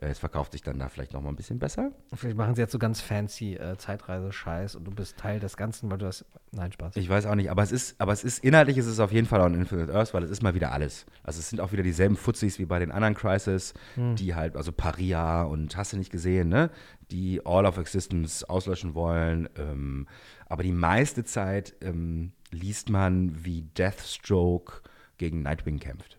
äh, 0.00 0.08
es 0.08 0.18
verkauft 0.18 0.52
sich 0.52 0.62
dann 0.62 0.78
da 0.78 0.88
vielleicht 0.88 1.12
noch 1.12 1.20
mal 1.20 1.30
ein 1.30 1.36
bisschen 1.36 1.58
besser. 1.58 1.90
Vielleicht 2.14 2.36
machen 2.36 2.54
sie 2.54 2.60
jetzt 2.60 2.72
so 2.72 2.78
ganz 2.78 3.00
fancy 3.00 3.54
äh, 3.54 3.76
Zeitreise-Scheiß 3.76 4.76
und 4.76 4.84
du 4.84 4.90
bist 4.90 5.16
Teil 5.16 5.40
des 5.40 5.56
Ganzen, 5.56 5.90
weil 5.90 5.98
du 5.98 6.06
das. 6.06 6.24
Nein, 6.52 6.72
Spaß. 6.72 6.96
Ich 6.96 7.08
weiß 7.08 7.26
auch 7.26 7.34
nicht, 7.34 7.50
aber 7.50 7.62
es 7.62 7.72
ist, 7.72 8.00
aber 8.00 8.12
es 8.12 8.24
ist, 8.24 8.42
inhaltlich 8.44 8.78
ist 8.78 8.86
es 8.86 9.00
auf 9.00 9.12
jeden 9.12 9.26
Fall 9.26 9.40
On 9.40 9.54
Infinite 9.54 9.92
Earth, 9.92 10.14
weil 10.14 10.22
es 10.22 10.30
ist 10.30 10.42
mal 10.42 10.54
wieder 10.54 10.72
alles. 10.72 11.06
Also 11.22 11.40
es 11.40 11.50
sind 11.50 11.60
auch 11.60 11.72
wieder 11.72 11.82
dieselben 11.82 12.16
Fuzis 12.16 12.58
wie 12.58 12.64
bei 12.64 12.78
den 12.78 12.90
anderen 12.90 13.14
Crisis, 13.14 13.74
die 13.96 14.34
halt, 14.34 14.56
also 14.56 14.72
Paria 14.72 15.42
und 15.42 15.76
hast 15.76 15.92
du 15.92 15.96
nicht 15.96 16.10
gesehen, 16.10 16.48
ne? 16.48 16.70
Die 17.10 17.40
All 17.44 17.66
of 17.66 17.78
Existence 17.78 18.44
auslöschen 18.44 18.94
wollen. 18.94 19.48
Ähm, 19.56 20.06
aber 20.48 20.62
die 20.62 20.72
meiste 20.72 21.24
Zeit 21.24 21.74
ähm, 21.80 22.32
liest 22.50 22.90
man, 22.90 23.44
wie 23.44 23.62
Deathstroke 23.62 24.82
gegen 25.18 25.42
Nightwing 25.42 25.78
kämpft. 25.78 26.18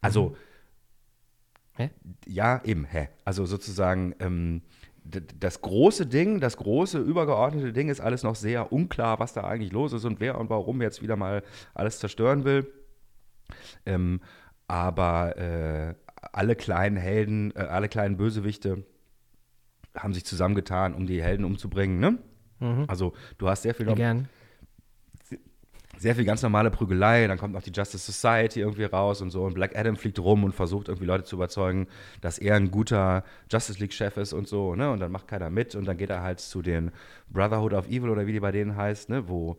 Also, 0.00 0.36
Hä? 1.76 1.90
ja, 2.26 2.60
eben, 2.64 2.84
hä? 2.84 3.08
Also 3.24 3.46
sozusagen, 3.46 4.14
ähm, 4.20 4.62
das 5.02 5.62
große 5.62 6.06
Ding, 6.06 6.40
das 6.40 6.56
große 6.58 6.98
übergeordnete 6.98 7.72
Ding 7.72 7.88
ist 7.88 8.00
alles 8.00 8.22
noch 8.22 8.34
sehr 8.36 8.72
unklar, 8.72 9.18
was 9.18 9.32
da 9.32 9.44
eigentlich 9.44 9.72
los 9.72 9.92
ist 9.92 10.04
und 10.04 10.20
wer 10.20 10.38
und 10.38 10.50
warum 10.50 10.82
jetzt 10.82 11.00
wieder 11.02 11.16
mal 11.16 11.42
alles 11.74 11.98
zerstören 11.98 12.44
will. 12.44 12.70
Ähm, 13.86 14.20
aber 14.68 15.36
äh, 15.38 15.94
alle 16.32 16.54
kleinen 16.54 16.96
Helden, 16.96 17.50
äh, 17.56 17.60
alle 17.60 17.88
kleinen 17.88 18.18
Bösewichte 18.18 18.84
haben 19.96 20.12
sich 20.12 20.24
zusammengetan, 20.24 20.94
um 20.94 21.06
die 21.06 21.22
Helden 21.22 21.44
umzubringen. 21.44 21.98
Ne? 21.98 22.18
Also 22.88 23.14
du 23.38 23.48
hast 23.48 23.62
sehr 23.62 23.74
viel 23.74 23.86
noch, 23.86 23.96
Gern. 23.96 24.28
sehr 25.98 26.14
viel 26.14 26.24
ganz 26.24 26.42
normale 26.42 26.70
Prügelei, 26.70 27.26
dann 27.26 27.38
kommt 27.38 27.52
noch 27.52 27.62
die 27.62 27.72
Justice 27.72 28.10
Society 28.10 28.60
irgendwie 28.60 28.84
raus 28.84 29.20
und 29.20 29.30
so 29.30 29.44
und 29.44 29.54
Black 29.54 29.76
Adam 29.76 29.96
fliegt 29.96 30.18
rum 30.18 30.44
und 30.44 30.54
versucht 30.54 30.88
irgendwie 30.88 31.06
Leute 31.06 31.24
zu 31.24 31.36
überzeugen, 31.36 31.88
dass 32.20 32.38
er 32.38 32.56
ein 32.56 32.70
guter 32.70 33.24
Justice 33.50 33.78
League 33.78 33.92
Chef 33.92 34.16
ist 34.16 34.32
und 34.32 34.48
so, 34.48 34.74
ne? 34.74 34.90
Und 34.90 35.00
dann 35.00 35.12
macht 35.12 35.28
keiner 35.28 35.50
mit 35.50 35.74
und 35.74 35.86
dann 35.86 35.96
geht 35.96 36.10
er 36.10 36.22
halt 36.22 36.40
zu 36.40 36.62
den 36.62 36.90
Brotherhood 37.28 37.74
of 37.74 37.88
Evil 37.88 38.10
oder 38.10 38.26
wie 38.26 38.32
die 38.32 38.40
bei 38.40 38.52
denen 38.52 38.76
heißt, 38.76 39.08
ne? 39.10 39.28
Wo 39.28 39.58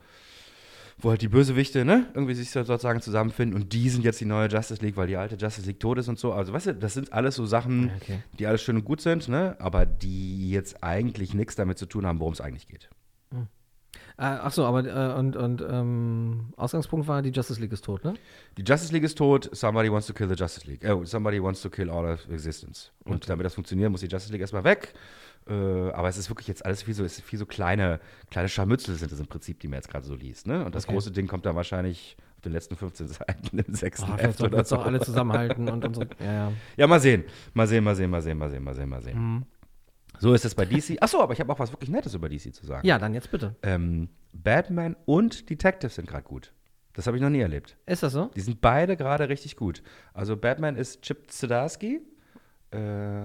wo 1.02 1.10
halt 1.10 1.22
die 1.22 1.28
Bösewichte, 1.28 1.84
ne, 1.86 2.08
irgendwie 2.14 2.34
sich 2.36 2.52
so- 2.52 2.64
sozusagen 2.64 3.02
zusammenfinden 3.02 3.60
und 3.62 3.74
die 3.74 3.90
sind 3.90 4.04
jetzt 4.04 4.20
die 4.22 4.26
neue 4.26 4.48
Justice 4.48 4.82
League, 4.82 4.98
weil 4.98 5.08
die 5.08 5.18
alte 5.18 5.36
Justice 5.36 5.66
League 5.68 5.80
tot 5.80 5.98
ist 5.98 6.08
und 6.08 6.20
so. 6.20 6.34
Also, 6.34 6.54
weißt 6.54 6.68
du, 6.68 6.76
das 6.76 6.94
sind 6.94 7.12
alles 7.14 7.36
so 7.36 7.46
Sachen, 7.46 7.92
Okay. 8.02 8.20
die 8.40 8.48
alles 8.48 8.62
schön 8.62 8.76
und 8.78 8.86
gut 8.86 9.02
sind, 9.02 9.28
ne, 9.28 9.56
aber 9.60 9.86
die 9.86 10.52
jetzt 10.52 10.84
eigentlich 10.84 11.34
nichts 11.34 11.56
damit 11.56 11.78
zu 11.78 11.86
tun 11.86 12.06
haben, 12.06 12.20
worum 12.20 12.34
es 12.34 12.42
eigentlich 12.42 12.68
geht. 12.68 12.90
Äh, 14.18 14.24
ach 14.24 14.52
so, 14.52 14.66
aber 14.66 14.86
äh, 14.86 15.18
und, 15.20 15.36
und 15.36 15.62
ähm, 15.68 16.54
Ausgangspunkt 16.58 17.08
war, 17.08 17.22
die 17.22 17.30
Justice 17.32 17.60
League 17.60 17.72
ist 17.72 17.86
tot, 17.86 18.04
ne? 18.04 18.14
Die 18.58 18.64
Justice 18.64 18.92
League 18.94 19.04
ist 19.04 19.18
tot, 19.18 19.50
somebody 19.54 19.92
wants 19.92 20.08
to 20.08 20.14
kill 20.14 20.28
the 20.28 20.36
Justice 20.36 20.68
League. 20.68 20.84
Äh, 20.84 21.06
somebody 21.06 21.42
wants 21.42 21.62
to 21.62 21.70
kill 21.70 21.90
all 21.90 22.06
of 22.06 22.28
existence. 22.30 22.92
Und 23.06 23.30
damit 23.30 23.46
das 23.46 23.54
funktioniert, 23.56 23.90
muss 23.92 24.02
die 24.02 24.08
Justice 24.08 24.32
League 24.32 24.42
erstmal 24.42 24.64
weg. 24.64 24.94
Äh, 25.48 25.54
aber 25.54 26.08
es 26.08 26.18
ist 26.18 26.30
wirklich 26.30 26.48
jetzt 26.48 26.64
alles 26.66 26.84
viel 26.84 26.94
so, 26.94 27.04
es 27.04 27.18
ist 27.18 27.26
viel 27.26 27.40
so 27.40 27.46
kleine, 27.48 28.00
kleine 28.30 28.48
Scharmützel 28.48 28.96
sind 28.96 29.12
das 29.12 29.20
im 29.20 29.26
Prinzip, 29.28 29.60
die 29.60 29.68
man 29.68 29.78
jetzt 29.78 29.90
gerade 29.90 30.06
so 30.06 30.14
liest. 30.16 30.46
Ne? 30.46 30.64
Und 30.66 30.76
das 30.76 30.84
Okay. 30.86 30.94
große 30.94 31.12
Ding 31.12 31.26
kommt 31.28 31.46
dann 31.48 31.56
wahrscheinlich 31.56 32.16
auf 32.36 32.42
den 32.42 32.52
letzten 32.52 32.76
15 32.76 33.08
Seiten 33.08 33.58
im 33.58 33.74
sechsten 33.74 34.12
Oh, 34.14 34.18
Heft 34.18 34.42
oder 34.42 34.64
so. 34.64 34.76
doch 34.76 34.86
alle 34.86 35.00
zusammenhalten 35.00 35.68
und 35.70 35.84
unsere. 35.86 36.08
Ja, 36.20 36.32
ja. 36.34 36.52
Ja, 36.78 36.88
mal 36.88 37.00
sehen. 37.00 37.24
Mal 37.54 37.68
sehen, 37.68 37.84
mal 37.84 37.96
sehen, 37.96 38.10
mal 38.12 38.22
sehen, 38.22 38.38
mal 38.38 38.50
sehen, 38.52 38.64
mal 38.64 38.74
sehen, 38.76 38.90
mal 38.90 39.02
sehen. 39.02 39.18
Mhm. 39.18 39.44
So 40.22 40.34
ist 40.34 40.46
es 40.46 40.54
bei 40.56 40.66
DC. 40.66 40.98
Achso, 41.02 41.20
aber 41.22 41.34
ich 41.34 41.40
habe 41.40 41.52
auch 41.52 41.60
was 41.60 41.72
wirklich 41.72 41.90
Nettes 41.90 42.14
über 42.14 42.30
DC 42.30 42.54
zu 42.54 42.66
sagen. 42.66 42.86
ja, 42.88 43.00
dann 43.00 43.14
jetzt 43.14 43.32
bitte. 43.32 43.56
Ähm, 43.64 44.10
Batman 44.34 44.96
und 45.06 45.50
Detective 45.50 45.90
sind 45.92 46.08
gerade 46.08 46.24
gut. 46.24 46.54
Das 46.94 47.08
habe 47.08 47.18
ich 47.18 47.24
noch 47.24 47.30
nie 47.30 47.40
erlebt. 47.40 47.78
Ist 47.86 48.04
das 48.04 48.14
so? 48.14 48.26
Die 48.36 48.42
sind 48.42 48.62
beide 48.62 48.96
gerade 48.98 49.30
richtig 49.30 49.56
gut. 49.56 49.82
Also 50.14 50.38
Batman 50.38 50.76
ist 50.76 51.02
Chip 51.02 51.32
Zdarsky. 51.32 52.02
Äh, 52.72 53.22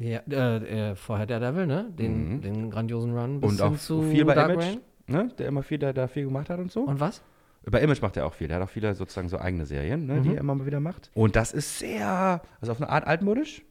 Ja, 0.00 0.20
äh, 0.30 0.90
äh, 0.92 0.94
vorher 0.94 1.26
der 1.26 1.40
Devil, 1.40 1.66
ne? 1.66 1.90
Den, 1.90 2.40
den 2.40 2.70
grandiosen 2.70 3.16
Run 3.18 3.40
bis 3.40 3.50
Mhm. 3.50 3.56
und 3.56 3.62
auch 3.62 3.76
zu 3.78 4.02
viel 4.02 4.24
bei 4.24 4.34
Dark 4.34 4.52
Image. 4.52 4.64
Reign. 4.64 4.80
Ne? 5.08 5.32
Der 5.38 5.48
immer 5.48 5.62
viel, 5.62 5.78
der 5.78 5.92
da 5.92 6.06
viel 6.06 6.24
gemacht 6.26 6.48
hat 6.50 6.60
und 6.60 6.70
so. 6.70 6.82
Und 6.82 7.00
was? 7.00 7.20
Bei 7.64 7.80
Image 7.82 8.00
macht 8.00 8.16
er 8.16 8.24
auch 8.26 8.34
viel. 8.34 8.46
Der 8.48 8.56
hat 8.58 8.62
auch 8.62 8.70
viele 8.70 8.94
sozusagen 8.94 9.28
so 9.28 9.38
eigene 9.38 9.66
Serien, 9.66 10.06
ne, 10.06 10.20
die 10.22 10.30
er 10.34 10.38
immer 10.40 10.54
mal 10.54 10.64
wieder 10.66 10.80
macht. 10.80 11.10
Und 11.14 11.34
das 11.36 11.52
ist 11.52 11.78
sehr, 11.80 12.40
also 12.60 12.72
auf 12.72 12.80
eine 12.80 12.88
Art 12.88 13.06
altmodisch. 13.06 13.62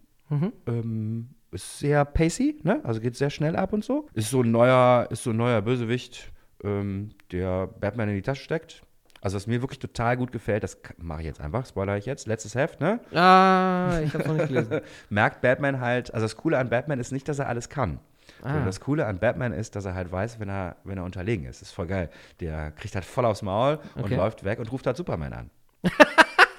Ähm, 0.68 1.30
ist 1.52 1.80
sehr 1.80 2.04
pacey, 2.06 2.60
ne? 2.64 2.82
Also 2.84 3.00
geht 3.00 3.16
sehr 3.16 3.30
schnell 3.30 3.56
ab 3.56 3.74
und 3.74 3.84
so. 3.84 4.08
Ist 4.14 4.30
so 4.30 4.42
ein 4.42 4.52
neuer, 4.52 5.08
ist 5.10 5.24
so 5.24 5.30
ein 5.32 5.38
neuer 5.38 5.62
Bösewicht, 5.62 6.32
ähm, 6.64 7.10
der 7.32 7.68
Batman 7.68 8.10
in 8.10 8.16
die 8.16 8.22
Tasche 8.22 8.44
steckt. 8.44 8.82
Also 9.22 9.36
was 9.36 9.48
mir 9.48 9.62
wirklich 9.62 9.80
total 9.80 10.16
gut 10.16 10.32
gefällt, 10.32 10.64
das 10.64 10.78
mache 10.98 11.22
ich 11.22 11.26
jetzt 11.26 11.42
einfach, 11.42 11.66
spoiler 11.66 11.98
ich 11.98 12.06
jetzt, 12.06 12.28
letztes 12.28 12.54
Heft, 12.56 12.80
ne? 12.80 13.00
Ah, 13.14 14.00
ich 14.04 14.14
hab's 14.14 14.28
noch 14.28 14.36
nicht 14.36 14.48
gelesen. 14.48 14.82
merkt 15.10 15.42
Batman 15.42 15.80
halt, 15.80 16.14
also 16.14 16.26
das 16.26 16.36
Coole 16.36 16.58
an 16.58 16.70
Batman 16.70 17.00
ist 17.00 17.12
nicht, 17.12 17.28
dass 17.28 17.40
er 17.40 17.48
alles 17.48 17.70
kann. 17.70 18.00
Ah. 18.44 18.64
Das 18.66 18.80
Coole 18.80 19.06
an 19.08 19.20
Batman 19.20 19.54
ist, 19.54 19.76
dass 19.76 19.86
er 19.86 19.96
halt 19.96 20.12
weiß, 20.12 20.40
wenn 20.40 20.50
er, 20.50 20.76
wenn 20.84 20.98
er 20.98 21.04
unterlegen 21.04 21.46
ist. 21.46 21.62
Das 21.62 21.70
ist 21.70 21.74
voll 21.74 21.88
geil. 21.88 22.10
Der 22.40 22.72
kriegt 22.72 22.94
halt 22.94 23.06
voll 23.06 23.26
aufs 23.26 23.42
Maul 23.42 23.80
und 23.96 24.04
Okay. 24.04 24.16
läuft 24.16 24.44
weg 24.44 24.60
und 24.60 24.72
ruft 24.72 24.86
halt 24.86 24.98
Superman 24.98 25.34
an. 25.34 25.50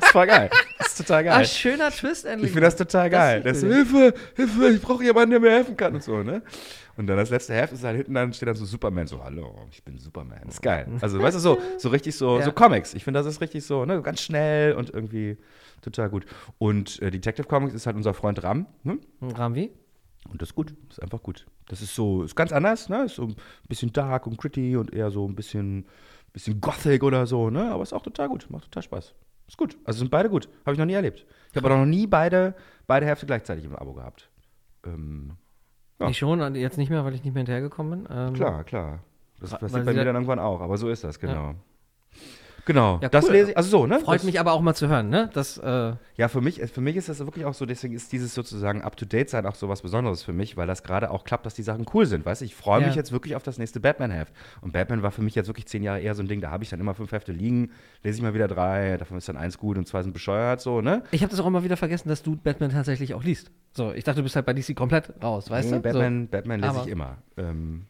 das 0.01 0.11
voll 0.11 0.27
geil. 0.27 0.51
Das 0.79 0.89
ist 0.89 0.99
total 0.99 1.25
geil. 1.25 1.41
Ah, 1.41 1.45
schöner 1.45 1.91
Twist 1.91 2.25
endlich. 2.25 2.49
ich 2.49 2.53
finde 2.53 2.67
das 2.67 2.77
total 2.77 3.11
geil. 3.11 3.43
Das 3.43 3.61
Das 3.61 3.71
Hilfe, 3.73 4.15
Hilfe, 4.37 4.69
ich 4.71 4.81
brauche 4.83 5.05
jemanden, 5.05 5.31
der 5.33 5.41
mir 5.41 5.51
helfen 5.51 5.77
kann 5.77 5.95
und 5.95 6.03
so, 6.03 6.23
ne? 6.23 6.43
Und 6.97 7.07
dann 7.07 7.17
das 7.17 7.31
letzte 7.31 7.55
Heft 7.55 7.73
ist 7.73 7.85
halt 7.85 7.97
hinten, 7.97 8.15
dann 8.15 8.33
steht 8.33 8.49
dann 8.49 8.57
so 8.57 8.65
Superman, 8.65 9.07
so, 9.07 9.23
hallo, 9.23 9.55
ich 9.71 9.85
bin 9.85 9.99
Superman. 9.99 10.41
Das 10.47 10.55
ist 10.55 10.63
geil. 10.63 10.89
Also, 11.01 11.23
weißt 11.23 11.37
du, 11.37 11.41
so, 11.41 11.59
so 11.77 11.89
richtig 11.91 12.17
so, 12.17 12.39
Ja. 12.39 12.45
so 12.45 12.51
Comics. 12.53 12.93
Ich 12.95 13.05
finde, 13.05 13.21
das 13.21 13.27
ist 13.27 13.41
richtig 13.41 13.65
so, 13.65 13.85
ne, 13.85 14.03
ganz 14.03 14.21
schnell 14.21 14.73
und 14.75 14.91
irgendwie 14.91 15.37
total 15.81 16.09
gut. 16.11 16.27
Und 16.59 17.01
äh, 17.01 17.11
Detective 17.13 17.47
Comics 17.47 17.73
ist 17.75 17.87
halt 17.87 17.95
unser 17.97 18.15
Freund 18.15 18.43
Ram, 18.43 18.67
ne? 18.83 18.99
Ramvi? 19.23 19.71
Und 20.29 20.43
das 20.43 20.49
ist 20.51 20.55
gut, 20.57 20.75
das 20.89 20.99
ist 20.99 21.03
einfach 21.05 21.23
gut. 21.23 21.47
Das 21.69 21.81
ist 21.83 21.95
so, 21.95 22.25
ist 22.25 22.35
ganz 22.35 22.51
anders, 22.51 22.89
ne? 22.89 23.05
Ist 23.05 23.15
so 23.15 23.23
ein 23.27 23.37
bisschen 23.69 23.93
dark 23.93 24.27
und 24.27 24.37
gritty 24.37 24.77
und 24.77 24.93
eher 24.93 25.11
so 25.13 25.25
ein 25.27 25.37
bisschen, 25.37 25.87
bisschen 26.33 26.61
gothic 26.61 27.05
oder 27.05 27.27
so, 27.27 27.49
ne? 27.49 27.71
Aber 27.71 27.85
ist 27.85 27.93
auch 27.93 28.03
total 28.03 28.29
gut, 28.29 28.47
macht 28.51 28.65
total 28.65 28.83
Spaß. 28.83 29.15
Ist 29.49 29.57
gut. 29.57 29.77
Also 29.85 29.99
sind 30.01 30.11
beide 30.11 30.29
gut. 30.31 30.49
Habe 30.65 30.75
ich 30.75 30.79
noch 30.79 30.87
nie 30.87 30.93
erlebt. 30.93 31.27
Ich 31.51 31.57
habe 31.57 31.67
aber 31.67 31.79
noch 31.79 31.87
nie 31.87 32.07
beide, 32.07 32.55
beide 32.87 33.07
Hefte 33.07 33.27
gleichzeitig 33.27 33.65
im 33.65 33.75
Abo 33.75 33.95
gehabt. 33.95 34.29
Ähm, 34.87 35.33
Ja. 35.99 36.09
Ich 36.11 36.19
schon, 36.19 36.41
und 36.41 36.55
jetzt 36.55 36.79
nicht 36.79 36.91
mehr, 36.91 37.05
weil 37.05 37.15
ich 37.15 37.25
nicht 37.25 37.35
mehr 37.35 37.41
hinterhergekommen 37.41 38.05
bin. 38.05 38.17
Ähm, 38.17 38.35
klar, 38.35 38.63
klar. 38.65 39.01
Das 39.41 39.51
passiert 39.51 39.71
sie 39.73 39.79
bei 39.81 39.93
mir 39.93 39.99
da- 39.99 40.05
dann 40.05 40.15
irgendwann 40.17 40.39
auch, 40.39 40.61
aber 40.61 40.77
so 40.77 40.89
ist 40.91 41.03
das, 41.03 41.19
genau. 41.19 41.55
Genau, 42.69 42.99
Ja, 43.01 43.09
das 43.09 43.25
cool. 43.25 43.33
lese 43.33 43.51
ich, 43.53 43.57
also 43.57 43.71
so, 43.71 43.87
ne? 43.87 43.99
Freut 43.99 44.17
das, 44.17 44.25
mich 44.25 44.39
aber 44.39 44.53
auch 44.53 44.61
mal 44.61 44.75
zu 44.75 44.89
hören, 44.89 45.09
ne? 45.09 45.31
Das, 45.33 45.57
äh, 45.57 45.95
Ja, 46.19 46.29
für 46.29 46.43
mich, 46.43 46.61
für 46.71 46.83
mich 46.83 46.97
ist 46.97 47.09
das 47.09 47.19
wirklich 47.21 47.47
auch 47.47 47.55
so, 47.55 47.65
deswegen 47.65 47.95
ist 47.95 48.13
dieses 48.13 48.35
sozusagen 48.35 48.83
Up-to-Date-Sein 48.83 49.47
auch 49.47 49.55
so 49.55 49.71
was 49.71 49.81
Besonderes 49.81 50.23
für 50.23 50.35
mich, 50.35 50.59
weil 50.59 50.67
das 50.67 50.83
gerade 50.83 51.11
auch 51.11 51.25
klappt, 51.25 51.47
dass 51.47 51.55
die 51.55 51.63
Sachen 51.63 51.87
cool 51.95 52.05
sind, 52.05 52.27
weißt 52.27 52.43
du? 52.43 52.45
Ich 52.45 52.55
freue 52.55 52.81
mich 52.81 52.91
Ja. 52.91 52.97
jetzt 52.97 53.11
wirklich 53.11 53.37
auf 53.37 53.43
das 53.43 53.57
nächste 53.57 53.81
Batman-Heft. 53.81 54.35
Und 54.61 54.75
Batman 54.75 55.03
war 55.03 55.13
für 55.13 55.23
mich 55.23 55.35
jetzt 55.35 55.47
wirklich 55.47 55.67
zehn 55.67 55.83
Jahre 55.83 56.01
eher 56.01 56.15
so 56.15 56.23
ein 56.23 56.29
Ding, 56.29 56.43
da 56.43 56.51
habe 56.51 56.63
ich 56.63 56.69
dann 56.69 56.79
immer 56.79 56.93
fünf 56.95 57.11
Hefte 57.11 57.33
liegen, 57.33 57.71
lese 58.03 58.19
ich 58.19 58.23
mal 58.23 58.35
wieder 58.35 58.49
drei, 58.49 58.99
davon 58.99 59.17
ist 59.17 59.31
dann 59.31 59.39
eins 59.39 59.57
gut 59.57 59.79
und 59.79 59.89
zwei 59.89 60.03
sind 60.03 60.13
bescheuert, 60.13 60.61
so, 60.61 60.83
ne? 60.83 61.03
ich 61.11 61.23
habe 61.23 61.31
das 61.31 61.41
auch 61.41 61.47
immer 61.47 61.65
wieder 61.65 61.79
vergessen, 61.79 62.11
dass 62.11 62.23
du 62.23 62.37
Batman 62.37 62.71
tatsächlich 62.71 63.15
auch 63.15 63.25
liest. 63.25 63.51
So, 63.73 63.93
ich 63.93 64.05
dachte, 64.05 64.19
du 64.19 64.25
bist 64.25 64.37
halt 64.37 64.45
bei 64.45 64.53
DC 64.53 64.77
komplett 64.77 65.11
raus, 65.23 65.49
weißt 65.49 65.71
nee, 65.71 65.77
du? 65.77 65.83
Batman, 65.83 66.29
Batman 66.29 66.61
lese 66.61 66.71
Aber- 66.71 66.83
ich 66.83 66.89
immer. 66.89 67.17
Ähm, 67.39 67.87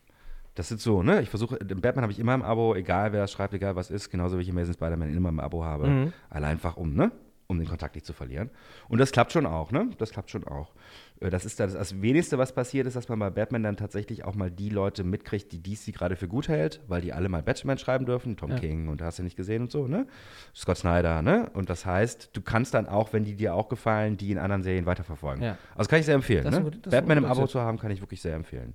das 0.59 0.73
ist 0.73 0.83
so, 0.83 1.03
ne? 1.03 1.23
Ich 1.23 1.31
versuche, 1.31 1.57
Batman 1.57 2.03
habe 2.03 2.13
ich 2.13 2.19
immer 2.19 2.35
im 2.35 2.43
Abo, 2.43 2.75
egal 2.75 3.13
wer 3.13 3.21
das 3.21 3.31
schreibt, 3.33 3.55
egal 3.55 3.77
was 3.77 3.91
ist, 3.91 4.11
genauso 4.11 4.39
wie 4.39 4.43
ich 4.43 4.51
Amazing 4.51 4.75
Spider-Man 4.75 5.15
immer 5.17 5.29
im 5.29 5.41
Abo 5.41 5.65
habe. 5.65 5.87
Mhm. 5.87 6.13
Allein 6.31 6.53
einfach 6.53 6.77
um, 6.77 6.95
ne? 6.95 7.13
Um 7.47 7.59
den 7.59 7.67
Kontakt 7.69 7.95
nicht 7.95 8.05
zu 8.05 8.13
verlieren. 8.13 8.51
Und 8.89 8.99
das 8.99 9.11
klappt 9.13 9.33
schon 9.33 9.47
auch, 9.47 9.71
ne? 9.73 9.89
Das 9.99 10.11
klappt 10.11 10.31
schon 10.31 10.47
auch. 10.47 10.73
Äh, 11.21 11.31
Das 11.31 11.45
ist 11.47 11.61
das, 11.61 11.73
das 11.75 12.03
Wenigste, 12.03 12.37
was 12.37 12.53
passiert 12.53 12.87
ist, 12.87 12.95
dass 12.97 13.09
man 13.09 13.19
bei 13.21 13.31
Batman 13.31 13.63
dann 13.63 13.77
tatsächlich 13.77 14.25
auch 14.25 14.35
mal 14.35 14.51
die 14.51 14.69
Leute 14.69 15.03
mitkriegt, 15.05 15.53
die 15.53 15.63
DC 15.63 15.95
gerade 15.95 16.17
für 16.17 16.29
gut 16.29 16.49
hält, 16.49 16.81
weil 16.89 17.01
die 17.01 17.13
alle 17.15 17.29
mal 17.31 17.43
Batman 17.43 17.79
schreiben 17.79 18.05
dürfen, 18.05 18.37
Tom 18.37 18.51
Ja. 18.51 18.59
King 18.59 18.89
und 18.89 19.01
hast 19.01 19.19
du 19.19 19.23
nicht 19.23 19.37
gesehen 19.37 19.63
und 19.63 19.71
so, 19.71 19.87
ne? 19.87 20.07
Scott 20.55 20.77
Snyder, 20.79 21.23
ne? 21.23 21.49
Und 21.55 21.71
das 21.71 21.87
heißt, 21.87 22.31
du 22.33 22.43
kannst 22.43 22.75
dann 22.75 22.87
auch, 22.87 23.13
wenn 23.13 23.25
die 23.25 23.35
dir 23.37 23.55
auch 23.55 23.69
gefallen, 23.69 24.17
die 24.17 24.31
in 24.33 24.39
anderen 24.39 24.63
Serien 24.63 24.85
weiterverfolgen. 24.85 25.43
Ja. 25.43 25.57
Also 25.77 25.89
kann 25.89 26.01
ich 26.01 26.07
sehr 26.07 26.17
empfehlen. 26.17 26.51
Ne? 26.51 26.71
Batman 26.91 27.19
im 27.19 27.25
Abo 27.25 27.47
zu 27.47 27.61
haben, 27.61 27.79
kann 27.79 27.93
ich 27.93 28.01
wirklich 28.03 28.21
sehr 28.21 28.35
empfehlen. 28.35 28.75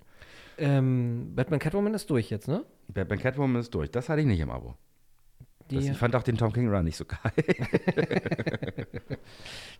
Ähm, 0.58 1.34
Batman 1.36 1.60
Catwoman 1.60 1.94
ist 1.94 2.10
durch 2.10 2.30
jetzt, 2.30 2.48
ne? 2.48 2.66
Batman 2.88 3.20
Catwoman 3.20 3.62
ist 3.62 3.74
durch. 3.74 3.92
Das 3.92 4.10
hatte 4.10 4.22
ich 4.22 4.28
nicht 4.28 4.40
im 4.40 4.50
Abo. 4.50 4.76
Das, 5.70 5.86
ich 5.86 5.98
fand 5.98 6.16
auch 6.16 6.24
den 6.24 6.38
Tom 6.38 6.52
King 6.52 6.70
Run 6.70 6.84
nicht 6.84 6.98
so 6.98 7.06
geil. 7.06 7.32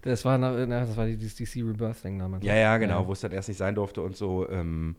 das, 0.02 0.24
war, 0.24 0.38
na, 0.38 0.66
das 0.66 0.96
war 0.96 1.06
die 1.06 1.18
DC 1.18 1.58
Rebirth-Ding 1.58 2.20
damals. 2.20 2.44
ja, 2.46 2.56
ja, 2.56 2.78
genau, 2.78 3.06
wo 3.06 3.12
es 3.12 3.20
dann 3.20 3.32
erst 3.32 3.50
nicht 3.50 3.58
sein 3.58 3.76
durfte 3.76 4.02
und 4.02 4.16
so. 4.16 4.50
Ähm, 4.50 4.96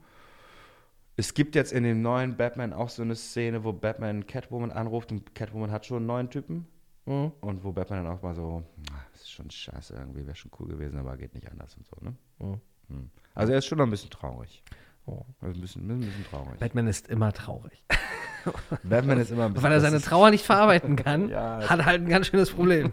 es 1.17 1.33
gibt 1.33 1.55
jetzt 1.55 1.73
in 1.73 1.85
dem 1.85 2.03
neuen 2.03 2.37
Batman 2.37 2.73
auch 2.73 2.91
so 2.91 3.03
eine 3.03 3.15
Szene, 3.15 3.65
wo 3.65 3.73
Batman 3.73 4.27
Catwoman 4.27 4.73
anruft 4.73 5.11
und 5.11 5.35
Catwoman 5.35 5.71
hat 5.71 5.87
schon 5.87 5.99
einen 5.99 6.07
neuen 6.07 6.31
Typen. 6.31 6.67
Mhm. 7.07 7.33
Und 7.41 7.65
wo 7.65 7.73
Batman 7.73 8.05
dann 8.05 8.13
auch 8.13 8.23
mal 8.23 8.35
so, 8.35 8.63
"Ah, 8.91 9.05
das 9.13 9.23
ist 9.23 9.31
schon 9.31 9.51
scheiße, 9.51 9.95
irgendwie 9.95 10.27
wäre 10.27 10.37
schon 10.37 10.51
cool 10.59 10.69
gewesen, 10.69 10.99
aber 10.99 11.17
geht 11.17 11.35
nicht 11.35 11.51
anders 11.51 11.77
und 11.77 11.87
so, 11.87 11.97
ne? 12.01 12.15
Mhm. 12.39 12.61
Hm. 12.89 13.11
Also 13.35 13.53
er 13.53 13.59
ist 13.59 13.67
schon 13.67 13.79
noch 13.79 13.87
ein 13.87 13.91
bisschen 13.91 14.11
traurig. 14.11 14.63
Oh. 15.07 15.23
Also 15.41 15.59
ein 15.59 15.61
bisschen, 15.61 15.91
ein 15.91 16.01
bisschen 16.01 16.25
traurig. 16.31 16.59
Batman 16.61 16.87
ist 16.87 17.09
immer 17.09 17.33
traurig. 17.33 17.85
Batman 18.85 19.19
ist 19.19 19.31
immer 19.31 19.47
ein 19.47 19.53
bisschen. 19.55 19.65
Weil 19.65 19.73
er 19.73 19.81
seine 19.81 20.01
Trauer 20.01 20.31
nicht 20.31 20.45
verarbeiten 20.45 20.97
kann, 21.05 21.29
Ja. 21.29 21.61
hat 21.69 21.79
er 21.81 21.87
halt 21.87 22.03
ein 22.03 22.09
ganz 22.09 22.27
schönes 22.29 22.51
Problem. 22.51 22.93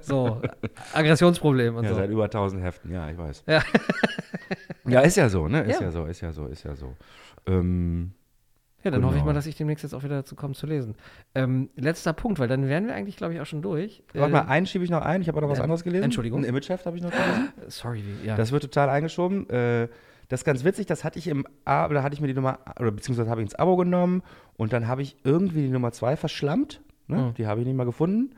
So, 0.00 0.40
Aggressionsproblem 0.94 1.76
und 1.76 1.84
Ja, 1.84 1.90
so. 1.90 1.96
seit 1.96 2.10
über 2.10 2.24
1000 2.24 2.62
Heften, 2.62 2.90
ja, 2.92 3.08
ich 3.10 3.18
weiß. 3.18 3.44
Ja. 3.46 3.62
Ja, 4.86 5.00
ist 5.00 5.16
ja 5.16 5.28
so, 5.28 5.46
ne? 5.46 5.60
Ist 5.62 5.78
Ja. 5.80 5.86
ja, 5.86 5.90
so, 5.92 6.06
ist 6.06 6.20
ja 6.20 6.32
so, 6.32 6.46
ist 6.46 6.64
ja 6.64 6.74
so. 6.74 6.96
Ähm, 7.46 8.12
Ja, 8.82 8.90
dann 8.90 9.04
hoffe 9.04 9.14
ich 9.16 9.20
Genau. 9.20 9.26
mal, 9.26 9.34
dass 9.34 9.46
ich 9.46 9.54
demnächst 9.56 9.82
jetzt 9.84 9.92
auch 9.94 10.02
wieder 10.02 10.16
dazu 10.16 10.34
komme 10.34 10.54
zu 10.54 10.66
lesen. 10.66 10.96
Ähm, 11.34 11.68
letzter 11.76 12.12
Punkt, 12.14 12.38
weil 12.40 12.48
dann 12.48 12.66
wären 12.66 12.86
wir 12.86 12.94
eigentlich, 12.94 13.16
glaube 13.16 13.34
ich, 13.34 13.40
auch 13.40 13.46
schon 13.46 13.60
durch. 13.62 14.02
warte 14.14 14.32
mal, 14.32 14.40
einen 14.46 14.66
schiebe 14.66 14.82
ich 14.82 14.90
noch 14.90 15.02
ein. 15.02 15.20
Ich 15.20 15.28
habe 15.28 15.36
auch 15.38 15.42
noch 15.42 15.50
was 15.50 15.58
äh, 15.58 15.62
anderes 15.62 15.84
gelesen. 15.84 16.04
Entschuldigung. 16.04 16.40
Ein 16.40 16.44
Imageheft 16.48 16.86
habe 16.86 16.96
ich 16.96 17.02
noch 17.02 17.10
gelesen. 17.10 17.52
Äh, 17.60 17.70
sorry, 17.70 18.02
ja. 18.24 18.36
Das 18.36 18.50
wird 18.52 18.62
total 18.62 18.88
eingeschoben. 18.88 19.48
Äh, 19.50 19.88
das 20.30 20.40
ist 20.40 20.44
ganz 20.44 20.62
witzig, 20.62 20.86
das 20.86 21.02
hatte 21.02 21.18
ich 21.18 21.26
im 21.26 21.44
A, 21.64 21.88
oder 21.88 22.04
hatte 22.04 22.14
ich 22.14 22.20
mir 22.20 22.28
die 22.28 22.34
Nummer, 22.34 22.60
oder 22.78 22.92
beziehungsweise 22.92 23.28
habe 23.28 23.40
ich 23.40 23.46
ins 23.46 23.56
Abo 23.56 23.76
genommen 23.76 24.22
und 24.56 24.72
dann 24.72 24.86
habe 24.86 25.02
ich 25.02 25.16
irgendwie 25.24 25.62
die 25.62 25.70
Nummer 25.70 25.90
2 25.90 26.16
verschlammt. 26.16 26.80
Ne? 27.08 27.16
Hm. 27.16 27.34
Die 27.34 27.48
habe 27.48 27.60
ich 27.60 27.66
nicht 27.66 27.76
mal 27.76 27.84
gefunden. 27.84 28.36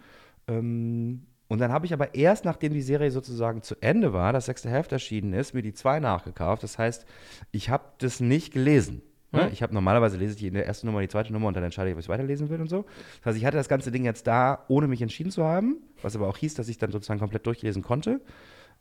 Ähm, 0.49 1.27
und 1.49 1.61
dann 1.61 1.71
habe 1.71 1.85
ich 1.85 1.93
aber 1.93 2.15
erst, 2.15 2.47
nachdem 2.47 2.73
die 2.73 2.81
Serie 2.81 3.11
sozusagen 3.11 3.61
zu 3.61 3.75
Ende 3.83 4.15
war, 4.15 4.33
das 4.33 4.47
sechste 4.47 4.71
Heft 4.71 4.91
erschienen 4.91 5.35
ist, 5.35 5.53
mir 5.53 5.61
die 5.61 5.75
2 5.75 6.01
nachgekauft. 6.01 6.63
Das 6.63 6.79
heißt, 6.79 7.05
ich 7.51 7.69
habe 7.69 7.85
das 7.99 8.21
nicht 8.21 8.55
gelesen. 8.55 9.03
Ne? 9.31 9.45
Hm. 9.45 9.53
Ich 9.53 9.63
habe 9.63 9.75
normalerweise 9.75 10.17
lese 10.17 10.35
ich 10.35 10.45
in 10.45 10.55
der 10.55 10.67
ersten 10.67 10.87
Nummer 10.87 11.03
die 11.03 11.09
zweite 11.09 11.31
Nummer 11.31 11.49
und 11.49 11.55
dann 11.55 11.65
entscheide 11.65 11.91
ich, 11.91 11.97
was 11.97 12.07
ich 12.07 12.09
weiterlesen 12.09 12.49
will 12.49 12.63
und 12.63 12.71
so. 12.71 12.87
Das 13.19 13.27
heißt, 13.27 13.39
ich 13.39 13.45
hatte 13.45 13.59
das 13.59 13.69
ganze 13.69 13.93
Ding 13.93 14.07
jetzt 14.07 14.27
da, 14.27 14.65
ohne 14.69 14.89
mich 14.89 15.03
entschieden 15.03 15.31
zu 15.31 15.45
haben, 15.45 15.77
was 16.01 16.17
aber 16.17 16.27
auch 16.27 16.39
hieß, 16.39 16.55
dass 16.55 16.69
ich 16.69 16.79
dann 16.79 16.91
sozusagen 16.91 17.21
komplett 17.21 17.45
durchlesen 17.45 17.83
konnte. 17.83 18.23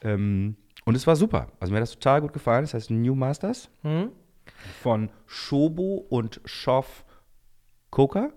Ähm, 0.01 0.55
und 0.85 0.95
es 0.95 1.05
war 1.07 1.15
super. 1.15 1.47
Also 1.59 1.71
mir 1.71 1.77
hat 1.77 1.83
das 1.83 1.93
total 1.93 2.21
gut 2.21 2.33
gefallen. 2.33 2.63
Das 2.63 2.73
heißt 2.73 2.91
New 2.91 3.15
Masters 3.15 3.69
Hm? 3.83 4.11
von 4.81 5.09
Shobo 5.25 6.05
und 6.09 6.41
Schoff 6.45 7.05
Coca. 7.89 8.29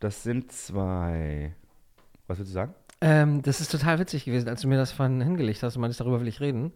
Das 0.00 0.22
sind 0.22 0.52
zwei. 0.52 1.54
Was 2.26 2.38
würdest 2.38 2.50
du 2.50 2.54
sagen? 2.54 2.74
Ähm, 3.00 3.42
das 3.42 3.60
ist 3.60 3.70
total 3.70 3.98
witzig 3.98 4.24
gewesen, 4.24 4.48
als 4.48 4.62
du 4.62 4.68
mir 4.68 4.76
das 4.76 4.92
vorhin 4.92 5.20
hingelegt 5.20 5.62
hast 5.62 5.76
und 5.76 5.82
meinst, 5.82 6.00
darüber 6.00 6.20
will 6.20 6.28
ich 6.28 6.40
reden. 6.40 6.72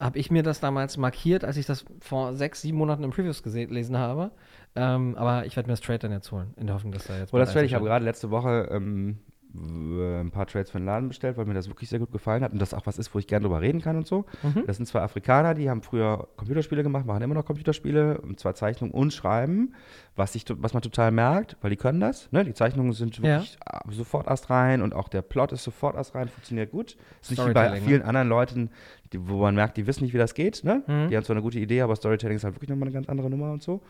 Habe 0.00 0.18
ich 0.18 0.30
mir 0.30 0.42
das 0.42 0.60
damals 0.60 0.96
markiert, 0.96 1.44
als 1.44 1.56
ich 1.56 1.66
das 1.66 1.84
vor 2.00 2.34
sechs, 2.34 2.62
sieben 2.62 2.78
Monaten 2.78 3.04
im 3.04 3.10
Previews 3.10 3.42
gelesen 3.42 3.98
habe. 3.98 4.30
Ähm, 4.74 5.14
aber 5.16 5.44
ich 5.46 5.56
werde 5.56 5.68
mir 5.68 5.74
das 5.74 5.82
Trade 5.82 5.98
dann 6.00 6.12
jetzt 6.12 6.32
holen, 6.32 6.54
in 6.56 6.66
der 6.66 6.74
Hoffnung, 6.74 6.92
dass 6.92 7.06
da 7.06 7.18
jetzt. 7.18 7.32
Oder 7.34 7.44
das 7.44 7.52
Trade. 7.52 7.66
Ich 7.66 7.74
habe 7.74 7.84
gerade 7.84 8.04
letzte 8.04 8.30
Woche 8.30 8.68
ähm, 8.70 9.18
ein 9.52 10.30
paar 10.30 10.46
Trades 10.46 10.70
für 10.70 10.78
den 10.78 10.86
Laden 10.86 11.08
bestellt, 11.08 11.36
weil 11.36 11.44
mir 11.44 11.54
das 11.54 11.68
wirklich 11.68 11.88
sehr 11.88 11.98
gut 11.98 12.12
gefallen 12.12 12.44
hat 12.44 12.52
und 12.52 12.60
das 12.60 12.72
auch 12.72 12.86
was 12.86 12.98
ist, 12.98 13.12
wo 13.14 13.18
ich 13.18 13.26
gerne 13.26 13.44
drüber 13.44 13.60
reden 13.60 13.80
kann 13.80 13.96
und 13.96 14.06
so. 14.06 14.24
Mhm. 14.42 14.64
Das 14.66 14.76
sind 14.76 14.86
zwei 14.86 15.00
Afrikaner, 15.00 15.54
die 15.54 15.68
haben 15.68 15.82
früher 15.82 16.28
Computerspiele 16.36 16.82
gemacht, 16.84 17.04
machen 17.04 17.22
immer 17.22 17.34
noch 17.34 17.44
Computerspiele, 17.44 18.20
und 18.20 18.38
zwar 18.38 18.54
Zeichnung 18.54 18.92
und 18.92 19.12
Schreiben, 19.12 19.74
was, 20.14 20.34
ich, 20.36 20.44
was 20.48 20.72
man 20.72 20.82
total 20.82 21.10
merkt, 21.10 21.56
weil 21.62 21.70
die 21.70 21.76
können 21.76 21.98
das. 21.98 22.30
Ne? 22.30 22.44
Die 22.44 22.54
Zeichnungen 22.54 22.92
sind 22.92 23.18
Ja. 23.18 23.38
wirklich 23.38 23.58
ah, 23.64 23.80
sofort 23.90 24.28
astrein 24.28 24.82
und 24.82 24.94
auch 24.94 25.08
der 25.08 25.22
Plot 25.22 25.50
ist 25.52 25.64
sofort 25.64 25.96
astrein, 25.96 26.28
funktioniert 26.28 26.70
gut. 26.70 26.96
Ist 27.20 27.30
nicht 27.30 27.44
wie 27.44 27.52
bei 27.52 27.70
ne? 27.70 27.80
vielen 27.80 28.02
anderen 28.02 28.28
Leuten, 28.28 28.70
die, 29.12 29.28
wo 29.28 29.38
man 29.38 29.56
merkt, 29.56 29.76
die 29.76 29.86
wissen 29.88 30.04
nicht, 30.04 30.14
wie 30.14 30.18
das 30.18 30.34
geht. 30.34 30.62
Ne? 30.62 30.84
Mhm. 30.86 31.08
Die 31.08 31.16
haben 31.16 31.24
zwar 31.24 31.34
eine 31.34 31.42
gute 31.42 31.58
Idee, 31.58 31.80
aber 31.80 31.96
Storytelling 31.96 32.36
ist 32.36 32.44
halt 32.44 32.54
wirklich 32.54 32.70
nochmal 32.70 32.86
eine 32.86 32.94
ganz 32.94 33.08
andere 33.08 33.28
Nummer 33.28 33.50
und 33.50 33.62
so. 33.62 33.80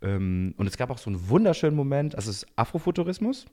Ähm, 0.00 0.54
und 0.56 0.66
es 0.66 0.78
gab 0.78 0.90
auch 0.90 0.98
so 0.98 1.10
einen 1.10 1.28
wunderschönen 1.28 1.76
Moment, 1.76 2.14
also 2.14 2.30
es 2.30 2.44
ist 2.44 2.46
Afrofuturismus. 2.56 3.46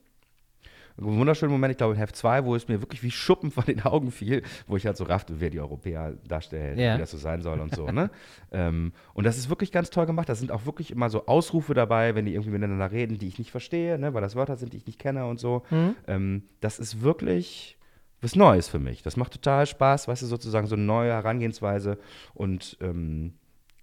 Wunderschönen 1.02 1.52
Moment, 1.52 1.72
ich 1.72 1.78
glaube 1.78 1.94
in 1.94 2.00
Heft 2.00 2.16
2, 2.16 2.46
wo 2.46 2.56
es 2.56 2.68
mir 2.68 2.82
wirklich 2.82 3.04
wie 3.04 3.12
Schuppen 3.12 3.52
von 3.52 3.64
den 3.66 3.82
Augen 3.86 4.12
fiel, 4.12 4.44
wo 4.68 4.78
ich 4.78 4.86
halt 4.86 4.98
so 4.98 5.06
raffte, 5.06 5.40
wer 5.40 5.50
die 5.50 5.60
Europäer 5.60 6.14
darstellt, 6.28 6.78
Ja. 6.78 6.96
wie 6.96 7.00
das 7.00 7.12
so 7.12 7.18
sein 7.18 7.42
soll 7.42 7.60
und 7.60 7.74
so. 7.74 7.90
Ne? 7.90 8.10
ähm, 8.52 8.92
und 9.14 9.24
das 9.24 9.38
ist 9.38 9.50
wirklich 9.50 9.72
ganz 9.72 9.90
toll 9.90 10.06
gemacht. 10.06 10.30
Da 10.30 10.36
sind 10.36 10.52
auch 10.52 10.66
wirklich 10.66 10.92
immer 10.92 11.10
so 11.10 11.26
Ausrufe 11.26 11.74
dabei, 11.74 12.16
wenn 12.16 12.26
die 12.26 12.34
irgendwie 12.34 12.52
miteinander 12.52 12.92
reden, 12.92 13.18
die 13.18 13.28
ich 13.28 13.40
nicht 13.40 13.52
verstehe, 13.52 13.98
ne? 13.98 14.14
weil 14.14 14.22
das 14.22 14.36
Wörter 14.36 14.58
sind, 14.58 14.74
die 14.74 14.78
ich 14.78 14.86
nicht 14.88 15.00
kenne 15.00 15.26
und 15.26 15.40
so. 15.40 15.64
Mhm. 15.70 15.96
Ähm, 16.08 16.44
das 16.60 16.80
ist 16.80 17.02
wirklich 17.02 17.78
was 18.22 18.36
Neues 18.36 18.68
für 18.68 18.80
mich. 18.80 19.02
Das 19.02 19.16
macht 19.16 19.32
total 19.34 19.66
Spaß, 19.66 20.08
weißt 20.08 20.24
du, 20.24 20.26
sozusagen 20.26 20.68
so 20.68 20.76
eine 20.76 20.84
neue 20.84 21.12
Herangehensweise 21.14 21.98
und 22.34 22.78
ähm, 22.82 23.34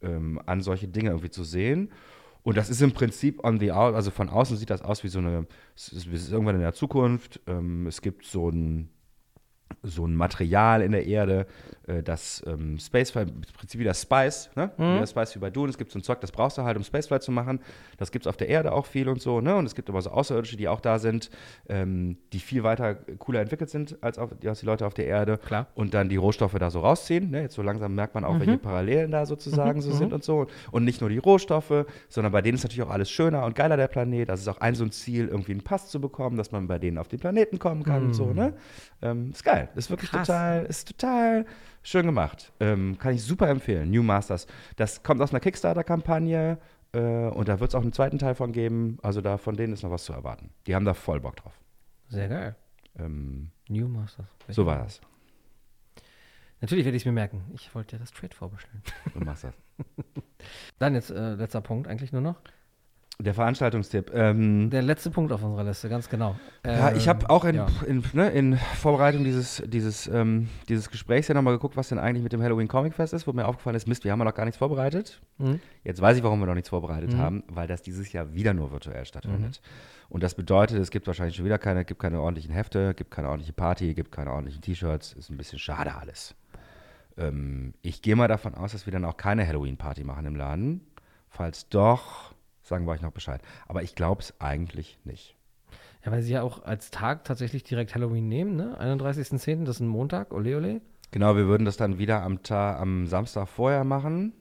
ähm, 0.03 0.41
an 0.45 0.61
solche 0.61 0.89
Dinge 0.89 1.11
irgendwie 1.11 1.31
zu 1.31 1.45
sehen. 1.45 1.91
Und 2.47 2.57
das 2.57 2.71
ist 2.71 2.81
im 2.81 2.93
Prinzip 2.93 3.43
on 3.43 3.59
the 3.59 3.73
out, 3.73 3.97
also 3.97 4.13
von 4.13 4.29
außen 4.29 4.57
sieht 4.57 4.71
das 4.71 4.81
aus 4.81 5.03
wie 5.03 5.09
so 5.09 5.19
eine, 5.19 5.49
es 5.75 5.89
ist, 5.89 6.31
irgendwann 6.31 6.55
in 6.55 6.61
der 6.61 6.75
Zukunft. 6.75 7.41
Ähm, 7.49 7.89
es 7.89 8.03
gibt 8.03 8.25
so 8.25 8.49
ein, 8.49 8.89
so 9.83 10.07
ein 10.07 10.15
Material 10.15 10.81
in 10.81 10.93
der 10.93 11.07
Erde, 11.07 11.49
das 12.03 12.43
ähm, 12.47 12.79
Spaceflight, 12.79 13.29
im 13.29 13.43
Prinzip 13.57 13.81
wie 13.81 13.85
das 13.85 14.03
Spice, 14.03 14.51
ne? 14.57 14.71
Mhm. 14.77 14.97
Wie 14.97 15.01
das 15.01 15.11
Spice 15.11 15.37
wie 15.37 15.39
bei 15.39 15.51
Dune. 15.51 15.71
Es 15.71 15.79
gibt 15.79 15.93
so 15.93 15.99
ein 15.99 16.03
Zeug, 16.03 16.21
das 16.21 16.33
brauchst 16.33 16.59
du 16.59 16.63
halt, 16.63 16.77
um 16.77 16.83
Spaceflight 16.83 17.23
zu 17.23 17.31
machen. 17.31 17.61
Das 17.97 18.11
gibt 18.11 18.27
es 18.27 18.29
auf 18.29 18.37
der 18.37 18.49
Erde 18.49 18.73
auch 18.73 18.87
viel 18.87 19.09
und 19.09 19.21
so, 19.21 19.41
ne? 19.41 19.55
Und 19.55 19.67
es 19.67 19.75
gibt 19.75 19.89
aber 19.89 20.03
so 20.03 20.11
Außerirdische, 20.11 20.57
die 20.57 20.69
auch 20.69 20.81
da 20.81 20.99
sind, 20.99 21.31
ähm, 21.69 22.19
die 22.33 22.41
viel 22.41 22.65
weiter 22.65 22.91
äh, 22.91 23.17
cooler 23.19 23.41
entwickelt 23.41 23.71
sind 23.71 23.97
als, 24.03 24.19
auf, 24.19 24.31
als 24.45 24.61
die 24.61 24.67
Leute 24.67 24.87
auf 24.87 24.95
der 24.95 25.07
Erde. 25.07 25.39
Klar. 25.39 25.69
Und 25.75 25.95
dann 25.95 26.09
die 26.09 26.17
Rohstoffe 26.17 26.55
da 26.59 26.71
so 26.71 26.81
rausziehen. 26.81 27.31
Ne? 27.31 27.43
Jetzt 27.43 27.55
so 27.55 27.63
langsam 27.63 27.95
merkt 27.95 28.15
man 28.15 28.25
auch, 28.25 28.39
welche 28.41 28.59
Parallelen 28.59 29.11
da 29.11 29.25
sozusagen 29.27 29.81
so 29.81 29.93
sind 29.93 30.13
und 30.13 30.25
so. 30.25 30.47
Und 30.73 30.85
nicht 30.85 31.01
nur 31.01 31.11
die 31.11 31.19
Rohstoffe, 31.19 31.87
sondern 32.09 32.33
bei 32.33 32.43
denen 32.43 32.57
ist 32.57 32.65
natürlich 32.65 32.83
auch 32.83 32.93
alles 32.93 33.11
schöner 33.11 33.45
und 33.45 33.55
geiler, 33.55 33.77
der 33.77 33.89
Planet. 33.89 34.29
Das 34.29 34.41
ist 34.41 34.49
auch 34.49 34.59
ein 34.59 34.75
so 34.75 34.85
ein 34.85 34.91
Ziel, 34.91 35.29
irgendwie 35.29 35.53
einen 35.53 35.63
Pass 35.63 35.89
zu 35.89 36.01
bekommen, 36.01 36.37
dass 36.37 36.53
man 36.53 36.67
bei 36.67 36.79
denen 36.79 36.99
auf 36.99 37.09
den 37.09 37.21
Planeten 37.21 37.59
kommen 37.59 37.85
kann 37.85 38.07
und 38.07 38.15
so, 38.15 38.33
ne? 38.33 38.55
Ähm, 39.03 39.31
ist 39.31 39.45
geil. 39.45 39.69
Ist 39.75 39.91
wirklich 39.91 40.11
Krass. 40.11 40.27
total, 40.27 40.67
ist 40.67 40.89
total 40.89 41.47
schön 41.87 42.07
gemacht. 42.07 42.53
Ähm, 42.61 42.99
kann 42.99 43.15
ich 43.15 43.23
super 43.23 43.49
empfehlen. 43.49 43.91
New 43.91 44.03
Masters. 44.03 44.47
Das 44.77 45.03
kommt 45.03 45.21
aus 45.21 45.31
einer 45.31 45.41
Kickstarter-Kampagne 45.41 46.59
äh, 46.93 46.99
und 46.99 47.49
da 47.49 47.61
wird 47.61 47.71
es 47.71 47.75
auch 47.75 47.83
einen 47.83 47.93
zweiten 47.93 48.19
Teil 48.19 48.35
von 48.35 48.53
geben. 48.53 48.99
Also 49.03 49.21
da 49.21 49.39
von 49.39 49.57
denen 49.57 49.73
ist 49.73 49.83
noch 49.83 49.91
was 49.91 50.05
zu 50.05 50.13
erwarten. 50.13 50.51
Die 50.67 50.75
haben 50.75 50.85
da 50.85 50.95
voll 50.95 51.21
Bock 51.21 51.37
drauf. 51.37 51.59
Sehr 52.09 52.29
geil. 52.29 52.57
Ähm, 52.99 53.51
New 53.69 53.89
Masters. 53.89 54.27
so 54.49 54.67
war 54.67 54.79
das. 54.79 55.01
Natürlich 56.61 56.85
werde 56.85 56.97
ich 56.97 57.03
es 57.03 57.07
mir 57.07 57.13
merken. 57.13 57.45
Ich 57.55 57.75
wollte 57.75 57.97
ja 57.97 57.99
das 58.01 58.13
Trade 58.13 58.35
vorbestellen. 58.35 58.83
Du 59.13 59.21
machst 59.21 59.45
das. 59.45 59.55
Dann 60.79 60.95
jetzt 60.95 61.11
äh, 61.11 61.35
letzter 61.35 61.61
Punkt 61.61 61.87
eigentlich 61.87 62.13
nur 62.13 62.23
noch. 62.23 62.41
Der 63.19 63.33
Veranstaltungstipp. 63.33 64.11
Ähm, 64.15 64.69
Der 64.69 64.83
letzte 64.83 65.11
Punkt 65.11 65.33
auf 65.33 65.43
unserer 65.43 65.65
Liste, 65.65 65.89
ganz 65.89 66.09
genau. 66.11 66.37
Ja, 66.67 66.93
ich 66.93 67.09
habe 67.09 67.21
Ähm, 67.21 67.31
auch 67.31 67.45
in, 67.47 67.55
ja. 67.57 67.67
in, 67.87 68.05
ne, 68.13 68.29
in 68.29 68.59
Vorbereitung 68.59 69.25
dieses, 69.25 69.63
dieses, 69.67 70.07
ähm, 70.07 70.49
dieses 70.69 70.91
Gesprächs 70.91 71.27
ja 71.29 71.35
nochmal 71.35 71.55
geguckt, 71.55 71.79
was 71.79 71.89
denn 71.89 71.99
eigentlich 71.99 72.23
mit 72.23 72.35
dem 72.35 72.43
Halloween 72.43 72.69
Comic 72.69 72.93
Fest 72.93 73.15
ist, 73.15 73.27
wo 73.27 73.33
mir 73.33 73.49
aufgefallen 73.49 73.75
ist, 73.75 73.89
Mist, 73.89 74.05
wir 74.05 74.13
haben 74.13 74.19
ja 74.19 74.27
noch 74.27 74.35
gar 74.35 74.45
nichts 74.45 74.59
vorbereitet. 74.59 75.23
Mhm. 75.39 75.61
Jetzt 75.83 76.03
weiß 76.03 76.19
ich, 76.19 76.23
warum 76.25 76.41
wir 76.41 76.47
noch 76.47 76.55
nichts 76.55 76.69
vorbereitet 76.69 77.15
Mhm. 77.15 77.19
haben, 77.19 77.43
weil 77.49 77.67
das 77.67 77.81
dieses 77.81 78.13
Jahr 78.13 78.35
wieder 78.35 78.53
nur 78.53 78.71
virtuell 78.71 79.07
stattfindet. 79.07 79.63
Und 80.11 80.23
das 80.23 80.35
bedeutet, 80.35 80.79
es 80.79 80.91
gibt 80.91 81.07
wahrscheinlich 81.07 81.37
schon 81.37 81.47
wieder 81.47 81.59
keine, 81.59 81.87
gibt 81.87 82.01
keine 82.01 82.21
ordentlichen 82.21 82.53
Hefte, 82.53 82.93
gibt 82.93 83.11
keine 83.11 83.29
ordentliche 83.29 83.55
Party, 83.55 83.95
gibt 83.95 84.13
keine 84.13 84.31
ordentlichen 84.31 84.61
T-Shirts, 84.61 85.15
ist 85.15 85.31
ein 85.31 85.39
bisschen 85.39 85.59
schade 85.59 85.95
alles. 85.95 86.35
Ähm, 87.17 87.73
ich 87.81 88.03
gehe 88.03 88.15
mal 88.15 88.29
davon 88.29 88.55
aus, 88.55 88.73
dass 88.73 88.85
wir 88.87 88.93
dann 88.93 89.07
auch 89.07 89.17
keine 89.17 89.47
Halloween-Party 89.49 90.05
machen 90.05 90.27
im 90.27 90.37
Laden. 90.37 90.83
Falls 91.31 91.69
doch, 91.71 92.35
sagen 92.67 92.87
wir 92.87 92.93
euch 92.93 93.03
noch 93.03 93.13
Bescheid. 93.13 93.41
Aber 93.67 93.83
ich 93.83 93.95
glaube 93.95 94.23
es 94.23 94.41
eigentlich 94.41 94.99
nicht. 95.05 95.37
Ja, 96.05 96.13
weil 96.13 96.23
sie 96.23 96.33
ja 96.35 96.43
auch 96.43 96.63
als 96.65 96.91
Tag 96.91 97.25
tatsächlich 97.25 97.65
direkt 97.65 97.95
Halloween 97.95 98.29
nehmen, 98.29 98.57
ne? 98.57 98.77
31.10., 98.81 99.65
das 99.65 99.77
ist 99.77 99.81
ein 99.81 99.89
Montag, 99.89 100.33
ole 100.33 100.57
ole. 100.57 100.81
Genau, 101.11 101.37
wir 101.37 101.47
würden 101.47 101.65
das 101.65 101.77
dann 101.77 101.99
wieder 101.99 102.23
am, 102.23 102.43
Ta 102.43 102.79
am 102.79 103.07
Samstag 103.07 103.49
vorher 103.49 103.85
machen. 103.85 104.33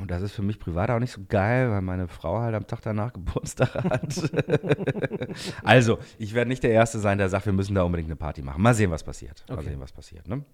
Und 0.00 0.10
das 0.10 0.22
ist 0.22 0.32
für 0.32 0.42
mich 0.42 0.58
privat 0.58 0.90
auch 0.90 0.98
nicht 0.98 1.12
so 1.12 1.20
geil, 1.28 1.70
weil 1.70 1.82
meine 1.82 2.08
Frau 2.08 2.40
halt 2.40 2.54
am 2.54 2.66
Tag 2.66 2.80
danach 2.82 3.12
Geburtstag 3.14 3.74
hat. 3.84 4.32
also, 5.62 5.98
ich 6.18 6.34
werde 6.34 6.48
nicht 6.48 6.62
der 6.62 6.70
Erste 6.72 6.98
sein, 6.98 7.18
der 7.18 7.28
sagt, 7.28 7.46
wir 7.46 7.52
müssen 7.52 7.74
da 7.74 7.82
unbedingt 7.82 8.08
eine 8.08 8.16
Party 8.16 8.42
machen. 8.42 8.62
Mal 8.62 8.74
sehen, 8.74 8.90
was 8.90 9.04
passiert. 9.04 9.44
Mal 9.48 9.58
Okay. 9.58 9.68
sehen, 9.68 9.80
was 9.80 9.92
passiert. 9.92 10.26
Ne? 10.26 10.44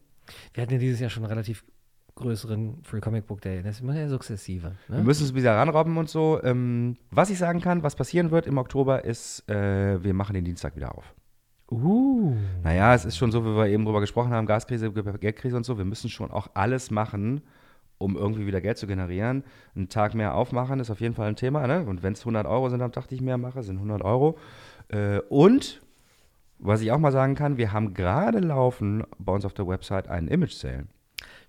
Wir 0.52 0.62
hatten 0.62 0.72
ja 0.74 0.78
dieses 0.78 1.00
Jahr 1.00 1.08
schon 1.10 1.24
relativ 1.24 1.64
größeren 2.18 2.78
Free 2.82 3.00
Comic 3.00 3.26
Book 3.26 3.40
Day. 3.40 3.62
Das 3.62 3.76
ist 3.76 3.80
immer 3.82 3.96
ja 3.96 4.08
sukzessive. 4.08 4.72
Wir 4.88 4.98
Ne? 4.98 5.04
müssen 5.04 5.24
es 5.24 5.34
wieder 5.34 5.56
ranrobben 5.56 5.96
und 5.96 6.08
so. 6.08 6.40
Ähm, 6.42 6.96
was 7.10 7.30
ich 7.30 7.38
sagen 7.38 7.60
kann, 7.60 7.82
was 7.82 7.96
passieren 7.96 8.30
wird 8.30 8.46
im 8.46 8.58
Oktober, 8.58 9.04
ist, 9.04 9.48
äh, 9.48 10.02
wir 10.02 10.14
machen 10.14 10.34
den 10.34 10.44
Dienstag 10.44 10.76
wieder 10.76 10.96
auf. 10.96 11.14
Uh. 11.70 12.34
Naja, 12.62 12.94
es 12.94 13.04
ist 13.04 13.16
schon 13.16 13.30
so, 13.30 13.44
wie 13.44 13.56
wir 13.56 13.66
eben 13.66 13.84
drüber 13.84 14.00
gesprochen 14.00 14.32
haben, 14.32 14.46
Gaskrise, 14.46 14.90
Geldkrise 14.90 15.56
und 15.56 15.64
so. 15.64 15.76
Wir 15.78 15.84
müssen 15.84 16.08
schon 16.08 16.30
auch 16.30 16.48
alles 16.54 16.90
machen, 16.90 17.42
um 17.98 18.16
irgendwie 18.16 18.46
wieder 18.46 18.60
Geld 18.60 18.78
zu 18.78 18.86
generieren. 18.86 19.44
Einen 19.76 19.88
Tag 19.88 20.14
mehr 20.14 20.34
aufmachen 20.34 20.80
ist 20.80 20.90
auf 20.90 21.00
jeden 21.00 21.14
Fall 21.14 21.28
ein 21.28 21.36
Thema. 21.36 21.66
Ne? 21.66 21.84
Und 21.84 22.02
wenn 22.02 22.14
es 22.14 22.20
100 22.20 22.46
Euro 22.46 22.68
sind 22.70 22.80
am 22.80 22.92
Tag, 22.92 23.08
die 23.08 23.16
ich 23.16 23.20
mehr 23.20 23.38
mache, 23.38 23.62
sind 23.62 23.76
100 23.76 24.02
Euro. 24.02 24.38
Äh, 24.88 25.18
und, 25.28 25.82
was 26.58 26.80
ich 26.80 26.90
auch 26.90 26.98
mal 26.98 27.12
sagen 27.12 27.34
kann, 27.34 27.58
wir 27.58 27.72
haben 27.72 27.92
gerade 27.92 28.38
laufen 28.38 29.04
bei 29.18 29.32
uns 29.32 29.44
auf 29.44 29.52
der 29.52 29.68
Website 29.68 30.08
einen 30.08 30.28
Image-Sale. 30.28 30.86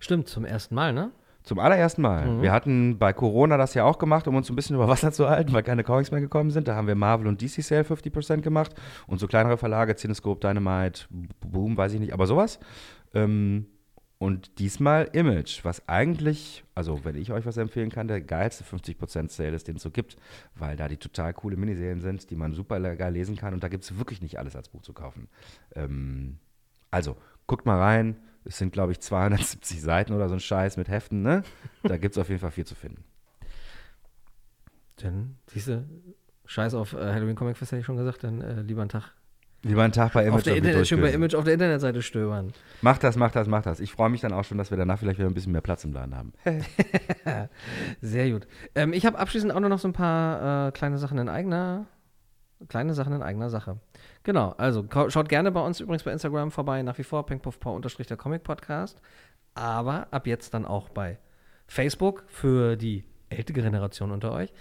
Stimmt, 0.00 0.28
zum 0.28 0.44
ersten 0.44 0.74
Mal, 0.74 0.92
ne? 0.92 1.12
Zum 1.42 1.58
allerersten 1.58 2.02
Mal. 2.02 2.26
Mhm. 2.26 2.42
Wir 2.42 2.52
hatten 2.52 2.98
bei 2.98 3.12
Corona 3.12 3.56
das 3.56 3.74
ja 3.74 3.84
auch 3.84 3.98
gemacht, 3.98 4.26
um 4.28 4.34
uns 4.34 4.50
ein 4.50 4.56
bisschen 4.56 4.76
über 4.76 4.88
Wasser 4.88 5.12
zu 5.12 5.28
halten, 5.30 5.52
weil 5.52 5.62
keine 5.62 5.84
Comics 5.84 6.10
mehr 6.10 6.20
gekommen 6.20 6.50
sind. 6.50 6.66
Da 6.68 6.74
haben 6.74 6.86
wir 6.88 6.94
Marvel 6.96 7.28
und 7.28 7.40
DC 7.40 7.62
Sale 7.62 7.82
50% 7.84 8.40
gemacht 8.42 8.74
und 9.06 9.20
so 9.20 9.26
kleinere 9.26 9.56
Verlage, 9.56 9.94
Cinescope, 9.94 10.40
Dynamite, 10.46 11.04
Boom, 11.40 11.76
weiß 11.76 11.94
ich 11.94 12.00
nicht, 12.00 12.12
aber 12.12 12.26
sowas. 12.26 12.58
Ähm, 13.14 13.66
Und 14.18 14.58
diesmal 14.58 15.08
Image, 15.14 15.64
was 15.64 15.88
eigentlich, 15.88 16.62
also 16.74 17.06
wenn 17.06 17.16
ich 17.16 17.32
euch 17.32 17.46
was 17.46 17.56
empfehlen 17.56 17.88
kann, 17.88 18.06
der 18.06 18.20
geilste 18.20 18.64
50% 18.64 19.30
Sale 19.30 19.56
ist, 19.56 19.66
den 19.66 19.76
es 19.76 19.82
so 19.82 19.90
gibt, 19.90 20.18
weil 20.54 20.76
da 20.76 20.88
die 20.88 20.98
total 20.98 21.32
coole 21.32 21.56
Miniserien 21.56 22.02
sind, 22.02 22.28
die 22.30 22.36
man 22.36 22.52
super 22.52 22.78
geil 22.96 23.14
lesen 23.14 23.34
kann 23.36 23.54
und 23.54 23.62
da 23.64 23.68
gibt 23.68 23.82
es 23.84 23.96
wirklich 23.96 24.20
nicht 24.20 24.38
alles 24.38 24.54
als 24.56 24.68
Buch 24.68 24.82
zu 24.82 24.92
kaufen. 24.92 25.28
Ähm, 25.74 26.36
also, 26.90 27.16
guckt 27.46 27.64
mal 27.64 27.78
rein. 27.78 28.16
Es 28.44 28.58
sind, 28.58 28.72
glaube 28.72 28.92
ich, 28.92 29.00
270 29.00 29.80
Seiten 29.80 30.12
oder 30.12 30.28
so 30.28 30.34
ein 30.34 30.40
Scheiß 30.40 30.76
mit 30.76 30.88
Heften, 30.88 31.22
ne? 31.22 31.42
Da 31.82 31.96
gibt 31.98 32.16
es 32.16 32.18
auf 32.18 32.28
jeden 32.28 32.40
Fall 32.40 32.50
viel 32.50 32.66
zu 32.66 32.74
finden. 32.74 33.04
Denn, 35.02 35.36
siehste, 35.46 35.84
Scheiß 36.46 36.74
auf 36.74 36.94
äh, 36.94 37.12
Halloween 37.12 37.36
Comic 37.36 37.56
Fest, 37.56 37.72
hätte 37.72 37.80
ich 37.80 37.86
schon 37.86 37.96
gesagt, 37.96 38.24
dann 38.24 38.40
äh, 38.40 38.62
lieber 38.62 38.82
einen 38.82 38.90
Tag 38.90 39.14
Lieber 39.62 39.82
einen 39.82 39.92
Tag 39.92 40.14
bei 40.14 40.22
Image 40.24 40.36
auf 40.36 40.42
der, 40.44 40.56
Internet, 40.56 40.88
schön 40.88 41.02
bei 41.02 41.10
Image 41.12 41.34
auf 41.34 41.44
der 41.44 41.52
Internetseite 41.52 42.00
stöbern. 42.00 42.52
Mach 42.80 42.96
das, 42.96 43.16
mach 43.16 43.30
das, 43.30 43.46
mach 43.46 43.62
das. 43.62 43.80
Ich 43.80 43.92
freue 43.92 44.08
mich 44.08 44.22
dann 44.22 44.32
auch 44.32 44.44
schon, 44.44 44.56
dass 44.56 44.70
wir 44.70 44.78
danach 44.78 44.98
vielleicht 44.98 45.18
wieder 45.18 45.28
ein 45.28 45.34
bisschen 45.34 45.52
mehr 45.52 45.60
Platz 45.60 45.84
im 45.84 45.92
Laden 45.92 46.16
haben. 46.16 46.32
Sehr 48.00 48.30
gut. 48.30 48.46
Ähm, 48.74 48.94
ich 48.94 49.04
habe 49.04 49.18
abschließend 49.18 49.52
auch 49.52 49.60
nur 49.60 49.68
noch 49.68 49.78
so 49.78 49.88
ein 49.88 49.92
paar 49.92 50.68
äh, 50.68 50.72
kleine 50.72 50.96
Sachen 50.96 51.18
in 51.18 51.28
eigener, 51.28 51.84
kleine 52.68 52.94
Sachen 52.94 53.12
in 53.12 53.22
eigener 53.22 53.50
Sache. 53.50 53.76
Genau, 54.22 54.50
also 54.58 54.86
schaut 55.08 55.28
gerne 55.28 55.50
bei 55.50 55.60
uns 55.60 55.80
übrigens 55.80 56.02
bei 56.02 56.12
Instagram 56.12 56.50
vorbei, 56.50 56.82
nach 56.82 56.98
wie 56.98 57.04
vor 57.04 57.24
pinkpuffpaw 57.24 57.74
unterstrich 57.74 58.06
der 58.06 58.16
Comic 58.16 58.42
Podcast. 58.42 59.00
Aber 59.54 60.08
ab 60.10 60.26
jetzt 60.26 60.52
dann 60.54 60.66
auch 60.66 60.88
bei 60.90 61.18
Facebook 61.66 62.24
für 62.26 62.76
die 62.76 63.04
ältere 63.28 63.62
Generation 63.62 64.10
unter 64.10 64.32
euch. 64.32 64.52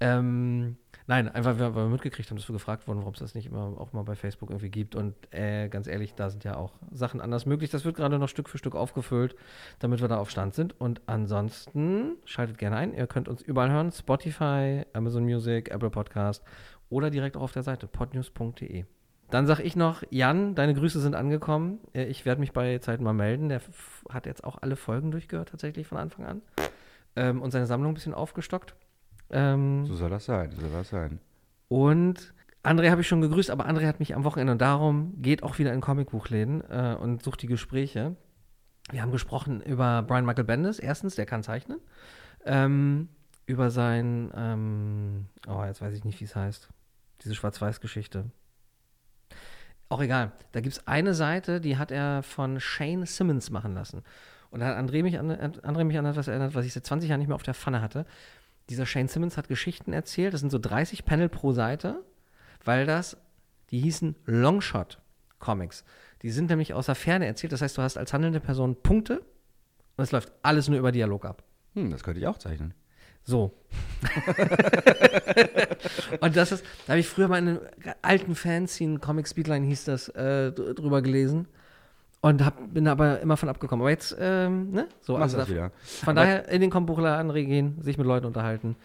Ähm, 0.00 0.76
Nein, 1.06 1.28
einfach 1.28 1.58
weil 1.58 1.74
wir 1.74 1.88
mitgekriegt 1.88 2.30
haben, 2.30 2.36
dass 2.36 2.48
wir 2.48 2.52
gefragt 2.52 2.86
wurden, 2.86 3.00
warum 3.00 3.12
es 3.12 3.18
das 3.18 3.34
nicht 3.34 3.46
immer 3.46 3.74
auch 3.78 3.92
mal 3.92 4.02
bei 4.02 4.14
Facebook 4.14 4.50
irgendwie 4.50 4.70
gibt. 4.70 4.94
Und 4.94 5.14
äh, 5.32 5.68
ganz 5.68 5.86
ehrlich, 5.86 6.14
da 6.14 6.30
sind 6.30 6.44
ja 6.44 6.56
auch 6.56 6.72
Sachen 6.92 7.20
anders 7.20 7.44
möglich. 7.44 7.70
Das 7.70 7.84
wird 7.84 7.96
gerade 7.96 8.18
noch 8.18 8.28
Stück 8.28 8.48
für 8.48 8.58
Stück 8.58 8.74
aufgefüllt, 8.74 9.34
damit 9.80 10.00
wir 10.00 10.08
da 10.08 10.18
auf 10.18 10.30
Stand 10.30 10.54
sind. 10.54 10.80
Und 10.80 11.02
ansonsten 11.06 12.16
schaltet 12.24 12.58
gerne 12.58 12.76
ein. 12.76 12.94
Ihr 12.94 13.06
könnt 13.06 13.28
uns 13.28 13.42
überall 13.42 13.70
hören: 13.70 13.90
Spotify, 13.90 14.84
Amazon 14.92 15.24
Music, 15.24 15.70
Apple 15.70 15.90
Podcast 15.90 16.44
oder 16.88 17.10
direkt 17.10 17.36
auch 17.36 17.42
auf 17.42 17.52
der 17.52 17.62
Seite 17.62 17.86
podnews.de. 17.88 18.84
Dann 19.32 19.46
sage 19.46 19.62
ich 19.62 19.76
noch, 19.76 20.02
Jan, 20.10 20.54
deine 20.54 20.74
Grüße 20.74 21.00
sind 21.00 21.14
angekommen. 21.14 21.80
Äh, 21.94 22.04
ich 22.04 22.26
werde 22.26 22.38
mich 22.38 22.52
bei 22.52 22.76
Zeit 22.80 23.00
mal 23.00 23.14
melden. 23.14 23.48
Der 23.48 23.62
hat 24.10 24.26
jetzt 24.26 24.44
auch 24.44 24.58
alle 24.60 24.76
Folgen 24.76 25.10
durchgehört, 25.10 25.48
tatsächlich 25.48 25.86
von 25.86 25.96
Anfang 25.96 26.26
an. 26.26 26.42
Ähm, 27.16 27.40
und 27.40 27.50
seine 27.50 27.64
Sammlung 27.64 27.92
ein 27.92 27.94
bisschen 27.94 28.12
aufgestockt. 28.12 28.74
Ähm, 29.30 29.86
so 29.86 29.96
soll 29.96 30.10
das 30.10 30.26
sein, 30.26 30.50
so 30.52 30.60
soll 30.60 30.70
das 30.70 30.90
sein. 30.90 31.18
Und 31.68 32.34
André 32.62 32.90
habe 32.90 33.00
ich 33.00 33.08
schon 33.08 33.22
gegrüßt, 33.22 33.50
aber 33.50 33.66
André 33.66 33.86
hat 33.86 34.00
mich 34.00 34.14
am 34.14 34.24
Wochenende 34.24 34.54
darum 34.56 35.14
geht 35.22 35.42
auch 35.42 35.58
wieder 35.58 35.72
in 35.72 35.80
Comicbuchläden 35.80 36.62
äh, 36.68 36.94
und 37.00 37.22
sucht 37.22 37.40
die 37.40 37.46
Gespräche. 37.46 38.16
Wir 38.90 39.00
haben 39.00 39.12
gesprochen 39.12 39.62
über 39.62 40.02
Brian 40.02 40.26
Michael 40.26 40.44
Bendis, 40.44 40.78
erstens, 40.78 41.14
der 41.14 41.24
kann 41.24 41.42
zeichnen. 41.42 41.78
Ähm, 42.44 43.08
über 43.46 43.70
sein, 43.70 44.30
ähm, 44.36 45.28
oh, 45.48 45.64
jetzt 45.64 45.80
weiß 45.80 45.94
ich 45.94 46.04
nicht, 46.04 46.20
wie 46.20 46.24
es 46.24 46.36
heißt. 46.36 46.68
Diese 47.22 47.34
Schwarz-Weiß-Geschichte. 47.34 48.26
Auch 49.92 50.00
egal. 50.00 50.32
Da 50.52 50.60
gibt 50.60 50.76
es 50.76 50.86
eine 50.86 51.14
Seite, 51.14 51.60
die 51.60 51.76
hat 51.76 51.90
er 51.90 52.22
von 52.22 52.60
Shane 52.60 53.06
Simmons 53.06 53.50
machen 53.50 53.74
lassen. 53.74 54.02
Und 54.50 54.60
da 54.60 54.66
hat 54.66 54.76
André 54.76 55.02
mich 55.02 55.18
an, 55.18 55.30
André 55.30 55.84
mich 55.84 55.98
an 55.98 56.06
etwas 56.06 56.28
erinnert, 56.28 56.54
was 56.54 56.66
ich 56.66 56.72
seit 56.72 56.86
20 56.86 57.08
Jahren 57.08 57.20
nicht 57.20 57.28
mehr 57.28 57.36
auf 57.36 57.42
der 57.42 57.54
Pfanne 57.54 57.80
hatte 57.80 58.06
dieser 58.68 58.86
Shane 58.86 59.08
Simmons 59.08 59.36
hat 59.36 59.48
Geschichten 59.48 59.92
erzählt. 59.92 60.34
Das 60.34 60.40
sind 60.40 60.50
so 60.50 60.58
30 60.58 61.04
Panel 61.04 61.28
pro 61.28 61.52
Seite, 61.52 62.02
weil 62.64 62.86
das, 62.86 63.16
die 63.70 63.80
hießen 63.80 64.16
Longshot 64.26 64.98
Comics. 65.38 65.84
Die 66.22 66.30
sind 66.30 66.50
nämlich 66.50 66.72
aus 66.72 66.86
der 66.86 66.94
Ferne 66.94 67.26
erzählt. 67.26 67.52
Das 67.52 67.62
heißt, 67.62 67.76
du 67.76 67.82
hast 67.82 67.96
als 67.96 68.12
handelnde 68.12 68.40
Person 68.40 68.76
Punkte 68.82 69.22
und 69.96 70.04
es 70.04 70.12
läuft 70.12 70.32
alles 70.42 70.68
nur 70.68 70.78
über 70.78 70.92
Dialog 70.92 71.24
ab. 71.24 71.42
Hm, 71.74 71.90
das 71.90 72.02
könnte 72.02 72.20
ich 72.20 72.26
auch 72.26 72.38
zeichnen. 72.38 72.74
So. 73.24 73.52
und 76.20 76.36
das 76.36 76.52
ist, 76.52 76.64
da 76.86 76.92
habe 76.92 77.00
ich 77.00 77.08
früher 77.08 77.28
mal 77.28 77.38
in 77.38 77.48
einem 77.48 77.60
alten 78.02 78.34
Fanzine, 78.34 78.98
Comic 78.98 79.28
Speedline 79.28 79.66
hieß 79.66 79.84
das, 79.84 80.08
äh, 80.08 80.52
drüber 80.52 81.02
gelesen. 81.02 81.46
Und 82.20 82.44
hab, 82.44 82.72
bin 82.72 82.86
aber 82.86 83.20
immer 83.20 83.36
von 83.36 83.48
abgekommen. 83.48 83.82
Aber 83.82 83.90
jetzt, 83.90 84.16
ähm, 84.18 84.70
ne? 84.70 84.86
So, 85.00 85.16
also 85.16 85.38
das 85.38 85.48
wieder. 85.48 85.72
Von 85.82 86.16
aber 86.16 86.26
daher 86.26 86.48
in 86.48 86.60
den 86.60 86.70
Kombuchladen 86.70 87.32
gehen, 87.34 87.82
sich 87.82 87.98
mit 87.98 88.06
Leuten 88.06 88.26
unterhalten. 88.26 88.76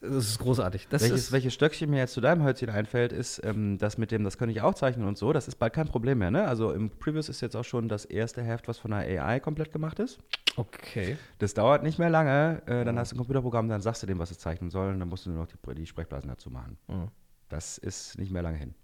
Das 0.00 0.28
ist 0.28 0.38
großartig. 0.38 0.88
Das 0.88 1.02
welches, 1.02 1.20
ist 1.20 1.32
welches 1.32 1.54
Stöckchen 1.54 1.90
mir 1.90 1.98
jetzt 1.98 2.12
zu 2.12 2.20
deinem 2.20 2.44
Hölzchen 2.44 2.68
einfällt, 2.68 3.12
ist 3.12 3.40
ähm, 3.44 3.78
das 3.78 3.96
mit 3.96 4.10
dem, 4.10 4.24
das 4.24 4.36
könnte 4.36 4.52
ich 4.52 4.60
auch 4.60 4.74
zeichnen 4.74 5.06
und 5.06 5.16
so. 5.16 5.32
Das 5.32 5.48
ist 5.48 5.56
bald 5.56 5.72
kein 5.72 5.86
Problem 5.86 6.18
mehr, 6.18 6.30
ne? 6.30 6.46
Also 6.46 6.72
im 6.72 6.90
Previous 6.90 7.28
ist 7.28 7.40
jetzt 7.40 7.56
auch 7.56 7.64
schon 7.64 7.88
das 7.88 8.04
erste 8.04 8.42
Heft, 8.42 8.68
was 8.68 8.78
von 8.78 8.90
der 8.90 9.00
AI 9.00 9.40
komplett 9.40 9.72
gemacht 9.72 9.98
ist. 9.98 10.18
Okay. 10.56 11.16
Das 11.38 11.54
dauert 11.54 11.82
nicht 11.82 11.98
mehr 11.98 12.10
lange. 12.10 12.62
Äh, 12.66 12.84
dann 12.84 12.98
hast 12.98 13.12
du 13.12 13.16
ein 13.16 13.18
Computerprogramm, 13.18 13.68
dann 13.68 13.80
sagst 13.80 14.02
du 14.02 14.06
dem, 14.06 14.18
was 14.18 14.30
es 14.30 14.38
zeichnen 14.38 14.70
soll, 14.70 14.92
und 14.92 15.00
dann 15.00 15.08
musst 15.08 15.26
du 15.26 15.30
nur 15.30 15.40
noch 15.40 15.48
die, 15.48 15.74
die 15.74 15.86
Sprechblasen 15.86 16.28
dazu 16.28 16.50
machen. 16.50 16.76
Mhm. 16.88 17.08
Das 17.48 17.78
ist 17.78 18.18
nicht 18.18 18.32
mehr 18.32 18.42
lange 18.42 18.58
hin. 18.58 18.74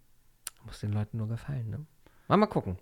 Muss 0.65 0.81
den 0.81 0.93
Leuten 0.93 1.19
nur 1.19 1.29
gefallen, 1.29 1.71
ne? 1.71 1.87
Mal, 2.29 2.37
mal 2.37 2.47
gucken. 2.47 2.79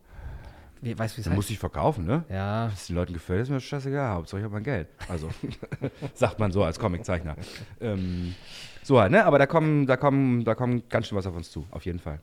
Wie, 0.81 0.99
weißt 0.99 1.15
du, 1.15 1.17
wie 1.19 1.21
es 1.23 1.27
heißt? 1.27 1.37
muss 1.37 1.51
ich 1.51 1.59
verkaufen, 1.59 2.05
ne? 2.07 2.25
Ja. 2.29 2.67
Wenn 2.67 2.75
es 2.75 2.87
den 2.87 2.97
Leuten 2.97 3.13
gefällt, 3.13 3.43
ist 3.43 3.51
mir 3.51 3.61
scheißegal. 3.61 4.15
Hauptsache 4.15 4.41
ich 4.41 4.45
habe 4.45 4.55
mein 4.55 4.65
Geld. 4.65 4.89
Also, 5.09 5.29
sagt 6.15 6.39
man 6.39 6.53
so 6.53 6.63
als 6.65 6.79
Comiczeichner. 6.79 7.37
ähm, 7.81 8.35
so 8.83 9.01
halt, 9.01 9.13
ne? 9.13 9.25
Aber 9.25 9.39
da 9.39 9.47
kommen, 9.47 9.87
da 9.87 9.97
kommen, 9.97 10.45
da 10.45 10.55
kommen 10.55 10.89
ganz 10.89 11.09
schön 11.09 11.19
was 11.19 11.27
auf 11.27 11.35
uns 11.35 11.51
zu. 11.51 11.67
Auf 11.71 11.85
jeden 11.85 11.99
Fall. 11.99 12.21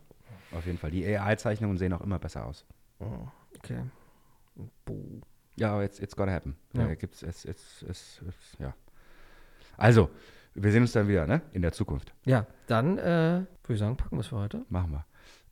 Auf 0.51 0.65
jeden 0.65 0.77
Fall. 0.77 0.91
Die 0.91 1.05
AI-Zeichnungen 1.05 1.77
sehen 1.77 1.93
auch 1.93 2.01
immer 2.01 2.19
besser 2.19 2.45
aus. 2.45 2.65
Oh, 2.99 3.27
okay. 3.57 3.81
Buh. 4.85 5.21
Ja, 5.57 5.73
aber 5.73 5.83
it's, 5.83 5.99
it's 5.99 6.15
gonna 6.15 6.31
happen. 6.31 6.55
Ja. 6.73 6.87
Äh, 6.89 6.95
gibt's, 6.95 7.23
it's, 7.23 7.45
it's, 7.45 7.85
it's, 7.87 8.21
ja. 8.59 8.73
Also, 9.77 10.09
wir 10.53 10.71
sehen 10.71 10.81
uns 10.83 10.93
dann 10.93 11.07
wieder, 11.07 11.27
ne? 11.27 11.41
In 11.51 11.61
der 11.61 11.71
Zukunft. 11.71 12.13
Ja, 12.25 12.45
dann 12.67 12.97
äh, 12.97 13.03
würde 13.03 13.73
ich 13.73 13.79
sagen, 13.79 13.97
packen 13.97 14.15
wir 14.15 14.21
es 14.21 14.27
für 14.27 14.37
heute. 14.37 14.65
Machen 14.69 14.91
wir. 14.91 15.05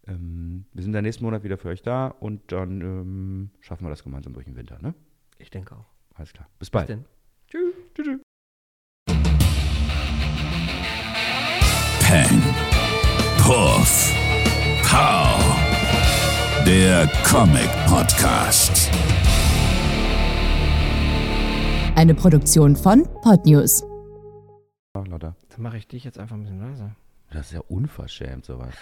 Ähm, 0.08 0.66
wir 0.74 0.84
sind 0.84 0.94
der 0.94 1.02
nächsten 1.02 1.24
Monat 1.24 1.44
wieder 1.44 1.58
für 1.58 1.70
euch 1.70 1.82
da 1.82 2.08
und 2.08 2.52
dann 2.52 2.82
ähm, 2.82 3.50
schaffen 3.62 3.86
wir 3.86 3.90
das 3.90 4.04
gemeinsam 4.04 4.34
durch 4.34 4.46
den 4.46 4.56
Winter, 4.56 4.78
ne? 4.82 4.94
Ich 5.38 5.50
denke 5.50 5.76
auch. 5.76 5.86
Alles 6.16 6.34
klar. 6.34 6.48
Bis 6.60 6.70
bald. 6.70 6.88
Bis 6.88 6.96
denn. 6.96 7.06
Tschüss. 7.48 7.74
Tschüss. 7.96 8.06
tschüss. 8.06 8.22
Peng. 12.02 12.42
Puff. 13.38 14.14
Pow. 14.84 15.40
Der 16.66 17.08
Comic 17.26 17.70
Podcast. 17.88 18.92
Eine 21.96 22.14
Produktion 22.14 22.76
von 22.76 23.04
Podnews. 23.22 23.84
Ach, 24.94 25.08
Lotta. 25.08 25.36
Dann 25.50 25.62
mache 25.62 25.78
ich 25.78 25.88
dich 25.88 26.04
jetzt 26.04 26.20
einfach 26.20 26.36
ein 26.36 26.44
bisschen 26.44 26.60
leiser. 26.60 26.96
Das 27.34 27.48
ist 27.48 27.54
ja 27.54 27.62
unverschämt, 27.68 28.46
sowas. 28.46 28.74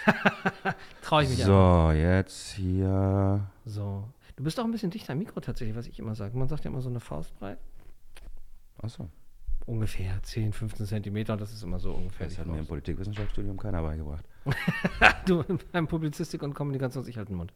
Traue 1.02 1.24
ich 1.24 1.30
mich 1.30 1.42
So, 1.42 1.56
an. 1.56 1.96
jetzt 1.96 2.52
hier. 2.52 3.48
So. 3.64 4.04
Du 4.36 4.44
bist 4.44 4.58
auch 4.60 4.64
ein 4.64 4.70
bisschen 4.70 4.90
dichter 4.90 5.12
am 5.12 5.18
Mikro 5.18 5.40
tatsächlich, 5.40 5.76
was 5.76 5.86
ich 5.86 5.98
immer 5.98 6.14
sage. 6.14 6.36
Man 6.36 6.48
sagt 6.48 6.64
ja 6.64 6.70
immer 6.70 6.80
so 6.80 6.88
eine 6.88 7.00
Faustbreit. 7.00 7.58
Achso. 8.78 9.08
Ungefähr 9.64 10.20
10, 10.22 10.52
15 10.52 10.86
Zentimeter, 10.86 11.36
das 11.36 11.52
ist 11.52 11.62
immer 11.62 11.78
so 11.78 11.92
ungefähr. 11.92 12.26
Das 12.26 12.38
hat 12.38 12.46
mir 12.46 12.58
im 12.58 12.66
Politikwissenschaftsstudium 12.66 13.56
keiner 13.56 13.80
beigebracht. 13.82 14.24
du 15.26 15.44
beim 15.70 15.86
Publizistik 15.86 16.42
und 16.42 16.52
Kommunikation, 16.54 17.06
ich 17.06 17.16
halt 17.16 17.28
den 17.28 17.36
Mund. 17.36 17.52